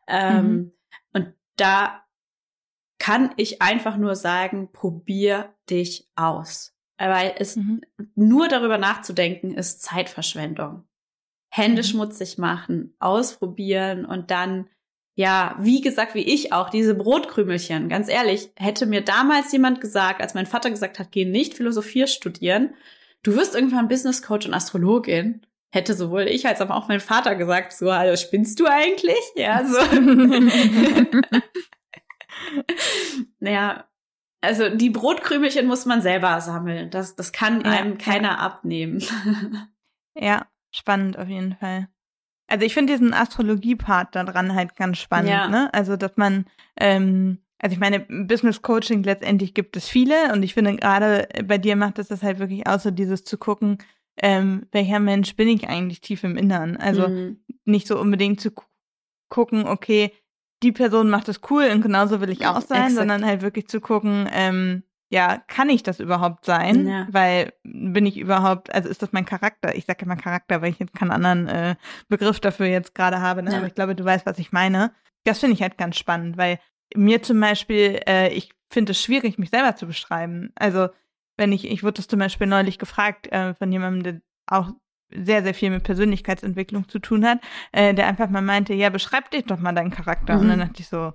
Ähm, 0.07 0.45
mhm. 0.45 0.71
und 1.13 1.33
da 1.57 2.01
kann 2.97 3.33
ich 3.37 3.61
einfach 3.61 3.97
nur 3.97 4.15
sagen, 4.15 4.71
probier 4.71 5.53
dich 5.69 6.09
aus. 6.15 6.75
Weil 6.97 7.33
es 7.37 7.55
mhm. 7.55 7.81
nur 8.13 8.47
darüber 8.47 8.77
nachzudenken, 8.77 9.55
ist 9.55 9.81
Zeitverschwendung. 9.81 10.83
Hände 11.49 11.81
mhm. 11.81 11.85
schmutzig 11.85 12.37
machen, 12.37 12.95
ausprobieren 12.99 14.05
und 14.05 14.29
dann 14.31 14.69
ja, 15.21 15.55
wie 15.59 15.81
gesagt, 15.81 16.15
wie 16.15 16.23
ich 16.23 16.51
auch, 16.51 16.71
diese 16.71 16.95
Brotkrümelchen, 16.95 17.89
ganz 17.89 18.09
ehrlich, 18.09 18.49
hätte 18.55 18.87
mir 18.87 19.01
damals 19.01 19.51
jemand 19.51 19.79
gesagt, 19.79 20.19
als 20.19 20.33
mein 20.33 20.47
Vater 20.47 20.71
gesagt 20.71 20.97
hat, 20.97 21.11
geh 21.11 21.25
nicht 21.25 21.53
Philosophie 21.53 22.07
studieren, 22.07 22.73
du 23.21 23.35
wirst 23.35 23.53
irgendwann 23.53 23.87
Business 23.87 24.23
Coach 24.23 24.47
und 24.47 24.55
Astrologin, 24.55 25.45
hätte 25.69 25.93
sowohl 25.93 26.23
ich 26.23 26.47
als 26.47 26.59
auch 26.59 26.87
mein 26.87 26.99
Vater 26.99 27.35
gesagt, 27.35 27.71
so, 27.73 27.93
hallo, 27.93 28.15
spinnst 28.15 28.59
du 28.59 28.65
eigentlich? 28.65 29.21
Ja, 29.35 29.63
so. 29.63 29.77
naja, 33.39 33.85
also 34.41 34.69
die 34.69 34.89
Brotkrümelchen 34.89 35.67
muss 35.67 35.85
man 35.85 36.01
selber 36.01 36.41
sammeln. 36.41 36.89
Das, 36.89 37.15
das 37.15 37.31
kann 37.31 37.61
Ja, 37.63 37.71
einem 37.71 37.99
keiner 37.99 38.29
ja. 38.29 38.37
abnehmen. 38.37 39.03
Ja, 40.13 40.45
spannend 40.71 41.17
auf 41.17 41.29
jeden 41.29 41.55
Fall. 41.55 41.87
Also 42.51 42.65
ich 42.65 42.73
finde 42.73 42.93
diesen 42.93 43.13
Astrologie-Part 43.13 44.15
da 44.15 44.23
dran 44.23 44.53
halt 44.53 44.75
ganz 44.75 44.97
spannend, 44.97 45.29
Ja. 45.29 45.47
ne? 45.47 45.73
Also, 45.73 45.95
dass 45.97 46.17
man, 46.17 46.45
ähm, 46.77 47.37
also 47.59 47.73
ich 47.73 47.79
meine, 47.79 48.01
Business 48.01 48.61
Coaching 48.61 49.03
letztendlich 49.03 49.53
gibt 49.53 49.77
es 49.77 49.87
viele 49.87 50.33
und 50.33 50.43
ich 50.43 50.53
finde 50.53 50.75
gerade 50.75 51.27
bei 51.45 51.57
dir 51.57 51.75
macht 51.75 51.97
es 51.99 52.07
das 52.09 52.23
halt 52.23 52.39
wirklich 52.39 52.67
aus, 52.67 52.83
so 52.83 52.91
dieses 52.91 53.23
zu 53.23 53.37
gucken, 53.37 53.77
ähm, 54.21 54.67
welcher 54.71 54.99
Mensch 54.99 55.35
bin 55.35 55.47
ich 55.47 55.67
eigentlich 55.69 56.01
tief 56.01 56.23
im 56.23 56.35
Innern? 56.37 56.75
Also 56.77 57.07
Mhm. 57.09 57.39
nicht 57.65 57.87
so 57.87 57.99
unbedingt 57.99 58.41
zu 58.41 58.51
gu- 58.51 58.63
gucken, 59.29 59.65
okay, 59.65 60.11
die 60.63 60.71
Person 60.71 61.09
macht 61.09 61.27
das 61.27 61.39
cool 61.49 61.69
und 61.73 61.81
genauso 61.81 62.19
will 62.21 62.29
ich 62.29 62.45
auch 62.45 62.61
sein, 62.61 62.81
Exakt. 62.87 62.97
sondern 62.97 63.25
halt 63.25 63.41
wirklich 63.41 63.67
zu 63.67 63.79
gucken, 63.81 64.27
ähm, 64.31 64.83
ja, 65.11 65.43
kann 65.47 65.69
ich 65.69 65.83
das 65.83 65.99
überhaupt 65.99 66.45
sein? 66.45 66.87
Ja. 66.87 67.07
Weil 67.11 67.53
bin 67.63 68.05
ich 68.05 68.17
überhaupt, 68.17 68.73
also 68.73 68.87
ist 68.89 69.01
das 69.01 69.11
mein 69.11 69.25
Charakter? 69.25 69.75
Ich 69.75 69.85
sage 69.85 70.05
immer 70.05 70.15
Charakter, 70.15 70.61
weil 70.61 70.71
ich 70.71 70.79
jetzt 70.79 70.93
keinen 70.95 71.11
anderen 71.11 71.47
äh, 71.47 71.75
Begriff 72.07 72.39
dafür 72.39 72.67
jetzt 72.67 72.95
gerade 72.95 73.19
habe, 73.19 73.43
ne? 73.43 73.51
Ja. 73.51 73.57
aber 73.57 73.67
ich 73.67 73.75
glaube, 73.75 73.93
du 73.95 74.05
weißt, 74.05 74.25
was 74.25 74.39
ich 74.39 74.51
meine. 74.51 74.91
Das 75.25 75.39
finde 75.39 75.53
ich 75.55 75.61
halt 75.61 75.77
ganz 75.77 75.97
spannend, 75.97 76.37
weil 76.37 76.59
mir 76.95 77.21
zum 77.21 77.39
Beispiel, 77.39 77.99
äh, 78.07 78.29
ich 78.33 78.51
finde 78.71 78.93
es 78.93 79.01
schwierig, 79.03 79.37
mich 79.37 79.49
selber 79.49 79.75
zu 79.75 79.85
beschreiben. 79.85 80.51
Also 80.55 80.87
wenn 81.37 81.51
ich, 81.51 81.69
ich 81.69 81.83
wurde 81.83 81.95
das 81.95 82.07
zum 82.07 82.19
Beispiel 82.19 82.47
neulich 82.47 82.79
gefragt 82.79 83.27
äh, 83.31 83.53
von 83.55 83.71
jemandem, 83.71 84.03
der 84.03 84.21
auch 84.47 84.71
sehr, 85.13 85.43
sehr 85.43 85.53
viel 85.53 85.71
mit 85.71 85.83
Persönlichkeitsentwicklung 85.83 86.87
zu 86.87 86.99
tun 86.99 87.25
hat, 87.25 87.39
äh, 87.73 87.93
der 87.93 88.07
einfach 88.07 88.29
mal 88.29 88.41
meinte, 88.41 88.73
ja, 88.73 88.89
beschreib 88.89 89.29
dich 89.31 89.43
doch 89.45 89.59
mal 89.59 89.73
deinen 89.73 89.91
Charakter. 89.91 90.35
Und 90.39 90.45
Mhm. 90.45 90.49
dann 90.49 90.59
dachte 90.59 90.81
ich 90.81 90.87
so, 90.87 91.13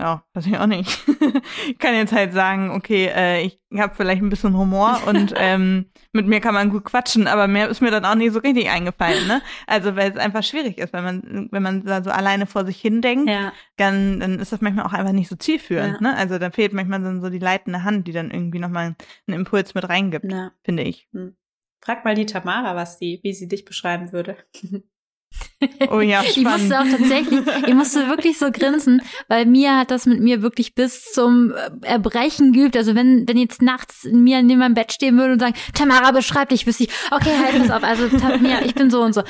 ja, 0.00 0.24
weiß 0.32 0.46
ich 0.46 0.56
auch 0.56 0.66
nicht. 0.66 0.88
ich 1.68 1.78
kann 1.78 1.94
jetzt 1.94 2.12
halt 2.12 2.32
sagen, 2.32 2.70
okay, 2.70 3.10
äh, 3.14 3.42
ich 3.42 3.60
habe 3.76 3.94
vielleicht 3.94 4.22
ein 4.22 4.30
bisschen 4.30 4.56
Humor 4.56 4.98
und 5.06 5.34
ähm, 5.36 5.90
mit 6.12 6.26
mir 6.26 6.40
kann 6.40 6.54
man 6.54 6.70
gut 6.70 6.84
quatschen, 6.84 7.26
aber 7.26 7.46
mehr 7.46 7.68
ist 7.68 7.82
mir 7.82 7.90
dann 7.90 8.06
auch 8.06 8.14
nicht 8.14 8.32
so 8.32 8.38
richtig 8.38 8.70
eingefallen, 8.70 9.26
ne? 9.28 9.42
Also 9.66 9.96
weil 9.96 10.10
es 10.10 10.16
einfach 10.16 10.42
schwierig 10.42 10.78
ist, 10.78 10.92
wenn 10.94 11.04
man, 11.04 11.48
wenn 11.52 11.62
man 11.62 11.84
da 11.84 12.02
so 12.02 12.10
alleine 12.10 12.46
vor 12.46 12.64
sich 12.64 12.80
hin 12.80 13.02
denkt, 13.02 13.28
Ja, 13.30 13.52
dann, 13.76 14.20
dann 14.20 14.38
ist 14.38 14.52
das 14.52 14.62
manchmal 14.62 14.86
auch 14.86 14.94
einfach 14.94 15.12
nicht 15.12 15.28
so 15.28 15.36
zielführend, 15.36 16.00
Ja. 16.00 16.12
ne? 16.12 16.16
Also 16.16 16.38
da 16.38 16.50
fehlt 16.50 16.72
manchmal 16.72 17.02
dann 17.02 17.20
so 17.20 17.28
die 17.28 17.38
leitende 17.38 17.84
Hand, 17.84 18.08
die 18.08 18.12
dann 18.12 18.30
irgendwie 18.30 18.58
nochmal 18.58 18.96
einen 19.26 19.36
Impuls 19.38 19.74
mit 19.74 19.86
reingibt, 19.88 20.32
ja. 20.32 20.52
finde 20.64 20.82
ich. 20.84 21.08
Frag 21.82 22.04
mal 22.04 22.14
die 22.14 22.26
Tamara, 22.26 22.74
was 22.74 22.98
sie, 22.98 23.20
wie 23.22 23.34
sie 23.34 23.48
dich 23.48 23.64
beschreiben 23.66 24.12
würde. 24.12 24.36
Oh 25.90 26.00
ja, 26.00 26.22
Ich 26.24 26.30
spannend. 26.40 26.68
musste 26.68 26.80
auch 26.80 26.84
tatsächlich, 26.90 27.40
ich 27.66 27.74
musste 27.74 28.08
wirklich 28.08 28.38
so 28.38 28.50
grinsen, 28.50 29.02
weil 29.28 29.46
Mia 29.46 29.76
hat 29.78 29.90
das 29.90 30.06
mit 30.06 30.20
mir 30.20 30.42
wirklich 30.42 30.74
bis 30.74 31.12
zum 31.12 31.52
äh, 31.52 31.70
Erbrechen 31.86 32.52
geübt. 32.52 32.76
Also 32.76 32.94
wenn, 32.94 33.28
wenn 33.28 33.36
jetzt 33.36 33.60
nachts 33.62 34.04
Mia 34.04 34.42
neben 34.42 34.60
meinem 34.60 34.74
Bett 34.74 34.92
stehen 34.92 35.16
würde 35.18 35.34
und 35.34 35.38
sagen, 35.40 35.54
Tamara, 35.74 36.12
beschreib 36.12 36.48
dich, 36.48 36.66
wüsste 36.66 36.84
ich, 36.84 36.90
okay, 37.10 37.32
halt 37.42 37.60
das 37.60 37.70
auf. 37.70 37.82
Also 37.82 38.08
Mia, 38.38 38.62
ich 38.64 38.74
bin 38.74 38.90
so 38.90 39.02
und 39.02 39.12
so. 39.14 39.22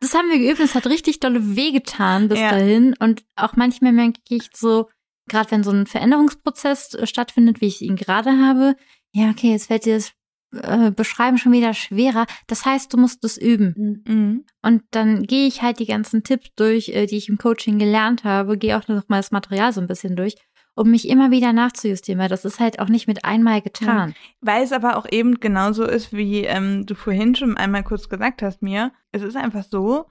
Das 0.00 0.14
haben 0.14 0.30
wir 0.30 0.38
geübt 0.38 0.58
und 0.60 0.64
es 0.64 0.74
hat 0.74 0.86
richtig 0.86 1.20
dolle 1.20 1.56
wehgetan 1.56 2.28
bis 2.28 2.40
Ja. 2.40 2.50
dahin. 2.50 2.94
Und 2.98 3.22
auch 3.36 3.54
manchmal 3.56 3.92
merke 3.92 4.18
ich 4.28 4.48
so, 4.54 4.88
gerade 5.28 5.50
wenn 5.50 5.62
so 5.62 5.70
ein 5.70 5.86
Veränderungsprozess 5.86 6.94
äh, 6.94 7.06
stattfindet, 7.06 7.60
wie 7.60 7.66
ich 7.66 7.82
ihn 7.82 7.96
gerade 7.96 8.30
habe, 8.38 8.76
ja, 9.12 9.30
okay, 9.30 9.50
jetzt 9.52 9.66
fällt 9.66 9.84
dir 9.86 9.96
das 9.96 10.12
äh, 10.52 10.90
Beschreiben 10.90 11.38
schon 11.38 11.52
wieder 11.52 11.74
schwerer. 11.74 12.26
Das 12.46 12.64
heißt, 12.64 12.92
du 12.92 12.98
musst 12.98 13.24
es 13.24 13.36
üben. 13.36 14.02
Mhm. 14.06 14.44
Und 14.62 14.82
dann 14.90 15.22
gehe 15.24 15.46
ich 15.46 15.62
halt 15.62 15.78
die 15.78 15.86
ganzen 15.86 16.22
Tipps 16.22 16.50
durch, 16.56 16.88
äh, 16.90 17.06
die 17.06 17.16
ich 17.16 17.28
im 17.28 17.38
Coaching 17.38 17.78
gelernt 17.78 18.24
habe, 18.24 18.58
gehe 18.58 18.76
auch 18.76 18.88
noch 18.88 19.08
mal 19.08 19.18
das 19.18 19.30
Material 19.30 19.72
so 19.72 19.80
ein 19.80 19.86
bisschen 19.86 20.16
durch, 20.16 20.36
um 20.74 20.90
mich 20.90 21.08
immer 21.08 21.30
wieder 21.30 21.52
nachzujustieren, 21.52 22.20
weil 22.20 22.28
das 22.28 22.44
ist 22.44 22.60
halt 22.60 22.80
auch 22.80 22.88
nicht 22.88 23.06
mit 23.06 23.24
einmal 23.24 23.62
getan. 23.62 24.14
Weil 24.40 24.62
es 24.64 24.72
aber 24.72 24.96
auch 24.96 25.06
eben 25.10 25.40
genauso 25.40 25.84
ist, 25.84 26.12
wie 26.12 26.44
ähm, 26.44 26.86
du 26.86 26.94
vorhin 26.94 27.34
schon 27.34 27.56
einmal 27.56 27.84
kurz 27.84 28.08
gesagt 28.08 28.42
hast, 28.42 28.62
mir. 28.62 28.92
Es 29.12 29.22
ist 29.22 29.36
einfach 29.36 29.64
so, 29.64 30.06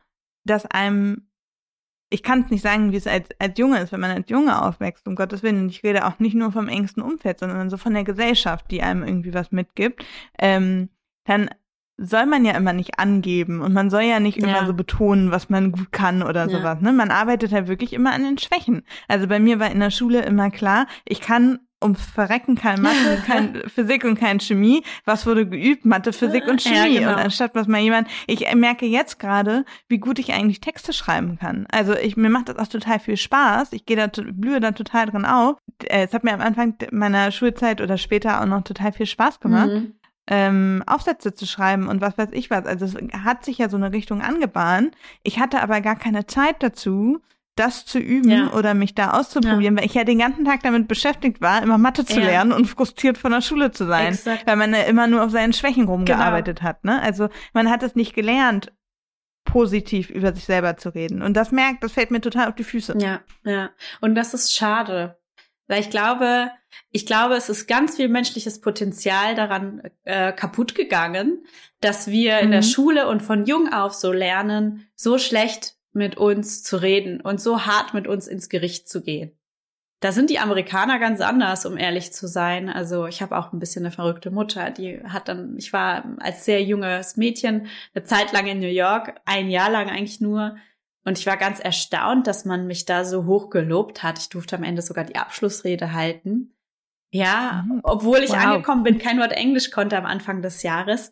dass 0.45 0.65
einem, 0.65 1.28
ich 2.09 2.23
kann 2.23 2.41
es 2.41 2.49
nicht 2.49 2.61
sagen, 2.63 2.91
wie 2.91 2.97
es 2.97 3.05
als, 3.07 3.29
als 3.39 3.57
Junge 3.57 3.79
ist, 3.79 3.91
wenn 3.91 3.99
man 3.99 4.11
als 4.11 4.29
Junge 4.29 4.61
aufwächst, 4.63 5.07
um 5.07 5.15
Gottes 5.15 5.43
Willen. 5.43 5.61
Und 5.63 5.69
ich 5.69 5.83
rede 5.83 6.05
auch 6.07 6.17
nicht 6.19 6.33
nur 6.35 6.51
vom 6.51 6.67
engsten 6.67 7.03
Umfeld, 7.03 7.39
sondern 7.39 7.69
so 7.69 7.77
von 7.77 7.93
der 7.93 8.03
Gesellschaft, 8.03 8.65
die 8.71 8.81
einem 8.81 9.03
irgendwie 9.03 9.33
was 9.33 9.51
mitgibt. 9.51 10.03
Ähm, 10.39 10.89
dann 11.25 11.49
soll 11.97 12.25
man 12.25 12.45
ja 12.45 12.53
immer 12.53 12.73
nicht 12.73 12.97
angeben 12.97 13.61
und 13.61 13.73
man 13.73 13.89
soll 13.89 14.03
ja 14.03 14.19
nicht 14.19 14.37
Ja. 14.41 14.47
immer 14.47 14.65
so 14.65 14.73
betonen, 14.73 15.31
was 15.31 15.49
man 15.49 15.71
gut 15.71 15.91
kann 15.91 16.23
oder 16.23 16.43
Ja. 16.45 16.49
sowas. 16.49 16.79
Ne? 16.81 16.93
Man 16.93 17.11
arbeitet 17.11 17.51
halt 17.51 17.67
wirklich 17.67 17.93
immer 17.93 18.13
an 18.13 18.23
den 18.23 18.37
Schwächen. 18.37 18.83
Also 19.07 19.27
bei 19.27 19.39
mir 19.39 19.59
war 19.59 19.69
in 19.69 19.79
der 19.81 19.91
Schule 19.91 20.21
immer 20.23 20.49
klar, 20.49 20.87
ich 21.05 21.19
kann 21.21 21.59
ums 21.81 22.01
Verrecken 22.05 22.55
kein 22.55 22.81
Mathe, 22.81 23.21
kein 23.25 23.61
Physik 23.67 24.03
und 24.03 24.19
kein 24.19 24.39
Chemie. 24.39 24.83
Was 25.05 25.25
wurde 25.25 25.47
geübt? 25.47 25.85
Mathe, 25.85 26.11
Physik 26.13 26.45
und 26.47 26.63
Ja, 26.63 26.71
Chemie. 26.83 26.99
genau. 26.99 27.11
Und 27.13 27.19
anstatt 27.19 27.55
was 27.55 27.67
mal 27.67 27.79
jemand, 27.79 28.07
ich 28.27 28.45
merke 28.55 28.85
jetzt 28.85 29.19
gerade, 29.19 29.63
wie 29.87 29.97
gut 29.99 30.19
ich 30.19 30.33
eigentlich 30.33 30.59
Texte 30.61 30.91
schreiben 30.93 31.37
kann. 31.39 31.65
Also 31.71 31.95
ich, 31.95 32.17
mir 32.17 32.29
macht 32.29 32.49
das 32.49 32.57
auch 32.57 32.67
total 32.67 32.99
viel 32.99 33.17
Spaß. 33.17 33.73
Ich 33.73 33.85
gehe 33.85 33.95
da, 33.97 34.07
blühe 34.07 34.59
da 34.59 34.71
total 34.71 35.05
drin 35.05 35.25
auf. 35.25 35.57
Äh, 35.85 36.03
Es 36.05 36.13
hat 36.13 36.23
mir 36.23 36.33
am 36.33 36.41
Anfang 36.41 36.75
meiner 36.91 37.31
Schulzeit 37.31 37.79
oder 37.81 37.97
später 37.97 38.41
auch 38.41 38.45
noch 38.45 38.63
total 38.63 38.91
viel 38.91 39.05
Spaß 39.05 39.39
gemacht 39.39 39.69
Mhm. 39.69 39.93
ähm, 40.31 40.83
Aufsätze 40.85 41.33
zu 41.33 41.45
schreiben 41.47 41.87
und 41.87 42.01
was 42.01 42.17
weiß 42.17 42.29
ich 42.33 42.49
was. 42.51 42.65
Also 42.65 42.85
es 42.85 42.95
hat 43.23 43.43
sich 43.45 43.57
ja 43.57 43.67
so 43.69 43.77
eine 43.77 43.91
Richtung 43.91 44.21
angebahnt. 44.21 44.95
Ich 45.23 45.39
hatte 45.39 45.61
aber 45.61 45.81
gar 45.81 45.95
keine 45.95 46.27
Zeit 46.27 46.57
dazu, 46.61 47.19
das 47.59 47.85
zu 47.85 47.99
üben 47.99 48.29
Ja. 48.31 48.53
oder 48.53 48.73
mich 48.73 48.95
da 48.95 49.11
auszuprobieren, 49.11 49.77
weil 49.77 49.85
ich 49.85 49.93
ja 49.93 50.03
den 50.03 50.19
ganzen 50.19 50.45
Tag 50.45 50.63
damit 50.63 50.87
beschäftigt 50.87 51.41
war, 51.41 51.61
immer 51.61 51.77
Mathe 51.77 52.05
zu 52.05 52.19
Ja. 52.19 52.25
lernen 52.25 52.51
und 52.53 52.65
frustriert 52.65 53.17
von 53.17 53.31
der 53.31 53.41
Schule 53.41 53.71
zu 53.71 53.85
sein, 53.85 54.07
Exakt. 54.13 54.47
weil 54.47 54.55
man 54.55 54.73
ja 54.73 54.81
immer 54.83 55.07
nur 55.07 55.23
auf 55.23 55.31
seinen 55.31 55.53
Schwächen 55.53 55.85
rumgearbeitet 55.85 56.59
Genau. 56.59 56.69
hat. 56.69 56.83
Ne? 56.85 57.01
Also 57.01 57.29
man 57.53 57.69
hat 57.69 57.83
es 57.83 57.95
nicht 57.95 58.13
gelernt, 58.15 58.71
positiv 59.45 60.09
über 60.09 60.33
sich 60.33 60.45
selber 60.45 60.77
zu 60.77 60.89
reden. 60.89 61.21
Und 61.21 61.33
das 61.35 61.51
merkt, 61.51 61.83
das 61.83 61.93
fällt 61.93 62.11
mir 62.11 62.21
total 62.21 62.47
auf 62.49 62.55
die 62.55 62.63
Füße. 62.63 62.95
Ja, 62.99 63.21
ja. 63.43 63.69
Und 64.01 64.15
das 64.15 64.33
ist 64.33 64.53
schade. 64.55 65.17
Weil 65.67 65.81
ich 65.81 65.89
glaube, 65.89 66.51
ich 66.91 67.05
glaube, 67.05 67.35
es 67.35 67.47
ist 67.49 67.67
ganz 67.67 67.95
viel 67.95 68.09
menschliches 68.09 68.59
Potenzial 68.61 69.35
daran 69.35 69.81
äh, 70.03 70.31
kaputt 70.33 70.73
gegangen, 70.75 71.43
dass 71.79 72.07
wir 72.07 72.39
in 72.39 72.51
der 72.51 72.61
Mhm. 72.61 72.65
Schule 72.65 73.07
und 73.07 73.21
von 73.21 73.45
jung 73.45 73.71
auf 73.71 73.93
so 73.93 74.11
lernen, 74.11 74.87
so 74.95 75.17
schlecht 75.17 75.75
mit 75.93 76.17
uns 76.17 76.63
zu 76.63 76.77
reden 76.77 77.21
und 77.21 77.41
so 77.41 77.65
hart 77.65 77.93
mit 77.93 78.07
uns 78.07 78.27
ins 78.27 78.49
Gericht 78.49 78.87
zu 78.89 79.01
gehen. 79.01 79.35
Da 80.01 80.11
sind 80.13 80.29
die 80.29 80.39
Amerikaner 80.39 80.97
ganz 80.97 81.19
anders, 81.19 81.65
um 81.65 81.75
ehrlich 81.75 82.13
zu 82.13 82.27
sein. 82.27 82.69
Also 82.69 83.05
ich 83.07 83.21
habe 83.21 83.37
auch 83.37 83.51
ein 83.51 83.59
bisschen 83.59 83.83
eine 83.85 83.91
verrückte 83.91 84.31
Mutter, 84.31 84.71
die 84.71 85.01
hat 85.03 85.27
dann, 85.27 85.57
ich 85.57 85.73
war 85.73 86.05
als 86.19 86.45
sehr 86.45 86.63
junges 86.63 87.17
Mädchen 87.17 87.67
eine 87.93 88.05
Zeit 88.05 88.31
lang 88.31 88.47
in 88.47 88.59
New 88.59 88.67
York, 88.67 89.19
ein 89.25 89.49
Jahr 89.49 89.69
lang 89.69 89.89
eigentlich 89.89 90.21
nur, 90.21 90.55
und 91.05 91.17
ich 91.17 91.25
war 91.25 91.37
ganz 91.37 91.59
erstaunt, 91.59 92.27
dass 92.27 92.45
man 92.45 92.67
mich 92.67 92.85
da 92.85 93.03
so 93.03 93.25
hoch 93.25 93.49
gelobt 93.49 94.03
hat. 94.03 94.19
Ich 94.19 94.29
durfte 94.29 94.57
am 94.57 94.63
Ende 94.63 94.81
sogar 94.81 95.05
die 95.05 95.15
Abschlussrede 95.15 95.93
halten. 95.93 96.53
Ja, 97.11 97.63
Mhm. 97.65 97.79
obwohl 97.83 98.19
ich 98.19 98.29
Wow. 98.31 98.37
angekommen 98.45 98.83
bin, 98.83 98.99
kein 98.99 99.17
Wort 99.19 99.31
Englisch 99.31 99.71
konnte 99.71 99.97
am 99.97 100.05
Anfang 100.05 100.41
des 100.41 100.61
Jahres. 100.61 101.11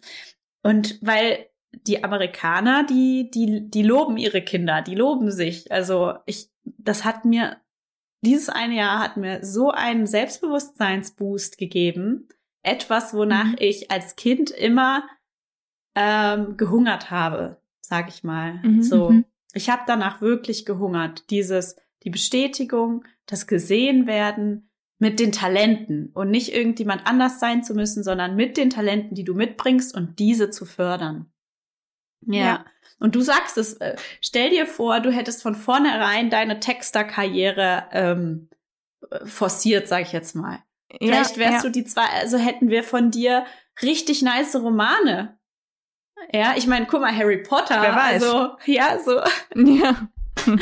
Und 0.61 0.99
weil 1.01 1.47
die 1.85 2.03
Amerikaner, 2.03 2.83
die, 2.85 3.29
die, 3.31 3.69
die 3.69 3.83
loben 3.83 4.17
ihre 4.17 4.41
Kinder, 4.41 4.81
die 4.81 4.95
loben 4.95 5.31
sich. 5.31 5.71
Also 5.71 6.13
ich, 6.25 6.49
das 6.63 7.05
hat 7.05 7.25
mir, 7.25 7.57
dieses 8.21 8.49
eine 8.49 8.75
Jahr 8.75 8.99
hat 8.99 9.17
mir 9.17 9.43
so 9.45 9.71
einen 9.71 10.07
Selbstbewusstseinsboost 10.07 11.57
gegeben. 11.57 12.27
Etwas, 12.63 13.13
wonach 13.13 13.45
Mhm. 13.51 13.55
ich 13.59 13.91
als 13.91 14.15
Kind 14.15 14.49
immer 14.49 15.03
ähm, 15.95 16.57
gehungert 16.57 17.11
habe, 17.11 17.61
sag 17.81 18.09
ich 18.09 18.23
mal. 18.23 18.55
Mhm. 18.63 18.81
So. 18.81 19.09
Mhm. 19.11 19.25
Ich 19.53 19.69
habe 19.69 19.83
danach 19.87 20.21
wirklich 20.21 20.65
gehungert. 20.65 21.29
Dieses, 21.29 21.75
die 22.03 22.09
Bestätigung, 22.09 23.05
das 23.25 23.47
gesehen 23.47 24.05
werden 24.07 24.69
mit 24.99 25.19
den 25.19 25.31
Talenten 25.31 26.09
und 26.13 26.29
nicht 26.31 26.53
irgendjemand 26.53 27.05
anders 27.05 27.39
sein 27.39 27.63
zu 27.63 27.73
müssen, 27.73 28.03
sondern 28.03 28.35
mit 28.35 28.57
den 28.57 28.69
Talenten, 28.69 29.15
die 29.15 29.23
du 29.23 29.33
mitbringst 29.35 29.95
und 29.95 30.19
diese 30.19 30.49
zu 30.49 30.65
fördern. 30.65 31.31
Ja. 32.21 32.45
Ja. 32.45 32.65
Und 32.99 33.15
du 33.15 33.21
sagst 33.21 33.57
es, 33.57 33.73
äh, 33.75 33.95
stell 34.21 34.49
dir 34.49 34.65
vor, 34.65 34.99
du 34.99 35.11
hättest 35.11 35.43
von 35.43 35.55
vornherein 35.55 36.29
deine 36.29 36.59
Texterkarriere 36.59 37.85
ähm, 37.91 38.49
äh, 39.09 39.25
forciert, 39.25 39.87
sag 39.87 40.01
ich 40.01 40.11
jetzt 40.13 40.35
mal. 40.35 40.59
Vielleicht 40.99 41.37
wärst 41.37 41.65
du 41.65 41.69
die 41.69 41.83
zwei, 41.83 42.05
also 42.21 42.37
hätten 42.37 42.69
wir 42.69 42.83
von 42.83 43.11
dir 43.11 43.45
richtig 43.81 44.21
nice 44.21 44.55
Romane. 44.55 45.37
Ja, 46.33 46.53
ich 46.55 46.65
meine, 46.65 46.87
guck 46.87 47.01
mal, 47.01 47.15
Harry 47.15 47.37
Potter. 47.43 47.81
Wer 47.81 47.95
weiß. 47.95 48.23
Also, 48.23 48.57
ja, 48.65 48.97
so. 48.99 49.21
Ja. 49.55 49.95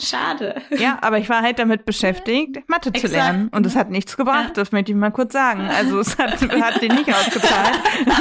schade. 0.00 0.62
Ja, 0.70 0.98
aber 1.02 1.18
ich 1.18 1.28
war 1.28 1.42
halt 1.42 1.58
damit 1.58 1.84
beschäftigt, 1.84 2.66
Mathe 2.68 2.90
zu 2.92 3.04
Exakt. 3.04 3.12
lernen. 3.12 3.48
Und 3.48 3.66
es 3.66 3.76
hat 3.76 3.90
nichts 3.90 4.16
gebracht, 4.16 4.48
Ja. 4.48 4.52
das 4.54 4.72
möchte 4.72 4.92
ich 4.92 4.96
mal 4.96 5.10
kurz 5.10 5.32
sagen. 5.32 5.68
Also 5.68 5.98
es 6.00 6.16
hat, 6.18 6.40
hat 6.62 6.80
den 6.80 6.94
nicht 6.94 7.12
ausgezahlt. 7.12 7.78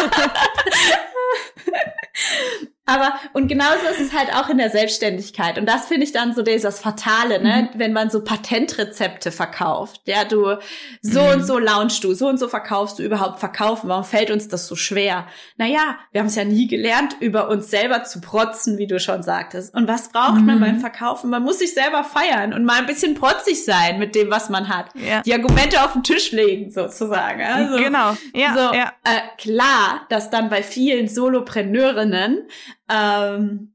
Aber 2.90 3.14
und 3.34 3.48
genauso 3.48 3.86
ist 3.92 4.00
es 4.00 4.14
halt 4.14 4.34
auch 4.36 4.50
in 4.50 4.58
der 4.58 4.70
Selbstständigkeit. 4.70 5.58
Und 5.58 5.68
das 5.68 5.86
finde 5.86 6.04
ich 6.04 6.12
dann 6.12 6.34
so 6.34 6.42
das 6.42 6.80
Fatale, 6.80 7.42
ne? 7.42 7.70
Mhm. 7.74 7.80
Wenn 7.80 7.94
man 7.94 8.10
so 8.10 8.24
Patentrezepte 8.24 9.32
verkauft. 9.32 10.02
Ja, 10.06 10.26
du, 10.26 10.58
so 11.02 11.22
mhm. 11.22 11.30
und 11.30 11.46
so 11.46 11.60
launchst 11.60 12.04
du, 12.04 12.14
so 12.14 12.28
und 12.28 12.40
so 12.40 12.48
verkaufst 12.48 13.00
du 13.00 13.04
überhaupt 13.04 13.40
verkaufen. 13.40 13.90
Warum 13.90 14.04
fällt 14.04 14.32
uns 14.32 14.48
das 14.48 14.68
so 14.68 14.76
schwer? 14.76 15.28
Naja, 15.58 15.98
wir 16.12 16.22
haben 16.22 16.28
es 16.28 16.36
ja 16.36 16.44
nie 16.44 16.68
gelernt, 16.68 17.18
über 17.20 17.50
uns 17.50 17.70
selber 17.70 18.04
zu 18.04 18.22
protzen, 18.22 18.78
wie 18.78 18.88
du 18.88 19.00
schon 19.00 19.22
sagtest. 19.22 19.76
Und 19.76 19.88
was 19.88 20.10
braucht 20.10 20.40
mhm. 20.40 20.46
man 20.46 20.60
beim 20.60 20.80
Verkaufen? 20.80 21.30
Man 21.30 21.44
muss 21.44 21.60
sich 21.60 21.74
selber 21.74 22.04
feiern 22.04 22.54
und 22.54 22.66
mal 22.66 22.80
ein 22.80 22.86
bisschen 22.88 23.14
protzig 23.14 23.64
sein 23.64 24.00
mit 24.00 24.16
dem, 24.16 24.32
was 24.32 24.50
man 24.50 24.70
hat. 24.70 24.88
Ja. 24.96 25.22
Die 25.22 25.34
Argumente 25.34 25.84
auf 25.84 25.94
den 25.94 26.04
Tisch 26.04 26.32
legen, 26.32 26.72
sozusagen. 26.72 27.42
Also, 27.42 27.78
genau. 27.78 28.16
Ja, 28.34 28.54
so, 28.54 28.76
ja. 28.76 28.94
Äh, 29.04 29.22
klar, 29.38 30.08
dass 30.10 30.30
dann 30.30 30.50
bei 30.50 30.64
vielen 30.64 31.08
Solopreneurinnen 31.08 32.48
ähm, 32.90 33.74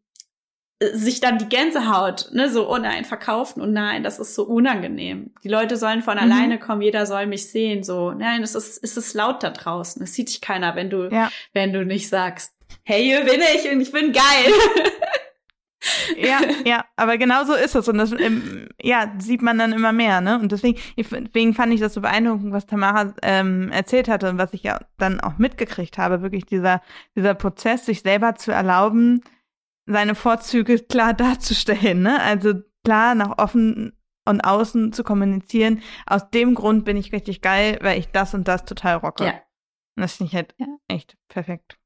sich 0.81 1.20
dann 1.20 1.39
die 1.39 1.49
Gänsehaut, 1.49 2.28
ne, 2.32 2.51
so, 2.51 2.70
oh 2.70 2.78
nein, 2.78 3.05
verkaufen 3.05 3.62
und 3.62 3.73
nein, 3.73 4.03
das 4.03 4.19
ist 4.19 4.35
so 4.35 4.45
unangenehm. 4.45 5.32
Die 5.43 5.49
Leute 5.49 5.77
sollen 5.77 6.03
von 6.03 6.16
mhm. 6.16 6.24
alleine 6.24 6.59
kommen, 6.59 6.82
jeder 6.82 7.07
soll 7.07 7.27
mich 7.27 7.49
sehen, 7.51 7.82
so, 7.85 8.12
nein, 8.12 8.43
es 8.43 8.55
ist, 8.55 8.82
es 8.82 8.97
ist 8.97 9.15
laut 9.15 9.43
da 9.43 9.51
draußen, 9.51 10.03
es 10.03 10.15
sieht 10.15 10.28
dich 10.28 10.41
keiner, 10.41 10.74
wenn 10.74 10.91
du, 10.91 11.09
ja. 11.11 11.31
wenn 11.53 11.73
du 11.73 11.85
nicht 11.85 12.09
sagst, 12.09 12.53
hey, 12.82 13.03
hier 13.03 13.24
bin 13.24 13.41
ich 13.55 13.70
und 13.70 13.81
ich 13.81 13.93
bin 13.93 14.12
geil. 14.12 14.23
ja, 16.16 16.40
ja, 16.65 16.85
aber 16.97 17.19
genau 17.19 17.44
so 17.44 17.55
ist 17.55 17.74
es 17.74 17.89
und 17.89 17.98
das 17.98 18.12
ähm, 18.12 18.69
ja, 18.81 19.12
sieht 19.19 19.43
man 19.43 19.59
dann 19.59 19.73
immer 19.73 19.93
mehr, 19.93 20.20
ne? 20.20 20.39
Und 20.39 20.52
deswegen, 20.52 20.78
deswegen 20.97 21.55
fand 21.55 21.73
ich 21.73 21.81
das 21.81 21.94
so 21.94 22.01
beeindruckend, 22.01 22.52
was 22.52 22.66
Tamara 22.66 23.15
ähm, 23.23 23.70
erzählt 23.70 24.09
hatte 24.09 24.28
und 24.31 24.39
was 24.39 24.52
ich 24.52 24.62
ja 24.62 24.81
dann 24.98 25.20
auch 25.20 25.39
mitgekriegt 25.39 25.98
habe, 25.98 26.23
wirklich 26.23 26.47
dieser, 26.47 26.82
dieser 27.16 27.35
Prozess, 27.35 27.86
sich 27.86 28.02
selber 28.02 28.35
zu 28.35 28.52
erlauben, 28.52 29.23
seine 29.86 30.15
Vorzüge 30.15 30.78
klar 30.89 31.15
darzustellen, 31.15 32.02
ne? 32.02 32.20
Also 32.20 32.55
klar 32.85 33.15
nach 33.15 33.39
offen 33.39 33.93
und 34.27 34.40
außen 34.40 34.93
zu 34.93 35.05
kommunizieren. 35.05 35.82
Aus 36.06 36.31
dem 36.31 36.55
Grund 36.55 36.85
bin 36.85 36.97
ich 36.97 37.12
richtig 37.12 37.43
geil, 37.43 37.78
weil 37.82 37.98
ich 37.98 38.09
das 38.09 38.35
und 38.35 38.48
das 38.48 38.65
total 38.65 38.97
rocke. 38.97 39.24
Ja. 39.24 39.32
Und 39.97 40.02
das 40.02 40.16
finde 40.16 40.28
ich 40.31 40.35
halt 40.35 40.55
ja. 40.59 40.66
echt 40.89 41.16
perfekt. 41.28 41.78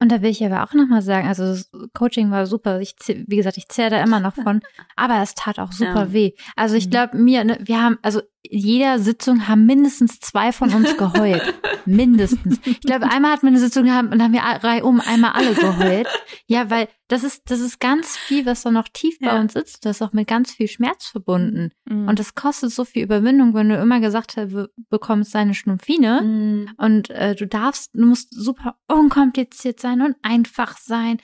Und 0.00 0.10
da 0.10 0.22
will 0.22 0.30
ich 0.30 0.44
aber 0.44 0.64
auch 0.64 0.74
nochmal 0.74 1.02
sagen, 1.02 1.28
also 1.28 1.44
das 1.46 1.70
Coaching 1.94 2.30
war 2.30 2.46
super. 2.46 2.80
Ich, 2.80 2.96
wie 3.06 3.36
gesagt, 3.36 3.56
ich 3.56 3.68
zähle 3.68 3.90
da 3.90 4.02
immer 4.02 4.20
noch 4.20 4.34
von, 4.34 4.60
aber 4.96 5.22
es 5.22 5.34
tat 5.34 5.58
auch 5.58 5.72
super 5.72 6.06
ja. 6.06 6.12
weh. 6.12 6.32
Also 6.56 6.76
ich 6.76 6.86
mhm. 6.86 6.90
glaube, 6.90 7.16
mir, 7.16 7.44
ne, 7.44 7.58
wir 7.60 7.80
haben, 7.80 7.98
also 8.02 8.20
jeder 8.48 8.98
Sitzung 8.98 9.48
haben 9.48 9.66
mindestens 9.66 10.20
zwei 10.20 10.52
von 10.52 10.72
uns 10.72 10.96
geheult. 10.96 11.42
mindestens. 11.86 12.60
Ich 12.64 12.80
glaube, 12.80 13.10
einmal 13.10 13.32
hatten 13.32 13.42
wir 13.42 13.48
eine 13.48 13.58
Sitzung 13.58 13.84
gehabt 13.84 14.12
und 14.12 14.22
haben 14.22 14.32
wir 14.32 14.40
reihum 14.40 15.00
einmal 15.00 15.32
alle 15.32 15.54
geheult. 15.54 16.08
Ja, 16.46 16.70
weil 16.70 16.88
das 17.08 17.24
ist, 17.24 17.50
das 17.50 17.60
ist 17.60 17.80
ganz 17.80 18.16
viel, 18.16 18.46
was 18.46 18.62
da 18.62 18.70
noch 18.70 18.88
tief 18.88 19.18
ja. 19.20 19.32
bei 19.32 19.40
uns 19.40 19.54
sitzt. 19.54 19.84
Das 19.84 19.96
ist 19.96 20.02
auch 20.02 20.12
mit 20.12 20.28
ganz 20.28 20.52
viel 20.52 20.68
Schmerz 20.68 21.06
verbunden. 21.06 21.70
Mhm. 21.84 22.08
Und 22.08 22.18
das 22.18 22.34
kostet 22.34 22.70
so 22.70 22.84
viel 22.84 23.02
Überwindung, 23.02 23.54
wenn 23.54 23.68
du 23.68 23.76
immer 23.76 24.00
gesagt 24.00 24.36
hast, 24.36 24.52
du 24.52 24.68
bekommst 24.88 25.34
deine 25.34 25.54
Schnumpfine 25.54 26.22
mhm. 26.22 26.70
und 26.76 27.10
äh, 27.10 27.34
du 27.34 27.46
darfst, 27.46 27.90
du 27.94 28.06
musst 28.06 28.34
super 28.34 28.76
unkompliziert 28.88 29.80
sein 29.80 30.02
und 30.02 30.16
einfach 30.22 30.76
sein 30.78 31.18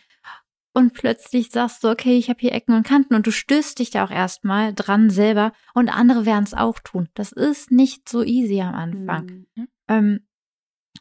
und 0.72 0.94
plötzlich 0.94 1.51
sagst 1.51 1.82
du, 1.82 1.88
okay, 1.88 2.16
ich 2.16 2.28
habe 2.28 2.40
hier 2.40 2.52
Ecken 2.52 2.74
und 2.74 2.86
Kanten 2.86 3.14
und 3.14 3.26
du 3.26 3.32
stößt 3.32 3.78
dich 3.78 3.90
da 3.90 4.05
auch 4.05 4.10
erstmal 4.10 4.72
dran 4.74 5.10
selber 5.10 5.52
und 5.74 5.88
andere 5.88 6.26
werden 6.26 6.44
es 6.44 6.55
auch 6.55 6.78
tun. 6.78 7.09
Das 7.14 7.32
ist 7.32 7.70
nicht 7.72 8.09
so 8.09 8.22
easy 8.22 8.60
am 8.60 8.74
Anfang. 8.74 9.47
Mhm. 9.55 9.68
Ähm, 9.88 10.20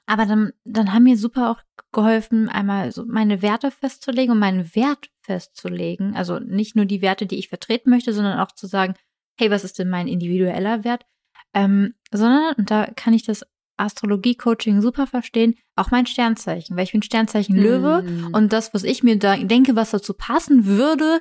aber 0.05 0.25
dann, 0.25 0.53
dann 0.65 0.91
haben 0.91 1.03
mir 1.03 1.17
super 1.17 1.51
auch 1.51 1.61
geholfen, 1.91 2.49
einmal 2.49 2.91
so 2.91 3.05
meine 3.05 3.41
Werte 3.41 3.69
festzulegen 3.69 4.31
und 4.31 4.39
meinen 4.39 4.75
Wert 4.75 5.09
festzulegen. 5.21 6.15
Also 6.15 6.39
nicht 6.39 6.75
nur 6.75 6.85
die 6.85 7.01
Werte, 7.01 7.27
die 7.27 7.37
ich 7.37 7.49
vertreten 7.49 7.91
möchte, 7.91 8.13
sondern 8.13 8.39
auch 8.39 8.51
zu 8.51 8.65
sagen, 8.65 8.95
hey, 9.37 9.51
was 9.51 9.63
ist 9.63 9.77
denn 9.77 9.89
mein 9.89 10.07
individueller 10.07 10.83
Wert? 10.83 11.05
Ähm, 11.53 11.93
sondern, 12.11 12.55
und 12.55 12.71
da 12.71 12.87
kann 12.95 13.13
ich 13.13 13.23
das 13.23 13.45
Astrologie-Coaching 13.79 14.81
super 14.81 15.07
verstehen, 15.07 15.55
auch 15.75 15.91
mein 15.91 16.05
Sternzeichen, 16.05 16.75
weil 16.75 16.83
ich 16.83 16.91
bin 16.91 17.01
Sternzeichen 17.01 17.55
Löwe 17.55 18.03
mm. 18.03 18.35
und 18.35 18.53
das, 18.53 18.73
was 18.73 18.83
ich 18.83 19.03
mir 19.03 19.17
da 19.17 19.37
denke, 19.37 19.75
was 19.75 19.91
dazu 19.91 20.13
passen 20.13 20.65
würde, 20.65 21.19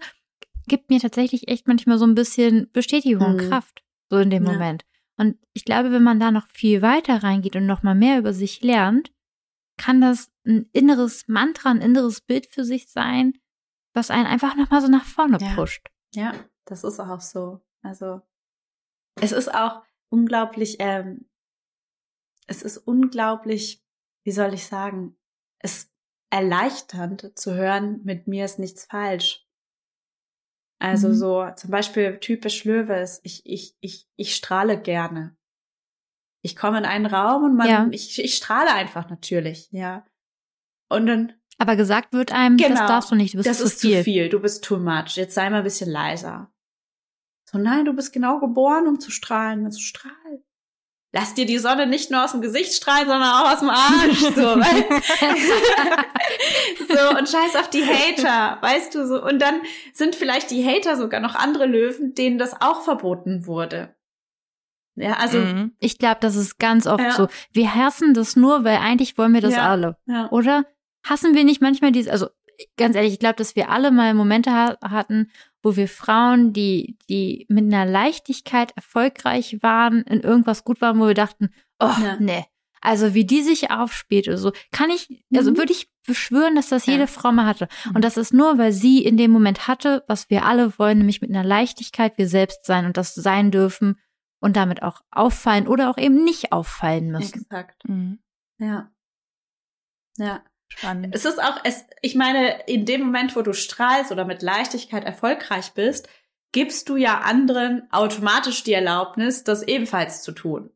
gibt 0.67 0.91
mir 0.91 1.01
tatsächlich 1.01 1.49
echt 1.49 1.69
manchmal 1.69 1.99
so 1.99 2.07
ein 2.07 2.15
bisschen 2.15 2.71
Bestätigung, 2.73 3.37
mm. 3.37 3.49
Kraft, 3.49 3.83
so 4.11 4.19
in 4.19 4.31
dem 4.31 4.45
ja. 4.45 4.53
Moment. 4.53 4.85
Und 5.17 5.37
ich 5.53 5.65
glaube, 5.65 5.91
wenn 5.93 6.03
man 6.03 6.21
da 6.21 6.31
noch 6.31 6.47
viel 6.49 6.83
weiter 6.83 7.23
reingeht 7.23 7.57
und 7.57 7.67
noch 7.67 7.83
mal 7.83 7.95
mehr 7.95 8.19
über 8.19 8.33
sich 8.33 8.63
lernt, 8.63 9.13
kann 9.77 10.01
das 10.01 10.31
ein 10.47 10.69
inneres 10.73 11.27
Mantra, 11.29 11.71
ein 11.71 11.81
inneres 11.81 12.21
Bild 12.21 12.47
für 12.47 12.65
sich 12.65 12.89
sein, 12.89 13.35
was 13.95 14.11
einen 14.11 14.27
einfach 14.27 14.57
noch 14.57 14.71
mal 14.71 14.81
so 14.81 14.89
nach 14.89 15.05
vorne 15.05 15.39
ja. 15.41 15.55
pusht. 15.55 15.89
Ja, 16.15 16.33
das 16.67 16.85
ist 16.85 17.01
auch 17.01 17.21
so. 17.21 17.61
Also 17.83 18.23
es 19.21 19.33
ist 19.33 19.53
auch 19.53 19.83
unglaublich 20.11 20.77
ähm, 20.79 21.28
es 22.49 22.63
ist 22.63 22.79
unglaublich, 22.79 23.85
wie 24.25 24.33
soll 24.33 24.55
ich 24.55 24.67
sagen, 24.67 25.17
es 25.61 25.91
erleichternd 26.31 27.39
zu 27.39 27.55
hören, 27.55 28.01
mit 28.05 28.27
mir 28.27 28.45
ist 28.45 28.59
nichts 28.59 28.87
falsch. 28.87 29.47
Also 30.81 31.09
mhm. 31.09 31.15
so 31.15 31.51
zum 31.57 31.71
Beispiel 31.71 32.19
typisch 32.19 32.65
Löwe 32.65 32.95
ist, 32.95 33.21
ich, 33.25 33.45
ich, 33.45 33.77
ich, 33.81 34.09
ich 34.17 34.35
strahle 34.35 34.81
gerne. 34.81 35.37
Ich 36.43 36.57
komme 36.57 36.79
in 36.79 36.85
einen 36.85 37.07
Raum 37.07 37.45
und 37.45 37.57
man, 37.57 37.69
ja. 37.69 37.89
ich, 37.91 38.23
ich 38.23 38.37
strahle 38.37 38.73
einfach 38.73 39.11
natürlich, 39.11 39.69
ja. 39.73 40.07
Und 40.89 41.07
dann. 41.07 41.33
Aber 41.59 41.75
gesagt 41.75 42.13
wird 42.13 42.33
einem, 42.33 42.57
genau, 42.57 42.77
das 42.77 42.87
darfst 42.87 43.11
du 43.11 43.17
nicht, 43.17 43.35
du 43.35 43.39
bist 43.39 43.49
das 43.49 43.59
zu 43.59 43.65
ist 43.65 43.81
viel. 43.81 43.99
zu 43.99 44.05
viel, 44.05 44.29
du 44.29 44.41
bist 44.41 44.63
too 44.63 44.79
much. 44.79 45.17
Jetzt 45.17 45.35
sei 45.35 45.51
mal 45.51 45.59
ein 45.59 45.65
bisschen 45.65 45.91
leiser. 45.91 46.53
So, 47.51 47.59
nein, 47.59 47.85
du 47.85 47.93
bist 47.95 48.13
genau 48.13 48.39
geboren, 48.39 48.87
um 48.87 49.01
zu 49.01 49.11
strahlen, 49.11 49.65
um 49.65 49.71
zu 49.73 49.81
strahlen 49.81 50.45
lass 51.13 51.35
dir 51.35 51.47
die 51.47 51.59
Sonne 51.59 51.87
nicht 51.87 52.11
nur 52.11 52.25
aus 52.25 52.33
dem 52.33 52.41
Gesicht 52.41 52.73
strahlen, 52.73 53.07
sondern 53.07 53.31
auch 53.31 53.53
aus 53.53 53.61
dem 53.61 53.71
Arsch. 53.71 54.21
So, 54.21 54.33
so 56.95 57.19
und 57.19 57.29
scheiß 57.29 57.57
auf 57.57 57.69
die 57.71 57.85
Hater, 57.85 58.59
weißt 58.61 58.95
du 58.95 59.07
so. 59.07 59.23
Und 59.23 59.41
dann 59.41 59.61
sind 59.93 60.15
vielleicht 60.15 60.51
die 60.51 60.67
Hater 60.67 60.97
sogar 60.97 61.21
noch 61.21 61.35
andere 61.35 61.67
Löwen, 61.67 62.15
denen 62.15 62.39
das 62.39 62.61
auch 62.61 62.83
verboten 62.83 63.47
wurde. 63.47 63.95
Ja, 64.97 65.15
also 65.15 65.39
mhm. 65.39 65.73
ich 65.79 65.99
glaube, 65.99 66.19
das 66.21 66.37
ist 66.37 66.59
ganz 66.59 66.87
oft 66.87 67.03
ja. 67.03 67.13
so. 67.13 67.29
Wir 67.53 67.75
hassen 67.75 68.15
das 68.15 68.37
nur, 68.37 68.65
weil 68.65 68.79
eigentlich 68.79 69.17
wollen 69.17 69.33
wir 69.33 69.41
das 69.41 69.55
ja. 69.55 69.69
alle, 69.69 69.97
ja. 70.07 70.31
oder? 70.31 70.65
Hassen 71.05 71.35
wir 71.35 71.45
nicht 71.45 71.63
manchmal 71.63 71.93
dieses, 71.93 72.11
also 72.11 72.29
ganz 72.77 72.97
ehrlich, 72.97 73.15
ich 73.15 73.19
glaube, 73.19 73.37
dass 73.37 73.57
wir 73.57 73.71
alle 73.71 73.91
mal 73.91 74.15
Momente 74.15 74.53
ha 74.53 74.77
hatten, 74.83 75.31
wo 75.63 75.77
wir 75.77 75.89
Frauen, 75.89 76.53
die, 76.53 76.97
die 77.09 77.47
mit 77.49 77.65
einer 77.65 77.87
Leichtigkeit 77.87 78.73
erfolgreich 78.77 79.59
waren, 79.63 80.03
in 80.03 80.21
irgendwas 80.21 80.65
gut 80.65 80.81
waren, 80.81 81.01
wo 81.01 81.07
wir 81.07 81.15
dachten, 81.15 81.51
oh, 81.81 81.91
ja. 82.03 82.17
nee. 82.19 82.45
Also 82.81 83.13
wie 83.13 83.25
die 83.25 83.43
sich 83.43 83.71
aufspielt 83.71 84.29
oder 84.29 84.39
so, 84.39 84.53
kann 84.71 84.91
ich, 84.91 85.25
also 85.35 85.51
mhm. 85.51 85.59
würde 85.59 85.73
ich 85.73 85.91
beschwören, 86.07 86.55
dass 86.55 86.69
das 86.69 86.87
jede 86.87 87.01
ja. 87.01 87.07
Frau 87.07 87.33
mal 87.33 87.47
hatte. 87.47 87.69
Mhm. 87.87 87.97
Und 87.97 88.05
das 88.05 88.17
ist 88.17 88.33
nur, 88.33 88.57
weil 88.57 88.73
sie 88.73 89.05
in 89.05 89.17
dem 89.17 89.33
Moment 89.33 89.67
hatte, 89.67 90.05
was 90.07 90.31
wir 90.31 90.45
alle 90.45 90.79
wollen, 90.79 90.99
nämlich 90.99 91.21
mit 91.21 91.31
einer 91.31 91.45
Leichtigkeit 91.45 92.17
wir 92.19 92.29
selbst 92.29 92.65
sein 92.65 92.87
und 92.87 92.97
das 92.97 93.15
sein 93.15 93.51
dürfen 93.51 93.99
und 94.41 94.57
damit 94.57 94.83
auch 94.83 95.03
auffallen 95.11 95.67
oder 95.67 95.91
auch 95.91 95.99
eben 95.99 96.23
nicht 96.25 96.53
auffallen 96.53 97.11
müssen. 97.11 97.43
Exakt. 97.43 97.83
Mhm. 97.89 98.21
Ja. 98.59 98.91
Ja. 100.17 100.43
Spannend. 100.69 101.15
Es 101.15 101.25
ist 101.25 101.43
auch, 101.43 101.59
es, 101.65 101.85
ich 102.03 102.15
meine, 102.15 102.63
in 102.67 102.85
dem 102.85 103.03
Moment, 103.03 103.35
wo 103.37 103.43
du 103.43 103.53
strahlst 103.53 104.13
oder 104.13 104.25
mit 104.25 104.43
Leichtigkeit 104.43 105.05
erfolgreich 105.05 105.73
bist, 105.73 106.09
gibst 106.53 106.89
du 106.89 106.97
ja 106.97 107.21
anderen 107.21 107.89
automatisch 107.91 108.63
die 108.63 108.73
Erlaubnis, 108.73 109.45
das 109.45 109.63
ebenfalls 109.63 110.23
zu 110.23 110.33
tun. 110.33 110.71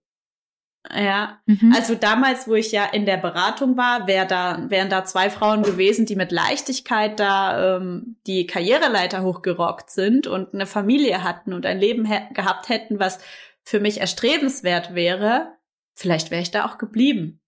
Ja, 0.91 1.41
mhm. 1.47 1.73
also 1.75 1.95
damals, 1.95 2.49
wo 2.49 2.55
ich 2.55 2.73
ja 2.73 2.85
in 2.87 3.07
der 3.07 3.17
Beratung 3.17 3.77
war, 3.77 4.09
wär 4.09 4.25
da, 4.25 4.69
wären 4.69 4.91
da 4.91 5.05
zwei 5.05 5.31
Frauen 5.31 5.63
gewesen, 5.63 6.07
die 6.07 6.17
mit 6.17 6.33
Leichtigkeit 6.33 7.21
da 7.21 7.77
ähm, 7.77 8.17
die 8.27 8.47
Karriereleiter 8.49 9.23
hochgerockt 9.23 9.91
sind 9.91 10.27
und 10.27 10.53
eine 10.53 10.67
Familie 10.67 11.23
hatten 11.23 11.53
und 11.53 11.67
ein 11.67 11.79
Leben 11.79 12.09
gehabt 12.35 12.69
hätten, 12.69 12.99
was 12.99 13.21
für 13.63 13.79
mich 13.79 14.01
erstrebenswert 14.01 14.95
wäre. 14.95 15.53
Vielleicht 15.95 16.33
wäre 16.33 16.43
ich 16.43 16.51
da 16.51 16.67
auch 16.67 16.79
geblieben. 16.79 17.42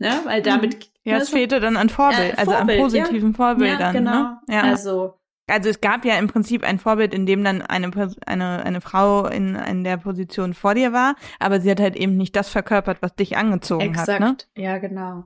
Ne? 0.00 0.20
Weil 0.24 0.42
damit. 0.42 0.74
Mhm. 0.74 0.90
Ja, 1.04 1.16
es 1.18 1.28
fehlte 1.28 1.60
dann 1.60 1.76
an 1.76 1.88
Vorbild, 1.88 2.32
ja, 2.32 2.38
also 2.38 2.52
Vorbild, 2.52 2.78
an 2.78 2.84
positiven 2.84 3.30
ja. 3.30 3.36
Vorbildern. 3.36 3.80
Ja, 3.80 3.92
genau. 3.92 4.22
Ne? 4.22 4.40
Ja. 4.48 4.62
Also. 4.62 5.14
Also 5.46 5.68
es 5.68 5.80
gab 5.80 6.04
ja 6.04 6.16
im 6.16 6.28
Prinzip 6.28 6.62
ein 6.62 6.78
Vorbild, 6.78 7.12
in 7.12 7.26
dem 7.26 7.42
dann 7.42 7.60
eine, 7.60 7.90
eine, 8.24 8.64
eine 8.64 8.80
Frau 8.80 9.26
in, 9.26 9.56
in 9.56 9.82
der 9.82 9.96
Position 9.96 10.54
vor 10.54 10.74
dir 10.74 10.92
war, 10.92 11.16
aber 11.40 11.60
sie 11.60 11.68
hat 11.68 11.80
halt 11.80 11.96
eben 11.96 12.16
nicht 12.16 12.36
das 12.36 12.48
verkörpert, 12.48 12.98
was 13.02 13.16
dich 13.16 13.36
angezogen 13.36 13.82
Exakt. 13.82 14.08
hat. 14.08 14.20
Ne? 14.20 14.36
Ja, 14.62 14.78
genau. 14.78 15.24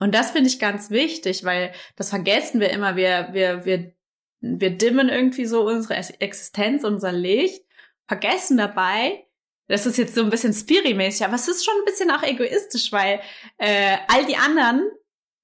Und 0.00 0.12
das 0.12 0.32
finde 0.32 0.48
ich 0.48 0.58
ganz 0.58 0.90
wichtig, 0.90 1.44
weil 1.44 1.72
das 1.94 2.10
vergessen 2.10 2.58
wir 2.58 2.70
immer. 2.70 2.96
Wir, 2.96 3.28
wir, 3.30 3.64
wir, 3.64 3.92
wir 4.40 4.76
dimmen 4.76 5.08
irgendwie 5.08 5.46
so 5.46 5.64
unsere 5.64 5.94
Existenz, 5.94 6.82
unser 6.82 7.12
Licht, 7.12 7.64
vergessen 8.08 8.56
dabei, 8.56 9.23
das 9.68 9.86
ist 9.86 9.96
jetzt 9.96 10.14
so 10.14 10.22
ein 10.22 10.30
bisschen 10.30 10.52
Spiri-mäßig, 10.52 11.24
aber 11.24 11.34
es 11.34 11.48
ist 11.48 11.64
schon 11.64 11.74
ein 11.78 11.84
bisschen 11.84 12.10
auch 12.10 12.22
egoistisch, 12.22 12.92
weil 12.92 13.20
äh, 13.58 13.96
all 14.08 14.26
die 14.26 14.36
anderen, 14.36 14.82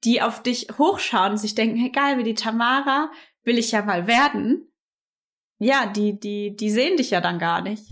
die 0.04 0.20
auf 0.22 0.42
dich 0.42 0.68
hochschauen 0.78 1.32
und 1.32 1.38
sich 1.38 1.54
denken, 1.54 1.90
geil, 1.92 2.18
wie 2.18 2.24
die 2.24 2.34
Tamara 2.34 3.10
will 3.44 3.58
ich 3.58 3.72
ja 3.72 3.82
mal 3.82 4.06
werden, 4.06 4.70
ja, 5.58 5.86
die, 5.86 6.18
die, 6.18 6.56
die 6.56 6.70
sehen 6.70 6.96
dich 6.96 7.10
ja 7.10 7.20
dann 7.20 7.38
gar 7.38 7.60
nicht. 7.60 7.84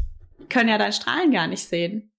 Können 0.48 0.70
ja 0.70 0.78
dein 0.78 0.92
Strahlen 0.92 1.30
gar 1.30 1.46
nicht 1.46 1.68
sehen. 1.68 2.10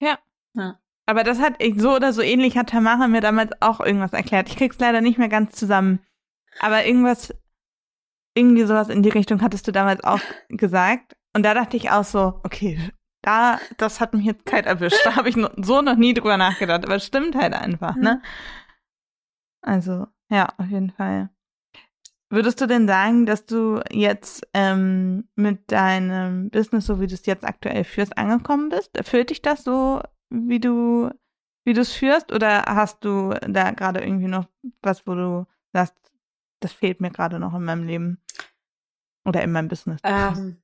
Ja. 0.00 0.18
Ja. 0.54 0.78
Aber 1.06 1.24
das 1.24 1.40
hat 1.40 1.56
so 1.76 1.96
oder 1.96 2.12
so 2.12 2.22
ähnlich 2.22 2.56
hat 2.56 2.70
Tamara 2.70 3.08
mir 3.08 3.20
damals 3.20 3.50
auch 3.60 3.80
irgendwas 3.80 4.12
erklärt. 4.12 4.48
Ich 4.48 4.56
krieg's 4.56 4.78
leider 4.78 5.00
nicht 5.00 5.18
mehr 5.18 5.28
ganz 5.28 5.56
zusammen. 5.56 6.00
Aber 6.60 6.84
irgendwas, 6.86 7.34
irgendwie 8.34 8.64
sowas 8.64 8.88
in 8.88 9.02
die 9.02 9.08
Richtung 9.08 9.42
hattest 9.42 9.66
du 9.66 9.72
damals 9.72 10.04
auch 10.04 10.20
gesagt. 10.48 11.16
Und 11.38 11.44
da 11.44 11.54
dachte 11.54 11.76
ich 11.76 11.92
auch 11.92 12.02
so, 12.02 12.40
okay, 12.42 12.90
da, 13.22 13.60
das 13.76 14.00
hat 14.00 14.12
mich 14.12 14.24
jetzt 14.24 14.44
kalt 14.44 14.66
erwischt. 14.66 14.98
Da 15.04 15.14
habe 15.14 15.28
ich 15.28 15.36
so 15.58 15.82
noch 15.82 15.94
nie 15.94 16.12
drüber 16.12 16.36
nachgedacht. 16.36 16.84
Aber 16.84 16.96
es 16.96 17.06
stimmt 17.06 17.36
halt 17.36 17.54
einfach, 17.54 17.94
ne? 17.94 18.20
Also, 19.60 20.08
ja, 20.30 20.52
auf 20.58 20.66
jeden 20.66 20.90
Fall. 20.90 21.30
Würdest 22.28 22.60
du 22.60 22.66
denn 22.66 22.88
sagen, 22.88 23.24
dass 23.24 23.46
du 23.46 23.80
jetzt 23.92 24.48
ähm, 24.52 25.28
mit 25.36 25.70
deinem 25.70 26.50
Business, 26.50 26.86
so 26.86 27.00
wie 27.00 27.06
du 27.06 27.14
es 27.14 27.24
jetzt 27.24 27.44
aktuell 27.44 27.84
führst, 27.84 28.18
angekommen 28.18 28.68
bist? 28.68 28.96
Erfüllt 28.96 29.30
dich 29.30 29.40
das 29.40 29.62
so, 29.62 30.02
wie 30.30 30.58
du 30.58 31.08
wie 31.64 31.72
du 31.72 31.82
es 31.82 31.92
führst? 31.92 32.32
Oder 32.32 32.64
hast 32.64 33.04
du 33.04 33.32
da 33.46 33.70
gerade 33.70 34.00
irgendwie 34.00 34.26
noch 34.26 34.48
was, 34.82 35.06
wo 35.06 35.14
du 35.14 35.46
sagst, 35.72 35.94
das 36.58 36.72
fehlt 36.72 37.00
mir 37.00 37.12
gerade 37.12 37.38
noch 37.38 37.54
in 37.54 37.62
meinem 37.62 37.86
Leben 37.86 38.20
oder 39.24 39.40
in 39.44 39.52
meinem 39.52 39.68
Business? 39.68 40.00
Ähm, 40.02 40.60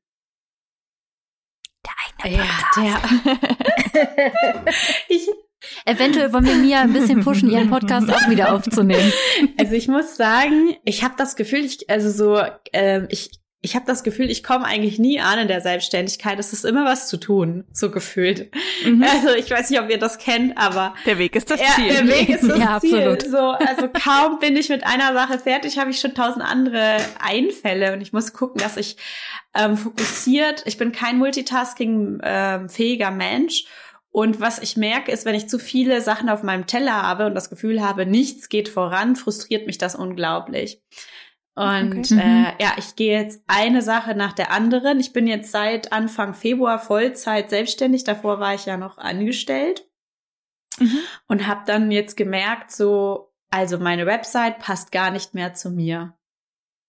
Der 1.85 2.27
eigene 2.27 2.39
ja, 2.39 2.45
Podcast. 2.61 3.25
der. 3.95 4.75
ich, 5.09 5.29
Eventuell 5.87 6.33
wollen 6.33 6.47
wir 6.47 6.57
Mia 6.57 6.81
ein 6.81 6.93
bisschen 6.93 7.25
pushen, 7.25 7.51
ihren 7.51 7.71
Podcast 7.71 8.11
auch 8.11 8.29
wieder 8.29 8.55
aufzunehmen. 8.55 9.13
Also 9.59 9.75
ich 9.75 9.89
muss 9.89 10.17
sagen, 10.17 10.77
ich 10.85 11.03
habe 11.03 11.15
das 11.17 11.37
Gefühl, 11.37 11.65
ich 11.65 11.89
also 11.89 12.11
so, 12.11 12.43
ähm, 12.73 13.07
ich 13.11 13.31
ich 13.65 13.75
habe 13.75 13.87
das 13.87 14.05
Gefühl, 14.05 14.31
ich 14.31 14.45
komme 14.45 14.65
eigentlich 14.67 14.99
nie 14.99 15.21
an 15.21 15.39
in 15.39 15.49
der 15.49 15.61
Selbstständigkeit. 15.63 16.39
Es 16.39 16.53
ist 16.53 16.65
immer 16.65 16.85
was 16.85 17.09
zu 17.09 17.17
tun, 17.17 17.65
so 17.73 17.91
gefühlt. 17.91 18.51
Mhm. 18.85 19.03
Also 19.03 19.31
ich 19.31 19.51
weiß 19.51 19.71
nicht, 19.71 19.81
ob 19.81 19.89
ihr 19.91 19.99
das 19.99 20.19
kennt, 20.19 20.57
aber 20.59 20.95
Der 21.07 21.19
Weg 21.19 21.35
ist 21.35 21.51
das 21.51 21.61
ja, 21.61 21.67
Ziel. 21.75 21.89
der 21.89 22.07
Weg 22.09 22.29
ist 22.29 22.43
das 22.49 22.59
Ja, 22.59 22.79
Ziel. 22.81 22.95
absolut. 23.09 23.23
So, 23.23 23.39
also 23.39 23.89
kaum 23.89 24.39
bin 24.39 24.57
ich 24.57 24.69
mit 24.69 24.85
einer 24.85 25.13
Sache 25.15 25.39
fertig, 25.39 25.79
habe 25.79 25.91
ich 25.91 25.99
schon 25.99 26.15
tausend 26.15 26.45
andere 26.45 26.97
Einfälle 27.19 27.95
und 27.95 28.03
ich 28.03 28.13
muss 28.13 28.33
gucken, 28.35 28.61
dass 28.61 28.77
ich 28.77 28.97
ähm, 29.55 29.77
fokussiert. 29.77 30.63
Ich 30.67 30.77
bin 30.77 30.93
kein 30.93 31.17
Multitasking 31.19 32.21
ähm, 32.23 32.69
fähiger 32.69 33.11
Mensch. 33.11 33.65
Und 34.11 34.41
was 34.41 34.61
ich 34.61 34.77
merke, 34.77 35.11
ist, 35.11 35.25
wenn 35.25 35.35
ich 35.35 35.49
zu 35.49 35.59
viele 35.59 36.01
Sachen 36.01 36.29
auf 36.29 36.43
meinem 36.45 36.67
Teller 36.67 37.03
habe 37.03 37.27
und 37.27 37.35
das 37.35 37.51
Gefühl 37.51 37.83
habe, 37.83 38.07
nichts 38.07 38.49
geht 38.49 38.69
voran, 38.69 39.17
frustriert 39.17 39.67
mich 39.67 39.79
das 39.79 39.97
unglaublich. 39.97 40.81
Und 41.57 41.99
Okay. 41.99 42.15
Mhm. 42.15 42.19
äh, 42.19 42.63
ja, 42.63 42.73
ich 42.79 42.97
gehe 42.97 43.17
jetzt 43.21 43.43
eine 43.47 43.81
Sache 43.81 44.15
nach 44.17 44.33
der 44.33 44.51
anderen. 44.51 44.99
Ich 44.99 45.13
bin 45.13 45.27
jetzt 45.29 45.53
seit 45.53 45.93
Anfang 45.93 46.35
Februar 46.35 46.79
Vollzeit 46.81 47.49
selbstständig. 47.51 48.03
Davor 48.05 48.41
war 48.41 48.55
ich 48.55 48.67
ja 48.67 48.77
noch 48.77 48.99
angestellt 48.99 49.87
Mhm. 50.81 50.99
und 51.29 51.47
habe 51.47 51.63
dann 51.67 51.93
jetzt 51.93 52.17
gemerkt, 52.17 52.73
so, 52.73 53.33
also 53.51 53.79
meine 53.79 54.05
Website 54.07 54.59
passt 54.59 54.91
gar 54.91 55.13
nicht 55.13 55.33
mehr 55.35 55.55
zu 55.55 55.71
mir. 55.71 56.15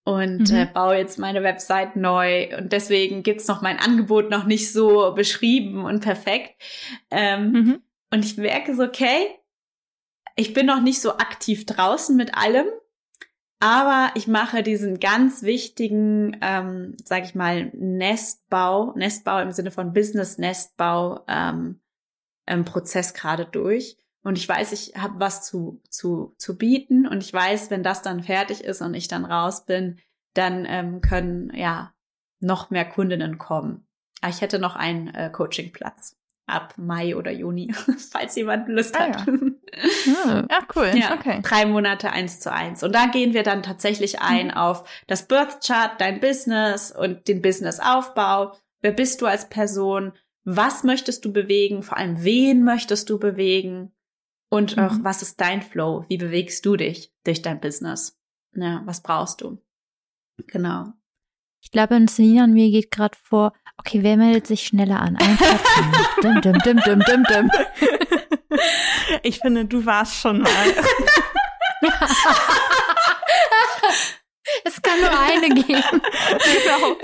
Und 0.04 0.50
Mhm. 0.50 0.56
äh, 0.56 0.66
baue 0.66 0.98
jetzt 0.98 1.20
meine 1.20 1.44
Website 1.44 1.96
neu. 1.96 2.56
Und 2.58 2.72
deswegen 2.74 3.22
gibt's 3.22 3.48
noch 3.48 3.62
mein 3.62 3.78
Angebot 3.78 4.32
noch 4.32 4.46
nicht 4.46 4.72
so 4.74 5.14
beschrieben 5.14 5.84
und 5.86 6.00
perfekt. 6.02 6.60
Ähm, 7.12 7.52
Mhm. 7.52 7.84
und 8.12 8.26
ich 8.26 8.38
merke 8.38 8.76
so, 8.76 8.84
okay, 8.84 9.28
ich 10.36 10.54
bin 10.54 10.66
noch 10.66 10.82
nicht 10.82 11.02
so 11.02 11.18
aktiv 11.18 11.66
draußen 11.68 12.16
mit 12.16 12.36
allem, 12.36 12.66
aber 13.60 14.12
ich 14.16 14.28
mache 14.28 14.64
diesen 14.64 15.00
ganz 15.00 15.44
wichtigen, 15.44 16.38
ähm, 16.42 16.96
sag 17.04 17.24
ich 17.24 17.36
mal, 17.36 17.72
Nestbau, 17.74 18.94
Nestbau 18.96 19.40
im 19.40 19.52
Sinne 19.52 19.72
von 19.72 19.94
Business-Nestbau 19.94 21.24
ähm, 21.28 21.80
ähm, 22.48 22.66
Prozess 22.66 23.14
gerade 23.14 23.46
durch. 23.46 23.98
Und 24.24 24.38
ich 24.38 24.50
weiß, 24.50 24.72
ich 24.72 24.96
habe 24.98 25.20
was 25.20 25.46
zu, 25.46 25.82
zu, 25.90 26.36
zu 26.38 26.58
bieten 26.58 27.08
und 27.08 27.24
ich 27.24 27.32
weiß, 27.32 27.70
wenn 27.70 27.84
das 27.84 28.02
dann 28.02 28.24
fertig 28.24 28.64
ist 28.64 28.82
und 28.82 28.94
ich 28.94 29.08
dann 29.08 29.24
raus 29.24 29.66
bin, 29.66 30.00
dann 30.34 30.66
ähm, 30.68 31.02
können 31.02 31.52
ja 31.56 31.94
noch 32.40 32.70
mehr 32.72 32.86
Kundinnen 32.86 33.38
kommen. 33.38 33.88
Aber 34.22 34.32
ich 34.32 34.42
hätte 34.42 34.60
noch 34.60 34.76
einen 34.76 35.14
äh, 35.14 35.30
Coachingplatz 35.32 36.18
ab 36.48 36.74
Mai 36.78 37.16
oder 37.16 37.32
Juni, 37.32 37.74
falls 38.12 38.36
jemand 38.36 38.68
Lust 38.68 38.96
Ah, 38.96 39.10
hat. 39.10 39.28
Ja. 39.28 39.34
Ja, 40.06 40.46
cool. 40.76 40.92
Ja, 40.96 41.14
Okay. 41.16 41.42
drei 41.44 41.66
Monate 41.66 42.12
eins 42.12 42.40
zu 42.40 42.52
eins. 42.52 42.84
Und 42.84 42.94
da 42.94 43.08
gehen 43.08 43.34
wir 43.34 43.44
dann 43.44 43.64
tatsächlich 43.64 44.22
ein 44.22 44.52
auf 44.52 44.88
das 45.08 45.28
Birth 45.28 45.66
Chart, 45.66 46.00
dein 46.00 46.20
Business 46.20 46.92
und 46.92 47.28
den 47.28 47.42
Businessaufbau. 47.42 48.54
Wer 48.82 48.92
bist 48.92 49.22
du 49.22 49.26
als 49.26 49.50
Person? 49.50 50.14
Was 50.44 50.84
möchtest 50.84 51.26
du 51.26 51.34
bewegen? 51.34 51.82
Vor 51.84 51.98
allem, 51.98 52.24
wen 52.24 52.64
möchtest 52.64 53.10
du 53.10 53.18
bewegen? 53.20 53.92
Und 54.50 54.78
auch, 54.78 54.94
Mhm. 54.94 55.04
was 55.04 55.22
ist 55.22 55.42
dein 55.42 55.62
Flow? 55.62 56.06
Wie 56.08 56.18
bewegst 56.18 56.66
du 56.66 56.76
dich 56.76 57.12
durch 57.24 57.42
dein 57.42 57.60
Business? 57.60 58.18
Ja, 58.54 58.82
was 58.86 59.02
brauchst 59.02 59.42
du? 59.42 59.58
Genau. 60.48 60.94
Ich 61.62 61.72
glaube, 61.72 61.96
in 61.96 62.08
Selina 62.08 62.44
und 62.44 62.54
mir 62.54 62.70
geht 62.70 62.92
gerade 62.92 63.18
vor, 63.22 63.54
okay, 63.78 64.04
wer 64.04 64.18
meldet 64.18 64.48
sich 64.48 64.66
schneller 64.66 65.00
an? 65.02 65.18
Dim, 66.22 66.42
dim, 66.42 66.60
dim, 66.60 66.82
dim, 66.82 67.00
dim, 67.00 67.24
dim. 67.24 67.52
Ich 69.24 69.40
finde, 69.40 69.66
du 69.66 69.86
warst 69.86 70.16
schon 70.16 70.42
mal. 70.42 70.74
Es 74.64 74.82
kann 74.82 75.00
nur 75.00 75.10
eine 75.10 75.50
geben. 75.50 76.02
genau. 76.64 76.98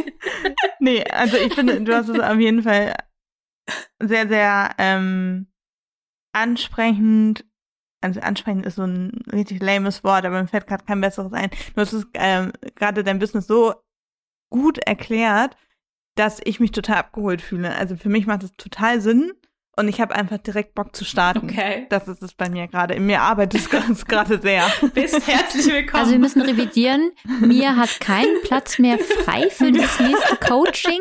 nee, 0.80 1.04
also 1.04 1.36
ich 1.36 1.54
finde, 1.54 1.80
du 1.82 1.94
hast 1.94 2.08
es 2.08 2.18
auf 2.18 2.38
jeden 2.38 2.62
Fall 2.62 2.94
sehr, 3.98 4.28
sehr 4.28 4.74
ähm, 4.78 5.46
ansprechend. 6.34 7.44
Also 8.00 8.20
ansprechend 8.20 8.66
ist 8.66 8.76
so 8.76 8.82
ein 8.82 9.22
richtig 9.32 9.62
lames 9.62 10.02
Wort, 10.02 10.24
aber 10.24 10.42
mir 10.42 10.48
fällt 10.48 10.66
gerade 10.66 10.84
kein 10.84 11.00
besseres 11.00 11.32
ein. 11.32 11.50
Du 11.74 11.80
hast 11.80 11.92
es 11.92 12.06
ähm, 12.14 12.52
gerade 12.74 13.04
dein 13.04 13.18
Business 13.18 13.46
so 13.46 13.74
gut 14.52 14.78
erklärt, 14.78 15.56
dass 16.14 16.40
ich 16.44 16.60
mich 16.60 16.70
total 16.70 16.98
abgeholt 16.98 17.42
fühle. 17.42 17.74
Also 17.74 17.96
für 17.96 18.08
mich 18.08 18.26
macht 18.26 18.44
es 18.44 18.52
total 18.52 19.00
Sinn 19.00 19.32
und 19.76 19.88
ich 19.88 20.00
habe 20.00 20.14
einfach 20.14 20.38
direkt 20.38 20.74
Bock 20.74 20.94
zu 20.94 21.04
starten. 21.04 21.48
Okay. 21.50 21.86
Das 21.88 22.06
ist 22.06 22.22
es 22.22 22.34
bei 22.34 22.50
mir 22.50 22.68
gerade. 22.68 22.94
In 22.94 23.06
mir 23.06 23.22
arbeitet 23.22 23.68
es 23.90 24.04
gerade 24.06 24.40
sehr. 24.40 24.70
Bist 24.94 25.26
herzlich 25.26 25.66
willkommen. 25.66 26.00
Also 26.00 26.12
wir 26.12 26.18
müssen 26.18 26.42
revidieren. 26.42 27.12
Mia 27.40 27.76
hat 27.76 27.98
keinen 28.00 28.42
Platz 28.42 28.78
mehr 28.78 28.98
frei 28.98 29.48
für 29.50 29.72
das 29.72 29.98
nächste 29.98 30.36
Coaching. 30.36 31.00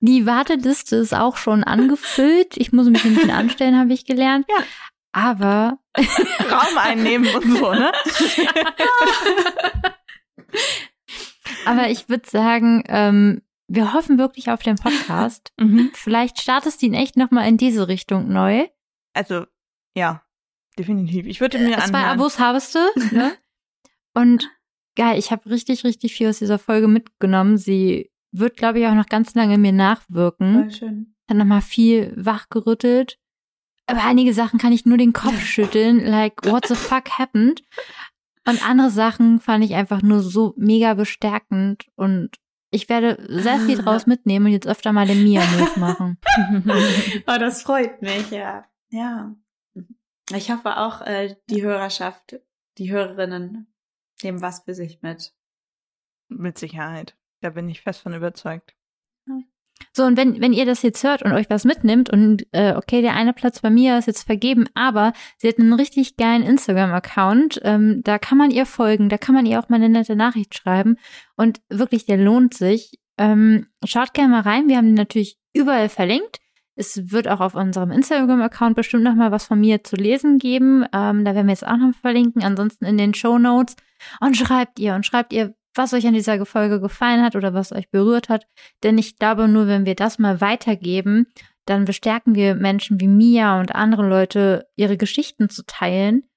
Die 0.00 0.26
Warteliste 0.26 0.96
ist 0.96 1.14
auch 1.14 1.36
schon 1.36 1.64
angefüllt. 1.64 2.56
Ich 2.56 2.72
muss 2.72 2.88
mich 2.88 3.02
hinten 3.02 3.30
anstellen, 3.30 3.78
habe 3.78 3.92
ich 3.92 4.04
gelernt. 4.04 4.46
Ja. 4.48 4.64
Aber 5.12 5.78
Raum 5.96 6.76
einnehmen 6.76 7.34
und 7.34 7.56
so, 7.56 7.72
ne? 7.72 7.92
Aber 11.64 11.88
ich 11.90 12.08
würde 12.08 12.28
sagen, 12.28 12.82
ähm, 12.88 13.42
wir 13.68 13.92
hoffen 13.92 14.18
wirklich 14.18 14.50
auf 14.50 14.62
den 14.62 14.76
Podcast. 14.76 15.52
Mhm. 15.58 15.90
Vielleicht 15.94 16.40
startest 16.40 16.82
du 16.82 16.86
ihn 16.86 16.94
echt 16.94 17.16
nochmal 17.16 17.48
in 17.48 17.56
diese 17.56 17.88
Richtung 17.88 18.28
neu. 18.28 18.66
Also, 19.14 19.46
ja, 19.94 20.22
definitiv. 20.78 21.26
Ich 21.26 21.40
würde 21.40 21.58
mir 21.58 21.78
Zwei 21.78 21.84
anhören. 21.84 22.20
Abos 22.20 22.38
habest 22.38 22.74
du, 22.74 22.78
ne? 23.12 23.32
Und 24.12 24.50
geil, 24.96 25.18
ich 25.18 25.30
habe 25.30 25.48
richtig, 25.48 25.84
richtig 25.84 26.14
viel 26.14 26.28
aus 26.28 26.38
dieser 26.38 26.58
Folge 26.58 26.88
mitgenommen. 26.88 27.56
Sie 27.56 28.10
wird, 28.32 28.58
glaube 28.58 28.80
ich, 28.80 28.86
auch 28.86 28.94
noch 28.94 29.06
ganz 29.06 29.34
lange 29.34 29.56
mir 29.56 29.72
nachwirken. 29.72 30.54
Voll 30.54 30.70
schön. 30.70 31.14
Hat 31.28 31.36
nochmal 31.38 31.62
viel 31.62 32.12
wachgerüttelt. 32.16 33.18
Aber 33.86 34.04
einige 34.04 34.34
Sachen 34.34 34.58
kann 34.58 34.72
ich 34.72 34.84
nur 34.84 34.98
den 34.98 35.12
Kopf 35.12 35.40
schütteln, 35.44 36.04
like, 36.04 36.44
what 36.44 36.66
the 36.66 36.74
fuck 36.74 37.18
happened? 37.18 37.62
Und 38.46 38.66
andere 38.68 38.90
Sachen 38.90 39.40
fand 39.40 39.64
ich 39.64 39.74
einfach 39.74 40.02
nur 40.02 40.20
so 40.20 40.54
mega 40.56 40.94
bestärkend 40.94 41.86
und 41.96 42.36
ich 42.70 42.88
werde 42.88 43.16
sehr 43.28 43.58
viel 43.60 43.78
draus 43.78 44.06
mitnehmen 44.06 44.46
und 44.46 44.52
jetzt 44.52 44.66
öfter 44.66 44.92
mal 44.92 45.06
den 45.06 45.22
Mia-Move 45.22 45.80
machen. 45.80 46.18
Oh, 47.26 47.38
das 47.38 47.62
freut 47.62 48.02
mich, 48.02 48.30
ja. 48.30 48.66
Ja. 48.90 49.34
Ich 50.32 50.50
hoffe 50.50 50.76
auch, 50.76 51.00
äh, 51.00 51.36
die 51.48 51.62
Hörerschaft, 51.62 52.40
die 52.78 52.92
Hörerinnen 52.92 53.66
nehmen 54.22 54.40
was 54.42 54.60
für 54.60 54.74
sich 54.74 55.02
mit. 55.02 55.34
Mit 56.28 56.58
Sicherheit. 56.58 57.16
Da 57.40 57.50
bin 57.50 57.68
ich 57.68 57.82
fest 57.82 58.00
von 58.00 58.14
überzeugt. 58.14 58.75
So, 59.92 60.04
und 60.04 60.16
wenn, 60.16 60.40
wenn 60.40 60.52
ihr 60.52 60.66
das 60.66 60.82
jetzt 60.82 61.02
hört 61.04 61.22
und 61.22 61.32
euch 61.32 61.48
was 61.48 61.64
mitnimmt 61.64 62.10
und 62.10 62.46
äh, 62.52 62.74
okay, 62.74 63.00
der 63.02 63.14
eine 63.14 63.32
Platz 63.32 63.60
bei 63.60 63.70
mir 63.70 63.98
ist 63.98 64.06
jetzt 64.06 64.24
vergeben, 64.24 64.66
aber 64.74 65.12
sie 65.38 65.48
hat 65.48 65.58
einen 65.58 65.72
richtig 65.72 66.16
geilen 66.16 66.42
Instagram-Account, 66.42 67.60
ähm, 67.64 68.02
da 68.04 68.18
kann 68.18 68.38
man 68.38 68.50
ihr 68.50 68.66
folgen, 68.66 69.08
da 69.08 69.18
kann 69.18 69.34
man 69.34 69.46
ihr 69.46 69.58
auch 69.58 69.68
mal 69.68 69.76
eine 69.76 69.88
nette 69.88 70.16
Nachricht 70.16 70.54
schreiben 70.54 70.96
und 71.36 71.60
wirklich, 71.68 72.06
der 72.06 72.18
lohnt 72.18 72.54
sich. 72.54 72.98
Ähm, 73.18 73.66
schaut 73.84 74.12
gerne 74.12 74.32
mal 74.32 74.42
rein, 74.42 74.68
wir 74.68 74.76
haben 74.76 74.86
den 74.86 74.94
natürlich 74.94 75.38
überall 75.54 75.88
verlinkt. 75.88 76.38
Es 76.78 77.10
wird 77.10 77.26
auch 77.26 77.40
auf 77.40 77.54
unserem 77.54 77.90
Instagram-Account 77.90 78.76
bestimmt 78.76 79.02
noch 79.02 79.14
mal 79.14 79.32
was 79.32 79.46
von 79.46 79.58
mir 79.58 79.82
zu 79.82 79.96
lesen 79.96 80.38
geben. 80.38 80.84
Ähm, 80.92 81.24
da 81.24 81.34
werden 81.34 81.46
wir 81.46 81.54
jetzt 81.54 81.66
auch 81.66 81.78
noch 81.78 81.94
verlinken. 81.94 82.44
Ansonsten 82.44 82.84
in 82.84 82.98
den 82.98 83.14
Show 83.14 83.38
Notes. 83.38 83.76
Und 84.20 84.36
schreibt 84.36 84.78
ihr 84.78 84.94
und 84.94 85.06
schreibt 85.06 85.32
ihr, 85.32 85.54
was 85.76 85.92
euch 85.92 86.06
an 86.06 86.14
dieser 86.14 86.44
Folge 86.46 86.80
gefallen 86.80 87.22
hat 87.22 87.36
oder 87.36 87.54
was 87.54 87.72
euch 87.72 87.90
berührt 87.90 88.28
hat. 88.28 88.46
Denn 88.82 88.98
ich 88.98 89.18
glaube, 89.18 89.48
nur 89.48 89.66
wenn 89.66 89.86
wir 89.86 89.94
das 89.94 90.18
mal 90.18 90.40
weitergeben, 90.40 91.26
dann 91.66 91.84
bestärken 91.84 92.34
wir 92.34 92.54
Menschen 92.54 93.00
wie 93.00 93.08
Mia 93.08 93.60
und 93.60 93.74
andere 93.74 94.08
Leute, 94.08 94.68
ihre 94.76 94.96
Geschichten 94.96 95.48
zu 95.48 95.64
teilen. 95.66 96.28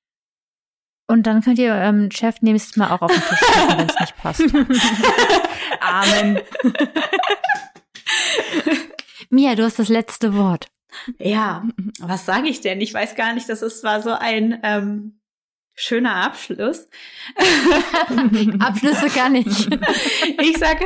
Und 1.08 1.26
dann 1.26 1.42
könnt 1.42 1.58
ihr 1.58 1.74
ähm, 1.74 2.12
Chef 2.12 2.42
nächstes 2.42 2.78
Mal 2.78 2.92
auch 2.92 3.02
auf 3.02 3.12
den 3.12 3.22
Tisch 3.22 3.40
schicken, 3.40 3.80
wenn 3.80 3.90
es 3.90 4.00
nicht 4.00 4.18
passt. 4.18 4.42
Amen. 5.82 6.40
Mia, 9.32 9.56
du 9.56 9.64
hast 9.64 9.80
das 9.80 9.90
letzte 9.90 10.36
Wort. 10.36 10.68
Ja, 11.18 11.64
was 12.00 12.26
sage 12.26 12.48
ich 12.48 12.62
denn? 12.62 12.82
Ich 12.82 12.94
weiß 12.94 13.16
gar 13.16 13.34
nicht, 13.34 13.50
das 13.50 13.62
ist, 13.62 13.84
war 13.84 14.02
so 14.02 14.12
ein 14.12 14.60
ähm, 14.64 15.19
schöner 15.76 16.16
Abschluss. 16.16 16.88
Abschlüsse 18.60 19.08
kann 19.08 19.36
ich. 19.36 19.70
Ich 20.42 20.58
sage, 20.58 20.86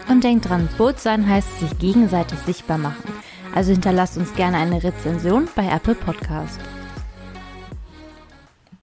Und 0.10 0.24
denkt 0.24 0.50
dran, 0.50 0.70
Bold 0.78 1.00
sein 1.00 1.28
heißt 1.28 1.60
sich 1.60 1.78
gegenseitig 1.80 2.40
sichtbar 2.40 2.78
machen. 2.78 3.04
Also 3.54 3.72
hinterlasst 3.72 4.18
uns 4.18 4.34
gerne 4.34 4.58
eine 4.58 4.84
Rezension 4.84 5.48
bei 5.56 5.68
Apple 5.68 5.96
Podcast. 5.96 6.60